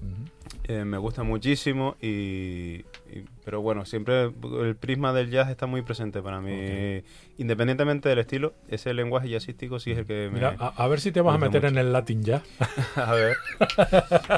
Ujú. 0.02 0.33
Eh, 0.66 0.86
me 0.86 0.98
gusta 0.98 1.24
muchísimo 1.24 1.96
y, 2.02 2.08
y- 2.08 3.26
pero 3.46 3.62
bueno, 3.62 3.86
siempre 3.86 4.32
el 4.62 4.76
prisma 4.78 5.12
del 5.14 5.30
jazz 5.30 5.50
está 5.50 5.66
muy 5.68 5.82
presente 5.82 6.22
para 6.22 6.40
mí. 6.40 7.02
Independientemente 7.38 8.08
del 8.10 8.20
estilo, 8.20 8.54
ese 8.70 8.94
lenguaje 8.94 9.28
jazzístico 9.30 9.80
sí 9.80 9.92
es 9.92 9.98
el 9.98 10.06
que 10.06 10.28
me... 10.30 10.36
Mira, 10.36 10.56
a, 10.60 10.68
a 10.84 10.88
ver 10.88 11.00
si 11.02 11.12
te 11.12 11.20
vas 11.22 11.36
a 11.36 11.38
meter 11.38 11.66
en 11.66 11.78
el 11.78 11.92
Latin 11.92 12.24
ya. 12.24 12.42
A 12.96 13.14
ver. 13.14 13.36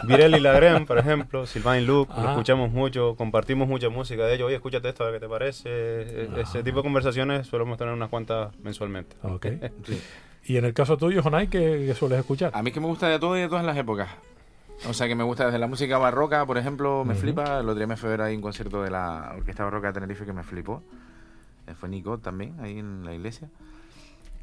Virel 0.07 0.35
y 0.35 0.39
Lagren, 0.39 0.85
por 0.85 0.97
ejemplo, 0.97 1.45
Sylvain 1.45 1.85
Luke, 1.85 2.11
lo 2.17 2.27
Ah. 2.29 2.31
escuchamos 2.31 2.71
mucho, 2.71 3.15
compartimos 3.15 3.67
mucha 3.67 3.89
música 3.89 4.25
de 4.25 4.35
ellos. 4.35 4.47
Oye, 4.47 4.55
escúchate 4.55 4.89
esto, 4.89 5.03
a 5.03 5.11
ver 5.11 5.19
qué 5.19 5.25
te 5.25 5.29
parece. 5.29 5.69
E- 5.69 6.29
Ah. 6.35 6.39
Ese 6.41 6.63
tipo 6.63 6.77
de 6.77 6.83
conversaciones 6.83 7.47
solemos 7.47 7.77
tener 7.77 7.93
unas 7.93 8.09
cuantas 8.09 8.55
mensualmente. 8.63 9.15
Ok. 9.23 9.45
Sí. 9.85 10.01
Y 10.47 10.57
en 10.57 10.65
el 10.65 10.73
caso 10.73 10.95
tuyo, 10.97 11.21
Jonay, 11.23 11.47
¿qué, 11.47 11.83
qué 11.87 11.93
sueles 11.95 12.19
escuchar? 12.19 12.51
A 12.53 12.61
mí 12.61 12.71
que 12.71 12.79
me 12.79 12.85
gusta 12.87 13.07
de 13.09 13.17
todo 13.19 13.35
y 13.37 13.41
de 13.41 13.47
todas 13.49 13.65
las 13.65 13.75
épocas. 13.77 14.09
O 14.87 14.93
sea, 14.93 15.07
que 15.07 15.15
me 15.15 15.23
gusta 15.23 15.45
desde 15.45 15.57
la 15.59 15.67
música 15.67 15.97
barroca, 15.97 16.45
por 16.45 16.57
ejemplo, 16.57 17.03
me 17.05 17.15
flipa. 17.15 17.59
El 17.59 17.65
otro 17.69 17.75
día 17.75 17.87
me 17.87 17.97
fue 17.97 18.09
a 18.09 18.11
ver 18.11 18.21
ahí 18.21 18.35
un 18.35 18.41
concierto 18.41 18.83
de 18.83 18.91
la 18.91 19.33
Orquesta 19.37 19.63
Barroca 19.63 19.87
de 19.87 19.93
Tenerife 19.93 20.25
que 20.25 20.33
me 20.33 20.43
flipó. 20.43 20.83
Eh, 21.67 21.73
Fue 21.73 21.89
Nico 21.89 22.17
también, 22.19 22.55
ahí 22.61 22.77
en 22.77 23.03
la 23.05 23.13
iglesia. 23.13 23.49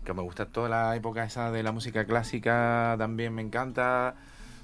Que 0.05 0.13
me 0.15 0.23
gusta 0.23 0.47
toda 0.47 0.69
la 0.69 0.97
época 0.97 1.23
esa 1.25 1.53
de 1.53 1.63
la 1.63 1.71
música 1.71 2.05
clásica, 2.05 2.97
también 2.99 3.35
me 3.35 3.43
encanta. 3.43 4.15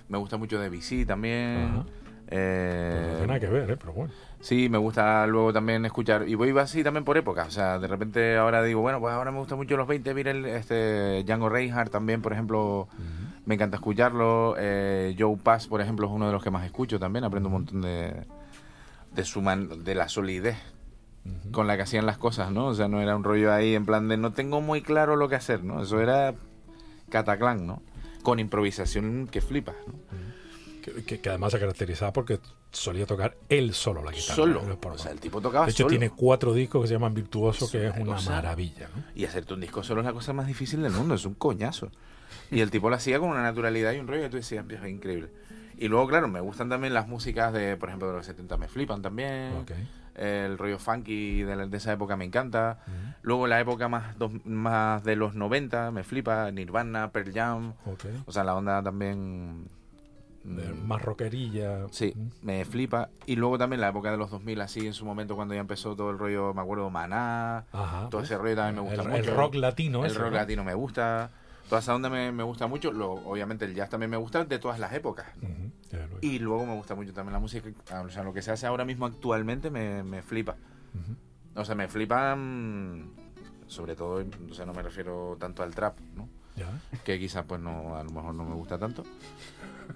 Me 0.09 0.19
gusta 0.19 0.37
mucho 0.37 0.59
Debussy 0.59 1.05
también. 1.05 1.71
Ajá. 1.73 1.85
Eh, 2.31 2.91
Pues 2.93 3.07
no 3.07 3.17
tiene 3.19 3.27
nada 3.29 3.41
que 3.41 3.47
ver, 3.47 3.71
¿eh? 3.71 3.77
pero 3.79 3.93
bueno. 3.93 4.13
Sí, 4.41 4.69
me 4.69 4.79
gusta 4.79 5.27
luego 5.27 5.53
también 5.53 5.85
escuchar. 5.85 6.29
Y 6.29 6.35
voy 6.35 6.57
así 6.59 6.83
también 6.83 7.05
por 7.05 7.17
épocas. 7.17 7.47
O 7.47 7.51
sea, 7.51 7.79
de 7.79 7.87
repente 7.87 8.37
ahora 8.37 8.63
digo, 8.63 8.81
bueno, 8.81 8.99
pues 9.01 9.15
ahora 9.15 9.31
me 9.31 9.39
gusta 9.39 9.55
mucho 9.55 9.77
los 9.77 9.87
20. 9.87 10.13
Mira, 10.15 10.31
el, 10.33 10.45
este 10.47 11.23
Django 11.25 11.49
Reinhardt 11.49 11.93
también, 11.93 12.21
por 12.21 12.33
ejemplo, 12.33 12.89
me 13.49 13.55
encanta 13.55 13.79
escucharlo. 13.79 14.55
Eh, 14.59 15.17
Joe 15.19 15.39
Pass, 15.39 15.67
por 15.67 15.81
ejemplo, 15.81 16.07
es 16.07 16.13
uno 16.13 16.27
de 16.27 16.33
los 16.33 16.43
que 16.45 16.51
más 16.51 16.67
escucho 16.67 16.99
también. 17.01 17.25
Aprendo 17.25 17.49
un 17.49 17.55
montón 17.55 17.81
de, 17.81 18.27
de, 19.15 19.25
su 19.25 19.41
man- 19.41 19.83
de 19.85 19.95
la 19.95 20.09
solidez 20.11 20.57
con 21.51 21.67
la 21.67 21.77
que 21.77 21.83
hacían 21.83 22.05
las 22.07 22.19
cosas, 22.19 22.51
¿no? 22.53 22.67
O 22.67 22.75
sea, 22.75 22.89
no 22.89 23.01
era 23.01 23.17
un 23.17 23.25
rollo 23.25 23.53
ahí 23.53 23.75
en 23.75 23.85
plan 23.87 24.07
de 24.09 24.17
no 24.19 24.33
tengo 24.33 24.61
muy 24.61 24.83
claro 24.83 25.17
lo 25.17 25.29
que 25.29 25.35
hacer, 25.35 25.65
¿no? 25.65 25.83
Eso 25.83 26.01
era 26.01 26.35
cataclán, 27.09 27.67
¿no? 27.67 27.83
Con 28.23 28.39
improvisación 28.39 29.29
que 29.31 29.41
flipas, 29.41 29.77
¿no? 29.87 29.95
Que- 31.07 31.21
que 31.21 31.29
además 31.29 31.53
se 31.53 31.59
caracterizaba 31.61 32.13
porque 32.13 32.41
solía 32.71 33.07
tocar 33.07 33.37
él 33.49 33.73
solo 33.75 34.03
la 34.03 34.11
guitarra. 34.13 34.35
Solo. 34.35 34.63
O 34.83 34.99
sea, 34.99 35.13
el 35.13 35.21
tipo 35.21 35.41
tocaba 35.41 35.65
de 35.67 35.71
hecho, 35.73 35.85
solo. 35.85 35.91
tiene 35.91 36.11
cuatro 36.11 36.53
discos 36.53 36.83
que 36.83 36.89
se 36.89 36.95
llaman 36.95 37.15
Virtuoso, 37.15 37.65
Es 37.67 37.71
que 37.71 37.87
es 37.89 37.97
una 37.97 38.15
cosa- 38.17 38.31
maravilla. 38.31 38.89
¿no? 38.95 39.03
Y 39.15 39.25
hacerte 39.25 39.55
un 39.55 39.61
disco 39.61 39.83
solo 39.83 40.01
es 40.01 40.07
la 40.07 40.13
cosa 40.13 40.33
más 40.33 40.47
difícil 40.47 40.83
del 40.83 40.93
mundo, 40.93 41.15
es 41.15 41.25
un 41.25 41.35
coñazo. 41.35 41.91
Y 42.51 42.61
el 42.61 42.71
tipo 42.71 42.91
lo 42.91 42.97
hacía 42.97 43.19
con 43.19 43.31
una 43.31 43.43
naturalidad 43.43 43.93
y 43.93 43.99
un 43.99 44.07
rollo 44.09 44.23
que 44.23 44.29
tú 44.31 44.37
decías, 44.37 44.67
"Dios, 44.69 44.83
es 44.83 44.91
increíble. 44.91 45.31
Y 45.79 45.89
luego, 45.89 46.09
claro, 46.09 46.29
me 46.29 46.41
gustan 46.41 46.69
también 46.69 46.93
las 46.93 47.07
músicas 47.09 47.53
de, 47.53 47.77
por 47.77 47.89
ejemplo, 47.89 48.09
de 48.11 48.17
los 48.17 48.27
70 48.27 48.57
me 48.57 48.69
flipan 48.69 49.01
también. 49.01 49.53
Ok. 49.63 49.73
El 50.17 50.59
rollo 50.59 50.81
funky 50.81 51.43
de, 51.45 51.55
la- 51.55 51.67
de 51.67 51.77
esa 51.77 51.93
época 51.93 52.17
me 52.17 52.25
encanta. 52.25 52.81
Luego 53.23 53.47
la 53.47 53.61
época 53.61 53.89
más, 53.89 54.19
dos- 54.19 54.33
más 54.45 55.05
de 55.05 55.15
los 55.15 55.37
90 55.37 55.93
me 55.93 56.03
flipa, 56.03 56.51
Nirvana, 56.51 57.13
Pearl 57.13 57.33
Jam. 57.33 57.75
O 58.27 58.33
sea, 58.33 58.43
la 58.43 58.57
onda 58.57 58.83
también... 58.83 59.69
Mm, 60.49 60.87
más 60.87 61.03
rockerilla. 61.03 61.87
Sí, 61.91 62.15
me 62.43 62.65
flipa. 62.65 63.11
Y 63.27 63.37
luego 63.37 63.59
también 63.59 63.81
la 63.81 63.89
época 63.89 64.11
de 64.11 64.17
los 64.17 64.31
2000, 64.31 64.61
así 64.61 64.87
en 64.87 64.95
su 64.95 65.05
momento 65.05 65.37
cuando 65.37 65.55
ya 65.55 65.61
empezó 65.61 65.95
todo 65.95 66.11
el 66.11 66.19
rollo, 66.19 66.55
me 66.55 66.63
acuerdo, 66.63 66.89
Maná. 66.91 67.67
Ajá. 67.73 68.09
Todo 68.11 68.23
ese 68.23 68.37
rollo 68.39 68.57
también 68.57 68.77
me 68.77 68.81
gusta 68.83 69.03
el, 69.03 69.09
mucho. 69.09 69.31
el 69.31 69.37
rock 69.37 69.55
latino, 69.57 70.05
El 70.05 70.11
ese, 70.11 70.19
rock 70.19 70.31
¿no? 70.33 70.37
latino 70.37 70.65
me 70.65 70.75
gusta. 70.75 71.31
Toda 71.69 71.81
esa 71.81 71.95
onda 71.95 72.09
me, 72.09 72.33
me 72.33 72.43
gusta 72.43 72.67
mucho. 72.67 72.91
Luego, 72.93 73.23
obviamente 73.27 73.67
el 73.67 73.75
jazz 73.75 73.91
también 73.91 74.11
me 74.11 74.17
gusta 74.17 74.45
de 74.45 74.59
todas 74.59 74.79
las 74.79 74.93
épocas. 74.95 75.27
Y 76.23 76.39
luego 76.39 76.65
me 76.67 76.75
gusta 76.75 76.95
mucho 76.95 77.13
también 77.13 77.35
la 77.35 77.41
música. 77.41 77.69
O 78.05 78.09
sea, 78.09 78.23
lo 78.23 78.33
que 78.33 78.41
se 78.43 78.51
hace 78.51 78.67
ahora 78.67 78.85
mismo 78.85 79.05
actualmente 79.07 79.71
me, 79.71 80.03
me 80.03 80.23
flipa. 80.23 80.57
O 81.55 81.65
sea, 81.65 81.75
me 81.75 81.89
flipa 81.89 82.35
mm, 82.37 83.11
sobre 83.67 83.97
todo, 83.97 84.25
o 84.51 84.55
sea, 84.55 84.65
no 84.65 84.73
me 84.73 84.83
refiero 84.83 85.37
tanto 85.39 85.63
al 85.63 85.75
trap, 85.75 85.99
¿no? 86.17 86.29
Ya. 86.57 86.67
Que 87.05 87.19
quizás 87.19 87.45
pues 87.47 87.61
no, 87.61 87.97
a 87.97 88.03
lo 88.03 88.11
mejor 88.11 88.35
no 88.35 88.45
me 88.45 88.55
gusta 88.55 88.79
tanto. 88.79 89.05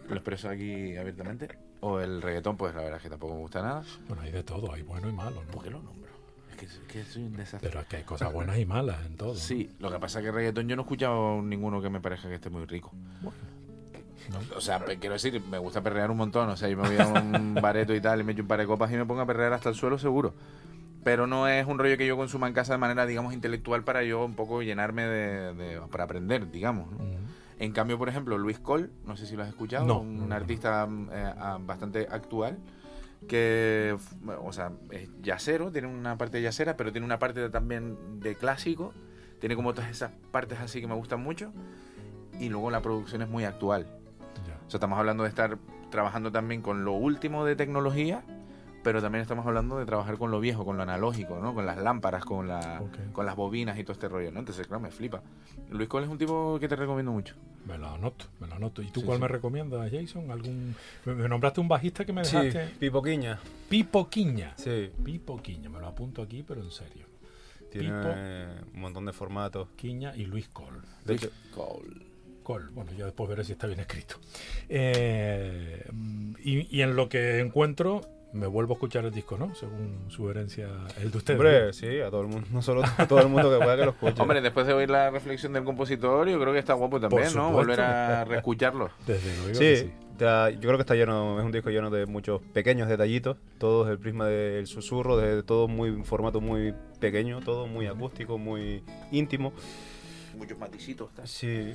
Lo 0.09 0.15
expreso 0.17 0.49
aquí 0.49 0.97
abiertamente. 0.97 1.49
O 1.81 2.01
el 2.01 2.23
reggaetón, 2.23 2.57
pues 2.57 2.75
la 2.75 2.83
verdad 2.83 2.97
es 2.99 3.03
que 3.03 3.11
tampoco 3.11 3.35
me 3.35 3.41
gusta 3.41 3.63
nada. 3.63 3.83
Bueno, 4.09 4.23
hay 4.23 4.31
de 4.33 4.43
todo, 4.43 4.73
hay 4.73 4.83
bueno 4.83 5.09
y 5.09 5.13
malo, 5.13 5.43
¿no? 5.45 5.51
¿Por 5.51 5.63
qué 5.65 5.71
lo 5.71 5.83
nombro? 5.83 6.11
Es 6.51 6.57
que, 6.57 6.67
es 6.67 6.81
que 6.89 7.05
soy 7.05 7.23
un 7.25 7.37
desastre. 7.37 7.69
Pero 7.69 7.81
es 7.81 7.87
que 7.89 7.97
hay 7.97 8.03
cosas 8.05 8.33
buenas 8.33 8.59
y 8.59 8.67
malas 8.67 9.05
en 9.07 9.17
todo. 9.17 9.35
Sí, 9.35 9.71
lo 9.81 9.91
que 9.91 9.99
pasa 9.99 10.21
es 10.21 10.25
que 10.27 10.33
reggaetón 10.33 10.69
yo 10.69 10.77
no 10.77 10.83
he 10.83 10.85
escuchado 10.85 11.43
ninguno 11.43 11.81
que 11.83 11.91
me 11.91 12.01
parezca 12.01 12.29
que 12.29 12.37
esté 12.37 12.51
muy 12.51 12.65
rico. 12.67 12.93
¿no? 14.31 14.57
O 14.57 14.61
sea, 14.61 14.79
quiero 14.85 15.15
decir, 15.15 15.43
me 15.51 15.59
gusta 15.59 15.83
perrear 15.83 16.11
un 16.11 16.17
montón. 16.17 16.49
O 16.49 16.57
sea, 16.57 16.69
yo 16.69 16.77
me 16.77 16.89
voy 16.89 16.97
a 16.99 17.07
un 17.09 17.55
bareto 17.61 17.95
y 17.95 18.01
tal 18.01 18.21
y 18.21 18.25
me 18.25 18.33
echo 18.33 18.43
un 18.43 18.49
par 18.49 18.61
de 18.61 18.67
copas 18.67 18.91
y 18.93 18.97
me 18.97 19.05
pongo 19.05 19.21
a 19.23 19.27
perrear 19.27 19.53
hasta 19.53 19.69
el 19.69 19.75
suelo 19.75 19.99
seguro. 19.99 20.35
Pero 21.05 21.27
no 21.27 21.49
es 21.49 21.67
un 21.67 21.79
rollo 21.81 21.99
que 21.99 22.07
yo 22.07 22.17
consuma 22.17 22.47
en 22.47 22.55
casa 22.55 22.73
de 22.75 22.79
manera, 22.79 23.05
digamos, 23.07 23.35
intelectual 23.35 23.83
para 23.83 24.05
yo 24.05 24.25
un 24.25 24.35
poco 24.35 24.63
llenarme 24.63 25.03
de... 25.05 25.55
de- 25.55 25.81
para 25.91 26.05
aprender, 26.05 26.51
digamos. 26.53 26.91
¿no? 26.93 26.99
En 27.63 27.71
cambio, 27.71 27.97
por 27.97 28.09
ejemplo, 28.09 28.37
Luis 28.39 28.59
Cole, 28.59 28.91
no 29.07 29.17
sé 29.17 29.25
si 29.25 29.37
lo 29.37 29.45
has 29.45 29.49
escuchado, 29.49 29.87
No, 29.87 30.01
un 30.01 30.29
no, 30.29 30.35
artista 30.35 30.89
eh, 31.13 31.33
ah, 31.39 31.59
bastante 31.61 32.09
actual 32.11 32.59
que, 33.29 33.97
o 34.43 34.53
sea, 34.53 34.73
es 34.91 35.09
yacero, 35.23 35.71
tiene 35.71 35.87
una 35.87 36.19
parte 36.19 36.43
yacera, 36.43 36.77
pero 36.77 36.91
tiene 36.91 37.05
una 37.05 37.21
parte 37.21 37.49
también 37.51 38.19
de 38.19 38.35
clásico, 38.35 38.93
tiene 39.39 39.55
como 39.55 39.75
todas 39.75 39.91
esas 39.93 40.11
partes 40.33 40.59
así 40.59 40.81
que 40.81 40.89
me 40.89 40.97
gustan 40.97 41.23
mucho, 41.23 41.53
y 42.41 42.49
luego 42.49 42.69
la 42.73 42.83
producción 42.83 43.23
es 43.23 43.29
muy 43.29 43.45
actual. 43.45 43.87
Ya. 44.45 44.59
O 44.67 44.69
sea, 44.69 44.79
estamos 44.79 44.99
hablando 44.99 45.23
de 45.23 45.29
estar 45.29 45.57
trabajando 45.89 46.33
también 46.33 46.63
con 46.63 46.85
lo 46.85 46.95
último 46.95 47.45
de 47.45 47.55
tecnología, 47.55 48.25
pero 48.83 49.01
también 49.01 49.23
estamos 49.23 49.47
hablando 49.47 49.79
de 49.79 49.87
trabajar 49.87 50.19
con 50.19 50.31
lo 50.31 50.41
viejo, 50.41 50.65
con 50.65 50.77
lo 50.77 50.83
analógico, 50.83 51.39
¿no? 51.39 51.55
Con 51.55 51.65
las 51.67 51.79
lámparas, 51.79 52.25
con, 52.25 52.49
la, 52.49 52.81
Ok. 52.83 53.13
con 53.13 53.25
las 53.27 53.37
bobinas 53.37 53.79
y 53.79 53.85
todo 53.85 53.93
este 53.93 54.09
rollo, 54.09 54.31
¿no? 54.33 54.41
Entonces, 54.41 54.67
claro, 54.67 54.81
me 54.81 54.91
flipa. 54.91 55.23
Luis 55.71 55.89
Cole 55.89 56.07
es 56.07 56.11
un 56.13 56.19
tipo 56.19 56.59
que 56.61 56.69
te 56.69 56.77
recomiendo 56.77 57.13
mucho. 57.13 57.35
Me 57.67 57.79
lo 57.79 57.89
anoto, 57.89 58.27
me 58.41 58.47
lo 58.49 58.55
anoto. 58.57 58.83
¿Y 58.83 58.91
tú 58.91 59.01
Sí, 59.01 59.07
cuál 59.07 59.19
sí. 59.19 59.23
me 59.23 59.29
recomiendas, 59.29 59.91
Jason? 59.93 60.31
¿Algún... 60.31 60.75
Me, 61.05 61.15
me 61.15 61.29
nombraste 61.29 61.61
un 61.61 61.69
bajista 61.69 62.05
que 62.05 62.13
me 62.13 62.25
Sí, 62.25 62.37
dejaste. 62.37 62.75
Pipoquiña. 62.79 63.39
Pipo 63.69 64.09
Quiña. 64.11 64.55
Sí, 64.57 64.91
Pipo 65.05 65.41
Quiña, 65.41 65.69
me 65.71 65.79
lo 65.79 65.87
apunto 65.87 66.23
aquí, 66.23 66.43
pero 66.43 66.61
en 66.63 66.71
serio. 66.71 67.07
tiene 67.71 67.89
Pipo. 67.89 68.09
un 68.75 68.81
montón 68.81 69.07
de 69.07 69.13
formatos. 69.13 69.69
Quiña 69.77 70.15
y 70.17 70.27
Luis 70.27 70.49
Cole. 70.49 70.81
De 71.05 71.15
hecho, 71.15 71.31
Cole. 71.55 72.11
Cole, 72.43 72.67
bueno, 72.73 72.91
ya 72.99 73.05
después 73.05 73.29
veré 73.29 73.45
si 73.45 73.53
está 73.53 73.69
bien 73.69 73.79
escrito. 73.79 74.17
Eh, 74.69 75.85
y, 76.43 76.77
y 76.77 76.83
en 76.83 76.97
lo 76.97 77.09
que 77.09 77.39
encuentro, 77.39 78.01
me 78.33 78.47
vuelvo 78.47 78.73
a 78.73 78.77
escuchar 78.77 79.05
el 79.05 79.13
disco, 79.13 79.37
¿no? 79.39 79.55
Según 79.55 80.07
sugerencia, 80.09 80.69
el 81.01 81.11
de 81.11 81.19
ustedes. 81.19 81.39
hombre, 81.39 81.73
sí, 81.73 82.01
a 82.01 82.11
todo 82.11 82.23
el 82.23 82.29
mundo, 82.29 82.47
no 82.51 82.63
solo 82.63 82.83
a 82.97 83.07
todo 83.07 83.21
el 83.21 83.29
mundo 83.29 83.51
que 83.51 83.63
pueda 83.63 83.77
que 83.77 83.85
lo 83.85 83.91
escuche. 83.91 84.21
Hombre, 84.23 84.41
después 84.41 84.67
de 84.67 84.73
oír 84.73 84.89
la 84.91 85.11
reflexión 85.11 85.53
del 85.53 85.65
compositor, 85.65 86.29
yo 86.29 86.41
creo 86.41 86.53
que 86.53 86.59
está 86.59 86.75
guapo 86.75 86.99
también, 87.01 87.29
¿no? 87.35 87.53
Volver 87.53 87.81
a 87.81 88.25
reescucharlo. 88.25 88.91
Desde 89.07 89.37
luego 89.39 89.55
Sí, 89.55 89.91
está- 90.13 90.51
yo 90.51 90.61
creo 90.61 90.77
que 90.77 90.83
está 90.83 90.95
lleno, 90.95 91.39
es 91.39 91.45
un 91.45 91.53
disco 91.53 91.69
lleno 91.71 91.91
de 91.91 92.07
muchos 92.07 92.41
pequeños 92.53 92.89
detallitos, 92.89 93.37
todos 93.59 93.89
el 93.91 93.99
prisma 93.99 94.27
del 94.27 94.67
susurro, 94.67 95.17
de 95.19 95.43
todo 95.43 95.69
muy 95.69 95.91
un 95.91 96.05
formato 96.05 96.41
muy 96.41 96.75
pequeño, 97.01 97.41
todo 97.41 97.67
muy 97.67 97.87
acústico, 97.87 98.39
muy 98.39 98.83
íntimo. 99.11 99.53
Muchos 100.39 100.57
maticitos. 100.59 101.11
está. 101.11 101.27
Sí, 101.27 101.75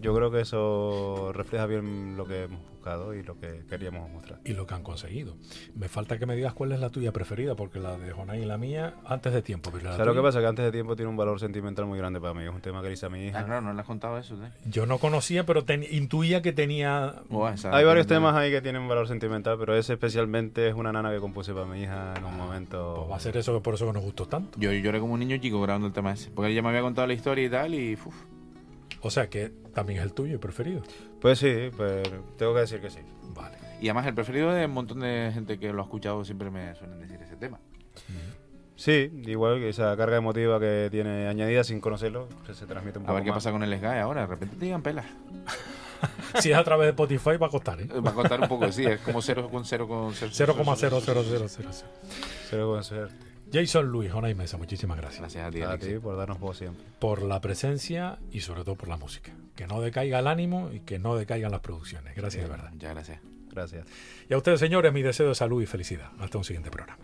yo 0.00 0.14
creo 0.14 0.30
que 0.30 0.40
eso 0.40 1.32
refleja 1.34 1.66
bien 1.66 2.16
lo 2.16 2.24
que 2.26 2.44
hemos 2.44 2.60
buscado 2.70 3.14
y 3.14 3.22
lo 3.22 3.38
que 3.38 3.64
queríamos 3.68 4.08
mostrar. 4.10 4.40
y 4.44 4.52
lo 4.54 4.66
que 4.66 4.74
han 4.74 4.82
conseguido. 4.82 5.36
Me 5.74 5.88
falta 5.88 6.18
que 6.18 6.26
me 6.26 6.34
digas 6.36 6.54
cuál 6.54 6.72
es 6.72 6.80
la 6.80 6.90
tuya 6.90 7.12
preferida, 7.12 7.54
porque 7.54 7.78
la 7.80 7.96
de 7.98 8.12
Jonay 8.12 8.42
y 8.42 8.44
la 8.46 8.56
mía, 8.56 8.94
antes 9.04 9.32
de 9.32 9.42
tiempo. 9.42 9.70
Pero 9.72 9.84
la 9.84 9.92
¿Sabes 9.92 10.06
lo 10.06 10.14
que 10.14 10.22
pasa? 10.22 10.40
Que 10.40 10.46
antes 10.46 10.64
de 10.64 10.72
tiempo 10.72 10.96
tiene 10.96 11.10
un 11.10 11.16
valor 11.16 11.38
sentimental 11.40 11.86
muy 11.86 11.98
grande 11.98 12.20
para 12.20 12.34
mí. 12.34 12.44
Es 12.44 12.50
un 12.50 12.60
tema 12.60 12.80
que 12.80 12.88
le 12.88 12.94
hice 12.94 13.06
a 13.06 13.08
mi 13.10 13.18
Ah, 13.18 13.26
hija. 13.26 13.44
claro, 13.44 13.60
no 13.62 13.72
le 13.74 13.80
has 13.80 13.86
contado 13.86 14.16
eso, 14.18 14.34
¿eh? 14.44 14.50
Yo 14.64 14.86
no 14.86 14.98
conocía, 14.98 15.44
pero 15.44 15.64
ten- 15.64 15.84
intuía 15.90 16.40
que 16.42 16.52
tenía... 16.52 17.16
Buah, 17.28 17.54
esa- 17.54 17.76
Hay 17.76 17.84
varios 17.84 18.06
temas 18.06 18.34
ahí 18.36 18.50
que 18.50 18.62
tienen 18.62 18.86
valor 18.88 19.08
sentimental, 19.08 19.56
pero 19.58 19.76
ese 19.76 19.92
especialmente 19.94 20.68
es 20.68 20.74
una 20.74 20.92
nana 20.92 21.10
que 21.10 21.18
compuse 21.18 21.52
para 21.52 21.66
mi 21.66 21.82
hija 21.82 22.14
en 22.16 22.24
un 22.24 22.36
momento. 22.36 22.94
Pues 22.98 23.10
va 23.10 23.16
a 23.16 23.20
ser 23.20 23.36
eso 23.36 23.54
que 23.54 23.60
por 23.60 23.74
eso 23.74 23.86
que 23.86 23.92
nos 23.92 24.02
gustó 24.02 24.26
tanto. 24.26 24.58
Yo 24.58 24.72
lloré 24.72 25.00
como 25.00 25.14
un 25.14 25.20
niño 25.20 25.36
chico 25.38 25.60
grabando 25.60 25.86
el 25.88 25.92
tema 25.92 26.12
ese. 26.12 26.30
Porque 26.30 26.52
ella 26.52 26.62
me 26.62 26.68
había 26.68 26.80
contado 26.82 27.06
la 27.06 27.14
historia 27.14 27.44
y 27.44 27.50
tal, 27.50 27.74
y 27.74 27.94
uf, 27.94 28.14
o 29.00 29.10
sea 29.10 29.28
que 29.28 29.52
también 29.74 30.00
es 30.00 30.04
el 30.04 30.12
tuyo, 30.12 30.34
el 30.34 30.40
preferido. 30.40 30.82
Pues 31.20 31.38
sí, 31.38 31.70
pero 31.76 32.02
tengo 32.36 32.54
que 32.54 32.60
decir 32.60 32.80
que 32.80 32.90
sí. 32.90 33.00
Vale. 33.34 33.56
Y 33.80 33.86
además 33.86 34.06
el 34.06 34.14
preferido 34.14 34.52
de 34.52 34.66
un 34.66 34.72
montón 34.72 35.00
de 35.00 35.30
gente 35.32 35.58
que 35.58 35.72
lo 35.72 35.82
ha 35.82 35.84
escuchado 35.84 36.24
siempre 36.24 36.50
me 36.50 36.74
suelen 36.74 37.00
decir 37.00 37.20
ese 37.22 37.36
tema. 37.36 37.60
Sí, 38.74 39.10
igual 39.26 39.58
que 39.58 39.70
esa 39.70 39.96
carga 39.96 40.18
emotiva 40.18 40.60
que 40.60 40.86
tiene 40.90 41.26
añadida 41.26 41.64
sin 41.64 41.80
conocerlo, 41.80 42.28
pues 42.46 42.56
se 42.56 42.64
transmite 42.64 42.98
un 42.98 43.04
poco. 43.04 43.12
A 43.12 43.14
ver 43.16 43.24
qué 43.24 43.32
pasa 43.32 43.50
con 43.50 43.64
el 43.64 43.76
SGAE 43.76 43.98
ahora, 43.98 44.20
de 44.20 44.28
repente 44.28 44.54
te 44.56 44.66
llegan 44.66 44.82
pelas. 44.82 45.04
si 46.38 46.52
es 46.52 46.56
a 46.56 46.62
través 46.62 46.86
de 46.86 46.90
Spotify 46.90 47.36
va 47.36 47.48
a 47.48 47.50
costar, 47.50 47.80
¿eh? 47.80 47.88
eh 47.92 48.00
va 48.00 48.10
a 48.10 48.14
costar 48.14 48.40
un 48.40 48.46
poco, 48.46 48.70
sí, 48.70 48.84
es 48.84 49.00
como 49.00 49.20
0,0,0. 49.20 50.14
0,0000. 50.30 51.84
0,0. 52.50 53.08
Jason 53.52 53.86
Luis, 53.86 54.12
Jonay 54.12 54.34
Mesa, 54.34 54.56
muchísimas 54.58 54.98
gracias. 54.98 55.20
Gracias 55.20 55.46
a 55.46 55.50
ti, 55.50 55.62
A 55.62 55.78
ti 55.78 55.98
por 55.98 56.16
darnos 56.16 56.38
voz 56.38 56.58
siempre. 56.58 56.84
por 56.98 57.22
la 57.22 57.40
presencia 57.40 58.18
y 58.30 58.40
sobre 58.40 58.62
todo 58.64 58.76
por 58.76 58.88
la 58.88 58.96
música. 58.96 59.32
Que 59.56 59.66
no 59.66 59.80
decaiga 59.80 60.18
el 60.18 60.26
ánimo 60.26 60.70
y 60.72 60.80
que 60.80 60.98
no 60.98 61.16
decaigan 61.16 61.50
las 61.50 61.60
producciones. 61.60 62.14
Gracias 62.14 62.44
de 62.44 62.50
verdad. 62.50 62.70
Muchas 62.72 62.90
gracias. 62.94 63.20
Gracias. 63.50 63.86
Y 64.28 64.34
a 64.34 64.36
ustedes, 64.36 64.60
señores, 64.60 64.92
mi 64.92 65.02
deseo 65.02 65.28
de 65.28 65.34
salud 65.34 65.62
y 65.62 65.66
felicidad. 65.66 66.10
Hasta 66.18 66.38
un 66.38 66.44
siguiente 66.44 66.70
programa. 66.70 67.02